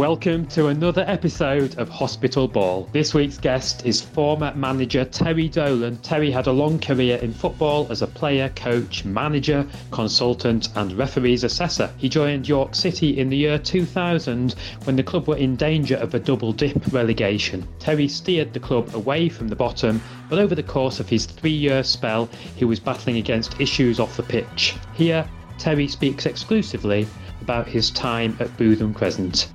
Welcome 0.00 0.46
to 0.46 0.68
another 0.68 1.04
episode 1.06 1.76
of 1.76 1.90
Hospital 1.90 2.48
Ball. 2.48 2.88
This 2.90 3.12
week's 3.12 3.36
guest 3.36 3.84
is 3.84 4.00
former 4.00 4.50
manager 4.54 5.04
Terry 5.04 5.46
Dolan. 5.46 5.98
Terry 5.98 6.30
had 6.30 6.46
a 6.46 6.52
long 6.52 6.78
career 6.78 7.18
in 7.18 7.34
football 7.34 7.86
as 7.90 8.00
a 8.00 8.06
player, 8.06 8.48
coach, 8.56 9.04
manager, 9.04 9.66
consultant, 9.90 10.70
and 10.74 10.96
referees 10.96 11.44
assessor. 11.44 11.92
He 11.98 12.08
joined 12.08 12.48
York 12.48 12.74
City 12.74 13.18
in 13.18 13.28
the 13.28 13.36
year 13.36 13.58
2000 13.58 14.54
when 14.84 14.96
the 14.96 15.02
club 15.02 15.28
were 15.28 15.36
in 15.36 15.54
danger 15.54 15.96
of 15.96 16.14
a 16.14 16.18
double 16.18 16.54
dip 16.54 16.90
relegation. 16.94 17.68
Terry 17.78 18.08
steered 18.08 18.54
the 18.54 18.58
club 18.58 18.94
away 18.94 19.28
from 19.28 19.48
the 19.48 19.54
bottom, 19.54 20.00
but 20.30 20.38
over 20.38 20.54
the 20.54 20.62
course 20.62 20.98
of 20.98 21.10
his 21.10 21.26
three 21.26 21.50
year 21.50 21.84
spell, 21.84 22.26
he 22.56 22.64
was 22.64 22.80
battling 22.80 23.18
against 23.18 23.60
issues 23.60 24.00
off 24.00 24.16
the 24.16 24.22
pitch. 24.22 24.76
Here, 24.94 25.28
Terry 25.58 25.88
speaks 25.88 26.24
exclusively 26.24 27.06
about 27.42 27.68
his 27.68 27.90
time 27.90 28.34
at 28.40 28.56
Bootham 28.56 28.94
Crescent. 28.94 29.48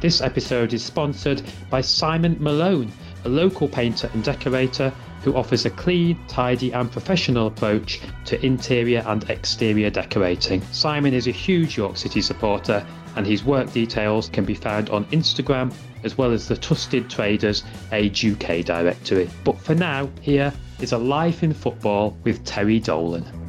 This 0.00 0.20
episode 0.20 0.72
is 0.74 0.84
sponsored 0.84 1.42
by 1.70 1.80
Simon 1.80 2.36
Malone, 2.38 2.92
a 3.24 3.28
local 3.28 3.66
painter 3.66 4.08
and 4.14 4.22
decorator 4.22 4.92
who 5.22 5.34
offers 5.34 5.66
a 5.66 5.70
clean, 5.70 6.16
tidy, 6.28 6.72
and 6.72 6.88
professional 6.88 7.48
approach 7.48 8.00
to 8.26 8.44
interior 8.46 9.02
and 9.08 9.28
exterior 9.28 9.90
decorating. 9.90 10.62
Simon 10.70 11.14
is 11.14 11.26
a 11.26 11.32
huge 11.32 11.76
York 11.76 11.96
City 11.96 12.20
supporter, 12.20 12.86
and 13.16 13.26
his 13.26 13.42
work 13.42 13.72
details 13.72 14.28
can 14.28 14.44
be 14.44 14.54
found 14.54 14.88
on 14.90 15.04
Instagram 15.06 15.74
as 16.04 16.16
well 16.16 16.30
as 16.30 16.46
the 16.46 16.56
Trusted 16.56 17.10
Traders 17.10 17.64
Age 17.90 18.24
UK 18.24 18.64
directory. 18.64 19.28
But 19.42 19.58
for 19.58 19.74
now, 19.74 20.08
here 20.20 20.52
is 20.78 20.92
a 20.92 20.98
life 20.98 21.42
in 21.42 21.52
football 21.52 22.16
with 22.22 22.44
Terry 22.44 22.78
Dolan. 22.78 23.47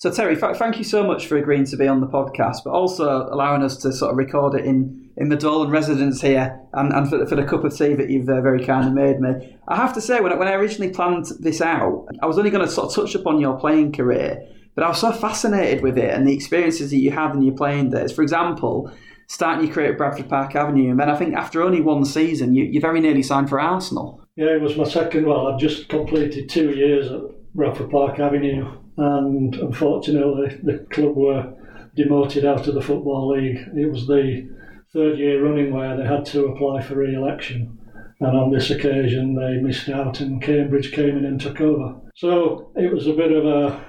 So 0.00 0.12
Terry, 0.12 0.36
th- 0.36 0.56
thank 0.58 0.78
you 0.78 0.84
so 0.84 1.04
much 1.04 1.26
for 1.26 1.36
agreeing 1.36 1.64
to 1.64 1.76
be 1.76 1.88
on 1.88 2.00
the 2.00 2.06
podcast, 2.06 2.58
but 2.64 2.70
also 2.70 3.28
allowing 3.32 3.64
us 3.64 3.76
to 3.78 3.92
sort 3.92 4.12
of 4.12 4.16
record 4.16 4.54
it 4.54 4.64
in, 4.64 5.10
in 5.16 5.28
the 5.28 5.34
Dolan 5.34 5.70
residence 5.70 6.20
here, 6.20 6.60
and, 6.72 6.92
and 6.92 7.10
for, 7.10 7.26
for 7.26 7.34
the 7.34 7.42
cup 7.42 7.64
of 7.64 7.76
tea 7.76 7.94
that 7.94 8.08
you've 8.08 8.28
uh, 8.28 8.40
very 8.40 8.64
kindly 8.64 8.92
made 8.92 9.18
me. 9.18 9.56
I 9.66 9.74
have 9.74 9.92
to 9.94 10.00
say, 10.00 10.20
when 10.20 10.32
I, 10.32 10.36
when 10.36 10.46
I 10.46 10.52
originally 10.52 10.92
planned 10.92 11.26
this 11.40 11.60
out, 11.60 12.06
I 12.22 12.26
was 12.26 12.38
only 12.38 12.50
going 12.50 12.64
to 12.64 12.70
sort 12.70 12.90
of 12.90 12.94
touch 12.94 13.16
upon 13.16 13.40
your 13.40 13.58
playing 13.58 13.90
career, 13.90 14.46
but 14.76 14.84
I 14.84 14.88
was 14.88 15.00
so 15.00 15.10
fascinated 15.10 15.82
with 15.82 15.98
it 15.98 16.14
and 16.14 16.28
the 16.28 16.32
experiences 16.32 16.92
that 16.92 16.98
you 16.98 17.10
had 17.10 17.34
in 17.34 17.42
your 17.42 17.56
playing 17.56 17.90
days. 17.90 18.12
For 18.12 18.22
example, 18.22 18.92
starting 19.26 19.66
your 19.66 19.74
career 19.74 19.90
at 19.90 19.98
Bradford 19.98 20.28
Park 20.28 20.54
Avenue, 20.54 20.92
and 20.92 21.00
then 21.00 21.10
I 21.10 21.16
think 21.16 21.34
after 21.34 21.60
only 21.60 21.80
one 21.80 22.04
season, 22.04 22.54
you, 22.54 22.62
you 22.62 22.80
very 22.80 23.00
nearly 23.00 23.24
signed 23.24 23.48
for 23.48 23.60
Arsenal. 23.60 24.24
Yeah, 24.36 24.50
it 24.50 24.60
was 24.60 24.76
my 24.76 24.84
second. 24.84 25.26
Well, 25.26 25.48
I've 25.48 25.58
just 25.58 25.88
completed 25.88 26.48
two 26.48 26.70
years 26.70 27.10
at 27.10 27.20
Bradford 27.52 27.90
Park 27.90 28.20
Avenue 28.20 28.78
and 28.98 29.54
unfortunately 29.54 30.58
the 30.62 30.84
club 30.90 31.16
were 31.16 31.54
demoted 31.94 32.44
out 32.44 32.66
of 32.66 32.74
the 32.74 32.82
Football 32.82 33.28
League. 33.36 33.58
It 33.76 33.90
was 33.90 34.06
the 34.06 34.48
third 34.92 35.18
year 35.18 35.42
running 35.42 35.72
where 35.72 35.96
they 35.96 36.04
had 36.04 36.26
to 36.26 36.46
apply 36.46 36.82
for 36.82 36.96
re-election. 36.96 37.78
And 38.20 38.36
on 38.36 38.50
this 38.50 38.70
occasion, 38.70 39.36
they 39.36 39.60
missed 39.62 39.88
out, 39.88 40.20
and 40.20 40.42
Cambridge 40.42 40.90
came 40.90 41.16
in 41.16 41.24
and 41.24 41.40
took 41.40 41.60
over. 41.60 41.94
So 42.16 42.72
it 42.74 42.92
was 42.92 43.06
a 43.06 43.12
bit 43.12 43.30
of 43.30 43.46
a 43.46 43.84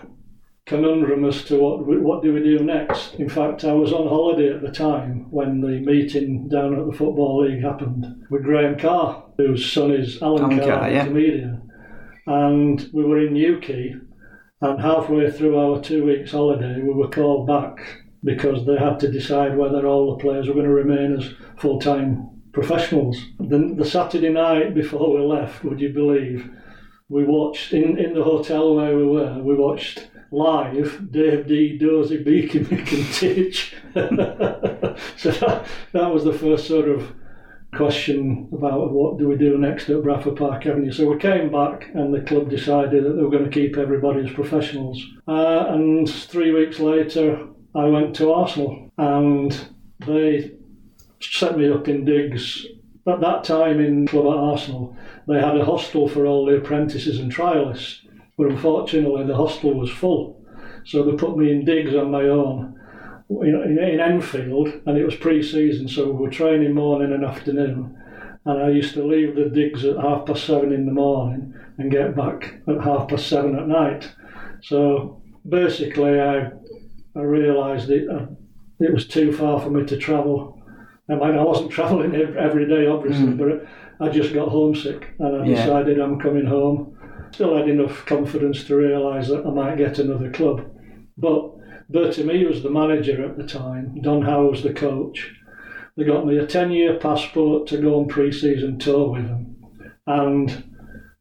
conundrum 0.68 1.26
as 1.26 1.44
to 1.46 1.58
what 1.58 1.84
what 1.84 2.22
do 2.22 2.32
we 2.32 2.44
do 2.44 2.60
next. 2.60 3.16
In 3.16 3.28
fact, 3.28 3.64
I 3.64 3.74
was 3.74 3.92
on 3.92 4.08
holiday 4.08 4.54
at 4.54 4.62
the 4.62 4.72
time 4.72 5.26
when 5.32 5.62
the 5.62 5.80
meeting 5.80 6.48
down 6.48 6.80
at 6.80 6.86
the 6.86 6.96
Football 6.96 7.44
League 7.44 7.64
happened 7.64 8.06
with 8.30 8.44
Graham 8.44 8.78
Carr, 8.78 9.26
whose 9.38 9.72
son 9.72 9.92
is 9.92 10.22
Alan, 10.22 10.44
Alan 10.44 10.60
Carr, 10.60 10.68
Carr, 10.68 10.92
yeah. 10.92 11.06
comedian, 11.06 11.72
and 12.28 12.88
we 12.94 13.04
were 13.04 13.26
in 13.26 13.34
Newquay 13.34 13.96
and 14.62 14.82
halfway 14.82 15.32
through 15.32 15.58
our 15.58 15.82
two 15.82 16.06
weeks 16.06 16.32
holiday, 16.32 16.82
we 16.82 16.94
were 16.94 17.10
called 17.10 17.48
back 17.48 18.04
because 18.24 18.66
they 18.66 18.76
had 18.76 19.00
to 19.00 19.12
decide 19.12 19.58
whether 19.58 19.88
all 19.88 20.12
the 20.12 20.22
players 20.22 20.48
were 20.48 20.54
going 20.54 20.66
to 20.66 20.72
remain 20.72 21.18
as 21.18 21.34
full 21.58 21.80
time 21.80 22.30
professionals. 22.52 23.18
The, 23.40 23.74
the 23.78 23.86
Saturday 23.86 24.30
night 24.30 24.74
before 24.74 25.16
we 25.16 25.22
left, 25.22 25.64
would 25.64 25.80
you 25.80 25.94
believe, 25.94 26.50
we 27.08 27.24
watched 27.24 27.74
in, 27.74 27.98
in 27.98 28.14
the 28.14 28.24
hotel 28.24 28.76
where 28.76 28.96
we 28.96 29.06
were, 29.06 29.42
we 29.42 29.56
watched 29.56 30.10
live 30.32 31.12
Dave 31.12 31.48
Dee 31.48 31.78
Dozy 31.78 32.22
Beaky 32.22 32.66
Tich. 33.14 33.74
so 33.96 35.32
that, 35.32 35.66
that 35.94 36.14
was 36.14 36.24
the 36.24 36.38
first 36.38 36.68
sort 36.68 36.90
of 36.90 37.14
question 37.74 38.50
about 38.52 38.92
what 38.92 39.18
do 39.18 39.28
we 39.28 39.36
do 39.36 39.58
next 39.58 39.90
at 39.90 40.02
Bradford 40.02 40.38
Park 40.38 40.66
Avenue. 40.66 40.92
So 40.92 41.10
we 41.10 41.20
came 41.20 41.52
back 41.52 41.90
and 41.94 42.14
the 42.14 42.22
club 42.22 42.50
decided 42.50 43.04
that 43.04 43.14
they 43.14 43.22
were 43.22 43.30
going 43.30 43.46
to 43.46 43.50
keep 43.50 43.78
everybody 43.78 44.28
as 44.28 44.34
professionals. 44.34 45.04
Uh, 45.28 45.66
and 45.70 46.10
three 46.10 46.52
weeks 46.52 46.80
later, 46.80 47.48
I 47.76 47.86
went 47.86 48.16
to 48.16 48.34
Arsenal 48.34 48.92
and 48.98 49.68
they 50.06 50.52
set 51.20 51.58
me 51.58 51.72
up 51.72 51.88
in 51.88 52.06
digs. 52.06 52.66
At 53.08 53.22
that 53.22 53.44
time 53.44 53.80
in 53.80 54.08
club 54.08 54.26
at 54.26 54.40
Arsenal, 54.40 54.96
they 55.28 55.40
had 55.40 55.58
a 55.58 55.66
hostel 55.66 56.08
for 56.08 56.26
all 56.26 56.46
the 56.46 56.58
apprentices 56.58 57.20
and 57.20 57.32
trialists, 57.32 58.00
but 58.38 58.48
unfortunately 58.48 59.26
the 59.26 59.36
hostel 59.36 59.74
was 59.74 59.92
full. 59.92 60.44
So 60.86 61.04
they 61.04 61.16
put 61.16 61.38
me 61.38 61.52
in 61.52 61.66
digs 61.66 61.94
on 61.94 62.12
my 62.12 62.24
own 62.24 62.79
in, 63.30 63.78
in 63.80 64.00
Enfield, 64.00 64.70
and 64.86 64.98
it 64.98 65.06
was 65.06 65.16
pre-season, 65.16 65.88
so 65.88 66.12
we 66.12 66.26
were 66.26 66.30
training 66.30 66.74
morning 66.74 67.14
and 67.14 67.24
afternoon. 67.24 67.96
And 68.46 68.64
I 68.64 68.70
used 68.70 68.94
to 68.96 69.06
leave 69.06 69.36
the 69.36 69.50
digs 69.50 69.86
at 69.86 69.98
half 69.98 70.26
past 70.26 70.46
seven 70.46 70.72
in 70.74 70.86
the 70.86 70.92
morning 70.92 71.54
and 71.78 71.92
get 71.92 72.16
back 72.16 72.56
at 72.68 72.82
half 72.82 73.08
past 73.08 73.28
seven 73.28 73.58
at 73.58 73.68
night. 73.68 74.10
So 74.64 75.22
basically, 75.48 76.20
I 76.20 76.52
I 77.16 77.22
realised 77.22 77.90
it 77.90 78.10
uh, 78.10 78.26
it 78.80 78.94
was 78.94 79.08
too 79.08 79.32
far 79.32 79.60
for 79.60 79.70
me 79.70 79.86
to 79.86 79.98
travel. 79.98 80.60
I 81.10 81.16
mean, 81.16 81.38
I 81.38 81.44
wasn't 81.44 81.72
travelling 81.78 82.16
every 82.16 82.68
day, 82.68 82.88
obviously, 82.88 83.28
mm. 83.28 83.38
but 83.38 83.68
I 84.06 84.10
just 84.10 84.34
got 84.34 84.50
homesick, 84.50 85.10
and 85.20 85.42
I 85.42 85.46
yeah. 85.46 85.56
decided 85.56 86.00
I'm 86.00 86.20
coming 86.20 86.46
home. 86.46 86.98
Still 87.32 87.56
had 87.56 87.70
enough 87.70 88.06
confidence 88.06 88.64
to 88.64 88.76
realise 88.76 89.28
that 89.28 89.46
I 89.46 89.52
might 89.52 89.78
get 89.78 90.00
another 90.00 90.32
club, 90.32 90.66
but 91.18 91.59
Bertie 91.90 92.46
was 92.46 92.62
the 92.62 92.70
manager 92.70 93.26
at 93.26 93.38
the 93.38 93.48
time, 93.48 94.00
Don 94.02 94.22
Howe 94.22 94.46
was 94.46 94.62
the 94.62 94.74
coach. 94.74 95.32
They 95.98 96.04
got 96.04 96.26
me 96.26 96.38
a 96.38 96.46
10 96.46 96.72
year 96.72 96.98
passport 96.98 97.68
to 97.68 97.78
go 97.78 98.00
on 98.00 98.08
pre 98.08 98.32
season 98.32 98.78
tour 98.78 99.12
with 99.12 99.28
them. 99.28 99.56
And 100.06 100.64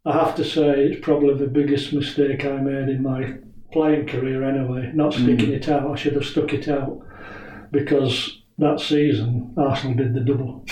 I 0.04 0.12
have 0.12 0.34
to 0.36 0.44
say, 0.44 0.84
it's 0.84 1.04
probably 1.04 1.34
the 1.34 1.50
biggest 1.50 1.92
mistake 1.92 2.44
I 2.44 2.58
made 2.58 2.88
in 2.88 3.02
my 3.02 3.38
playing 3.72 4.06
career 4.06 4.44
anyway, 4.44 4.90
not 4.94 5.14
sticking 5.14 5.50
mm. 5.50 5.56
it 5.56 5.68
out. 5.68 5.90
I 5.90 5.96
should 5.96 6.14
have 6.14 6.24
stuck 6.24 6.52
it 6.52 6.68
out 6.68 7.00
because 7.70 8.42
that 8.58 8.80
season, 8.80 9.54
Arsenal 9.56 9.96
did 9.96 10.14
the 10.14 10.20
double. 10.20 10.64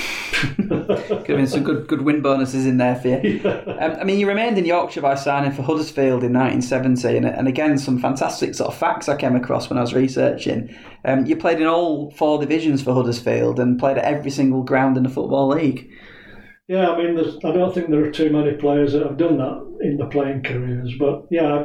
Giving 1.24 1.46
some 1.46 1.62
good 1.62 1.86
good 1.88 2.02
win 2.02 2.20
bonuses 2.22 2.66
in 2.66 2.76
there 2.76 2.96
for 2.96 3.08
you. 3.08 3.40
Yeah. 3.46 3.86
Um, 3.86 3.96
I 4.00 4.04
mean, 4.04 4.18
you 4.18 4.26
remained 4.26 4.58
in 4.58 4.64
Yorkshire 4.64 5.00
by 5.00 5.14
signing 5.14 5.52
for 5.52 5.62
Huddersfield 5.62 6.24
in 6.24 6.32
1970, 6.32 7.16
and, 7.16 7.26
and 7.26 7.48
again, 7.48 7.76
some 7.78 7.98
fantastic 7.98 8.54
sort 8.54 8.72
of 8.72 8.78
facts 8.78 9.08
I 9.08 9.16
came 9.16 9.36
across 9.36 9.68
when 9.68 9.78
I 9.78 9.82
was 9.82 9.94
researching. 9.94 10.74
Um, 11.04 11.26
you 11.26 11.36
played 11.36 11.60
in 11.60 11.66
all 11.66 12.10
four 12.12 12.38
divisions 12.38 12.82
for 12.82 12.94
Huddersfield 12.94 13.60
and 13.60 13.78
played 13.78 13.98
at 13.98 14.04
every 14.04 14.30
single 14.30 14.62
ground 14.62 14.96
in 14.96 15.02
the 15.02 15.08
Football 15.08 15.48
League. 15.48 15.90
Yeah, 16.68 16.90
I 16.90 16.98
mean, 16.98 17.18
I 17.18 17.52
don't 17.52 17.72
think 17.74 17.90
there 17.90 18.04
are 18.04 18.10
too 18.10 18.30
many 18.30 18.56
players 18.56 18.92
that 18.92 19.02
have 19.02 19.16
done 19.16 19.38
that 19.38 19.78
in 19.82 19.98
the 19.98 20.06
playing 20.06 20.42
careers, 20.42 20.92
but 20.98 21.26
yeah, 21.30 21.64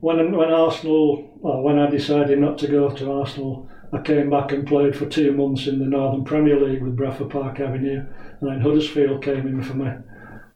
when 0.00 0.36
when 0.36 0.50
Arsenal, 0.50 1.38
well, 1.40 1.62
when 1.62 1.78
I 1.78 1.88
decided 1.90 2.38
not 2.38 2.58
to 2.58 2.68
go 2.68 2.90
to 2.90 3.12
Arsenal 3.12 3.68
I 3.94 4.00
came 4.00 4.28
back 4.28 4.50
and 4.50 4.66
played 4.66 4.96
for 4.96 5.06
two 5.06 5.32
months 5.32 5.68
in 5.68 5.78
the 5.78 5.84
Northern 5.84 6.24
Premier 6.24 6.60
League 6.60 6.82
with 6.82 6.96
Bradford 6.96 7.30
Park 7.30 7.60
Avenue, 7.60 8.04
and 8.40 8.50
then 8.50 8.60
Huddersfield 8.60 9.22
came 9.22 9.46
in 9.46 9.62
for 9.62 9.74
me, 9.74 9.92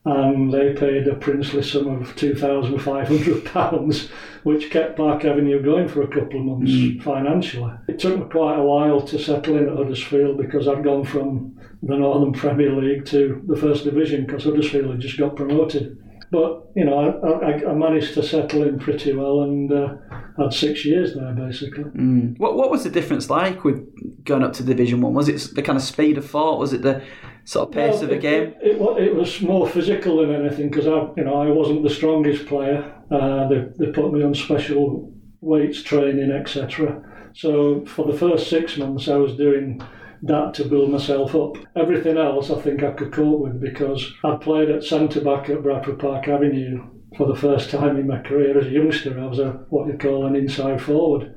and 0.04 0.52
they 0.52 0.72
paid 0.72 1.06
a 1.06 1.14
princely 1.14 1.62
sum 1.62 2.02
of 2.02 2.16
two 2.16 2.34
thousand 2.34 2.80
five 2.80 3.06
hundred 3.06 3.44
pounds, 3.44 4.08
which 4.42 4.70
kept 4.70 4.96
Park 4.96 5.24
Avenue 5.24 5.62
going 5.62 5.86
for 5.86 6.02
a 6.02 6.08
couple 6.08 6.40
of 6.40 6.46
months 6.46 6.72
mm. 6.72 7.00
financially. 7.00 7.72
It 7.86 8.00
took 8.00 8.18
me 8.18 8.24
quite 8.28 8.58
a 8.58 8.62
while 8.62 9.02
to 9.02 9.18
settle 9.20 9.56
in 9.56 9.68
at 9.68 9.76
Huddersfield 9.76 10.38
because 10.38 10.66
I'd 10.66 10.82
gone 10.82 11.04
from 11.04 11.60
the 11.80 11.96
Northern 11.96 12.32
Premier 12.32 12.72
League 12.72 13.04
to 13.06 13.40
the 13.46 13.56
First 13.56 13.84
Division 13.84 14.26
because 14.26 14.44
Huddersfield 14.44 14.90
had 14.90 15.00
just 15.00 15.16
got 15.16 15.36
promoted. 15.36 15.96
But 16.30 16.70
you 16.76 16.84
know, 16.84 16.98
I, 16.98 17.50
I, 17.50 17.70
I 17.70 17.74
managed 17.74 18.14
to 18.14 18.22
settle 18.22 18.62
in 18.62 18.78
pretty 18.78 19.14
well 19.14 19.42
and 19.42 19.72
uh, 19.72 19.96
had 20.38 20.52
six 20.52 20.84
years 20.84 21.14
there 21.14 21.32
basically. 21.32 21.84
Mm. 21.84 22.38
What 22.38 22.56
what 22.56 22.70
was 22.70 22.84
the 22.84 22.90
difference 22.90 23.30
like 23.30 23.64
with 23.64 23.86
going 24.24 24.42
up 24.42 24.52
to 24.54 24.62
Division 24.62 25.00
One? 25.00 25.14
Was 25.14 25.28
it 25.28 25.54
the 25.54 25.62
kind 25.62 25.76
of 25.76 25.82
speed 25.82 26.18
of 26.18 26.28
thought? 26.28 26.58
Was 26.58 26.72
it 26.72 26.82
the 26.82 27.02
sort 27.44 27.68
of 27.68 27.74
pace 27.74 27.94
well, 27.94 28.04
of 28.04 28.08
the 28.10 28.16
it, 28.16 28.20
game? 28.22 28.54
It, 28.62 28.76
it, 28.76 29.02
it, 29.08 29.14
was 29.14 29.40
more 29.40 29.66
physical 29.66 30.18
than 30.18 30.34
anything 30.34 30.68
because 30.68 30.86
I 30.86 31.08
you 31.16 31.24
know 31.24 31.40
I 31.40 31.48
wasn't 31.48 31.82
the 31.82 31.90
strongest 31.90 32.46
player. 32.46 32.94
Uh, 33.10 33.48
they 33.48 33.64
they 33.78 33.92
put 33.92 34.12
me 34.12 34.22
on 34.22 34.34
special 34.34 35.12
weights 35.40 35.82
training 35.82 36.30
etc. 36.30 37.02
So 37.34 37.84
for 37.86 38.10
the 38.10 38.18
first 38.18 38.50
six 38.50 38.76
months 38.76 39.08
I 39.08 39.16
was 39.16 39.34
doing 39.36 39.80
that 40.22 40.54
to 40.54 40.64
build 40.64 40.90
myself 40.90 41.34
up. 41.34 41.56
Everything 41.76 42.16
else 42.16 42.50
I 42.50 42.60
think 42.60 42.82
I 42.82 42.92
could 42.92 43.12
cope 43.12 43.40
with 43.40 43.60
because 43.60 44.12
I'd 44.24 44.40
played 44.40 44.70
at 44.70 44.84
centre 44.84 45.20
back 45.20 45.48
at 45.48 45.62
Bradford 45.62 45.98
Park 45.98 46.28
Avenue 46.28 46.84
for 47.16 47.26
the 47.26 47.36
first 47.36 47.70
time 47.70 47.96
in 47.96 48.06
my 48.06 48.20
career 48.20 48.58
as 48.58 48.66
a 48.66 48.70
youngster. 48.70 49.18
I 49.18 49.26
was 49.26 49.38
a 49.38 49.52
what 49.70 49.86
you 49.86 49.96
call 49.96 50.26
an 50.26 50.36
inside 50.36 50.82
forward. 50.82 51.34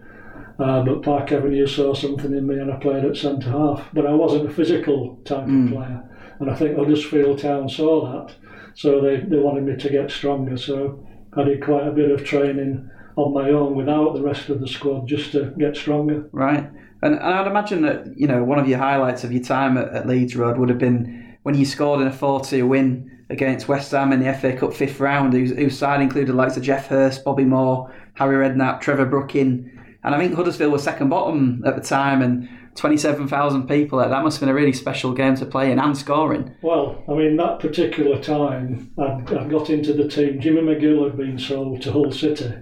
Uh, 0.60 0.84
but 0.84 1.02
Park 1.02 1.32
Avenue 1.32 1.66
saw 1.66 1.94
something 1.94 2.34
in 2.34 2.46
me 2.46 2.56
and 2.56 2.72
I 2.72 2.76
played 2.78 3.06
at 3.06 3.18
centre 3.18 3.50
half. 3.50 3.88
But 3.94 4.06
I 4.06 4.14
wasn't 4.14 4.50
a 4.50 4.54
physical 4.54 5.18
type 5.26 5.46
mm. 5.46 5.66
of 5.66 5.74
player. 5.74 6.04
And 6.40 6.50
I 6.50 6.56
think 6.56 6.78
Huddersfield 6.78 7.40
Town 7.40 7.70
saw 7.70 8.26
that. 8.26 8.36
So 8.76 9.02
they, 9.02 9.18
they 9.18 9.38
wanted 9.38 9.64
me 9.64 9.76
to 9.76 9.90
get 9.90 10.12
stronger. 10.12 10.58
So 10.58 11.06
I 11.36 11.44
did 11.44 11.64
quite 11.64 11.88
a 11.88 11.92
bit 11.92 12.12
of 12.12 12.24
training 12.24 12.90
on 13.16 13.34
my 13.34 13.50
own 13.50 13.76
without 13.76 14.14
the 14.14 14.22
rest 14.22 14.50
of 14.50 14.60
the 14.60 14.68
squad 14.68 15.08
just 15.08 15.32
to 15.34 15.54
get 15.58 15.76
stronger. 15.76 16.30
Right. 16.32 16.70
And, 17.02 17.16
and 17.16 17.24
I'd 17.24 17.48
imagine 17.48 17.82
that, 17.84 18.18
you 18.18 18.28
know, 18.28 18.44
one 18.44 18.60
of 18.60 18.68
your 18.68 18.78
highlights 18.78 19.24
of 19.24 19.32
your 19.32 19.44
time 19.44 19.78
at, 19.78 19.94
at 19.94 20.08
Leeds 20.08 20.36
Road 20.36 20.58
would 20.58 20.70
have 20.70 20.78
been 20.78 21.38
when 21.44 21.56
you 21.56 21.66
scored 21.66 22.02
in 22.02 22.08
a 22.08 22.12
4 22.12 22.42
2 22.42 22.68
win 22.68 23.26
against 23.30 23.68
West 23.68 23.92
Ham 23.92 24.12
in 24.12 24.20
the 24.20 24.34
FA 24.34 24.56
Cup 24.56 24.74
fifth 24.74 25.00
round, 25.00 25.34
whose, 25.34 25.52
whose 25.52 25.78
side 25.78 26.02
included 26.02 26.36
likes 26.36 26.58
of 26.58 26.64
Geoff 26.64 26.88
Hurst, 26.88 27.24
Bobby 27.24 27.46
Moore, 27.46 27.94
Harry 28.16 28.36
Redknapp, 28.36 28.82
Trevor 28.82 29.06
Brooking. 29.06 29.72
And 30.04 30.14
I 30.14 30.20
think 30.20 30.36
Huddersfield 30.36 30.72
was 30.72 30.84
second 30.84 31.10
bottom 31.10 31.64
at 31.66 31.76
the 31.76 31.82
time, 31.82 32.22
and 32.22 32.50
27,000 32.76 33.68
people. 33.68 34.00
That 34.00 34.24
must 34.24 34.38
have 34.38 34.42
been 34.42 34.50
a 34.50 34.54
really 34.54 34.74
special 34.74 35.14
game 35.14 35.36
to 35.36 35.46
play 35.46 35.72
in 35.72 35.80
and 35.80 35.98
scoring. 35.98 36.56
Well, 36.62 37.04
I 37.08 37.14
mean, 37.14 37.38
that 37.38 37.60
particular 37.60 38.22
time, 38.22 38.92
I, 38.98 39.24
I 39.28 39.46
got 39.46 39.70
into 39.70 39.94
the 39.94 40.08
team. 40.08 40.40
Jimmy 40.40 40.62
McGill 40.62 41.04
had 41.06 41.18
been 41.18 41.38
sold 41.38 41.82
to 41.84 41.92
Hull 41.92 42.12
City, 42.12 42.54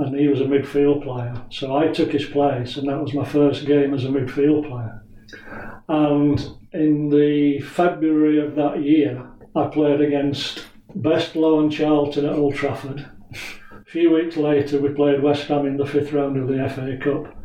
and 0.00 0.18
he 0.18 0.28
was 0.28 0.40
a 0.40 0.44
midfield 0.44 1.02
player. 1.02 1.34
So 1.50 1.76
I 1.76 1.88
took 1.88 2.12
his 2.12 2.24
place, 2.24 2.76
and 2.76 2.88
that 2.88 3.00
was 3.00 3.14
my 3.14 3.24
first 3.24 3.66
game 3.66 3.94
as 3.94 4.04
a 4.04 4.08
midfield 4.08 4.68
player. 4.68 5.02
And 5.88 6.40
in 6.72 7.10
the 7.10 7.60
February 7.60 8.40
of 8.40 8.54
that 8.56 8.82
year, 8.82 9.28
I 9.54 9.66
played 9.66 10.00
against 10.00 10.66
Best-Law 10.94 11.60
and 11.60 11.72
Charlton 11.72 12.26
at 12.26 12.34
Old 12.34 12.54
Trafford. 12.54 13.08
A 13.32 13.90
few 13.90 14.12
weeks 14.12 14.36
later, 14.36 14.80
we 14.80 14.90
played 14.90 15.22
West 15.22 15.48
Ham 15.48 15.66
in 15.66 15.76
the 15.76 15.86
fifth 15.86 16.12
round 16.12 16.36
of 16.36 16.48
the 16.48 16.68
FA 16.68 16.96
Cup 17.02 17.36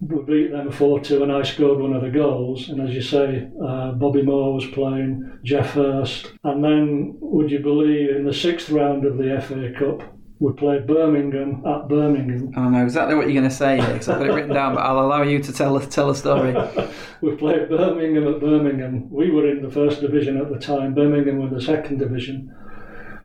we 0.00 0.22
beat 0.22 0.50
them 0.50 0.72
4 0.72 1.00
2 1.00 1.22
and 1.22 1.32
I 1.32 1.42
scored 1.42 1.78
one 1.78 1.92
of 1.92 2.02
the 2.02 2.10
goals. 2.10 2.68
And 2.68 2.80
as 2.80 2.94
you 2.94 3.02
say, 3.02 3.48
uh, 3.62 3.92
Bobby 3.92 4.22
Moore 4.22 4.54
was 4.54 4.66
playing, 4.66 5.38
Geoff 5.44 5.72
Hurst. 5.72 6.32
And 6.42 6.64
then, 6.64 7.16
would 7.20 7.50
you 7.50 7.58
believe, 7.58 8.16
in 8.16 8.24
the 8.24 8.32
sixth 8.32 8.70
round 8.70 9.04
of 9.04 9.18
the 9.18 9.40
FA 9.40 9.72
Cup, 9.78 10.02
we 10.40 10.54
played 10.54 10.86
Birmingham 10.86 11.62
at 11.66 11.86
Birmingham. 11.86 12.52
I 12.56 12.68
know 12.70 12.82
exactly 12.82 13.14
what 13.14 13.26
you're 13.26 13.40
going 13.40 13.48
to 13.48 13.54
say 13.54 13.76
because 13.76 14.08
I've 14.08 14.18
got 14.18 14.26
it 14.26 14.32
written 14.32 14.54
down, 14.54 14.74
but 14.74 14.80
I'll 14.80 15.00
allow 15.00 15.22
you 15.22 15.42
to 15.42 15.52
tell 15.52 15.78
tell 15.80 16.08
a 16.08 16.16
story. 16.16 16.56
we 17.20 17.36
played 17.36 17.68
Birmingham 17.68 18.26
at 18.26 18.40
Birmingham. 18.40 19.10
We 19.10 19.30
were 19.30 19.46
in 19.46 19.62
the 19.62 19.70
first 19.70 20.00
division 20.00 20.38
at 20.38 20.50
the 20.50 20.58
time. 20.58 20.94
Birmingham 20.94 21.38
were 21.38 21.48
in 21.48 21.54
the 21.54 21.60
second 21.60 21.98
division. 21.98 22.54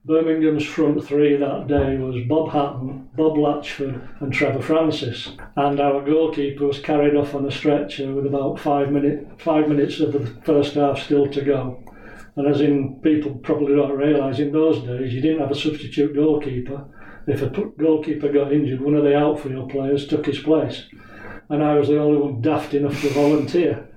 Birmingham's 0.03 0.65
front 0.65 1.03
three 1.03 1.35
that 1.37 1.67
day 1.67 1.97
was 1.97 2.23
Bob 2.27 2.51
Hatton, 2.51 3.09
Bob 3.15 3.37
Latchford, 3.37 4.07
and 4.19 4.31
Trevor 4.31 4.61
Francis. 4.61 5.31
And 5.55 5.79
our 5.79 6.05
goalkeeper 6.05 6.67
was 6.67 6.77
carried 6.77 7.15
off 7.15 7.33
on 7.33 7.45
a 7.45 7.51
stretcher 7.51 8.13
with 8.13 8.27
about 8.27 8.59
five, 8.59 8.91
minute, 8.91 9.27
five 9.39 9.67
minutes 9.67 9.99
of 10.01 10.13
the 10.13 10.27
first 10.43 10.75
half 10.75 11.01
still 11.01 11.27
to 11.29 11.41
go. 11.41 11.81
And 12.35 12.45
as 12.45 12.61
in 12.61 12.99
people 12.99 13.35
probably 13.35 13.75
don't 13.75 13.97
realise, 13.97 14.37
in 14.37 14.51
those 14.51 14.83
days 14.83 15.11
you 15.11 15.21
didn't 15.21 15.39
have 15.39 15.51
a 15.51 15.55
substitute 15.55 16.13
goalkeeper. 16.13 16.85
If 17.27 17.41
a 17.41 17.49
goalkeeper 17.49 18.31
got 18.31 18.53
injured, 18.53 18.81
one 18.81 18.95
of 18.95 19.03
the 19.03 19.17
outfield 19.17 19.71
players 19.71 20.07
took 20.07 20.25
his 20.25 20.39
place. 20.39 20.85
And 21.49 21.63
I 21.63 21.75
was 21.75 21.87
the 21.87 21.99
only 21.99 22.19
one 22.19 22.41
daft 22.41 22.73
enough 22.73 23.01
to 23.01 23.09
volunteer. 23.09 23.87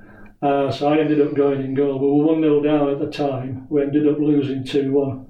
Uh, 0.41 0.71
so 0.71 0.89
I 0.89 0.99
ended 0.99 1.21
up 1.21 1.35
going 1.35 1.63
in 1.63 1.75
goal. 1.75 1.99
We 1.99 2.07
were 2.07 2.33
1 2.33 2.41
0 2.41 2.63
down 2.63 2.91
at 2.91 2.99
the 3.01 3.11
time. 3.11 3.67
We 3.69 3.83
ended 3.83 4.07
up 4.09 4.19
losing 4.19 4.65
2 4.65 4.93
1 4.93 5.28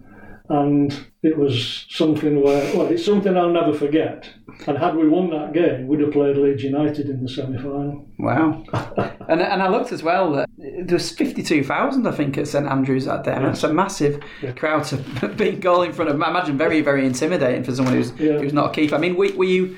and 0.51 1.07
it 1.23 1.37
was 1.37 1.87
something 1.91 2.43
where 2.43 2.75
well 2.77 2.87
it's 2.87 3.05
something 3.05 3.37
I'll 3.37 3.51
never 3.51 3.73
forget 3.73 4.31
and 4.67 4.79
had 4.79 4.97
we 4.97 5.09
won 5.09 5.31
that 5.31 5.53
game 5.53 5.87
we'd 5.87 6.01
have 6.01 6.13
played 6.13 6.37
Leeds 6.37 6.63
United 6.63 7.09
in 7.09 7.23
the 7.23 7.29
semi-final 7.29 8.09
wow 8.19 8.65
and, 9.29 9.43
and 9.43 9.63
I 9.63 9.69
looked 9.69 9.93
as 9.93 10.03
well 10.03 10.33
that 10.33 10.49
there 10.57 10.95
was 10.95 11.11
52,000 11.11 12.07
I 12.07 12.13
think 12.13 12.39
at 12.39 12.49
St 12.49 12.67
Andrews 12.67 13.05
that 13.05 13.25
day 13.25 13.33
yes. 13.33 13.63
a 13.63 13.73
massive 13.73 14.23
yeah. 14.43 14.53
crowd 14.53 14.85
to 14.85 15.29
beat 15.37 15.61
goal 15.61 15.83
in 15.83 15.93
front 15.93 16.11
of 16.11 16.21
I 16.21 16.31
imagine 16.31 16.57
very 16.57 16.81
very 16.81 17.05
intimidating 17.05 17.63
for 17.63 17.75
someone 17.75 17.95
who's, 17.95 18.13
yeah. 18.13 18.39
who's 18.39 18.55
not 18.55 18.71
a 18.71 18.73
keeper 18.73 18.95
I 18.95 18.99
mean 18.99 19.17
were, 19.17 19.33
were 19.35 19.45
you 19.45 19.77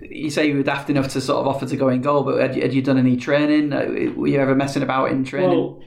you 0.00 0.30
say 0.30 0.46
you 0.48 0.56
were 0.56 0.62
daft 0.62 0.90
enough 0.90 1.08
to 1.08 1.20
sort 1.20 1.40
of 1.40 1.46
offer 1.46 1.66
to 1.66 1.76
go 1.76 1.88
in 1.88 2.00
goal, 2.02 2.22
but 2.22 2.40
had 2.40 2.56
you, 2.56 2.62
had 2.62 2.72
you 2.72 2.82
done 2.82 2.98
any 2.98 3.16
training? 3.16 3.72
Uh, 3.72 4.12
were 4.14 4.28
you 4.28 4.38
ever 4.38 4.54
messing 4.54 4.82
about 4.82 5.10
in 5.10 5.24
training? 5.24 5.58
Well, 5.58 5.82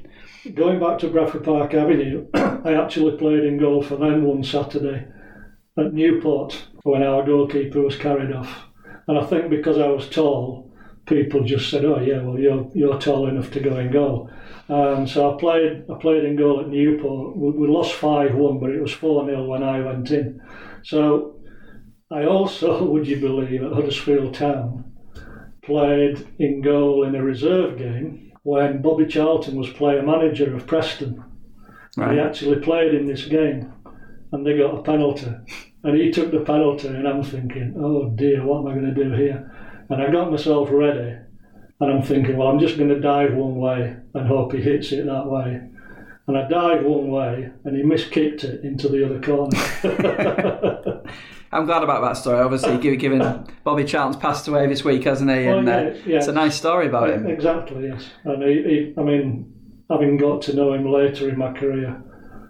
going 0.53 0.79
back 0.79 0.99
to 0.99 1.09
Bradford 1.09 1.43
Park 1.43 1.73
Avenue, 1.73 2.27
I 2.33 2.73
actually 2.73 3.17
played 3.17 3.43
in 3.43 3.57
goal 3.57 3.81
for 3.81 3.95
them 3.95 4.23
one 4.23 4.43
Saturday 4.43 5.07
at 5.77 5.93
Newport 5.93 6.67
when 6.83 7.03
our 7.03 7.25
goalkeeper 7.25 7.81
was 7.81 7.95
carried 7.95 8.31
off. 8.31 8.65
And 9.07 9.17
I 9.17 9.25
think 9.25 9.49
because 9.49 9.77
I 9.77 9.87
was 9.87 10.09
tall, 10.09 10.73
people 11.05 11.43
just 11.43 11.69
said, 11.69 11.85
"Oh 11.85 11.99
yeah, 11.99 12.21
well 12.21 12.39
you're 12.39 12.69
you're 12.73 12.99
tall 12.99 13.27
enough 13.27 13.51
to 13.51 13.59
go 13.59 13.77
in 13.77 13.91
goal." 13.91 14.29
Um, 14.69 15.07
so 15.07 15.33
I 15.33 15.39
played 15.39 15.85
I 15.89 15.95
played 15.99 16.23
in 16.23 16.35
goal 16.35 16.61
at 16.61 16.69
Newport. 16.69 17.37
We, 17.37 17.51
we 17.51 17.67
lost 17.67 17.93
five 17.93 18.35
one, 18.35 18.59
but 18.59 18.71
it 18.71 18.81
was 18.81 18.93
four 18.93 19.25
0 19.25 19.45
when 19.45 19.63
I 19.63 19.81
went 19.81 20.11
in. 20.11 20.41
So 20.83 21.39
I 22.11 22.25
also, 22.25 22.83
would 22.91 23.07
you 23.07 23.19
believe, 23.19 23.63
at 23.63 23.73
Huddersfield 23.73 24.33
Town, 24.33 24.93
played 25.63 26.27
in 26.39 26.61
goal 26.61 27.03
in 27.03 27.15
a 27.15 27.23
reserve 27.23 27.77
game 27.77 28.24
when 28.45 28.79
Bobby 28.79 29.07
Charlton 29.07 29.55
was 29.57 29.69
player 29.71 30.03
manager 30.03 30.55
of 30.55 30.67
Preston. 30.67 31.23
Right. 31.97 32.13
He 32.13 32.19
actually 32.19 32.61
played 32.61 32.93
in 32.93 33.07
this 33.07 33.25
game 33.25 33.73
and 34.31 34.45
they 34.45 34.55
got 34.55 34.77
a 34.77 34.83
penalty. 34.83 35.33
And 35.83 35.97
he 35.97 36.11
took 36.11 36.31
the 36.31 36.39
penalty, 36.39 36.87
and 36.87 37.07
I'm 37.07 37.23
thinking, 37.23 37.75
oh 37.77 38.09
dear, 38.09 38.43
what 38.43 38.59
am 38.59 38.67
I 38.67 38.73
going 38.73 38.93
to 38.93 39.03
do 39.03 39.11
here? 39.13 39.51
And 39.89 40.01
I 40.01 40.11
got 40.11 40.31
myself 40.31 40.69
ready, 40.71 41.15
and 41.79 41.91
I'm 41.91 42.01
thinking, 42.01 42.37
well, 42.37 42.47
I'm 42.47 42.59
just 42.59 42.77
going 42.77 42.89
to 42.89 42.99
dive 42.99 43.33
one 43.33 43.55
way 43.55 43.95
and 44.13 44.27
hope 44.27 44.53
he 44.53 44.61
hits 44.61 44.91
it 44.91 45.05
that 45.05 45.27
way. 45.27 45.61
And 46.27 46.37
I 46.37 46.47
dived 46.47 46.85
one 46.85 47.09
way, 47.11 47.51
and 47.63 47.77
he 47.77 47.83
miskicked 47.83 48.43
it 48.43 48.63
into 48.63 48.89
the 48.89 49.05
other 49.05 49.21
corner. 49.21 51.01
I'm 51.55 51.65
glad 51.65 51.83
about 51.83 52.01
that 52.01 52.17
story. 52.17 52.39
Obviously, 52.41 52.77
given 52.97 53.47
Bobby 53.63 53.85
Charlton's 53.85 54.17
passed 54.21 54.47
away 54.47 54.67
this 54.67 54.83
week, 54.83 55.05
hasn't 55.05 55.29
he? 55.29 55.45
And 55.45 55.65
well, 55.65 55.83
yeah, 55.83 55.89
uh, 55.89 55.97
yeah. 56.05 56.17
it's 56.17 56.27
a 56.27 56.33
nice 56.33 56.55
story 56.55 56.87
about 56.87 57.09
him. 57.09 57.27
Exactly, 57.27 57.87
yes. 57.87 58.09
And 58.25 58.43
he, 58.43 58.63
he, 58.63 58.93
I 58.97 59.03
mean, 59.03 59.53
having 59.89 60.17
got 60.17 60.41
to 60.43 60.53
know 60.53 60.73
him 60.73 60.91
later 60.91 61.29
in 61.29 61.37
my 61.37 61.53
career 61.53 62.01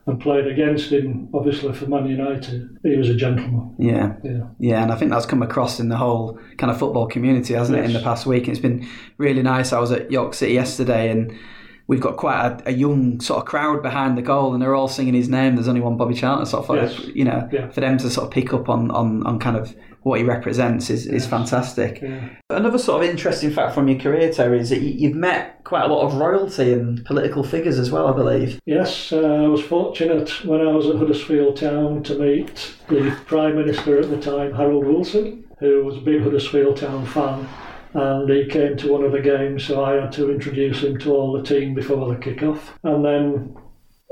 and 0.07 0.19
played 0.19 0.47
against 0.47 0.91
him, 0.91 1.29
obviously 1.33 1.73
for 1.73 1.85
Man 1.87 2.07
United, 2.07 2.77
he 2.83 2.95
was 2.95 3.09
a 3.09 3.15
gentleman. 3.15 3.75
Yeah, 3.77 4.15
yeah, 4.23 4.47
yeah. 4.59 4.83
And 4.83 4.91
I 4.91 4.95
think 4.95 5.11
that's 5.11 5.25
come 5.25 5.43
across 5.43 5.79
in 5.79 5.89
the 5.89 5.97
whole 5.97 6.39
kind 6.57 6.71
of 6.71 6.79
football 6.79 7.07
community, 7.07 7.53
hasn't 7.53 7.77
yes. 7.77 7.85
it, 7.85 7.87
in 7.89 7.93
the 7.93 8.03
past 8.03 8.25
week? 8.25 8.43
And 8.43 8.51
it's 8.51 8.59
been 8.59 8.87
really 9.17 9.43
nice. 9.43 9.71
I 9.71 9.79
was 9.79 9.91
at 9.91 10.11
York 10.11 10.33
City 10.33 10.53
yesterday 10.53 11.11
and 11.11 11.31
we've 11.87 12.01
got 12.01 12.17
quite 12.17 12.45
a, 12.45 12.69
a, 12.69 12.71
young 12.71 13.19
sort 13.19 13.39
of 13.39 13.45
crowd 13.45 13.81
behind 13.83 14.17
the 14.17 14.21
goal, 14.21 14.53
and 14.53 14.61
they're 14.61 14.75
all 14.75 14.87
singing 14.87 15.13
his 15.13 15.29
name. 15.29 15.55
There's 15.55 15.67
only 15.67 15.81
one 15.81 15.97
Bobby 15.97 16.15
Charlton, 16.15 16.45
sort 16.45 16.69
of, 16.69 16.75
yes. 16.75 16.99
you 17.13 17.23
know, 17.23 17.47
yeah. 17.51 17.69
for 17.69 17.81
them 17.81 17.97
to 17.99 18.09
sort 18.09 18.25
of 18.25 18.31
pick 18.31 18.53
up 18.53 18.69
on, 18.69 18.91
on, 18.91 19.25
on 19.25 19.39
kind 19.39 19.57
of 19.57 19.75
what 20.01 20.19
he 20.19 20.25
represents 20.25 20.91
is, 20.91 21.07
is 21.07 21.25
fantastic. 21.25 21.99
Yeah. 22.01 22.29
Another 22.51 22.77
sort 22.77 23.03
of 23.03 23.09
interesting 23.09 23.49
fact 23.49 23.73
from 23.73 23.87
your 23.87 23.99
career, 23.99 24.31
Terry, 24.31 24.59
is 24.59 24.69
that 24.69 24.81
you've 24.81 25.15
met 25.15 25.63
quite 25.63 25.83
a 25.83 25.87
lot 25.87 26.05
of 26.05 26.13
royalty 26.13 26.73
and 26.73 27.03
political 27.05 27.43
figures 27.43 27.79
as 27.79 27.89
well, 27.89 28.07
I 28.07 28.13
believe. 28.13 28.59
Yes, 28.65 29.11
uh, 29.11 29.21
I 29.21 29.47
was 29.47 29.63
fortunate 29.63 30.45
when 30.45 30.61
I 30.61 30.71
was 30.71 30.85
at 30.87 30.97
Huddersfield 30.97 31.57
Town 31.57 32.03
to 32.03 32.19
meet 32.19 32.75
the 32.87 33.17
Prime 33.25 33.55
Minister 33.55 33.99
at 33.99 34.11
the 34.11 34.21
time, 34.21 34.53
Harold 34.53 34.85
Wilson, 34.85 35.43
who 35.59 35.83
was 35.83 35.97
a 35.97 36.01
big 36.01 36.21
Huddersfield 36.21 36.77
Town 36.77 37.05
fan 37.07 37.47
and 37.95 38.29
he 38.29 38.45
came 38.45 38.75
to 38.75 38.91
one 38.91 39.03
of 39.03 39.13
the 39.13 39.21
games, 39.21 39.63
so 39.63 39.83
I 39.83 39.93
had 39.93 40.11
to 40.13 40.29
introduce 40.29 40.83
him 40.83 40.97
to 40.99 41.13
all 41.13 41.31
the 41.31 41.43
team 41.43 41.73
before 41.73 42.13
the 42.13 42.19
kick-off. 42.19 42.77
And 42.83 43.05
then 43.05 43.55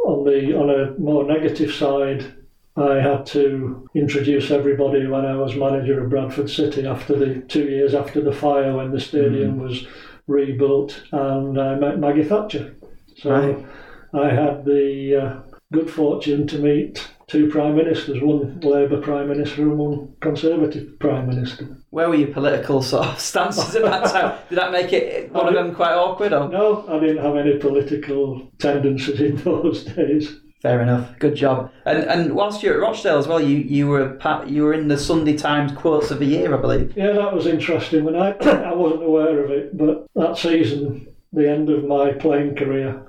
on 0.05 0.23
the 0.23 0.57
on 0.57 0.69
a 0.69 0.97
more 0.97 1.25
negative 1.25 1.73
side, 1.73 2.33
I 2.77 2.95
had 2.95 3.25
to 3.27 3.89
introduce 3.93 4.51
everybody 4.51 5.05
when 5.05 5.25
I 5.25 5.35
was 5.35 5.55
manager 5.55 6.01
of 6.01 6.09
Bradford 6.09 6.49
City 6.49 6.87
after 6.87 7.13
the 7.13 7.41
two 7.41 7.65
years 7.65 7.93
after 7.93 8.21
the 8.21 8.31
fire 8.31 8.75
when 8.77 8.91
the 8.91 9.01
stadium 9.01 9.57
mm. 9.57 9.63
was 9.63 9.85
rebuilt, 10.27 11.03
and 11.11 11.59
I 11.59 11.75
met 11.75 11.99
Maggie 11.99 12.23
Thatcher. 12.23 12.75
So 13.17 13.31
right. 13.31 13.65
I 14.13 14.33
had 14.33 14.63
the 14.63 15.15
uh, 15.21 15.55
good 15.73 15.89
fortune 15.89 16.47
to 16.47 16.57
meet 16.57 17.05
two 17.27 17.49
prime 17.49 17.75
ministers, 17.75 18.21
one 18.21 18.61
Labour 18.61 19.01
prime 19.01 19.27
minister 19.27 19.63
and 19.63 19.77
one 19.77 20.15
Conservative 20.21 20.97
prime 20.99 21.27
minister. 21.27 21.82
Where 21.93 22.09
were 22.09 22.15
your 22.15 22.29
political 22.29 22.81
sort 22.81 23.05
of 23.05 23.19
stances 23.31 23.75
at 23.75 23.83
that 23.83 24.05
time? 24.11 24.39
Did 24.49 24.57
that 24.57 24.71
make 24.71 24.91
it 24.93 25.31
one 25.31 25.47
of 25.47 25.53
them 25.53 25.75
quite 25.75 25.93
awkward? 25.93 26.33
Or? 26.33 26.49
No, 26.49 26.87
I 26.89 26.99
didn't 26.99 27.23
have 27.23 27.35
any 27.35 27.59
political 27.59 28.51
tendencies 28.57 29.21
in 29.21 29.35
those 29.43 29.83
days. 29.83 30.39
Fair 30.63 30.81
enough. 30.81 31.19
Good 31.19 31.35
job. 31.35 31.71
And 31.85 31.99
and 32.05 32.33
whilst 32.33 32.63
you're 32.63 32.73
at 32.73 32.79
Rochdale 32.79 33.19
as 33.19 33.27
well, 33.27 33.39
you 33.39 33.57
you 33.57 33.87
were 33.87 34.17
you 34.47 34.63
were 34.63 34.73
in 34.73 34.87
the 34.87 34.97
Sunday 34.97 35.37
Times 35.37 35.71
quotes 35.73 36.09
of 36.09 36.17
the 36.17 36.25
year, 36.25 36.57
I 36.57 36.59
believe. 36.59 36.97
Yeah, 36.97 37.11
that 37.11 37.31
was 37.31 37.45
interesting. 37.45 38.05
When 38.05 38.15
I 38.15 38.31
I 38.41 38.73
wasn't 38.73 39.03
aware 39.03 39.43
of 39.43 39.51
it, 39.51 39.77
but 39.77 40.07
that 40.15 40.35
season 40.35 41.07
the 41.31 41.47
end 41.47 41.69
of 41.69 41.83
my 41.83 42.11
playing 42.13 42.55
career, 42.55 43.05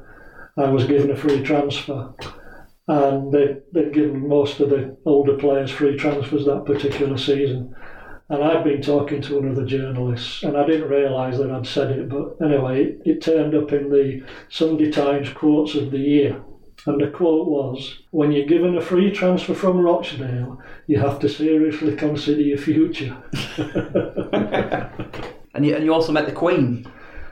I 0.58 0.68
was 0.68 0.84
given 0.84 1.10
a 1.10 1.16
free 1.16 1.42
transfer. 1.42 2.12
And 2.86 3.32
they, 3.32 3.56
they'd 3.72 3.94
given 3.94 4.28
most 4.28 4.60
of 4.60 4.68
the 4.68 4.94
older 5.06 5.38
players 5.38 5.70
free 5.70 5.96
transfers 5.96 6.44
that 6.44 6.66
particular 6.66 7.16
season. 7.16 7.74
And 8.30 8.42
I'd 8.42 8.64
been 8.64 8.80
talking 8.80 9.20
to 9.22 9.36
one 9.36 9.48
of 9.48 9.56
the 9.56 9.66
journalists, 9.66 10.42
and 10.42 10.56
I 10.56 10.64
didn't 10.66 10.88
realise 10.88 11.36
that 11.36 11.50
I'd 11.50 11.66
said 11.66 11.90
it, 11.90 12.08
but 12.08 12.36
anyway, 12.42 12.84
it, 12.84 13.02
it 13.04 13.20
turned 13.22 13.54
up 13.54 13.70
in 13.72 13.90
the 13.90 14.22
Sunday 14.48 14.90
Times 14.90 15.28
quotes 15.28 15.74
of 15.74 15.90
the 15.90 15.98
year. 15.98 16.42
And 16.86 17.00
the 17.00 17.08
quote 17.08 17.48
was 17.48 17.98
When 18.10 18.32
you're 18.32 18.46
given 18.46 18.76
a 18.76 18.80
free 18.80 19.10
transfer 19.10 19.54
from 19.54 19.80
Rochdale, 19.80 20.58
you 20.86 20.98
have 20.98 21.18
to 21.20 21.28
seriously 21.28 21.96
consider 21.96 22.40
your 22.40 22.58
future. 22.58 23.16
and, 25.54 25.66
you, 25.66 25.74
and 25.74 25.84
you 25.84 25.92
also 25.92 26.12
met 26.12 26.26
the 26.26 26.32
Queen. 26.32 26.86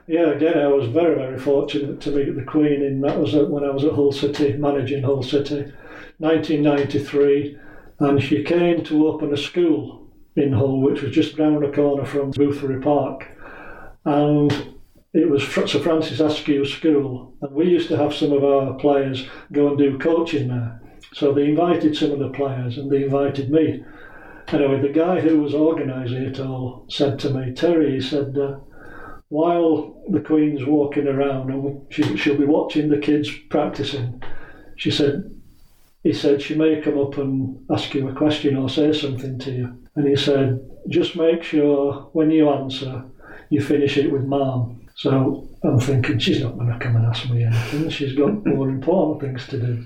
Yeah, 0.07 0.31
again, 0.31 0.59
I 0.59 0.67
was 0.67 0.89
very, 0.89 1.15
very 1.15 1.39
fortunate 1.39 2.01
to 2.03 2.11
meet 2.11 2.35
the 2.35 2.45
Queen, 2.45 2.83
and 2.83 3.03
that 3.05 3.19
was 3.19 3.35
when 3.35 3.65
I 3.65 3.71
was 3.71 3.85
at 3.85 3.93
Hull 3.93 4.13
City, 4.13 4.55
managing 4.55 5.05
Hull 5.05 5.23
City, 5.23 5.73
1993. 6.19 7.59
And 7.99 8.23
she 8.23 8.43
came 8.43 8.85
to 8.85 9.07
open 9.07 9.33
a 9.33 9.37
school 9.37 10.02
in 10.37 10.53
Hull, 10.53 10.81
which 10.81 11.03
was 11.03 11.13
just 11.13 11.39
round 11.39 11.63
the 11.63 11.71
corner 11.71 12.05
from 12.05 12.33
Boothferry 12.33 12.83
Park. 12.83 13.29
And 14.05 14.53
it 15.13 15.29
was 15.29 15.47
Sir 15.47 15.81
Francis 15.81 16.21
Askew 16.21 16.65
School. 16.65 17.35
And 17.43 17.53
we 17.53 17.67
used 17.67 17.89
to 17.89 17.97
have 17.97 18.15
some 18.15 18.33
of 18.33 18.45
our 18.45 18.75
players 18.75 19.29
go 19.53 19.69
and 19.69 19.79
do 19.79 19.99
coaching 19.99 20.49
there. 20.49 20.81
So 21.13 21.33
they 21.33 21.47
invited 21.47 21.97
some 21.97 22.13
of 22.13 22.19
the 22.19 22.31
players 22.31 22.79
and 22.79 22.91
they 22.91 23.05
invited 23.05 23.51
me. 23.51 23.85
Anyway, 24.49 24.81
the 24.81 24.89
guy 24.89 25.21
who 25.21 25.41
was 25.41 25.55
organising 25.55 26.23
it 26.23 26.41
all 26.41 26.87
said 26.89 27.19
to 27.21 27.31
me, 27.31 27.53
Terry, 27.53 27.93
he 27.93 28.01
said, 28.01 28.37
uh, 28.37 28.57
while 29.29 30.03
the 30.11 30.21
Queen's 30.21 30.65
walking 30.65 31.07
around 31.07 31.51
and 31.51 31.87
she, 31.91 32.17
she'll 32.17 32.37
be 32.39 32.45
watching 32.45 32.89
the 32.89 32.99
kids 32.99 33.31
practicing, 33.51 34.23
she 34.77 34.91
said, 34.91 35.31
he 36.03 36.13
said, 36.13 36.43
she 36.43 36.55
may 36.55 36.81
come 36.81 36.99
up 36.99 37.17
and 37.19 37.65
ask 37.71 37.95
you 37.95 38.09
a 38.09 38.15
question 38.15 38.57
or 38.57 38.69
say 38.69 38.93
something 38.93 39.39
to 39.39 39.53
you. 39.53 39.82
And 39.95 40.09
he 40.09 40.17
said, 40.17 40.61
just 40.89 41.17
make 41.17 41.43
sure 41.43 42.09
when 42.13 42.31
you 42.31 42.49
answer, 42.49 43.05
you 43.51 43.61
finish 43.61 43.97
it 43.97 44.11
with 44.11 44.25
mom. 44.25 44.87
So 44.95 45.49
I'm 45.63 45.79
thinking, 45.79 46.19
she's 46.19 46.43
not 46.43 46.57
going 46.57 46.73
to 46.73 46.79
come 46.79 46.97
and 46.97 47.07
ask 47.07 47.29
me 47.29 47.45
anything. 47.45 47.89
She's 47.91 48.15
got 48.15 48.45
more 48.47 48.69
important 48.69 49.21
things 49.21 49.47
to 49.49 49.61
do. 49.61 49.85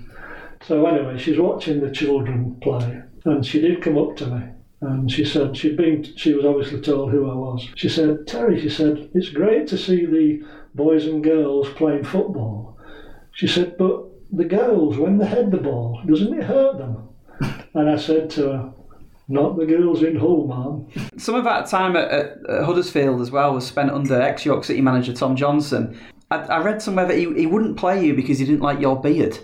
So 0.63 0.87
anyway, 0.87 1.19
she's 1.19 1.39
watching 1.39 1.81
the 1.81 1.91
children 1.91 2.57
play, 2.63 3.03
and 3.25 3.45
she 3.45 3.61
did 3.61 3.83
come 3.83 3.99
up 3.99 4.17
to 4.17 4.27
me. 4.27 4.43
And 4.81 5.11
she 5.11 5.25
said 5.25 5.57
she'd 5.57 5.77
been. 5.77 6.05
She 6.17 6.35
was 6.35 6.45
obviously 6.45 6.81
told 6.81 7.11
who 7.11 7.31
I 7.31 7.35
was. 7.35 7.67
She 7.77 7.89
said, 7.89 8.27
"Terry," 8.27 8.61
she 8.61 8.69
said, 8.69 9.09
"it's 9.15 9.31
great 9.31 9.67
to 9.69 9.79
see 9.79 10.05
the 10.05 10.43
boys 10.75 11.07
and 11.07 11.25
girls 11.25 11.69
playing 11.71 12.05
football." 12.05 12.79
She 13.33 13.47
said, 13.47 13.77
"But 13.79 14.05
the 14.31 14.45
girls, 14.45 14.99
when 14.99 15.19
they 15.19 15.27
head 15.27 15.51
the 15.51 15.57
ball, 15.59 16.01
doesn't 16.07 16.35
it 16.35 16.45
hurt 16.45 16.79
them?" 16.79 17.09
And 17.75 17.89
I 17.89 17.97
said 17.97 18.29
to 18.31 18.43
her, 18.53 18.73
not 19.29 19.57
the 19.57 19.67
girls 19.67 20.03
in 20.03 20.17
Hull, 20.17 20.47
man. 20.47 21.09
Some 21.19 21.35
of 21.35 21.45
that 21.45 21.67
time 21.67 21.97
at, 21.97 22.11
at, 22.11 22.39
at 22.49 22.65
Huddersfield 22.65 23.21
as 23.21 23.31
well 23.31 23.55
was 23.55 23.67
spent 23.67 23.91
under 23.91 24.21
ex 24.21 24.45
York 24.45 24.65
City 24.65 24.81
manager 24.81 25.13
Tom 25.13 25.37
Johnston. 25.37 25.99
I, 26.31 26.37
I, 26.39 26.59
read 26.63 26.83
somewhere 26.83 27.07
that 27.07 27.17
he, 27.17 27.33
he 27.35 27.47
wouldn't 27.47 27.77
play 27.77 28.05
you 28.05 28.15
because 28.15 28.39
he 28.39 28.45
didn't 28.45 28.63
like 28.63 28.81
your 28.81 29.01
beard. 29.01 29.39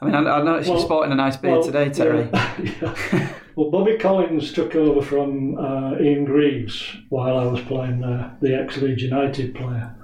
I 0.00 0.04
mean, 0.04 0.14
I, 0.14 0.20
I 0.20 0.42
noticed 0.42 0.68
well, 0.68 0.78
you're 0.78 0.86
sporting 0.86 1.12
a 1.12 1.16
nice 1.16 1.36
beard 1.36 1.58
well, 1.58 1.66
today, 1.66 1.90
Terry. 1.90 2.28
Yeah, 2.32 2.94
yeah. 3.12 3.32
Well, 3.58 3.72
Bobby 3.72 3.98
Collins 3.98 4.52
took 4.52 4.76
over 4.76 5.02
from 5.02 5.58
uh, 5.58 5.98
Ian 5.98 6.24
Greaves 6.24 6.96
while 7.08 7.36
I 7.36 7.44
was 7.44 7.60
playing 7.62 8.04
uh, 8.04 8.36
the 8.40 8.54
ex 8.54 8.76
Leeds 8.76 9.02
United 9.02 9.52
player. 9.52 9.96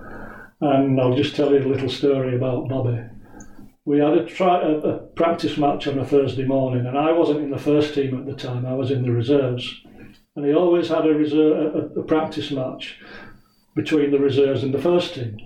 And 0.61 1.01
I'll 1.01 1.15
just 1.15 1.37
tell 1.37 1.53
you 1.53 1.61
a 1.61 1.71
little 1.71 1.89
story 1.89 2.35
about 2.35 2.69
Bobby 2.69 2.99
we 3.85 3.99
had 3.99 4.15
a, 4.15 4.25
try, 4.25 4.63
a, 4.63 4.79
a, 4.79 4.99
practice 4.99 5.59
match 5.59 5.87
on 5.87 5.99
a 5.99 6.07
Thursday 6.07 6.45
morning, 6.45 6.87
and 6.87 6.97
I 6.97 7.13
wasn't 7.13 7.41
in 7.41 7.51
the 7.51 7.59
first 7.59 7.95
team 7.95 8.19
at 8.19 8.25
the 8.25 8.35
time. 8.35 8.65
I 8.65 8.75
was 8.75 8.91
in 8.91 9.03
the 9.03 9.13
reserves, 9.13 9.83
and 10.35 10.47
he 10.47 10.55
always 10.55 10.89
had 10.89 11.07
a, 11.07 11.13
reserve, 11.13 11.75
a, 11.75 12.01
a 12.01 12.03
practice 12.03 12.51
match 12.51 12.99
between 13.75 14.11
the 14.11 14.19
reserves 14.19 14.63
and 14.63 14.73
the 14.73 14.81
first 14.81 15.15
team. 15.15 15.39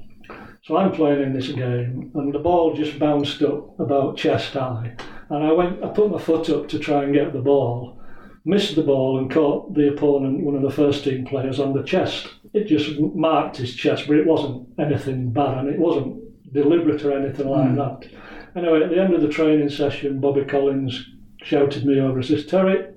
So 0.63 0.77
I'm 0.77 0.93
playing 0.93 1.23
in 1.23 1.33
this 1.33 1.49
game, 1.49 2.13
and 2.15 2.33
the 2.33 2.39
ball 2.39 2.75
just 2.75 2.99
bounced 2.99 3.43
up 3.43 3.79
about 3.81 4.17
chest 4.17 4.53
high, 4.53 4.95
and 5.31 5.45
I 5.45 5.53
went. 5.53 5.83
I 5.83 5.89
put 5.89 6.11
my 6.11 6.19
foot 6.19 6.49
up 6.51 6.69
to 6.69 6.79
try 6.79 7.05
and 7.05 7.15
get 7.15 7.33
the 7.33 7.41
ball, 7.41 8.01
missed 8.45 8.77
the 8.77 8.83
ball, 8.83 9.19
and 9.19 9.31
caught 9.31 9.75
the 9.75 9.89
opponent, 9.89 10.45
one 10.45 10.55
of 10.55 10.63
the 10.63 10.71
first 10.71 11.05
team 11.05 11.25
players, 11.25 11.59
on 11.59 11.73
the 11.73 11.83
chest. 11.83 12.29
It 12.53 12.67
just 12.67 13.01
marked 13.01 13.57
his 13.57 13.75
chest, 13.75 14.07
but 14.07 14.17
it 14.17 14.27
wasn't 14.27 14.69
anything 14.79 15.33
bad, 15.33 15.59
and 15.59 15.69
it 15.71 15.79
wasn't 15.79 16.23
deliberate 16.53 17.03
or 17.05 17.19
anything 17.19 17.49
like 17.49 17.71
mm. 17.71 17.77
that. 17.77 18.11
Anyway, 18.59 18.83
at 18.83 18.91
the 18.91 19.01
end 19.01 19.15
of 19.15 19.23
the 19.23 19.29
training 19.29 19.69
session, 19.69 20.19
Bobby 20.19 20.45
Collins 20.45 21.07
shouted 21.43 21.85
me 21.85 22.01
over 22.01 22.19
and 22.19 22.27
says, 22.27 22.45
Terry, 22.45 22.89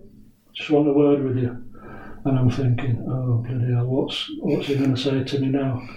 just 0.54 0.72
want 0.72 0.88
a 0.88 0.94
word 0.94 1.24
with 1.24 1.38
you. 1.38 1.50
And 2.26 2.40
I'm 2.40 2.50
thinking, 2.50 3.06
oh, 3.08 3.46
bloody 3.48 3.72
hell, 3.72 3.86
what's, 3.86 4.28
what's 4.40 4.66
he 4.66 4.76
going 4.76 4.96
to 4.96 5.00
say 5.00 5.24
to 5.24 5.40
me 5.40 5.50
now? 5.50 5.88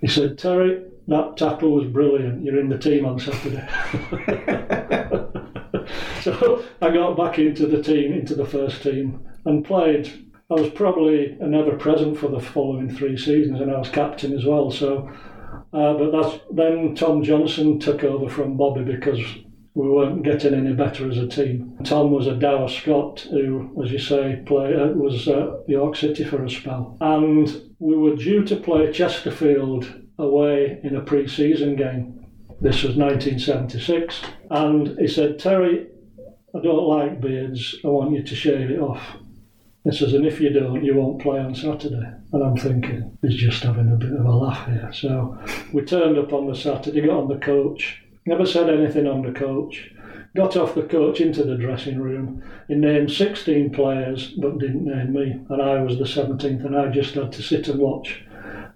He 0.00 0.06
said, 0.06 0.38
Terry, 0.38 0.84
that 1.08 1.36
tackle 1.36 1.72
was 1.72 1.88
brilliant. 1.88 2.44
You're 2.44 2.60
in 2.60 2.68
the 2.68 2.78
team 2.78 3.04
on 3.04 3.18
Saturday. 3.18 3.66
so 6.22 6.64
I 6.80 6.90
got 6.90 7.16
back 7.16 7.40
into 7.40 7.66
the 7.66 7.82
team, 7.82 8.12
into 8.12 8.36
the 8.36 8.46
first 8.46 8.84
team, 8.84 9.26
and 9.44 9.64
played. 9.64 10.28
I 10.52 10.54
was 10.54 10.70
probably 10.70 11.36
never 11.40 11.76
present 11.76 12.16
for 12.16 12.28
the 12.28 12.38
following 12.38 12.94
three 12.94 13.16
seasons, 13.16 13.60
and 13.60 13.72
I 13.72 13.78
was 13.78 13.88
captain 13.88 14.38
as 14.38 14.44
well. 14.44 14.70
So 14.70 15.10
uh, 15.72 15.94
but 15.94 16.10
that's, 16.10 16.40
then 16.52 16.94
Tom 16.94 17.22
Johnston 17.22 17.78
took 17.78 18.04
over 18.04 18.28
from 18.28 18.56
Bobby 18.56 18.82
because 18.82 19.20
we 19.74 19.88
weren't 19.88 20.24
getting 20.24 20.54
any 20.54 20.72
better 20.72 21.08
as 21.08 21.18
a 21.18 21.28
team. 21.28 21.78
Tom 21.84 22.10
was 22.10 22.26
a 22.26 22.34
dour 22.34 22.68
Scot 22.68 23.20
who, 23.30 23.82
as 23.82 23.92
you 23.92 23.98
say, 23.98 24.42
play, 24.46 24.74
uh, 24.74 24.88
was 24.88 25.28
at 25.28 25.68
York 25.68 25.96
City 25.96 26.24
for 26.24 26.44
a 26.44 26.50
spell. 26.50 26.96
And 27.00 27.62
we 27.78 27.96
were 27.96 28.16
due 28.16 28.44
to 28.44 28.56
play 28.56 28.90
Chesterfield 28.92 29.86
away 30.18 30.80
in 30.82 30.96
a 30.96 31.00
pre 31.00 31.28
season 31.28 31.76
game. 31.76 32.26
This 32.60 32.82
was 32.82 32.96
1976. 32.96 34.22
And 34.50 34.98
he 34.98 35.06
said, 35.06 35.38
Terry, 35.38 35.86
I 36.54 36.60
don't 36.60 36.88
like 36.88 37.20
beards, 37.20 37.76
I 37.84 37.88
want 37.88 38.12
you 38.12 38.22
to 38.22 38.34
shave 38.34 38.70
it 38.70 38.80
off. 38.80 39.02
He 39.84 39.92
says, 39.92 40.12
and 40.12 40.26
if 40.26 40.40
you 40.40 40.50
don't, 40.50 40.84
you 40.84 40.94
won't 40.94 41.22
play 41.22 41.38
on 41.38 41.54
Saturday. 41.54 42.12
And 42.32 42.42
I'm 42.42 42.56
thinking, 42.56 43.16
he's 43.22 43.36
just 43.36 43.62
having 43.62 43.90
a 43.90 43.96
bit 43.96 44.12
of 44.12 44.26
a 44.26 44.30
laugh 44.30 44.66
here. 44.66 44.90
So 44.92 45.38
we 45.72 45.82
turned 45.82 46.18
up 46.18 46.32
on 46.34 46.46
the 46.46 46.54
Saturday, 46.54 47.00
got 47.00 47.16
on 47.16 47.28
the 47.28 47.38
coach, 47.38 48.02
never 48.26 48.44
said 48.44 48.68
anything 48.68 49.06
on 49.06 49.22
the 49.22 49.32
coach, 49.32 49.90
got 50.36 50.56
off 50.56 50.74
the 50.74 50.82
coach 50.82 51.20
into 51.20 51.44
the 51.44 51.56
dressing 51.56 51.98
room. 51.98 52.42
He 52.68 52.74
named 52.74 53.10
16 53.10 53.70
players, 53.70 54.32
but 54.32 54.58
didn't 54.58 54.84
name 54.84 55.14
me. 55.14 55.40
And 55.48 55.62
I 55.62 55.82
was 55.82 55.98
the 55.98 56.04
17th, 56.04 56.64
and 56.64 56.76
I 56.76 56.88
just 56.88 57.14
had 57.14 57.32
to 57.32 57.42
sit 57.42 57.68
and 57.68 57.80
watch. 57.80 58.22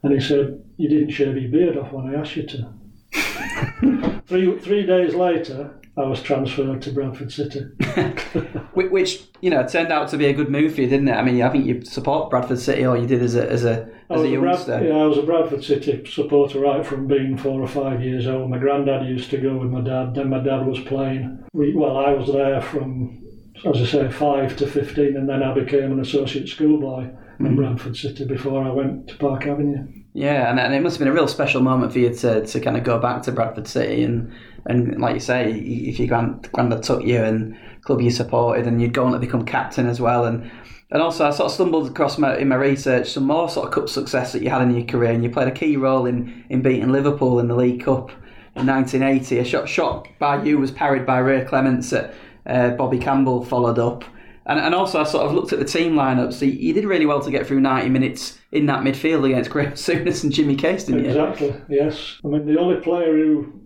And 0.02 0.12
he 0.12 0.20
said, 0.20 0.62
You 0.78 0.88
didn't 0.88 1.10
shave 1.10 1.36
your 1.36 1.50
beard 1.50 1.76
off 1.76 1.92
when 1.92 2.14
I 2.14 2.20
asked 2.20 2.36
you 2.36 2.46
to. 2.46 4.22
three, 4.26 4.58
three 4.58 4.86
days 4.86 5.14
later, 5.14 5.74
I 5.96 6.02
was 6.02 6.20
transferred 6.20 6.82
to 6.82 6.92
Bradford 6.92 7.30
City. 7.30 7.60
Which, 8.74 9.22
you 9.40 9.50
know, 9.50 9.66
turned 9.66 9.92
out 9.92 10.08
to 10.08 10.16
be 10.16 10.26
a 10.26 10.32
good 10.32 10.50
move 10.50 10.74
for 10.74 10.80
you, 10.80 10.88
didn't 10.88 11.08
it? 11.08 11.14
I 11.14 11.22
mean, 11.22 11.40
I 11.40 11.50
think 11.50 11.66
you 11.66 11.84
support 11.84 12.30
Bradford 12.30 12.58
City, 12.58 12.84
or 12.84 12.96
you 12.96 13.06
did 13.06 13.22
as 13.22 13.36
a 13.36 13.48
as 13.48 13.64
a 13.64 13.88
as 14.10 14.22
a 14.22 14.28
youngster. 14.28 14.78
Brad, 14.78 14.88
yeah, 14.88 14.96
I 14.96 15.06
was 15.06 15.18
a 15.18 15.22
Bradford 15.22 15.62
City 15.62 16.04
supporter 16.10 16.58
right 16.58 16.84
from 16.84 17.06
being 17.06 17.36
four 17.36 17.60
or 17.60 17.68
five 17.68 18.02
years 18.02 18.26
old. 18.26 18.50
My 18.50 18.58
granddad 18.58 19.06
used 19.06 19.30
to 19.30 19.36
go 19.38 19.56
with 19.56 19.70
my 19.70 19.82
dad. 19.82 20.16
Then 20.16 20.30
my 20.30 20.40
dad 20.40 20.66
was 20.66 20.80
playing. 20.80 21.44
We, 21.52 21.74
well, 21.74 21.96
I 21.96 22.12
was 22.12 22.32
there 22.32 22.60
from, 22.60 23.24
as 23.64 23.80
I 23.80 23.84
say, 23.84 24.10
five 24.10 24.56
to 24.56 24.66
fifteen, 24.66 25.16
and 25.16 25.28
then 25.28 25.44
I 25.44 25.54
became 25.54 25.92
an 25.92 26.00
associate 26.00 26.48
schoolboy 26.48 27.04
mm. 27.38 27.46
in 27.46 27.54
Bradford 27.54 27.96
City 27.96 28.24
before 28.24 28.64
I 28.64 28.70
went 28.70 29.06
to 29.08 29.16
Park 29.16 29.46
Avenue. 29.46 29.86
Yeah, 30.14 30.48
and, 30.48 30.60
and 30.60 30.72
it 30.72 30.80
must 30.80 30.94
have 30.94 31.00
been 31.00 31.08
a 31.08 31.12
real 31.12 31.26
special 31.26 31.60
moment 31.60 31.92
for 31.92 31.98
you 31.98 32.14
to, 32.14 32.46
to 32.46 32.60
kind 32.60 32.76
of 32.76 32.84
go 32.84 33.00
back 33.00 33.22
to 33.22 33.32
Bradford 33.32 33.66
City 33.66 34.04
and 34.04 34.32
and 34.66 34.98
like 34.98 35.14
you 35.14 35.20
say, 35.20 35.52
if 35.52 35.98
your 35.98 36.08
grand 36.08 36.48
granddad 36.52 36.82
took 36.84 37.04
you 37.04 37.22
and 37.22 37.58
club 37.82 38.00
you 38.00 38.10
supported, 38.10 38.66
and 38.66 38.80
you'd 38.80 38.94
go 38.94 39.04
on 39.04 39.12
to 39.12 39.18
become 39.18 39.44
captain 39.44 39.86
as 39.88 40.00
well, 40.00 40.24
and 40.24 40.50
and 40.90 41.02
also 41.02 41.26
I 41.26 41.30
sort 41.30 41.46
of 41.46 41.52
stumbled 41.52 41.90
across 41.90 42.16
my, 42.16 42.36
in 42.38 42.48
my 42.48 42.54
research 42.54 43.10
some 43.10 43.24
more 43.24 43.48
sort 43.48 43.66
of 43.66 43.74
cup 43.74 43.88
success 43.88 44.32
that 44.32 44.42
you 44.42 44.50
had 44.50 44.62
in 44.62 44.74
your 44.74 44.86
career, 44.86 45.10
and 45.10 45.22
you 45.22 45.30
played 45.30 45.48
a 45.48 45.52
key 45.52 45.76
role 45.76 46.06
in 46.06 46.44
in 46.48 46.62
beating 46.62 46.92
Liverpool 46.92 47.40
in 47.40 47.48
the 47.48 47.56
League 47.56 47.84
Cup 47.84 48.10
in 48.54 48.66
1980. 48.66 49.38
A 49.38 49.44
shot 49.44 49.68
shot 49.68 50.08
by 50.20 50.42
you 50.42 50.58
was 50.58 50.70
parried 50.70 51.04
by 51.04 51.18
Ray 51.18 51.44
Clemence 51.44 51.92
at 51.92 52.14
uh, 52.46 52.70
Bobby 52.70 52.98
Campbell 52.98 53.44
followed 53.44 53.80
up. 53.80 54.04
And, 54.46 54.58
and 54.58 54.74
also, 54.74 55.00
I 55.00 55.04
sort 55.04 55.24
of 55.24 55.32
looked 55.32 55.52
at 55.52 55.58
the 55.58 55.64
team 55.64 55.94
lineup. 55.94 56.32
So 56.32 56.44
you 56.44 56.74
did 56.74 56.84
really 56.84 57.06
well 57.06 57.20
to 57.20 57.30
get 57.30 57.46
through 57.46 57.60
90 57.60 57.88
minutes 57.88 58.38
in 58.52 58.66
that 58.66 58.80
midfield 58.80 59.24
against 59.24 59.50
Graeme 59.50 59.72
Souness 59.72 60.22
and 60.22 60.32
Jimmy 60.32 60.56
Case, 60.56 60.84
didn't 60.84 61.06
exactly, 61.06 61.46
you? 61.46 61.52
Exactly, 61.52 61.76
yes. 61.76 62.20
I 62.24 62.28
mean, 62.28 62.46
the 62.46 62.58
only 62.58 62.80
player 62.80 63.16
who 63.16 63.60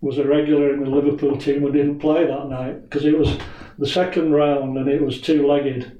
was 0.00 0.18
a 0.18 0.26
regular 0.26 0.74
in 0.74 0.84
the 0.84 0.90
Liverpool 0.90 1.36
team 1.36 1.60
who 1.60 1.72
didn't 1.72 2.00
play 2.00 2.26
that 2.26 2.48
night 2.48 2.82
because 2.82 3.04
it 3.04 3.16
was 3.16 3.38
the 3.78 3.86
second 3.86 4.32
round 4.32 4.76
and 4.76 4.88
it 4.88 5.02
was 5.02 5.20
two 5.20 5.46
legged, 5.46 5.98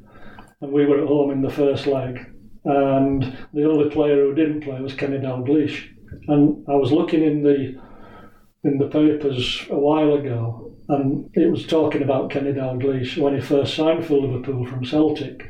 and 0.60 0.72
we 0.72 0.86
were 0.86 1.00
at 1.00 1.08
home 1.08 1.30
in 1.30 1.42
the 1.42 1.50
first 1.50 1.86
leg. 1.86 2.28
And 2.64 3.36
the 3.52 3.68
only 3.68 3.90
player 3.90 4.16
who 4.16 4.34
didn't 4.34 4.62
play 4.62 4.80
was 4.80 4.94
Kenny 4.94 5.18
Dalglish. 5.18 5.88
And 6.28 6.64
I 6.68 6.74
was 6.74 6.92
looking 6.92 7.24
in 7.24 7.42
the 7.42 7.80
in 8.64 8.78
the 8.78 8.86
papers 8.86 9.66
a 9.70 9.78
while 9.78 10.14
ago, 10.14 10.71
and 10.88 11.30
it 11.34 11.50
was 11.50 11.66
talking 11.66 12.02
about 12.02 12.30
Kenny 12.30 12.52
Dalglish 12.52 13.16
when 13.18 13.34
he 13.34 13.40
first 13.40 13.74
signed 13.74 14.04
for 14.04 14.20
Liverpool 14.20 14.66
from 14.66 14.84
Celtic. 14.84 15.48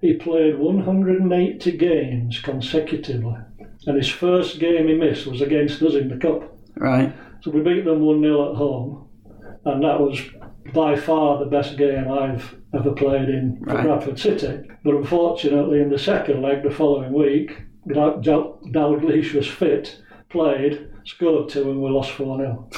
He 0.00 0.14
played 0.14 0.58
180 0.58 1.76
games 1.78 2.40
consecutively, 2.40 3.36
and 3.86 3.96
his 3.96 4.08
first 4.08 4.58
game 4.58 4.88
he 4.88 4.94
missed 4.94 5.26
was 5.26 5.40
against 5.40 5.80
us 5.82 5.94
in 5.94 6.08
the 6.08 6.16
cup. 6.16 6.56
Right. 6.76 7.12
So 7.42 7.50
we 7.50 7.60
beat 7.60 7.84
them 7.84 8.00
1 8.00 8.20
0 8.20 8.50
at 8.50 8.56
home, 8.56 9.08
and 9.64 9.82
that 9.82 10.00
was 10.00 10.20
by 10.72 10.96
far 10.96 11.38
the 11.38 11.50
best 11.50 11.76
game 11.76 12.10
I've 12.10 12.54
ever 12.74 12.92
played 12.92 13.28
in 13.28 13.60
for 13.64 13.74
Right. 13.74 13.84
Bradford 13.84 14.18
City. 14.18 14.68
But 14.82 14.94
unfortunately, 14.96 15.80
in 15.80 15.90
the 15.90 15.98
second 15.98 16.42
leg 16.42 16.62
the 16.62 16.70
following 16.70 17.12
week, 17.12 17.62
Dal- 17.92 18.20
Dal- 18.20 18.60
Dalglish 18.72 19.34
was 19.34 19.46
fit, 19.46 20.00
played, 20.30 20.88
scored 21.04 21.48
two, 21.48 21.70
and 21.70 21.82
we 21.82 21.90
lost 21.90 22.12
4 22.12 22.38
0. 22.38 22.68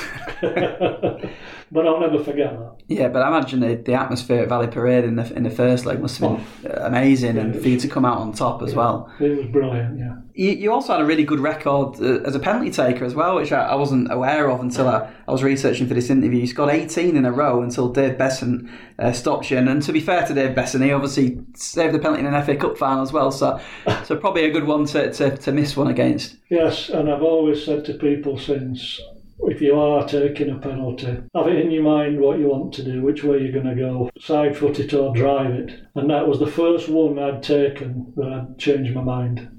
but 1.73 1.87
I'll 1.87 2.01
never 2.01 2.23
forget 2.23 2.59
that. 2.59 2.77
Yeah, 2.89 3.09
but 3.09 3.23
I 3.23 3.29
imagine 3.29 3.61
the, 3.61 3.77
the 3.77 3.95
atmosphere 3.95 4.43
at 4.43 4.49
Valley 4.49 4.69
Parade 4.69 5.05
in 5.05 5.17
the 5.17 5.33
in 5.35 5.43
the 5.43 5.51
first 5.51 5.87
leg 5.87 6.01
must 6.01 6.19
have 6.19 6.37
been 6.37 6.73
oh, 6.73 6.87
amazing, 6.87 7.39
and 7.39 7.55
for 7.61 7.69
you 7.69 7.79
to 7.79 7.89
come 7.89 8.05
out 8.05 8.19
on 8.19 8.33
top 8.33 8.63
as 8.63 8.75
well. 8.75 9.13
It 9.21 9.37
was 9.37 9.47
brilliant, 9.47 9.99
yeah. 9.99 10.17
You, 10.37 10.51
you 10.51 10.73
also 10.73 10.93
had 10.93 11.01
a 11.01 11.07
really 11.07 11.25
good 11.25 11.41
record 11.41 11.99
uh, 11.99 12.21
as 12.27 12.35
a 12.35 12.39
penalty 12.39 12.71
taker 12.71 13.07
as 13.07 13.15
well, 13.15 13.37
which 13.37 13.53
I, 13.53 13.69
I 13.69 13.75
wasn't 13.75 14.13
aware 14.13 14.51
of 14.51 14.61
until 14.61 14.87
I, 14.87 15.11
I 15.27 15.33
was 15.33 15.43
researching 15.43 15.89
for 15.89 15.95
this 15.95 16.11
interview. 16.11 16.41
You 16.41 16.47
scored 16.47 16.75
18 16.75 17.17
in 17.17 17.25
a 17.25 17.33
row 17.33 17.63
until 17.63 17.89
Dave 17.89 18.19
Beasant 18.19 18.69
uh, 18.99 19.13
stopped 19.13 19.51
you. 19.51 19.57
And, 19.57 19.67
and 19.67 19.83
to 19.83 19.93
be 19.93 20.01
fair 20.01 20.27
to 20.27 20.35
Dave 20.35 20.55
Beasant, 20.55 20.85
he 20.85 20.93
obviously 20.93 21.41
saved 21.55 21.95
the 21.95 21.99
penalty 21.99 22.21
in 22.21 22.33
an 22.33 22.45
FA 22.45 22.55
Cup 22.55 22.77
final 22.77 23.03
as 23.03 23.13
well. 23.13 23.33
So, 23.33 23.59
so 24.05 24.17
probably 24.17 24.45
a 24.45 24.51
good 24.51 24.67
one 24.67 24.85
to, 24.87 25.11
to, 25.11 25.37
to 25.39 25.53
miss 25.53 25.75
one 25.75 25.89
against. 25.89 26.37
Yes, 26.51 26.91
and 26.91 27.11
I've 27.11 27.23
always 27.23 27.65
said 27.65 27.87
to 27.87 27.95
people 27.95 28.39
since 28.39 29.01
if 29.41 29.61
you 29.61 29.79
are 29.79 30.07
taking 30.07 30.51
a 30.51 30.59
penalty, 30.59 31.19
have 31.35 31.47
it 31.47 31.65
in 31.65 31.71
your 31.71 31.83
mind 31.83 32.21
what 32.21 32.39
you 32.39 32.49
want 32.49 32.75
to 32.75 32.85
do, 32.85 33.03
which 33.03 33.25
way 33.25 33.39
you're 33.39 33.53
going 33.53 33.75
to 33.75 33.75
go, 33.75 34.11
side 34.19 34.57
foot 34.57 34.81
it 34.81 34.93
or 34.93 35.15
drive 35.15 35.53
it. 35.53 35.81
And 35.95 36.11
that 36.11 36.27
was 36.29 36.39
the 36.39 36.47
first 36.47 36.89
one 36.89 37.19
I'd 37.19 37.43
taken 37.43 38.13
that 38.17 38.33
I'd 38.33 38.59
changed 38.59 38.95
my 38.95 39.03
mind. 39.03 39.56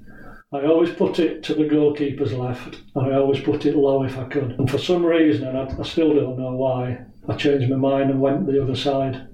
I 0.52 0.64
always 0.64 0.90
put 0.90 1.18
it 1.18 1.42
to 1.44 1.54
the 1.54 1.64
goalkeeper's 1.64 2.32
left, 2.32 2.78
and 2.94 3.06
I 3.06 3.16
always 3.16 3.40
put 3.40 3.66
it 3.66 3.76
low 3.76 4.02
if 4.04 4.16
I 4.16 4.24
could. 4.24 4.52
And 4.52 4.70
for 4.70 4.78
some 4.78 5.04
reason, 5.04 5.46
and 5.46 5.58
I, 5.58 5.68
I 5.78 5.82
still 5.82 6.14
don't 6.14 6.38
know 6.38 6.52
why, 6.52 7.00
I 7.28 7.34
changed 7.34 7.68
my 7.68 7.76
mind 7.76 8.10
and 8.10 8.20
went 8.20 8.46
the 8.46 8.62
other 8.62 8.74
side, 8.74 9.28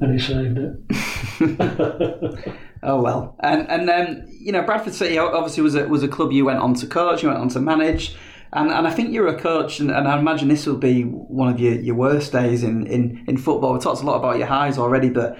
and 0.00 0.12
he 0.12 0.18
saved 0.18 0.58
it. 0.58 2.54
Oh 2.86 3.00
well, 3.00 3.34
and 3.40 3.66
and 3.70 3.88
um, 3.88 4.26
you 4.28 4.52
know 4.52 4.62
Bradford 4.62 4.92
City 4.92 5.16
obviously 5.16 5.62
was 5.62 5.74
a 5.74 5.88
was 5.88 6.02
a 6.02 6.08
club 6.08 6.32
you 6.32 6.44
went 6.44 6.58
on 6.58 6.74
to 6.74 6.86
coach, 6.86 7.22
you 7.22 7.30
went 7.30 7.40
on 7.40 7.48
to 7.48 7.60
manage, 7.60 8.14
and 8.54 8.70
and 8.70 8.86
I 8.86 8.90
think 8.92 9.12
you're 9.12 9.26
a 9.26 9.38
coach, 9.38 9.80
and, 9.80 9.90
and 9.90 10.06
I 10.06 10.18
imagine 10.18 10.48
this 10.48 10.64
will 10.64 10.76
be 10.76 11.02
one 11.02 11.48
of 11.48 11.58
your, 11.58 11.74
your 11.74 11.96
worst 11.96 12.30
days 12.30 12.62
in, 12.62 12.86
in, 12.86 13.24
in 13.26 13.36
football. 13.36 13.74
We 13.74 13.80
talked 13.80 14.00
a 14.00 14.06
lot 14.06 14.16
about 14.16 14.38
your 14.38 14.46
highs 14.46 14.78
already, 14.78 15.10
but 15.10 15.36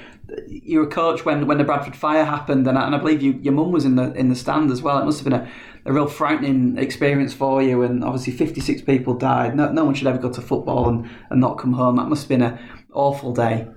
you 0.49 0.81
were 0.81 0.87
a 0.87 0.91
coach 0.91 1.25
when, 1.25 1.47
when 1.47 1.59
the 1.59 1.65
Bradford 1.65 1.95
fire 1.95 2.25
happened, 2.25 2.67
and 2.67 2.77
I, 2.77 2.87
and 2.87 2.95
I 2.95 2.99
believe 2.99 3.23
you, 3.23 3.35
your 3.35 3.53
mum 3.53 3.71
was 3.71 3.85
in 3.85 3.95
the 3.95 4.13
in 4.15 4.31
the 4.31 4.35
stand 4.35 4.73
as 4.73 4.83
well. 4.83 4.99
It 4.99 5.05
must 5.05 5.21
have 5.21 5.25
been 5.25 5.41
a, 5.41 5.51
a 5.85 5.93
real 5.93 6.09
frightening 6.09 6.77
experience 6.77 7.33
for 7.33 7.63
you, 7.63 7.83
and 7.83 8.03
obviously 8.03 8.33
56 8.33 8.83
people 8.83 9.15
died. 9.15 9.55
No, 9.55 9.71
no 9.71 9.85
one 9.85 9.95
should 9.95 10.09
ever 10.09 10.19
go 10.19 10.33
to 10.33 10.41
football 10.41 10.89
and, 10.89 11.09
and 11.31 11.41
not 11.41 11.57
come 11.59 11.75
home. 11.75 11.97
That 11.97 12.09
must 12.09 12.25
have 12.25 12.29
been 12.29 12.43
an 12.43 12.59
awful 12.93 13.33
day. 13.33 13.69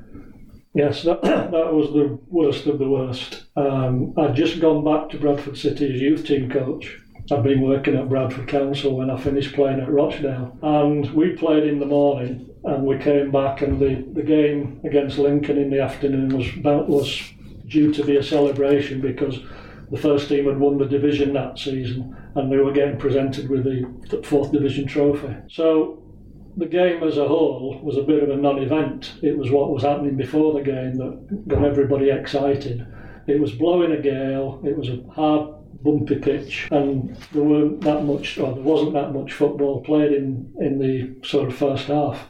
Yes, 0.74 1.03
that, 1.03 1.22
that 1.24 1.74
was 1.74 1.94
the 1.94 2.20
worst 2.27 2.65
of 2.65 2.79
the 2.79 2.89
worst. 2.89 3.46
Um, 3.56 4.13
I'd 4.17 4.36
just 4.36 4.60
gone 4.60 4.84
back 4.84 5.10
to 5.10 5.17
Bradford 5.17 5.58
City 5.58 5.94
as 5.94 6.01
youth 6.01 6.25
team 6.25 6.50
coach. 6.50 7.00
I'd 7.29 7.43
been 7.43 7.62
working 7.62 7.96
at 7.96 8.07
Bradford 8.07 8.48
Council 8.48 8.96
when 8.96 9.10
I 9.10 9.19
finished 9.19 9.53
playing 9.53 9.81
at 9.81 9.91
Rochdale. 9.91 10.58
And 10.62 11.12
we 11.13 11.36
played 11.36 11.63
in 11.63 11.80
the 11.80 11.86
morning 11.86 12.49
and 12.63 12.86
we 12.86 12.97
came 12.99 13.32
back 13.32 13.62
and 13.62 13.80
the, 13.80 14.06
the 14.13 14.23
game 14.23 14.80
against 14.86 15.17
Lincoln 15.17 15.58
in 15.58 15.69
the 15.69 15.82
afternoon 15.82 16.38
was 16.38 16.47
about, 16.58 16.88
was 16.88 17.21
due 17.67 17.93
to 17.93 18.04
be 18.04 18.15
a 18.15 18.23
celebration 18.23 19.01
because 19.01 19.39
the 19.91 19.97
first 19.97 20.30
team 20.30 20.45
had 20.45 20.60
won 20.60 20.78
the 20.78 20.86
division 20.86 21.34
that 21.34 21.60
season 21.60 22.15
and 22.36 22.51
they 22.51 22.58
were 22.58 22.71
getting 22.71 22.97
presented 22.97 23.49
with 23.49 23.63
the 23.63 24.23
fourth 24.23 24.51
division 24.51 24.88
trophy. 24.88 25.36
So 25.49 26.04
the 26.56 26.65
game 26.65 27.04
as 27.04 27.17
a 27.17 27.28
whole 27.28 27.80
was 27.84 27.97
a 27.97 28.04
bit 28.04 28.23
of 28.23 28.30
a 28.30 28.36
non-event. 28.36 29.15
It 29.21 29.38
was 29.38 29.51
what 29.51 29.71
was 29.71 29.84
happening 29.84 30.15
before 30.15 30.54
the 30.54 30.63
game 30.63 30.95
that 30.95 31.47
got 31.47 31.63
everybody 31.63 32.10
excited. 32.10 32.86
It 33.28 33.39
was 33.39 33.51
blowing 33.51 33.91
a 33.91 34.01
gale. 34.01 34.62
It 34.65 34.78
was 34.78 34.89
a 34.89 35.04
hard, 35.13 35.54
bumpy 35.83 36.15
pitch, 36.15 36.67
and 36.71 37.15
there 37.31 37.43
weren't 37.43 37.81
that 37.81 38.03
much, 38.03 38.37
or 38.37 38.53
there 38.53 38.63
wasn't 38.63 38.93
that 38.93 39.13
much 39.13 39.33
football 39.33 39.83
played 39.83 40.11
in 40.11 40.53
in 40.59 40.79
the 40.79 41.27
sort 41.27 41.47
of 41.47 41.55
first 41.55 41.87
half. 41.87 42.29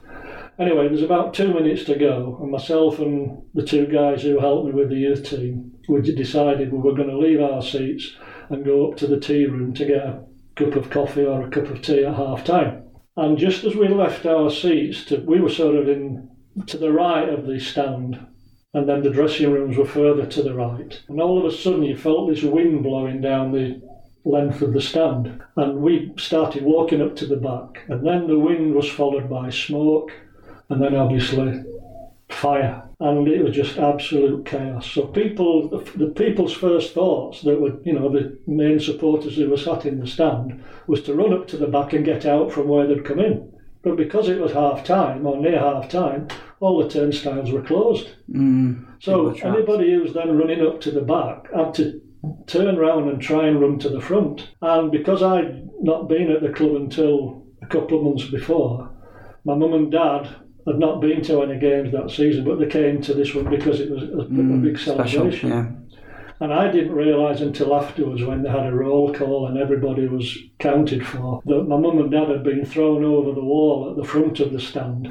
Anyway, 0.59 0.87
there's 0.87 1.03
about 1.03 1.33
two 1.33 1.53
minutes 1.53 1.83
to 1.83 1.95
go, 1.95 2.37
and 2.41 2.51
myself 2.51 2.99
and 2.99 3.43
the 3.53 3.63
two 3.63 3.85
guys 3.85 4.23
who 4.23 4.39
helped 4.39 4.65
me 4.65 4.71
with 4.71 4.89
the 4.89 4.95
youth 4.95 5.29
team, 5.29 5.71
we 5.87 6.01
decided 6.01 6.71
we 6.71 6.79
were 6.79 6.95
going 6.95 7.09
to 7.09 7.17
leave 7.17 7.39
our 7.39 7.61
seats 7.61 8.15
and 8.49 8.65
go 8.65 8.89
up 8.89 8.97
to 8.97 9.07
the 9.07 9.19
tea 9.19 9.45
room 9.45 9.73
to 9.73 9.85
get 9.85 9.97
a 9.97 10.23
cup 10.55 10.75
of 10.75 10.89
coffee 10.89 11.23
or 11.23 11.43
a 11.43 11.49
cup 11.49 11.67
of 11.67 11.81
tea 11.81 12.03
at 12.03 12.15
half 12.15 12.43
time. 12.43 12.83
And 13.15 13.37
just 13.37 13.63
as 13.63 13.75
we 13.75 13.87
left 13.87 14.25
our 14.25 14.49
seats, 14.49 15.05
to, 15.05 15.17
we 15.17 15.39
were 15.39 15.49
sort 15.49 15.75
of 15.75 15.87
in 15.87 16.29
to 16.65 16.77
the 16.77 16.91
right 16.91 17.29
of 17.29 17.45
the 17.45 17.59
stand, 17.59 18.25
and 18.73 18.87
then 18.87 19.01
the 19.01 19.09
dressing 19.09 19.51
rooms 19.51 19.77
were 19.77 19.85
further 19.85 20.25
to 20.25 20.43
the 20.43 20.53
right. 20.53 21.01
And 21.07 21.21
all 21.21 21.37
of 21.39 21.45
a 21.45 21.55
sudden, 21.55 21.83
you 21.83 21.97
felt 21.97 22.29
this 22.29 22.43
wind 22.43 22.83
blowing 22.83 23.21
down 23.21 23.51
the 23.51 23.81
length 24.25 24.61
of 24.61 24.73
the 24.73 24.81
stand, 24.81 25.41
and 25.55 25.81
we 25.81 26.13
started 26.17 26.63
walking 26.63 27.01
up 27.01 27.15
to 27.15 27.25
the 27.25 27.37
back. 27.37 27.83
And 27.87 28.05
then 28.05 28.27
the 28.27 28.39
wind 28.39 28.75
was 28.75 28.89
followed 28.89 29.29
by 29.29 29.49
smoke, 29.49 30.11
and 30.69 30.81
then 30.81 30.95
obviously 30.95 31.63
fire, 32.29 32.83
and 32.99 33.27
it 33.27 33.43
was 33.43 33.55
just 33.55 33.77
absolute 33.77 34.45
chaos. 34.45 34.85
So 34.91 35.07
people, 35.07 35.69
the, 35.69 36.07
people's 36.07 36.53
first 36.53 36.93
thoughts 36.93 37.41
that 37.43 37.59
were, 37.59 37.79
you 37.83 37.93
know, 37.93 38.09
the 38.09 38.37
main 38.47 38.79
supporters 38.79 39.35
who 39.35 39.49
were 39.49 39.57
sat 39.57 39.85
in 39.85 39.99
the 39.99 40.07
stand 40.07 40.63
was 40.87 41.01
to 41.03 41.13
run 41.13 41.33
up 41.33 41.47
to 41.47 41.57
the 41.57 41.67
back 41.67 41.93
and 41.93 42.05
get 42.05 42.25
out 42.25 42.51
from 42.51 42.67
where 42.67 42.85
they'd 42.85 43.05
come 43.05 43.19
in. 43.19 43.53
But 43.81 43.95
because 43.95 44.27
it 44.27 44.39
was 44.39 44.51
half 44.51 44.83
time 44.83 45.25
or 45.25 45.37
near 45.37 45.59
half 45.59 45.89
time, 45.89 46.27
all 46.59 46.81
the 46.81 46.89
turnstiles 46.89 47.51
were 47.51 47.61
closed. 47.61 48.07
Mm, 48.31 48.85
So 48.99 49.29
anybody 49.55 49.93
who 49.93 50.01
was 50.01 50.13
then 50.13 50.37
running 50.37 50.61
up 50.61 50.81
to 50.81 50.91
the 50.91 51.01
back 51.01 51.51
had 51.53 51.73
to 51.75 52.01
turn 52.47 52.77
round 52.77 53.09
and 53.09 53.21
try 53.21 53.47
and 53.47 53.61
run 53.61 53.77
to 53.79 53.89
the 53.89 54.01
front. 54.01 54.49
And 54.61 54.91
because 54.91 55.21
I'd 55.23 55.69
not 55.81 56.09
been 56.09 56.31
at 56.31 56.41
the 56.41 56.49
club 56.49 56.75
until 56.75 57.45
a 57.61 57.67
couple 57.67 57.97
of 57.99 58.03
months 58.03 58.25
before, 58.25 58.89
my 59.45 59.55
mum 59.55 59.73
and 59.73 59.91
dad 59.91 60.27
had 60.65 60.79
not 60.79 60.99
been 60.99 61.21
to 61.23 61.41
any 61.43 61.57
games 61.59 61.91
that 61.93 62.09
season, 62.09 62.43
but 62.43 62.59
they 62.59 62.65
came 62.65 63.01
to 63.01 63.13
this 63.13 63.33
one 63.33 63.49
because 63.49 63.79
it 63.79 63.89
was 63.89 64.03
a, 64.03 64.17
a 64.17 64.23
big 64.25 64.75
Mm, 64.75 64.79
special, 64.79 65.07
celebration. 65.07 65.49
yeah. 65.49 65.65
And 66.39 66.53
I 66.53 66.69
didn't 66.71 66.91
realise 66.93 67.41
until 67.41 67.73
afterwards 67.75 68.23
when 68.23 68.43
they 68.43 68.49
had 68.49 68.67
a 68.67 68.73
roll 68.75 69.11
call 69.13 69.47
and 69.47 69.57
everybody 69.57 70.07
was 70.07 70.37
counted 70.59 71.05
for 71.05 71.41
that 71.45 71.63
my 71.67 71.77
mum 71.77 71.97
and 71.99 72.11
dad 72.11 72.29
had 72.29 72.43
been 72.43 72.63
thrown 72.65 73.03
over 73.03 73.31
the 73.31 73.43
wall 73.43 73.89
at 73.89 73.95
the 73.95 74.03
front 74.03 74.39
of 74.39 74.51
the 74.51 74.59
stand 74.59 75.07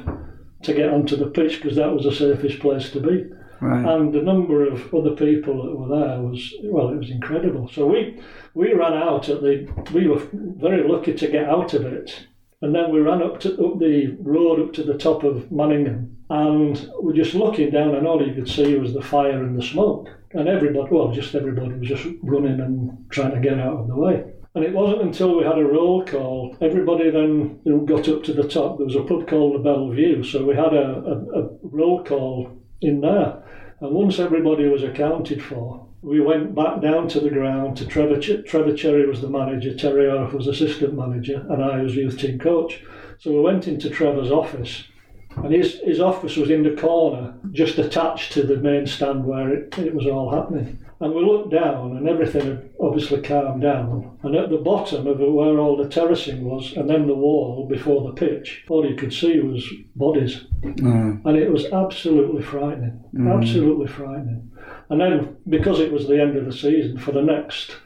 to 0.63 0.73
get 0.73 0.89
onto 0.89 1.15
the 1.15 1.27
pitch 1.27 1.61
because 1.61 1.77
that 1.77 1.93
was 1.93 2.03
the 2.03 2.11
safest 2.11 2.59
place 2.59 2.89
to 2.91 2.99
be. 2.99 3.25
Right. 3.59 3.85
And 3.85 4.13
the 4.13 4.21
number 4.21 4.67
of 4.67 4.93
other 4.93 5.15
people 5.15 5.63
that 5.63 5.75
were 5.75 5.99
there 5.99 6.21
was, 6.21 6.53
well, 6.63 6.89
it 6.89 6.97
was 6.97 7.09
incredible. 7.09 7.67
So 7.69 7.87
we, 7.87 8.21
we 8.53 8.73
ran 8.73 8.93
out 8.93 9.29
at 9.29 9.41
the, 9.41 9.67
we 9.93 10.07
were 10.07 10.21
very 10.31 10.87
lucky 10.87 11.13
to 11.13 11.27
get 11.27 11.49
out 11.49 11.73
of 11.73 11.85
it. 11.85 12.27
And 12.61 12.73
then 12.73 12.91
we 12.91 12.99
ran 12.99 13.21
up 13.21 13.39
to 13.41 13.49
up 13.65 13.79
the 13.79 14.17
road 14.19 14.59
up 14.59 14.73
to 14.73 14.83
the 14.83 14.97
top 14.97 15.23
of 15.23 15.51
Manningham, 15.51 16.17
and 16.31 16.89
we're 16.99 17.13
just 17.13 17.35
looking 17.35 17.69
down, 17.69 17.93
and 17.93 18.07
all 18.07 18.25
you 18.25 18.33
could 18.33 18.49
see 18.49 18.75
was 18.75 18.93
the 18.93 19.01
fire 19.01 19.43
and 19.43 19.55
the 19.55 19.61
smoke. 19.61 20.09
And 20.31 20.47
everybody, 20.47 20.89
well, 20.91 21.11
just 21.11 21.35
everybody 21.35 21.73
was 21.73 21.87
just 21.87 22.07
running 22.23 22.59
and 22.59 23.05
trying 23.11 23.31
to 23.31 23.39
get 23.39 23.59
out 23.59 23.77
of 23.77 23.87
the 23.87 23.95
way. 23.95 24.23
And 24.57 24.65
it 24.65 24.73
wasn't 24.73 25.03
until 25.03 25.37
we 25.37 25.43
had 25.43 25.59
a 25.59 25.63
roll 25.63 26.03
call, 26.03 26.57
everybody 26.61 27.11
then 27.11 27.59
who 27.63 27.85
got 27.85 28.09
up 28.09 28.23
to 28.23 28.33
the 28.33 28.47
top. 28.47 28.77
There 28.77 28.87
was 28.87 28.95
a 28.95 29.03
pub 29.03 29.27
called 29.27 29.53
the 29.53 29.59
Bellevue, 29.59 30.23
so 30.23 30.43
we 30.43 30.55
had 30.55 30.73
a, 30.73 30.95
a, 31.05 31.41
a 31.43 31.49
roll 31.61 32.03
call 32.03 32.57
in 32.81 33.01
there. 33.01 33.43
And 33.81 33.93
once 33.93 34.17
everybody 34.17 34.67
was 34.67 34.81
accounted 34.81 35.43
for, 35.43 35.87
we 36.01 36.21
went 36.21 36.55
back 36.55 36.81
down 36.81 37.07
to 37.09 37.19
the 37.19 37.29
ground 37.29 37.77
to 37.77 37.85
Trevor. 37.85 38.19
Ch- 38.19 38.43
Trevor 38.47 38.75
Cherry 38.75 39.07
was 39.07 39.21
the 39.21 39.29
manager, 39.29 39.75
Terry 39.75 40.05
Yorath 40.05 40.33
was 40.33 40.47
assistant 40.47 40.95
manager, 40.95 41.45
and 41.51 41.63
I 41.63 41.83
was 41.83 41.95
youth 41.95 42.17
team 42.17 42.39
coach. 42.39 42.81
So 43.19 43.33
we 43.33 43.41
went 43.41 43.67
into 43.67 43.91
Trevor's 43.91 44.31
office, 44.31 44.85
and 45.35 45.53
his, 45.53 45.81
his 45.81 45.99
office 45.99 46.35
was 46.35 46.49
in 46.49 46.63
the 46.63 46.81
corner, 46.81 47.35
just 47.51 47.77
attached 47.77 48.31
to 48.31 48.41
the 48.41 48.57
main 48.57 48.87
stand 48.87 49.23
where 49.23 49.53
it, 49.53 49.77
it 49.77 49.93
was 49.93 50.07
all 50.07 50.33
happening. 50.33 50.83
And 50.99 51.13
we 51.13 51.23
looked 51.23 51.51
down, 51.51 51.95
and 51.95 52.09
everything 52.09 52.45
had 52.47 52.69
obviously 52.79 53.21
calmed 53.21 53.61
down. 53.61 54.17
And 54.23 54.35
at 54.35 54.49
the 54.49 54.57
bottom 54.57 55.05
of 55.05 55.21
it, 55.21 55.31
where 55.31 55.59
all 55.59 55.77
the 55.77 55.87
terracing 55.87 56.43
was, 56.43 56.73
and 56.75 56.89
then 56.89 57.05
the 57.05 57.13
wall 57.13 57.67
before 57.69 58.03
the 58.07 58.15
pitch, 58.15 58.65
all 58.67 58.83
you 58.89 58.95
could 58.95 59.13
see 59.13 59.39
was 59.39 59.63
bodies. 59.95 60.45
Mm. 60.63 61.21
And 61.23 61.37
it 61.37 61.51
was 61.51 61.65
absolutely 61.65 62.41
frightening. 62.41 63.03
Absolutely 63.27 63.87
frightening. 63.87 64.51
And 64.89 64.99
then, 64.99 65.37
because 65.47 65.79
it 65.79 65.91
was 65.91 66.07
the 66.07 66.19
end 66.19 66.35
of 66.35 66.45
the 66.45 66.51
season, 66.51 66.97
for 66.97 67.11
the 67.11 67.21
next 67.21 67.77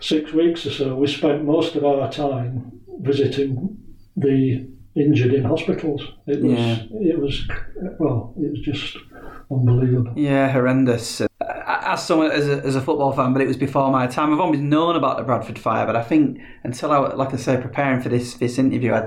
six 0.00 0.32
weeks 0.32 0.64
or 0.64 0.70
so, 0.70 0.94
we 0.96 1.06
spent 1.06 1.44
most 1.44 1.74
of 1.74 1.84
our 1.84 2.10
time 2.10 2.80
visiting 3.00 3.76
the 4.16 4.66
injured 4.96 5.34
in 5.34 5.44
hospitals. 5.44 6.02
It 6.26 6.42
was, 6.42 6.58
Yeah. 6.58 6.76
it 7.12 7.18
was, 7.20 7.46
well, 7.98 8.34
it 8.38 8.50
was 8.50 8.60
just 8.60 8.96
unbelievable. 9.50 10.12
Yeah, 10.16 10.50
horrendous. 10.50 11.22
As 11.88 12.06
someone 12.06 12.30
as 12.30 12.46
a, 12.46 12.62
as 12.64 12.76
a 12.76 12.82
football 12.82 13.12
fan, 13.12 13.32
but 13.32 13.40
it 13.40 13.46
was 13.46 13.56
before 13.56 13.90
my 13.90 14.06
time. 14.06 14.32
I've 14.32 14.40
always 14.40 14.60
known 14.60 14.94
about 14.94 15.16
the 15.16 15.22
Bradford 15.22 15.58
fire, 15.58 15.86
but 15.86 15.96
I 15.96 16.02
think 16.02 16.38
until 16.62 16.92
I, 16.92 16.98
like 17.14 17.32
I 17.32 17.38
say, 17.38 17.56
preparing 17.56 18.02
for 18.02 18.10
this 18.10 18.34
this 18.34 18.58
interview, 18.58 18.92
I 18.92 19.06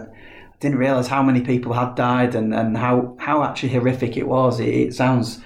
didn't 0.59 0.79
realise 0.79 1.07
how 1.07 1.21
many 1.21 1.41
people 1.41 1.73
had 1.73 1.93
died 1.95 2.33
and, 2.33 2.55
and 2.55 2.75
how 2.75 3.15
how 3.19 3.43
actually 3.43 3.69
horrific 3.69 4.17
it 4.17 4.27
was. 4.27 4.59
It, 4.59 4.69
it 4.69 4.93
sounds, 4.95 5.41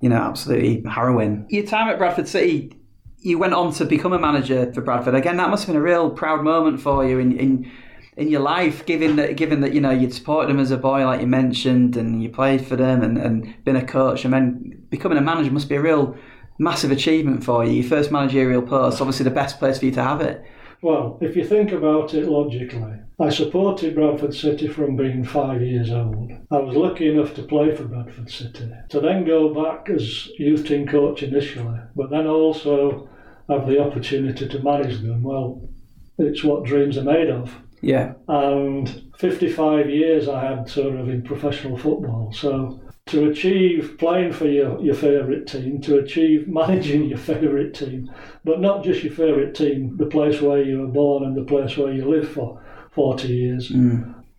you 0.00 0.08
know, 0.08 0.16
absolutely 0.16 0.82
harrowing. 0.88 1.46
Your 1.50 1.66
time 1.66 1.88
at 1.88 1.98
Bradford 1.98 2.26
City, 2.26 2.72
you 3.18 3.38
went 3.38 3.52
on 3.52 3.72
to 3.74 3.84
become 3.84 4.14
a 4.14 4.18
manager 4.18 4.72
for 4.72 4.80
Bradford. 4.80 5.14
Again, 5.14 5.36
that 5.36 5.50
must 5.50 5.66
have 5.66 5.74
been 5.74 5.80
a 5.80 5.84
real 5.84 6.10
proud 6.10 6.42
moment 6.42 6.80
for 6.80 7.06
you 7.06 7.18
in. 7.18 7.38
in 7.38 7.70
in 8.16 8.28
your 8.28 8.40
life, 8.40 8.84
given 8.84 9.14
that 9.14 9.36
given 9.36 9.60
that 9.60 9.72
you 9.72 9.80
know 9.80 9.92
you'd 9.92 10.12
supported 10.12 10.50
them 10.50 10.58
as 10.58 10.72
a 10.72 10.76
boy, 10.76 11.06
like 11.06 11.20
you 11.20 11.26
mentioned, 11.28 11.96
and 11.96 12.20
you 12.20 12.28
played 12.28 12.66
for 12.66 12.74
them, 12.74 13.04
and, 13.04 13.16
and 13.16 13.54
been 13.64 13.76
a 13.76 13.86
coach, 13.86 14.24
and 14.24 14.34
then 14.34 14.82
becoming 14.90 15.16
a 15.18 15.20
manager 15.20 15.52
must 15.52 15.68
be 15.68 15.76
a 15.76 15.80
real 15.80 16.16
massive 16.58 16.90
achievement 16.90 17.44
for 17.44 17.64
you. 17.64 17.72
Your 17.72 17.88
first 17.88 18.10
managerial 18.10 18.62
post, 18.62 19.00
obviously 19.00 19.24
the 19.24 19.30
best 19.30 19.58
place 19.58 19.78
for 19.78 19.86
you 19.86 19.92
to 19.92 20.02
have 20.02 20.20
it. 20.20 20.44
Well, 20.80 21.18
if 21.20 21.34
you 21.34 21.44
think 21.44 21.72
about 21.72 22.14
it 22.14 22.28
logically, 22.28 22.94
I 23.20 23.30
supported 23.30 23.96
Bradford 23.96 24.32
City 24.32 24.68
from 24.68 24.96
being 24.96 25.24
five 25.24 25.60
years 25.60 25.90
old. 25.90 26.30
I 26.52 26.58
was 26.58 26.76
lucky 26.76 27.08
enough 27.10 27.34
to 27.34 27.42
play 27.42 27.74
for 27.74 27.84
Bradford 27.84 28.30
City. 28.30 28.70
To 28.90 29.00
then 29.00 29.24
go 29.24 29.52
back 29.52 29.90
as 29.90 30.28
youth 30.38 30.66
team 30.66 30.86
coach 30.86 31.24
initially, 31.24 31.80
but 31.96 32.10
then 32.10 32.28
also 32.28 33.08
have 33.48 33.66
the 33.66 33.80
opportunity 33.80 34.48
to 34.48 34.62
manage 34.62 35.00
them, 35.00 35.22
well, 35.22 35.68
it's 36.16 36.44
what 36.44 36.64
dreams 36.64 36.96
are 36.96 37.02
made 37.02 37.28
of. 37.28 37.52
Yeah, 37.80 38.14
And 38.26 39.12
55 39.18 39.88
years 39.88 40.28
I 40.28 40.44
had 40.44 40.68
sort 40.68 40.96
of 40.96 41.08
in 41.08 41.22
professional 41.22 41.78
football. 41.78 42.32
So 42.32 42.80
to 43.08 43.30
achieve 43.30 43.96
playing 43.98 44.32
for 44.32 44.46
your, 44.46 44.80
your 44.80 44.94
favourite 44.94 45.46
team, 45.46 45.80
to 45.82 45.98
achieve 45.98 46.48
managing 46.60 47.04
your 47.04 47.18
favourite 47.18 47.74
team, 47.74 48.10
but 48.44 48.60
not 48.60 48.84
just 48.84 49.02
your 49.02 49.12
favourite 49.12 49.54
team, 49.54 49.96
the 49.96 50.06
place 50.06 50.40
where 50.40 50.62
you 50.62 50.80
were 50.80 50.86
born 50.86 51.24
and 51.24 51.36
the 51.36 51.44
place 51.44 51.76
where 51.76 51.92
you 51.92 52.08
lived 52.08 52.28
for 52.28 52.62
40 52.92 53.28
years. 53.28 53.70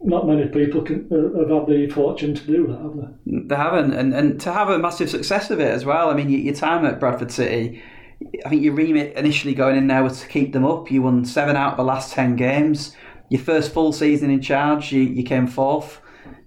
Not 0.01 0.27
many 0.27 0.47
people 0.47 0.81
can, 0.81 1.07
uh, 1.11 1.39
have 1.39 1.49
had 1.49 1.67
the 1.67 1.89
fortune 1.89 2.33
to 2.33 2.45
do 2.45 2.67
that, 2.67 2.79
have 2.79 2.95
they? 2.95 3.47
they 3.47 3.55
haven't, 3.55 3.93
and 3.93 4.13
and 4.13 4.39
to 4.39 4.53
have 4.53 4.69
a 4.69 4.79
massive 4.79 5.09
success 5.09 5.51
of 5.51 5.59
it 5.59 5.67
as 5.67 5.83
well. 5.83 6.09
I 6.09 6.13
mean, 6.13 6.29
your, 6.29 6.55
time 6.55 6.85
at 6.85 7.01
Bradford 7.01 7.31
City. 7.31 7.83
I 8.45 8.49
think 8.49 8.61
your 8.63 8.73
remit 8.73 9.15
initially 9.17 9.53
going 9.53 9.77
in 9.77 9.87
there 9.87 10.03
was 10.03 10.21
to 10.21 10.27
keep 10.27 10.53
them 10.53 10.65
up. 10.65 10.89
You 10.89 11.01
won 11.01 11.25
seven 11.25 11.57
out 11.57 11.71
of 11.71 11.77
the 11.77 11.83
last 11.83 12.13
ten 12.13 12.37
games. 12.37 12.95
Your 13.27 13.41
first 13.41 13.73
full 13.73 13.91
season 13.91 14.29
in 14.29 14.41
charge, 14.41 14.93
you, 14.93 15.01
you 15.01 15.23
came 15.23 15.47
fourth, 15.47 15.99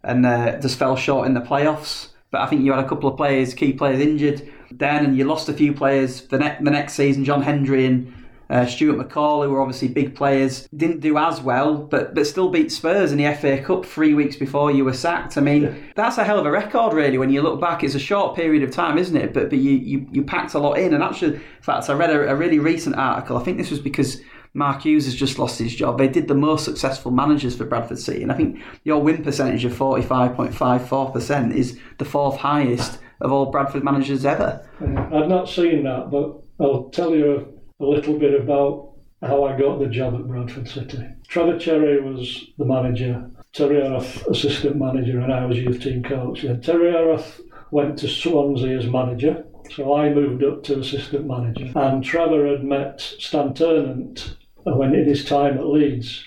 and 0.03 0.25
uh, 0.25 0.59
just 0.59 0.79
fell 0.79 0.97
short 0.97 1.27
in 1.27 1.35
the 1.35 1.41
playoffs. 1.41 2.12
But 2.33 2.41
I 2.41 2.47
think 2.47 2.63
you 2.63 2.73
had 2.73 2.85
a 2.85 2.89
couple 2.89 3.09
of 3.11 3.17
players, 3.17 3.55
key 3.55 3.75
players, 3.75 4.01
injured 4.01 4.51
then, 4.73 5.05
and 5.05 5.17
you 5.17 5.25
lost 5.25 5.51
a 5.51 5.53
few 5.53 5.75
players 5.75 6.23
the, 6.23 6.39
ne- 6.39 6.57
the 6.61 6.71
next 6.71 6.95
season. 6.95 7.27
John 7.27 7.43
Hendrie 7.45 7.87
and 7.87 8.13
uh, 8.49 8.67
Stuart 8.67 8.97
McCall, 8.97 9.45
who 9.45 9.51
were 9.51 9.61
obviously 9.61 9.89
big 9.89 10.15
players, 10.15 10.67
didn't 10.75 11.01
do 11.01 11.19
as 11.19 11.43
well, 11.43 11.77
but 11.77 12.15
but 12.15 12.27
still 12.27 12.49
beat 12.49 12.73
Spurs 12.73 13.13
in 13.13 13.19
the 13.19 13.35
FA 13.35 13.63
Cup 13.63 13.85
three 13.85 14.15
weeks 14.15 14.35
before 14.35 14.71
you 14.71 14.83
were 14.85 14.95
sacked. 14.95 15.37
I 15.37 15.43
mean, 15.43 15.93
that's 15.95 16.17
a 16.17 16.25
hell 16.25 16.39
of 16.39 16.47
a 16.47 16.51
record, 16.51 16.95
really. 16.95 17.19
When 17.19 17.31
you 17.31 17.43
look 17.43 17.61
back, 17.61 17.85
it's 17.85 17.95
a 17.95 18.01
short 18.01 18.35
period 18.35 18.63
of 18.63 18.71
time, 18.71 18.97
isn't 18.97 19.17
it? 19.17 19.35
But 19.35 19.51
but 19.51 19.59
you 19.59 19.73
you, 19.73 20.07
you 20.11 20.23
packed 20.23 20.55
a 20.55 20.59
lot 20.59 20.79
in. 20.79 20.95
And 20.95 21.03
actually, 21.03 21.35
in 21.35 21.43
fact, 21.61 21.91
I 21.91 21.93
read 21.93 22.11
a, 22.11 22.31
a 22.31 22.35
really 22.35 22.59
recent 22.59 22.97
article. 22.97 23.37
I 23.37 23.45
think 23.45 23.59
this 23.59 23.71
was 23.71 23.81
because. 23.81 24.21
Mark 24.55 24.83
Hughes 24.83 25.07
has 25.07 25.15
just 25.15 25.39
lost 25.39 25.59
his 25.59 25.75
job. 25.75 25.99
They 25.99 26.09
did 26.09 26.29
the 26.29 26.35
most 26.35 26.65
successful 26.65 27.11
managers 27.11 27.57
for 27.57 27.65
Bradford 27.65 27.99
City, 27.99 28.23
and 28.23 28.31
I 28.31 28.35
think 28.35 28.61
your 28.85 29.01
win 29.01 29.25
percentage 29.25 29.65
of 29.65 29.75
forty 29.75 30.03
five 30.03 30.35
point 30.35 30.55
five 30.55 30.87
four 30.87 31.11
percent 31.11 31.55
is 31.55 31.79
the 31.99 32.05
fourth 32.05 32.37
highest 32.37 32.99
of 33.21 33.33
all 33.33 33.47
Bradford 33.47 33.85
managers 33.85 34.25
ever. 34.25 34.69
Uh, 34.81 35.17
I've 35.17 35.29
not 35.29 35.49
seen 35.49 35.85
that, 35.85 36.11
but 36.11 36.43
I'll 36.61 36.91
tell 36.91 37.15
you 37.15 37.55
a, 37.81 37.85
a 37.85 37.87
little 37.87 38.19
bit 38.19 38.39
about 38.39 38.91
how 39.23 39.45
I 39.45 39.57
got 39.57 39.79
the 39.79 39.87
job 39.87 40.15
at 40.15 40.27
Bradford 40.27 40.69
City. 40.69 41.03
Trevor 41.29 41.59
Cherry 41.59 42.03
was 42.03 42.45
the 42.59 42.65
manager, 42.65 43.31
Terry 43.53 43.77
Yorath 43.77 44.27
assistant 44.27 44.77
manager, 44.77 45.21
and 45.21 45.33
I 45.33 45.47
was 45.47 45.59
youth 45.59 45.81
team 45.81 46.03
coach. 46.03 46.45
And 46.45 46.63
Terry 46.63 46.93
Yorath 46.93 47.41
went 47.71 47.99
to 48.01 48.09
Swansea 48.09 48.77
as 48.77 48.87
manager, 48.87 49.45
so 49.75 49.95
I 49.95 50.13
moved 50.13 50.45
up 50.45 50.63
to 50.65 50.81
assistant 50.81 51.27
manager. 51.27 51.73
And 51.75 52.05
Trevor 52.05 52.47
had 52.49 52.65
met 52.65 53.01
Stan 53.01 53.55
Ternent 53.55 54.37
when 54.65 54.95
in 54.95 55.07
his 55.07 55.25
time 55.25 55.59
at 55.59 55.67
Leeds. 55.67 56.25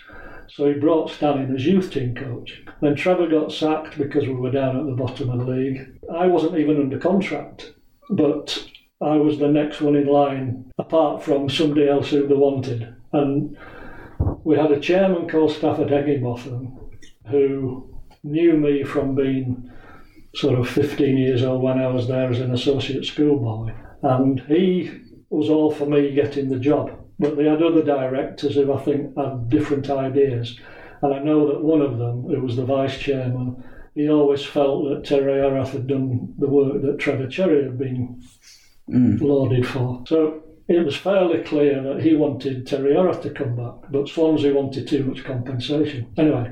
So 0.48 0.67
he 0.67 0.80
brought 0.80 1.12
Stan 1.12 1.41
in 1.41 1.56
as 1.56 1.65
youth 1.65 1.91
team 1.91 2.15
coach. 2.15 2.62
Then 2.82 2.95
Trevor 2.95 3.28
got 3.28 3.52
sacked 3.52 3.98
because 3.98 4.28
we 4.28 4.34
were 4.34 4.52
down 4.52 4.78
at 4.78 4.86
the 4.86 4.91
bottom 4.91 5.30
of 5.30 5.39
the 5.39 5.52
league. 5.52 6.00
I 6.13 6.28
wasn't 6.28 6.58
even 6.58 6.80
under 6.80 7.00
contract, 7.00 7.74
but 8.10 8.65
I 9.02 9.17
was 9.17 9.39
the 9.39 9.48
next 9.48 9.82
one 9.82 9.95
in 9.95 10.08
line, 10.08 10.71
apart 10.78 11.24
from 11.24 11.50
somebody 11.50 11.88
else 11.88 12.10
who 12.10 12.28
they 12.28 12.36
wanted. 12.36 12.95
And 13.12 13.58
we 14.43 14.56
had 14.56 14.71
a 14.71 14.80
chairman 14.80 15.28
called 15.28 15.52
Stafford 15.52 15.89
Heginbotham 15.89 16.78
who 17.30 17.93
knew 18.24 18.58
me 18.58 18.84
from 18.84 19.15
being 19.15 19.71
sort 20.36 20.60
of 20.60 20.69
15 20.69 21.17
years 21.17 21.43
old 21.43 21.62
when 21.62 21.80
I 21.80 21.88
was 21.88 22.08
there 22.08 22.30
as 22.30 22.39
an 22.39 22.54
associate 22.54 23.06
schoolboy. 23.06 23.74
And 24.04 24.41
he 24.41 25.02
was 25.30 25.50
all 25.50 25.71
for 25.71 25.86
me 25.86 26.13
getting 26.13 26.50
the 26.50 26.60
job. 26.60 26.91
But 27.19 27.38
they 27.38 27.45
had 27.45 27.63
other 27.63 27.84
directors 27.84 28.56
who 28.56 28.73
I 28.73 28.82
think 28.82 29.17
had 29.17 29.49
different 29.49 29.89
ideas. 29.89 30.60
And 31.01 31.13
I 31.13 31.19
know 31.19 31.47
that 31.47 31.63
one 31.63 31.82
of 31.82 31.97
them, 31.97 32.23
who 32.23 32.41
was 32.41 32.56
the 32.56 32.65
vice 32.65 32.97
chairman, 32.97 33.63
he 33.93 34.10
always 34.10 34.43
felt 34.43 34.89
that 34.89 35.06
Terry 35.06 35.34
Yorath 35.34 35.69
had 35.69 35.88
done 35.88 36.34
the 36.38 36.47
work 36.47 36.82
that 36.82 36.99
Trevor 36.99 37.28
Cherry 37.28 37.63
had 37.63 37.78
been 37.78 38.21
mm. 38.89 39.21
lauded 39.21 39.65
for. 39.65 40.04
So 40.08 40.43
it 40.67 40.84
was 40.84 40.97
fairly 40.97 41.43
clear 41.43 41.82
that 41.84 42.01
he 42.01 42.15
wanted 42.15 42.65
Terry 42.65 42.93
Arath 42.93 43.21
to 43.21 43.30
come 43.30 43.56
back, 43.56 43.89
but 43.91 44.10
Swansea 44.10 44.54
wanted 44.54 44.88
too 44.88 45.04
much 45.04 45.23
compensation. 45.23 46.12
Anyway, 46.17 46.51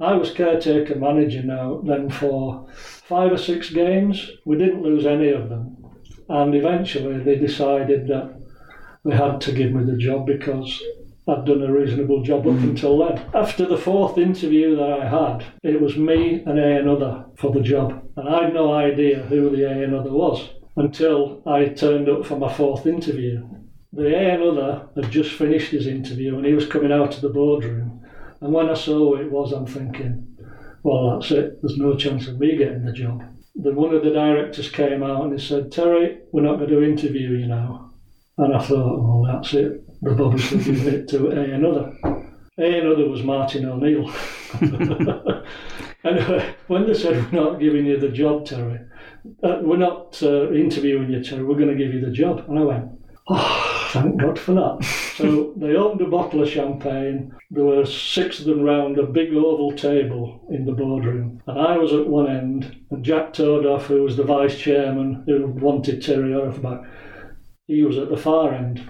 I 0.00 0.14
was 0.14 0.30
caretaker 0.30 0.94
manager 0.94 1.42
now 1.42 1.82
then 1.84 2.08
for 2.08 2.68
five 2.72 3.32
or 3.32 3.38
six 3.38 3.70
games. 3.70 4.30
We 4.44 4.56
didn't 4.56 4.82
lose 4.82 5.06
any 5.06 5.30
of 5.30 5.48
them. 5.48 5.76
And 6.28 6.54
eventually 6.54 7.18
they 7.18 7.36
decided 7.36 8.06
that 8.08 8.36
they 9.04 9.14
had 9.14 9.40
to 9.42 9.52
give 9.52 9.72
me 9.72 9.84
the 9.84 9.96
job 9.96 10.26
because 10.26 10.82
I'd 11.28 11.44
done 11.44 11.62
a 11.62 11.70
reasonable 11.70 12.22
job 12.22 12.46
up 12.46 12.54
mm. 12.54 12.62
until 12.62 12.98
then. 12.98 13.22
After 13.34 13.66
the 13.66 13.76
fourth 13.76 14.16
interview 14.16 14.76
that 14.76 15.00
I 15.00 15.08
had, 15.08 15.44
it 15.62 15.80
was 15.80 15.96
me 15.96 16.42
and 16.46 16.58
A 16.58 16.78
another 16.78 17.26
for 17.36 17.52
the 17.52 17.60
job. 17.60 18.02
And 18.16 18.28
I 18.28 18.44
had 18.44 18.54
no 18.54 18.72
idea 18.72 19.22
who 19.22 19.50
the 19.50 19.64
A 19.64 19.84
another 19.84 20.10
was 20.10 20.48
until 20.76 21.42
I 21.46 21.66
turned 21.66 22.08
up 22.08 22.24
for 22.24 22.38
my 22.38 22.52
fourth 22.52 22.86
interview. 22.86 23.46
The 23.92 24.14
A 24.14 24.34
another 24.36 24.88
had 24.94 25.10
just 25.10 25.32
finished 25.32 25.70
his 25.70 25.86
interview 25.86 26.36
and 26.36 26.46
he 26.46 26.54
was 26.54 26.66
coming 26.66 26.92
out 26.92 27.14
of 27.16 27.20
the 27.20 27.28
boardroom. 27.28 28.00
And 28.40 28.52
when 28.52 28.70
I 28.70 28.74
saw 28.74 29.16
who 29.16 29.16
it 29.16 29.30
was, 29.30 29.52
I'm 29.52 29.66
thinking, 29.66 30.36
well, 30.82 31.18
that's 31.18 31.30
it. 31.30 31.60
There's 31.60 31.76
no 31.76 31.94
chance 31.94 32.26
of 32.26 32.38
me 32.38 32.56
getting 32.56 32.84
the 32.84 32.92
job. 32.92 33.22
Then 33.54 33.74
one 33.74 33.94
of 33.94 34.02
the 34.02 34.12
directors 34.12 34.70
came 34.70 35.02
out 35.02 35.24
and 35.24 35.38
he 35.38 35.46
said, 35.46 35.72
Terry, 35.72 36.20
we're 36.32 36.42
not 36.42 36.56
going 36.56 36.70
to 36.70 36.82
interview 36.82 37.30
you 37.30 37.46
now. 37.48 37.87
And 38.38 38.54
I 38.54 38.62
thought, 38.62 39.02
well, 39.02 39.24
that's 39.24 39.52
it. 39.52 39.84
They've 40.00 40.20
obviously 40.20 40.62
given 40.62 40.94
it 40.94 41.08
to 41.08 41.28
A 41.28 41.54
another. 41.54 41.92
A 42.58 42.78
another 42.80 43.08
was 43.08 43.22
Martin 43.24 43.66
O'Neill. 43.66 44.12
anyway, 46.04 46.54
when 46.68 46.86
they 46.86 46.94
said, 46.94 47.32
we're 47.32 47.42
not 47.42 47.60
giving 47.60 47.86
you 47.86 47.98
the 47.98 48.08
job, 48.08 48.46
Terry, 48.46 48.80
uh, 49.42 49.58
we're 49.62 49.76
not 49.76 50.20
uh, 50.22 50.52
interviewing 50.52 51.10
you, 51.10 51.22
Terry, 51.22 51.42
we're 51.42 51.56
going 51.56 51.68
to 51.68 51.74
give 51.74 51.92
you 51.92 52.00
the 52.00 52.12
job. 52.12 52.44
And 52.48 52.58
I 52.58 52.62
went, 52.62 52.88
oh, 53.28 53.88
thank 53.90 54.20
God 54.20 54.38
for 54.38 54.54
that. 54.54 54.84
so 55.16 55.52
they 55.56 55.74
opened 55.74 56.02
a 56.02 56.10
bottle 56.10 56.42
of 56.42 56.48
champagne. 56.48 57.34
There 57.50 57.64
were 57.64 57.86
six 57.86 58.38
of 58.38 58.46
them 58.46 58.62
round 58.62 58.98
a 58.98 59.06
big 59.06 59.34
oval 59.34 59.72
table 59.72 60.46
in 60.50 60.64
the 60.64 60.72
boardroom. 60.72 61.42
And 61.48 61.58
I 61.58 61.76
was 61.76 61.92
at 61.92 62.06
one 62.06 62.28
end, 62.30 62.84
and 62.90 63.04
Jack 63.04 63.32
Tordoff, 63.32 63.82
who 63.82 64.02
was 64.02 64.16
the 64.16 64.22
vice 64.22 64.56
chairman 64.58 65.24
who 65.26 65.48
wanted 65.48 66.02
Terry 66.02 66.30
Yorath 66.30 66.62
back, 66.62 66.82
he 67.68 67.82
was 67.82 67.98
at 67.98 68.08
the 68.08 68.16
far 68.16 68.52
end. 68.52 68.88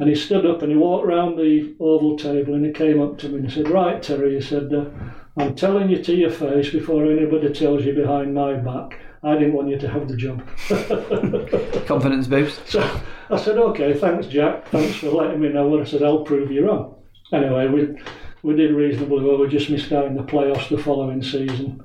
And 0.00 0.08
he 0.08 0.14
stood 0.14 0.46
up 0.46 0.62
and 0.62 0.72
he 0.72 0.78
walked 0.78 1.06
round 1.06 1.38
the 1.38 1.74
oval 1.78 2.16
table 2.16 2.54
and 2.54 2.64
he 2.64 2.72
came 2.72 3.00
up 3.00 3.18
to 3.18 3.28
me 3.28 3.36
and 3.36 3.50
he 3.50 3.54
said, 3.54 3.68
Right, 3.68 4.02
Terry, 4.02 4.34
he 4.34 4.40
said, 4.40 4.72
uh, 4.72 4.86
I'm 5.36 5.54
telling 5.54 5.90
you 5.90 6.02
to 6.02 6.14
your 6.14 6.30
face 6.30 6.70
before 6.70 7.04
anybody 7.04 7.52
tells 7.52 7.84
you 7.84 7.92
behind 7.92 8.34
my 8.34 8.54
back, 8.54 8.98
I 9.22 9.34
didn't 9.34 9.52
want 9.52 9.68
you 9.68 9.78
to 9.78 9.88
have 9.88 10.08
the 10.08 10.16
job. 10.16 10.42
Confidence 11.86 12.28
boost. 12.28 12.66
So 12.68 13.00
I 13.28 13.36
said, 13.36 13.58
okay, 13.58 13.92
thanks, 13.94 14.26
Jack. 14.28 14.68
Thanks 14.68 14.96
for 14.96 15.10
letting 15.10 15.40
me 15.40 15.48
know. 15.48 15.74
And 15.74 15.86
I 15.86 15.90
said, 15.90 16.02
I'll 16.02 16.24
prove 16.24 16.50
you 16.50 16.66
wrong. 16.66 16.94
Anyway, 17.32 17.66
we, 17.66 18.00
we 18.42 18.56
did 18.56 18.74
reasonably 18.74 19.24
well. 19.24 19.38
We 19.38 19.48
just 19.48 19.70
missed 19.70 19.92
out 19.92 20.06
in 20.06 20.16
the 20.16 20.22
playoffs 20.22 20.68
the 20.68 20.82
following 20.82 21.22
season. 21.22 21.82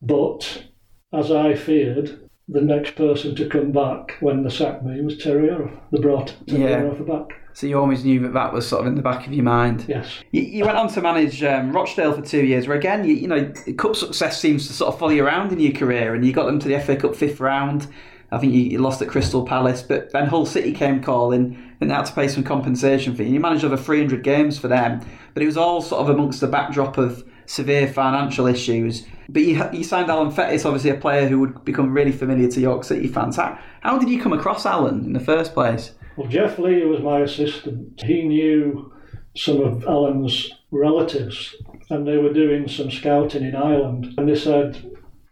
But 0.00 0.64
as 1.12 1.32
I 1.32 1.56
feared, 1.56 2.27
the 2.48 2.60
next 2.62 2.96
person 2.96 3.34
to 3.36 3.48
come 3.48 3.72
back 3.72 4.16
when 4.20 4.42
they 4.42 4.48
sacked 4.50 4.82
me 4.82 5.00
was 5.02 5.18
Terry 5.18 5.48
Yorath. 5.48 5.78
They 5.92 6.00
brought 6.00 6.34
Terry 6.46 6.62
Yeah. 6.62 6.80
Yorath 6.82 7.06
back. 7.06 7.36
So 7.52 7.66
you 7.66 7.78
always 7.78 8.04
knew 8.04 8.20
that 8.20 8.32
that 8.34 8.52
was 8.52 8.66
sort 8.66 8.82
of 8.82 8.86
in 8.86 8.94
the 8.94 9.02
back 9.02 9.26
of 9.26 9.32
your 9.32 9.44
mind. 9.44 9.84
Yes. 9.88 10.20
You, 10.30 10.42
you 10.42 10.64
went 10.64 10.78
on 10.78 10.88
to 10.90 11.00
manage 11.02 11.42
um, 11.42 11.72
Rochdale 11.72 12.12
for 12.14 12.22
two 12.22 12.44
years, 12.44 12.68
where 12.68 12.76
again, 12.76 13.04
you, 13.04 13.14
you 13.14 13.26
know, 13.28 13.52
cup 13.76 13.96
success 13.96 14.40
seems 14.40 14.66
to 14.68 14.72
sort 14.72 14.94
of 14.94 14.98
follow 14.98 15.10
you 15.12 15.26
around 15.26 15.52
in 15.52 15.60
your 15.60 15.72
career, 15.72 16.14
and 16.14 16.24
you 16.24 16.32
got 16.32 16.46
them 16.46 16.58
to 16.60 16.68
the 16.68 16.78
FA 16.80 16.96
Cup 16.96 17.16
fifth 17.16 17.40
round. 17.40 17.88
I 18.30 18.38
think 18.38 18.52
you, 18.52 18.60
you 18.60 18.78
lost 18.78 19.02
at 19.02 19.08
Crystal 19.08 19.44
Palace, 19.44 19.82
but 19.82 20.12
then 20.12 20.26
Hull 20.28 20.46
City 20.46 20.72
came 20.72 21.02
calling, 21.02 21.74
and 21.80 21.90
they 21.90 21.94
had 21.94 22.04
to 22.06 22.12
pay 22.12 22.28
some 22.28 22.44
compensation 22.44 23.14
fee. 23.16 23.24
And 23.24 23.34
you 23.34 23.40
managed 23.40 23.64
over 23.64 23.76
300 23.76 24.22
games 24.22 24.58
for 24.58 24.68
them, 24.68 25.00
but 25.34 25.42
it 25.42 25.46
was 25.46 25.56
all 25.56 25.82
sort 25.82 26.02
of 26.02 26.10
amongst 26.10 26.40
the 26.40 26.46
backdrop 26.46 26.96
of 26.96 27.27
severe 27.48 27.88
financial 27.88 28.46
issues. 28.46 29.06
But 29.28 29.42
you, 29.42 29.62
you 29.72 29.82
signed 29.82 30.10
Alan 30.10 30.30
Fettis, 30.30 30.64
obviously 30.64 30.90
a 30.90 30.94
player 30.94 31.26
who 31.26 31.40
would 31.40 31.64
become 31.64 31.92
really 31.92 32.12
familiar 32.12 32.48
to 32.48 32.60
York 32.60 32.84
City 32.84 33.08
fans. 33.08 33.36
How, 33.36 33.58
how 33.80 33.98
did 33.98 34.10
you 34.10 34.20
come 34.20 34.32
across 34.32 34.66
Alan 34.66 35.04
in 35.04 35.14
the 35.14 35.20
first 35.20 35.54
place? 35.54 35.92
Well, 36.16 36.28
Jeff 36.28 36.58
Lee 36.58 36.84
was 36.84 37.00
my 37.00 37.20
assistant. 37.20 38.02
He 38.02 38.22
knew 38.22 38.92
some 39.34 39.60
of 39.60 39.84
Alan's 39.84 40.50
relatives, 40.70 41.54
and 41.90 42.06
they 42.06 42.18
were 42.18 42.32
doing 42.32 42.68
some 42.68 42.90
scouting 42.90 43.44
in 43.44 43.56
Ireland. 43.56 44.14
And 44.18 44.28
they 44.28 44.36
said, 44.36 44.84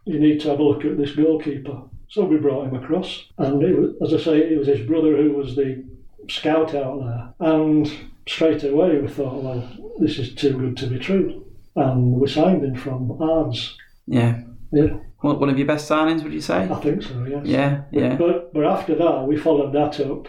You 0.05 0.19
need 0.19 0.39
to 0.41 0.49
have 0.49 0.59
a 0.59 0.63
look 0.63 0.85
at 0.85 0.97
this 0.97 1.15
goalkeeper. 1.15 1.83
So 2.09 2.25
we 2.25 2.37
brought 2.37 2.67
him 2.67 2.75
across. 2.75 3.25
And 3.37 3.59
was, 3.59 4.11
as 4.11 4.21
I 4.21 4.23
say, 4.23 4.37
it 4.39 4.57
was 4.57 4.67
his 4.67 4.87
brother 4.87 5.15
who 5.17 5.33
was 5.33 5.55
the 5.55 5.83
scout 6.29 6.73
out 6.73 6.99
there. 7.01 7.33
And 7.39 7.91
straight 8.27 8.63
away 8.63 8.97
we 8.99 9.07
thought, 9.07 9.43
Well, 9.43 9.69
this 9.99 10.17
is 10.17 10.33
too 10.33 10.53
good 10.57 10.77
to 10.77 10.87
be 10.87 10.97
true. 10.97 11.43
And 11.77 12.19
we 12.19 12.27
signed 12.27 12.63
him 12.63 12.75
from 12.75 13.21
Ards. 13.21 13.77
Yeah. 14.05 14.41
Yeah, 14.71 14.97
One 15.21 15.39
one 15.39 15.49
of 15.49 15.57
your 15.57 15.67
best 15.67 15.89
signings, 15.89 16.23
would 16.23 16.33
you 16.33 16.41
say? 16.41 16.67
I 16.69 16.75
think 16.81 17.01
so, 17.01 17.23
yes. 17.23 17.45
Yeah, 17.45 17.83
yeah. 17.91 18.15
But, 18.17 18.53
but 18.53 18.65
after 18.65 18.95
that, 18.95 19.23
we 19.25 19.37
followed 19.37 19.71
that 19.73 19.97
up 20.05 20.27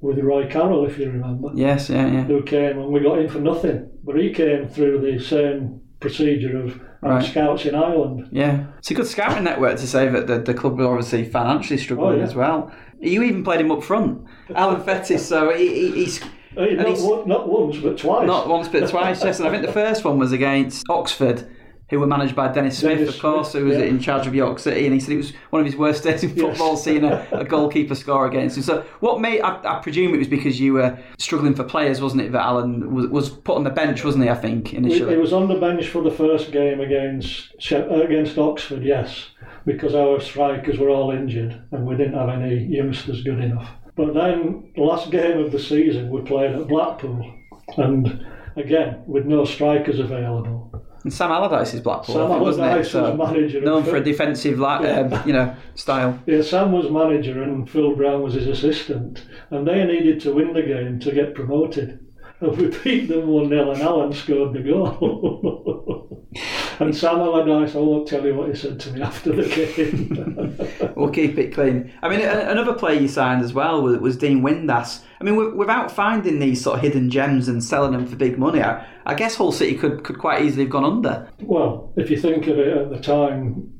with 0.00 0.18
Roy 0.18 0.48
Carroll, 0.48 0.84
if 0.86 0.98
you 0.98 1.10
remember. 1.10 1.50
Yes, 1.54 1.88
yeah, 1.88 2.06
yeah. 2.10 2.24
who 2.24 2.42
came 2.42 2.78
and 2.78 2.88
we 2.88 3.00
got 3.00 3.20
him 3.20 3.28
for 3.28 3.38
nothing. 3.38 3.88
But 4.02 4.16
he 4.16 4.32
came 4.32 4.66
through 4.68 5.00
the 5.00 5.22
same 5.22 5.80
procedure 6.00 6.64
of 6.64 6.80
Right. 7.00 7.24
scouts 7.24 7.64
in 7.64 7.76
Ireland. 7.76 8.28
Yeah, 8.32 8.66
it's 8.78 8.90
a 8.90 8.94
good 8.94 9.06
scouting 9.06 9.44
network 9.44 9.76
to 9.78 9.86
say 9.86 10.08
that 10.08 10.26
the, 10.26 10.40
the 10.40 10.52
club 10.52 10.76
were 10.78 10.86
obviously 10.88 11.24
financially 11.24 11.78
oh, 11.78 11.82
struggling 11.82 12.14
Oh, 12.14 12.16
yeah. 12.16 12.24
as 12.24 12.34
well. 12.34 12.72
You 13.00 13.22
even 13.22 13.44
played 13.44 13.60
him 13.60 13.70
up 13.70 13.84
front, 13.84 14.26
Alan 14.52 14.82
Fettis. 14.82 15.20
So 15.20 15.54
he, 15.54 15.68
he, 15.68 15.90
he's 15.92 16.20
Uh, 16.58 16.64
Not, 16.82 16.98
one- 17.00 17.28
not 17.28 17.48
once, 17.48 17.76
but 17.78 17.96
twice. 17.98 18.26
not 18.26 18.48
once 18.48 18.68
but 18.68 18.88
twice. 18.90 19.22
Yes, 19.22 19.38
and 19.38 19.48
I 19.48 19.50
think 19.52 19.64
the 19.64 19.72
first 19.72 20.04
one 20.04 20.18
was 20.18 20.32
against 20.32 20.84
Oxford, 20.90 21.46
who 21.90 22.00
were 22.00 22.06
managed 22.06 22.34
by 22.34 22.48
Dennis 22.52 22.78
Smith, 22.78 22.98
Dennis 22.98 23.14
of 23.14 23.20
course, 23.22 23.52
Smith, 23.52 23.62
who 23.62 23.68
was 23.68 23.78
yeah. 23.78 23.84
in 23.84 24.00
charge 24.00 24.26
of 24.26 24.34
York 24.34 24.58
City, 24.58 24.84
and 24.84 24.92
he 24.92 25.00
said 25.00 25.12
it 25.12 25.16
was 25.18 25.32
one 25.50 25.60
of 25.60 25.66
his 25.66 25.76
worst 25.76 26.02
days 26.04 26.22
in 26.24 26.30
Yes. 26.30 26.40
football 26.40 26.76
seeing 26.76 27.04
a, 27.04 27.26
a 27.32 27.44
goalkeeper 27.54 27.94
score 27.94 28.26
against 28.26 28.56
him. 28.56 28.62
So 28.64 28.84
what 29.00 29.20
made 29.20 29.40
I, 29.40 29.76
I 29.78 29.78
presume 29.80 30.12
it 30.14 30.18
was 30.18 30.28
because 30.28 30.58
you 30.60 30.74
were 30.74 30.98
struggling 31.18 31.54
for 31.54 31.64
players, 31.64 32.00
wasn't 32.02 32.22
it? 32.22 32.32
That 32.32 32.42
Alan 32.44 32.92
was, 32.92 33.06
was 33.06 33.30
put 33.30 33.56
on 33.56 33.64
the 33.64 33.70
bench, 33.70 34.04
wasn't 34.04 34.24
he? 34.24 34.30
I 34.30 34.34
think 34.34 34.74
initially. 34.74 35.12
he 35.14 35.16
was 35.20 35.32
on 35.32 35.48
the 35.48 35.54
bench 35.60 35.88
for 35.88 36.02
the 36.02 36.10
first 36.10 36.50
game 36.52 36.80
against 36.80 37.72
uh, 37.72 37.86
against 37.88 38.36
Oxford, 38.36 38.82
yes, 38.82 39.28
because 39.64 39.94
our 39.94 40.20
strikers 40.20 40.78
were 40.78 40.90
all 40.90 41.10
injured 41.12 41.62
and 41.70 41.86
we 41.86 41.96
didn't 41.96 42.14
have 42.14 42.28
any 42.28 42.64
youngsters 42.64 43.22
good 43.22 43.38
enough. 43.40 43.68
But 43.98 44.14
then 44.14 44.70
the 44.76 44.82
last 44.82 45.10
game 45.10 45.38
of 45.38 45.50
the 45.50 45.58
season 45.58 46.08
we 46.08 46.20
played 46.22 46.52
at 46.52 46.68
Blackpool, 46.68 47.34
and 47.76 48.24
again 48.54 49.02
with 49.08 49.26
no 49.26 49.44
strikers 49.44 49.98
available. 49.98 50.70
And 51.02 51.12
Sam 51.12 51.32
Allardyce 51.32 51.74
is 51.74 51.80
Blackpool, 51.80 52.14
Sam 52.14 52.28
think, 52.28 52.40
wasn't 52.40 52.66
it? 52.66 52.68
Allardyce 52.68 52.94
was 52.94 53.18
manager. 53.18 53.60
known 53.60 53.82
for 53.82 53.96
a 53.96 54.04
defensive, 54.04 54.58
like, 54.60 54.84
um, 54.84 55.26
you 55.26 55.32
know, 55.32 55.54
style. 55.74 56.16
Yeah, 56.26 56.42
Sam 56.42 56.70
was 56.70 56.88
manager 56.90 57.42
and 57.42 57.68
Phil 57.68 57.96
Brown 57.96 58.22
was 58.22 58.34
his 58.34 58.46
assistant, 58.46 59.24
and 59.50 59.66
they 59.66 59.84
needed 59.84 60.20
to 60.20 60.32
win 60.32 60.52
the 60.52 60.62
game 60.62 61.00
to 61.00 61.10
get 61.12 61.34
promoted. 61.34 61.98
And 62.40 62.56
we 62.56 62.68
beat 62.84 63.08
them 63.08 63.26
1 63.26 63.48
0, 63.48 63.72
and 63.72 63.82
Alan 63.82 64.12
scored 64.12 64.52
the 64.52 64.60
goal. 64.60 66.28
and 66.80 66.96
Sam 66.96 67.16
Allardyce, 67.20 67.74
I 67.74 67.78
won't 67.78 68.06
tell 68.08 68.24
you 68.24 68.34
what 68.34 68.48
he 68.48 68.54
said 68.54 68.78
to 68.80 68.92
me 68.92 69.02
after 69.02 69.32
the 69.32 69.48
game. 69.48 70.94
We'll 70.96 71.10
keep 71.10 71.38
it 71.38 71.54
clean. 71.54 71.92
I 72.02 72.08
mean, 72.08 72.20
another 72.20 72.72
player 72.72 73.00
you 73.00 73.06
signed 73.06 73.44
as 73.44 73.52
well 73.52 73.80
was, 73.82 73.98
was 73.98 74.16
Dean 74.16 74.42
Windass. 74.42 75.02
I 75.20 75.24
mean, 75.24 75.34
wi- 75.34 75.54
without 75.54 75.92
finding 75.92 76.40
these 76.40 76.62
sort 76.62 76.76
of 76.76 76.82
hidden 76.82 77.08
gems 77.08 77.46
and 77.46 77.62
selling 77.62 77.92
them 77.92 78.04
for 78.06 78.16
big 78.16 78.36
money, 78.36 78.60
I, 78.62 78.84
I 79.06 79.14
guess 79.14 79.36
Hull 79.36 79.52
City 79.52 79.76
could, 79.76 80.02
could 80.02 80.18
quite 80.18 80.42
easily 80.42 80.64
have 80.64 80.72
gone 80.72 80.84
under. 80.84 81.28
well, 81.40 81.92
if 81.96 82.10
you 82.10 82.16
think 82.18 82.48
of 82.48 82.58
it 82.58 82.76
at 82.76 82.90
the 82.90 82.98
time, 82.98 83.72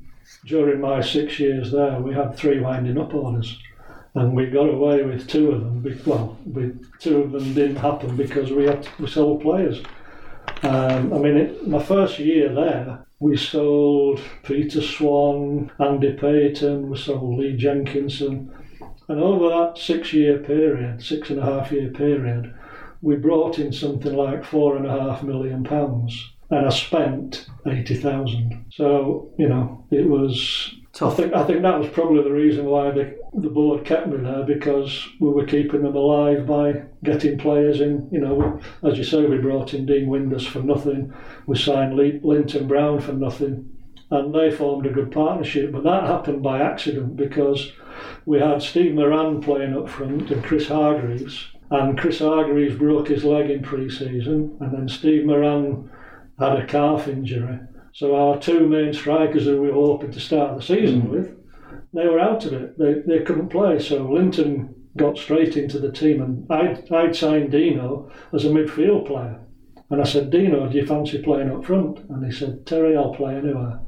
during 0.44 0.80
my 0.80 1.00
six 1.00 1.40
years 1.40 1.72
there, 1.72 1.98
we 2.00 2.14
had 2.14 2.36
three 2.36 2.60
winding 2.60 2.98
up 2.98 3.12
orders. 3.14 3.58
And 4.14 4.34
we 4.34 4.46
got 4.46 4.68
away 4.68 5.02
with 5.02 5.28
two 5.28 5.50
of 5.50 5.60
them. 5.60 6.02
Well, 6.06 6.36
we, 6.44 6.72
two 6.98 7.22
of 7.22 7.32
them 7.32 7.52
didn't 7.54 7.76
happen 7.76 8.16
because 8.16 8.50
we 8.50 8.64
had 8.64 8.88
we 8.98 9.06
sold 9.06 9.42
players. 9.42 9.82
Um, 10.62 11.12
I 11.12 11.18
mean, 11.18 11.36
it, 11.36 11.68
my 11.68 11.82
first 11.82 12.18
year 12.18 12.52
there, 12.52 13.06
we 13.20 13.36
sold 13.36 14.20
Peter 14.42 14.82
Swan, 14.82 15.70
Andy 15.78 16.12
Payton, 16.12 16.88
we 16.88 16.96
sold 16.96 17.38
Leigh 17.38 17.56
Jenkinson, 17.56 18.54
and 19.08 19.20
over 19.20 19.48
that 19.48 19.78
six-year 19.78 20.38
period, 20.38 21.02
six 21.02 21.30
and 21.30 21.38
a 21.38 21.44
half 21.44 21.72
year 21.72 21.90
period, 21.90 22.54
we 23.00 23.16
brought 23.16 23.58
in 23.58 23.72
something 23.72 24.14
like 24.14 24.44
four 24.44 24.76
and 24.76 24.86
a 24.86 24.90
half 24.90 25.22
million 25.22 25.64
pounds, 25.64 26.32
and 26.50 26.66
I 26.66 26.70
spent 26.70 27.46
eighty 27.66 27.94
thousand. 27.94 28.64
So 28.72 29.32
you 29.38 29.48
know, 29.48 29.84
it 29.90 30.08
was 30.08 30.74
I 31.00 31.10
think 31.10 31.32
I 31.34 31.44
think 31.44 31.62
that 31.62 31.78
was 31.78 31.88
probably 31.90 32.22
the 32.22 32.32
reason 32.32 32.66
why 32.66 32.90
the 32.90 33.17
the 33.34 33.50
board 33.50 33.84
kept 33.84 34.08
me 34.08 34.18
there 34.18 34.44
because 34.44 35.08
we 35.20 35.28
were 35.28 35.44
keeping 35.44 35.82
them 35.82 35.94
alive 35.94 36.46
by 36.46 36.82
getting 37.04 37.38
players 37.38 37.80
in. 37.80 38.08
You 38.10 38.20
know, 38.20 38.60
as 38.82 38.98
you 38.98 39.04
say, 39.04 39.24
we 39.24 39.38
brought 39.38 39.74
in 39.74 39.86
Dean 39.86 40.08
Windass 40.08 40.46
for 40.46 40.62
nothing. 40.62 41.12
We 41.46 41.56
signed 41.56 41.96
Linton 41.96 42.66
Brown 42.66 43.00
for 43.00 43.12
nothing, 43.12 43.70
and 44.10 44.34
they 44.34 44.50
formed 44.50 44.86
a 44.86 44.92
good 44.92 45.12
partnership. 45.12 45.72
But 45.72 45.84
that 45.84 46.04
happened 46.04 46.42
by 46.42 46.60
accident 46.60 47.16
because 47.16 47.72
we 48.24 48.38
had 48.40 48.62
Steve 48.62 48.94
Moran 48.94 49.40
playing 49.40 49.76
up 49.76 49.88
front 49.88 50.30
and 50.30 50.44
Chris 50.44 50.68
Hargreaves, 50.68 51.48
and 51.70 51.98
Chris 51.98 52.20
Hargreaves 52.20 52.76
broke 52.76 53.08
his 53.08 53.24
leg 53.24 53.50
in 53.50 53.62
pre-season, 53.62 54.56
and 54.60 54.72
then 54.72 54.88
Steve 54.88 55.26
Moran 55.26 55.90
had 56.38 56.56
a 56.56 56.66
calf 56.66 57.08
injury. 57.08 57.58
So 57.92 58.14
our 58.14 58.38
two 58.38 58.68
main 58.68 58.92
strikers 58.92 59.44
who 59.44 59.60
we 59.60 59.70
were 59.70 59.74
hoping 59.74 60.12
to 60.12 60.20
start 60.20 60.56
the 60.56 60.62
season 60.62 61.02
mm. 61.02 61.08
with, 61.08 61.37
they 61.92 62.06
were 62.06 62.20
out 62.20 62.44
of 62.44 62.52
it. 62.52 62.78
They, 62.78 62.94
they 63.06 63.24
couldn't 63.24 63.48
play. 63.48 63.78
So 63.78 64.10
Linton 64.10 64.74
got 64.96 65.16
straight 65.16 65.56
into 65.56 65.78
the 65.78 65.92
team 65.92 66.22
and 66.22 66.50
I'd, 66.50 66.90
I'd 66.92 67.16
signed 67.16 67.52
Dino 67.52 68.10
as 68.32 68.44
a 68.44 68.48
midfield 68.48 69.06
player. 69.06 69.40
And 69.90 70.00
I 70.00 70.04
said, 70.04 70.30
Dino, 70.30 70.68
do 70.68 70.76
you 70.76 70.86
fancy 70.86 71.22
playing 71.22 71.50
up 71.50 71.64
front? 71.64 72.00
And 72.10 72.24
he 72.24 72.30
said, 72.30 72.66
Terry, 72.66 72.96
I'll 72.96 73.14
play 73.14 73.36
anywhere. 73.36 73.80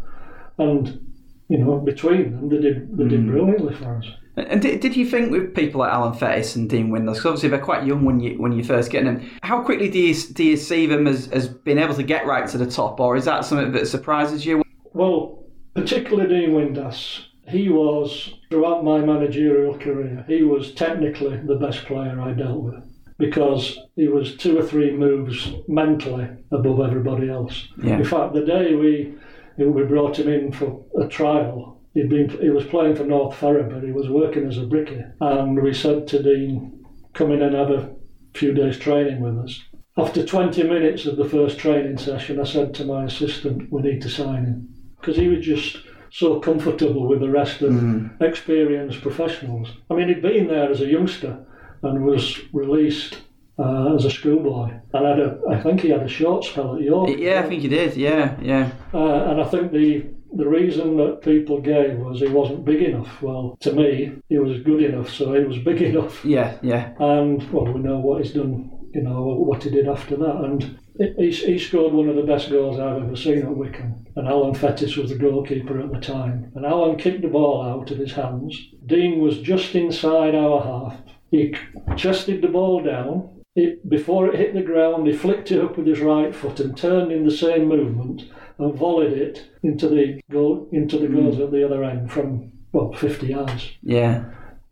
And, 0.56 1.12
you 1.48 1.58
know, 1.58 1.78
between 1.78 2.32
them, 2.32 2.48
they 2.48 2.58
did, 2.58 2.96
they 2.96 3.04
did 3.04 3.20
hmm. 3.20 3.30
brilliantly 3.30 3.74
for 3.74 3.96
us. 3.96 4.06
And 4.36 4.62
did, 4.62 4.80
did 4.80 4.96
you 4.96 5.04
think 5.04 5.30
with 5.30 5.54
people 5.54 5.80
like 5.80 5.92
Alan 5.92 6.14
Fettis 6.14 6.56
and 6.56 6.70
Dean 6.70 6.90
Windass, 6.90 7.14
because 7.14 7.26
obviously 7.26 7.48
they're 7.50 7.58
quite 7.58 7.84
young 7.84 8.04
when 8.04 8.20
you 8.20 8.40
when 8.40 8.52
you 8.52 8.62
first 8.62 8.90
get 8.90 9.04
them, 9.04 9.28
how 9.42 9.62
quickly 9.62 9.90
do 9.90 9.98
you, 9.98 10.14
do 10.14 10.44
you 10.44 10.56
see 10.56 10.86
them 10.86 11.06
as, 11.06 11.28
as 11.28 11.48
being 11.48 11.78
able 11.78 11.94
to 11.94 12.02
get 12.02 12.26
right 12.26 12.48
to 12.48 12.56
the 12.56 12.70
top, 12.70 13.00
or 13.00 13.16
is 13.16 13.24
that 13.24 13.44
something 13.44 13.72
that 13.72 13.88
surprises 13.88 14.46
you? 14.46 14.62
Well, 14.92 15.44
particularly 15.74 16.28
Dean 16.28 16.50
Windass, 16.50 17.24
he 17.50 17.68
was, 17.68 18.34
throughout 18.48 18.84
my 18.84 19.00
managerial 19.00 19.76
career, 19.78 20.24
he 20.28 20.42
was 20.42 20.72
technically 20.72 21.36
the 21.36 21.56
best 21.56 21.84
player 21.84 22.20
I 22.20 22.32
dealt 22.32 22.62
with 22.62 22.84
because 23.20 23.78
he 23.96 24.08
was 24.08 24.36
two 24.36 24.58
or 24.58 24.62
three 24.62 24.90
moves 24.90 25.52
mentally 25.68 26.26
above 26.50 26.80
everybody 26.80 27.28
else. 27.28 27.68
Yeah. 27.82 27.98
In 27.98 28.04
fact, 28.04 28.34
the 28.34 28.44
day 28.44 28.74
we 28.74 29.14
we 29.58 29.82
brought 29.84 30.18
him 30.18 30.28
in 30.28 30.52
for 30.52 30.82
a 30.98 31.06
trial, 31.06 31.82
he'd 31.92 32.08
been 32.08 32.30
he 32.40 32.48
was 32.48 32.64
playing 32.64 32.96
for 32.96 33.04
North 33.04 33.36
Ferriby, 33.36 33.86
he 33.86 33.92
was 33.92 34.08
working 34.08 34.46
as 34.46 34.56
a 34.56 34.62
brickie, 34.62 35.04
and 35.20 35.62
we 35.62 35.74
said 35.74 36.08
to 36.08 36.22
Dean, 36.22 36.82
"Come 37.12 37.30
in 37.32 37.42
and 37.42 37.54
have 37.54 37.70
a 37.70 37.94
few 38.34 38.54
days 38.54 38.78
training 38.78 39.20
with 39.20 39.38
us." 39.38 39.62
After 39.98 40.24
20 40.24 40.62
minutes 40.62 41.04
of 41.04 41.16
the 41.16 41.28
first 41.28 41.58
training 41.58 41.98
session, 41.98 42.40
I 42.40 42.44
said 42.44 42.72
to 42.74 42.86
my 42.86 43.04
assistant, 43.04 43.70
"We 43.70 43.82
need 43.82 44.00
to 44.02 44.08
sign 44.08 44.44
him," 44.44 44.68
because 44.98 45.18
he 45.18 45.28
was 45.28 45.44
just 45.44 45.76
so 46.10 46.40
comfortable 46.40 47.06
with 47.06 47.20
the 47.20 47.30
rest 47.30 47.62
of 47.62 48.20
experienced 48.20 49.00
professionals. 49.00 49.68
I 49.90 49.94
mean, 49.94 50.08
he'd 50.08 50.22
been 50.22 50.48
there 50.48 50.70
as 50.70 50.80
a 50.80 50.86
youngster 50.86 51.44
and 51.82 52.04
was 52.04 52.38
released 52.52 53.20
uh, 53.58 53.94
as 53.94 54.04
a 54.04 54.10
schoolboy, 54.10 54.70
and 54.94 55.06
had 55.06 55.20
a, 55.20 55.38
I 55.50 55.60
think 55.60 55.80
he 55.80 55.90
had 55.90 56.02
a 56.02 56.08
short 56.08 56.44
spell 56.44 56.76
at 56.76 56.82
York. 56.82 57.10
Yeah, 57.18 57.40
I 57.40 57.48
think 57.48 57.62
he 57.62 57.68
did. 57.68 57.96
Yeah, 57.96 58.36
yeah. 58.40 58.70
Uh, 58.94 59.30
and 59.30 59.40
I 59.40 59.44
think 59.44 59.72
the 59.72 60.06
the 60.32 60.48
reason 60.48 60.96
that 60.96 61.22
people 61.22 61.60
gave 61.60 61.98
was 61.98 62.20
he 62.20 62.28
wasn't 62.28 62.64
big 62.64 62.82
enough. 62.82 63.20
Well, 63.20 63.56
to 63.60 63.72
me, 63.72 64.12
he 64.28 64.38
was 64.38 64.62
good 64.62 64.82
enough, 64.82 65.10
so 65.10 65.34
he 65.34 65.44
was 65.44 65.58
big 65.58 65.82
enough. 65.90 66.24
Yeah, 66.24 66.56
yeah. 66.62 66.94
And 66.98 67.50
well, 67.52 67.72
we 67.72 67.80
know 67.80 67.98
what 67.98 68.22
he's 68.22 68.32
done. 68.32 68.70
You 68.94 69.02
know 69.02 69.22
what 69.22 69.62
he 69.62 69.70
did 69.70 69.88
after 69.88 70.16
that, 70.16 70.36
and 70.36 70.78
he, 71.18 71.30
he 71.30 71.58
scored 71.58 71.92
one 71.92 72.08
of 72.08 72.16
the 72.16 72.22
best 72.22 72.50
goals 72.50 72.78
I've 72.78 73.02
ever 73.02 73.16
seen 73.16 73.38
at 73.42 73.56
Wycombe. 73.56 74.06
And 74.16 74.28
Alan 74.28 74.54
Fettis 74.54 74.96
was 74.96 75.10
the 75.10 75.16
goalkeeper 75.18 75.80
at 75.80 75.92
the 75.92 76.00
time. 76.00 76.52
And 76.54 76.66
Alan 76.66 76.96
kicked 76.98 77.22
the 77.22 77.28
ball 77.28 77.62
out 77.62 77.90
of 77.90 77.98
his 77.98 78.12
hands. 78.12 78.58
Dean 78.86 79.20
was 79.20 79.38
just 79.38 79.74
inside 79.74 80.34
our 80.34 80.60
half. 80.62 81.00
He 81.30 81.54
chested 81.96 82.42
the 82.42 82.48
ball 82.48 82.82
down, 82.82 83.40
it, 83.56 83.88
before 83.88 84.28
it 84.28 84.36
hit 84.38 84.54
the 84.54 84.62
ground, 84.62 85.06
he 85.06 85.12
flicked 85.12 85.50
it 85.50 85.60
up 85.60 85.76
with 85.76 85.86
his 85.86 86.00
right 86.00 86.34
foot 86.34 86.60
and 86.60 86.76
turned 86.76 87.10
in 87.12 87.24
the 87.24 87.30
same 87.30 87.66
movement 87.66 88.22
and 88.58 88.74
volleyed 88.74 89.12
it 89.12 89.50
into 89.62 89.88
the 89.88 90.20
goal 90.30 90.68
into 90.72 90.98
the 90.98 91.08
goals 91.08 91.36
Mm. 91.36 91.44
at 91.44 91.50
the 91.50 91.64
other 91.64 91.82
end 91.82 92.12
from 92.12 92.52
well 92.72 92.92
50 92.92 93.26
yards. 93.28 93.72
Yeah. 93.82 94.24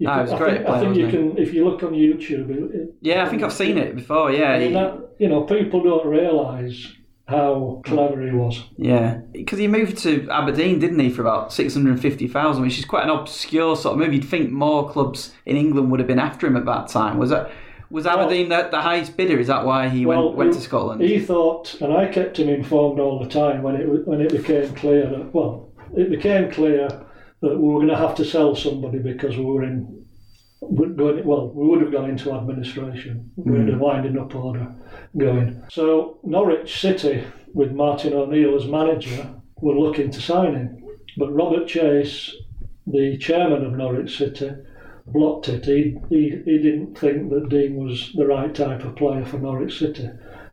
Ah, 0.07 0.11
can- 0.11 0.19
it 0.19 0.23
was 0.23 0.33
I 0.33 0.39
great 0.39 0.53
think, 0.55 0.67
play, 0.67 0.75
I 0.77 0.81
think 0.81 0.97
you 0.97 1.09
can 1.09 1.39
if 1.39 1.53
you 1.55 1.65
look 1.65 1.83
on 1.83 1.93
YouTube. 1.93 2.51
It, 2.51 2.75
it- 2.77 2.95
Yeah, 3.01 3.25
I 3.25 3.29
think 3.29 3.43
I've 3.43 3.53
seen 3.53 3.79
it 3.79 3.97
before. 3.97 4.31
Yeah. 4.31 4.53
I 4.53 4.59
mean, 4.59 4.73
that, 4.75 5.11
you 5.19 5.29
know, 5.29 5.43
people 5.43 5.83
don't 5.83 6.07
realise 6.07 6.93
how 7.27 7.83
clever 7.85 8.25
he 8.27 8.33
was. 8.33 8.65
Yeah, 8.79 9.19
because 9.33 9.59
he 9.59 9.69
moved 9.69 9.99
to 9.99 10.27
Aberdeen, 10.31 10.79
didn't 10.79 10.99
he, 10.99 11.11
for 11.11 11.21
about 11.23 11.53
six 11.53 11.75
hundred 11.75 11.91
and 11.93 12.01
fifty 12.01 12.27
thousand, 12.29 12.63
which 12.63 12.79
is 12.79 12.85
quite 12.85 13.05
an 13.05 13.11
obscure 13.11 13.77
sort 13.77 13.95
of 13.95 13.99
move. 13.99 14.15
You'd 14.15 14.25
think 14.25 14.51
more 14.51 14.89
clubs 14.91 15.35
in 15.45 15.57
England 15.57 15.91
would 15.91 16.01
have 16.01 16.07
been 16.07 16.19
after 16.19 16.47
him 16.47 16.57
at 16.57 16.65
that 16.67 16.89
time. 16.89 17.19
Was 17.19 17.31
that 17.31 17.51
was 17.91 18.07
Aberdeen 18.07 18.49
the, 18.51 18.69
the 18.71 18.81
highest 18.81 19.17
bidder? 19.17 19.39
Is 19.39 19.47
that 19.49 19.65
why 19.67 19.89
he 19.89 20.07
Well, 20.07 20.27
went 20.29 20.37
went 20.37 20.53
to 20.55 20.61
Scotland? 20.61 21.01
He 21.03 21.19
thought, 21.21 21.75
and 21.81 21.93
I 21.93 22.07
kept 22.07 22.39
him 22.39 22.49
informed 22.49 22.99
all 23.01 23.19
the 23.19 23.29
time 23.29 23.63
when 23.63 23.77
it 23.77 24.07
when 24.07 24.21
it 24.21 24.31
became 24.31 24.75
clear 24.75 25.07
that 25.09 25.35
well, 25.35 25.71
it 25.97 26.09
became 26.11 26.51
clear 26.51 26.89
that 27.41 27.57
we 27.57 27.69
were 27.69 27.79
going 27.79 27.89
to 27.89 27.97
have 27.97 28.15
to 28.17 28.25
sell 28.25 28.55
somebody 28.55 28.99
because 28.99 29.37
we 29.37 29.45
were 29.45 29.63
in. 29.63 30.05
we're 30.61 30.89
Going, 30.89 31.25
well, 31.25 31.51
we 31.51 31.67
would 31.69 31.83
have 31.83 31.93
gone 31.93 32.11
into 32.11 32.33
administration. 32.33 33.31
We 33.37 33.59
had 33.59 33.71
a 33.75 33.79
winding 33.79 34.19
up 34.19 34.35
order 34.35 34.75
going. 35.17 35.63
So 35.71 36.19
Norwich 36.25 36.81
City, 36.81 37.25
with 37.55 37.73
Martin 37.73 38.13
O'Neill 38.13 38.57
as 38.57 38.67
manager, 38.67 39.35
were 39.61 39.79
looking 39.79 40.11
to 40.11 40.21
sign 40.21 40.55
him, 40.55 40.85
but 41.17 41.33
Robert 41.33 41.67
Chase, 41.67 42.35
the 42.87 43.19
chairman 43.19 43.65
of 43.65 43.73
Norwich 43.73 44.17
City, 44.17 44.51
blocked 45.07 45.49
it. 45.49 45.65
He, 45.65 45.97
he, 46.09 46.43
he 46.45 46.59
didn't 46.59 46.99
think 46.99 47.31
that 47.31 47.49
Dean 47.49 47.77
was 47.77 48.13
the 48.15 48.27
right 48.27 48.55
type 48.55 48.85
of 48.85 48.97
player 48.97 49.25
for 49.25 49.39
Norwich 49.39 49.79
City. 49.79 50.09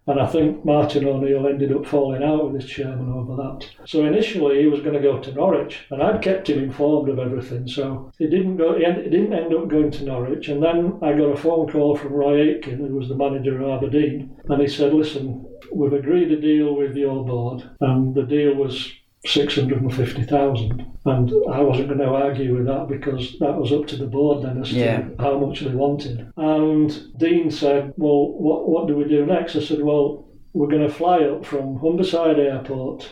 And 0.07 0.19
I 0.19 0.27
think 0.27 0.63
Martin 0.63 1.07
O'Neill 1.07 1.47
ended 1.47 1.73
up 1.73 1.85
falling 1.85 2.23
out 2.23 2.45
with 2.45 2.61
his 2.61 2.69
chairman 2.69 3.11
over 3.11 3.35
that. 3.35 3.67
So 3.85 4.05
initially 4.05 4.61
he 4.61 4.67
was 4.67 4.81
going 4.81 4.93
to 4.93 5.01
go 5.01 5.19
to 5.19 5.31
Norwich, 5.33 5.85
and 5.89 6.01
I'd 6.01 6.21
kept 6.21 6.49
him 6.49 6.63
informed 6.63 7.09
of 7.09 7.17
everything. 7.17 7.67
So 7.67 8.11
he 8.19 8.27
didn't 8.27 8.57
go. 8.57 8.77
He, 8.77 8.85
didn't 8.85 9.33
end 9.33 9.53
up 9.53 9.67
going 9.67 9.91
to 9.91 10.03
Norwich. 10.03 10.47
And 10.49 10.61
then 10.61 10.99
I 11.01 11.13
got 11.13 11.33
a 11.33 11.37
phone 11.37 11.71
call 11.71 11.97
from 11.97 12.13
Roy 12.13 12.41
Aitken, 12.41 12.77
who 12.77 12.95
was 12.95 13.09
the 13.09 13.15
manager 13.15 13.59
of 13.61 13.83
Aberdeen, 13.83 14.35
and 14.47 14.61
he 14.61 14.67
said, 14.67 14.93
"Listen, 14.93 15.45
we've 15.71 15.93
agreed 15.93 16.31
a 16.31 16.39
deal 16.39 16.75
with 16.75 16.95
your 16.95 17.25
board, 17.25 17.63
and 17.81 18.13
the 18.13 18.23
deal 18.23 18.53
was 18.53 18.91
650,000. 19.27 20.85
And 21.05 21.31
I 21.51 21.59
wasn't 21.61 21.87
going 21.89 21.99
to 21.99 22.05
argue 22.07 22.55
with 22.55 22.65
that 22.65 22.87
because 22.87 23.37
that 23.39 23.55
was 23.57 23.71
up 23.71 23.85
to 23.87 23.95
the 23.95 24.07
board 24.07 24.43
then 24.43 24.59
as 24.61 24.71
Yeah. 24.73 25.01
to 25.01 25.15
how 25.19 25.37
much 25.39 25.59
they 25.61 25.69
wanted. 25.73 26.31
And 26.37 27.17
Dean 27.17 27.51
said, 27.51 27.93
Well, 27.97 28.31
what, 28.31 28.67
what 28.67 28.87
do 28.87 28.95
we 28.95 29.05
do 29.05 29.25
next? 29.25 29.55
I 29.55 29.59
said, 29.59 29.81
Well, 29.81 30.25
we're 30.53 30.67
going 30.69 30.87
to 30.87 30.93
fly 30.93 31.19
up 31.23 31.45
from 31.45 31.79
Humberside 31.79 32.39
Airport 32.39 33.09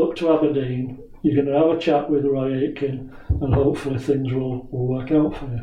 up 0.00 0.16
to 0.16 0.32
Aberdeen. 0.32 0.98
You're 1.22 1.34
going 1.42 1.46
to 1.46 1.58
have 1.66 1.76
a 1.76 1.80
chat 1.80 2.08
with 2.10 2.24
Roy 2.24 2.54
Aitken, 2.54 3.12
and 3.40 3.54
hopefully 3.54 3.98
things 3.98 4.32
will, 4.32 4.68
will 4.70 4.86
work 4.86 5.10
out 5.12 5.36
for 5.36 5.46
you. 5.46 5.60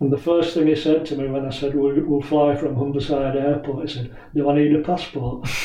And 0.00 0.10
the 0.12 0.16
first 0.18 0.54
thing 0.54 0.66
he 0.68 0.74
said 0.76 1.04
to 1.06 1.16
me 1.16 1.26
when 1.28 1.44
I 1.44 1.50
said 1.50 1.74
we'll, 1.74 1.94
we'll 2.04 2.22
fly 2.22 2.56
from 2.56 2.74
Humberside 2.76 3.36
Airport, 3.36 3.88
he 3.88 3.94
said, 3.94 4.16
"Do 4.34 4.48
I 4.48 4.54
need 4.54 4.74
a 4.74 4.80
passport?" 4.82 5.46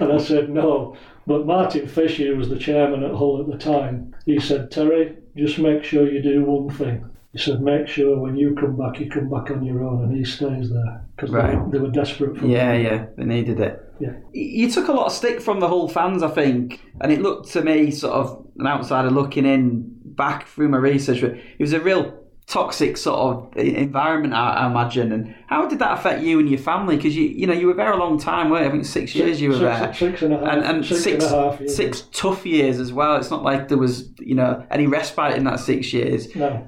and 0.00 0.12
I 0.12 0.18
said, 0.18 0.48
"No." 0.50 0.96
But 1.28 1.44
Martin 1.46 1.86
Fisher, 1.86 2.28
who 2.28 2.36
was 2.38 2.48
the 2.48 2.58
chairman 2.58 3.04
at 3.04 3.14
Hull 3.14 3.40
at 3.42 3.46
the 3.52 3.58
time, 3.58 4.14
he 4.24 4.40
said, 4.40 4.70
"Terry, 4.70 5.14
just 5.36 5.58
make 5.58 5.84
sure 5.84 6.10
you 6.10 6.22
do 6.22 6.42
one 6.44 6.70
thing." 6.74 7.04
He 7.32 7.38
said, 7.38 7.60
"Make 7.60 7.86
sure 7.86 8.18
when 8.18 8.34
you 8.34 8.54
come 8.54 8.76
back, 8.76 8.98
you 8.98 9.10
come 9.10 9.28
back 9.28 9.50
on 9.50 9.62
your 9.62 9.84
own, 9.84 10.04
and 10.04 10.16
he 10.16 10.24
stays 10.24 10.70
there 10.72 11.02
because 11.14 11.30
Right. 11.30 11.58
they, 11.70 11.72
they 11.78 11.84
were 11.84 11.90
desperate 11.90 12.38
for 12.38 12.46
Yeah, 12.46 12.72
him." 12.72 12.82
yeah, 12.86 13.06
they 13.18 13.24
needed 13.26 13.60
it. 13.60 13.74
Yeah. 14.00 14.12
You 14.32 14.70
took 14.70 14.88
a 14.88 14.92
lot 14.92 15.04
of 15.06 15.12
stick 15.12 15.42
from 15.42 15.60
the 15.60 15.68
Hull 15.68 15.88
fans, 15.88 16.22
I 16.22 16.28
think, 16.28 16.80
and 17.02 17.12
it 17.12 17.20
looked 17.20 17.52
to 17.52 17.62
me, 17.62 17.90
sort 17.90 18.14
of 18.14 18.46
an 18.58 18.66
outsider 18.66 19.10
looking 19.10 19.44
in, 19.44 19.84
back 20.04 20.46
through 20.48 20.70
my 20.70 20.78
research, 20.78 21.22
it 21.22 21.60
was 21.60 21.74
a 21.74 21.80
real 21.80 22.14
toxic 22.48 22.96
sort 22.96 23.18
of 23.18 23.56
environment, 23.58 24.32
I, 24.32 24.54
I 24.54 24.66
imagine. 24.70 25.12
And 25.12 25.34
how 25.48 25.68
did 25.68 25.78
that 25.80 25.98
affect 25.98 26.22
you 26.22 26.38
and 26.40 26.48
your 26.48 26.58
family? 26.58 26.96
Because 26.96 27.14
you, 27.14 27.24
you 27.24 27.46
know, 27.46 27.52
you 27.52 27.66
were 27.66 27.74
there 27.74 27.92
a 27.92 27.98
long 27.98 28.18
time, 28.18 28.48
weren't 28.48 28.64
you? 28.64 28.68
I 28.70 28.72
think 28.72 28.86
six 28.86 29.14
years 29.14 29.38
you 29.40 29.50
were 29.50 29.58
six, 29.58 29.68
there. 29.68 29.94
Six 29.94 30.22
and 30.22 30.34
a 30.34 30.38
half. 30.38 30.48
and, 30.48 30.64
and 30.64 30.84
six 30.86 31.02
six, 31.02 31.24
and 31.24 31.34
a 31.34 31.50
half 31.50 31.60
years. 31.60 31.76
six 31.76 32.02
tough 32.12 32.46
years 32.46 32.80
as 32.80 32.90
well. 32.92 33.16
It's 33.16 33.30
not 33.30 33.42
like 33.42 33.68
there 33.68 33.76
was, 33.76 34.08
you 34.18 34.34
know, 34.34 34.66
any 34.70 34.86
respite 34.86 35.36
in 35.36 35.44
that 35.44 35.60
six 35.60 35.92
years. 35.92 36.34
No. 36.34 36.66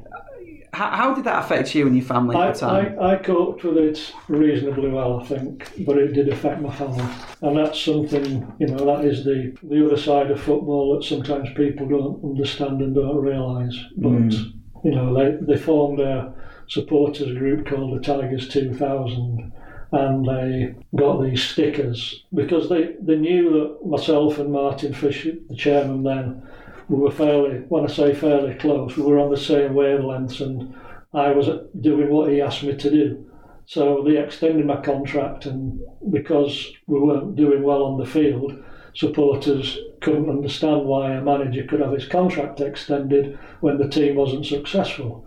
How, 0.73 0.91
how 0.91 1.15
did 1.15 1.25
that 1.25 1.43
affect 1.45 1.75
you 1.75 1.87
and 1.87 1.97
your 1.97 2.05
family 2.05 2.37
I, 2.37 2.49
at 2.49 2.55
the 2.55 2.61
time? 2.61 2.99
I, 3.01 3.15
I 3.15 3.17
coped 3.17 3.65
with 3.65 3.77
it 3.79 4.15
reasonably 4.29 4.89
well, 4.91 5.21
I 5.21 5.25
think, 5.25 5.73
but 5.85 5.97
it 5.99 6.13
did 6.13 6.29
affect 6.29 6.61
my 6.61 6.73
family. 6.73 7.05
And 7.41 7.57
that's 7.57 7.81
something, 7.81 8.55
you 8.61 8.67
know, 8.69 8.85
that 8.85 9.05
is 9.05 9.25
the, 9.25 9.57
the 9.65 9.85
other 9.85 9.97
side 9.97 10.31
of 10.31 10.41
football 10.41 10.95
that 10.95 11.05
sometimes 11.05 11.49
people 11.57 11.89
don't 11.89 12.23
understand 12.23 12.83
and 12.83 12.95
don't 12.95 13.17
realise. 13.17 13.77
But, 13.97 14.11
Mm. 14.13 14.60
You 14.85 14.91
know, 14.91 15.15
they, 15.15 15.37
they 15.45 15.61
formed 15.61 16.01
a 16.01 16.33
supporters 16.69 17.37
group 17.37 17.67
called 17.67 17.97
the 17.97 18.03
Tigers 18.03 18.49
2000 18.49 19.53
and 19.93 20.25
they 20.25 20.75
got 20.97 21.21
these 21.21 21.43
stickers 21.43 22.25
because 22.33 22.69
they, 22.69 22.95
they 23.01 23.17
knew 23.17 23.51
that 23.53 23.87
myself 23.87 24.39
and 24.39 24.53
Martin 24.53 24.95
Fisher, 24.95 25.33
the 25.49 25.57
chairman 25.57 26.05
then, 26.05 26.47
we 26.89 26.97
were 26.97 27.11
fairly, 27.11 27.59
when 27.69 27.85
I 27.85 27.89
say 27.89 28.15
fairly 28.15 28.55
close, 28.55 28.97
we 28.97 29.03
were 29.03 29.19
on 29.19 29.31
the 29.31 29.37
same 29.37 29.73
wavelengths 29.73 30.41
and 30.41 30.75
I 31.13 31.33
was 31.33 31.49
doing 31.81 32.09
what 32.11 32.31
he 32.31 32.41
asked 32.41 32.63
me 32.63 32.77
to 32.77 32.91
do. 32.91 33.31
So 33.67 34.03
they 34.03 34.19
extended 34.19 34.67
my 34.67 34.81
contract, 34.81 35.47
and 35.47 35.81
because 36.11 36.73
we 36.89 36.99
weren't 36.99 37.37
doing 37.37 37.63
well 37.63 37.85
on 37.85 37.99
the 37.99 38.07
field, 38.07 38.61
supporters 38.95 39.79
couldn't 40.01 40.31
understand 40.31 40.85
why 40.85 41.13
a 41.13 41.23
manager 41.23 41.65
could 41.65 41.81
have 41.81 41.93
his 41.93 42.07
contract 42.07 42.61
extended 42.61 43.39
when 43.61 43.79
the 43.79 43.89
team 43.89 44.17
wasn't 44.17 44.47
successful. 44.47 45.27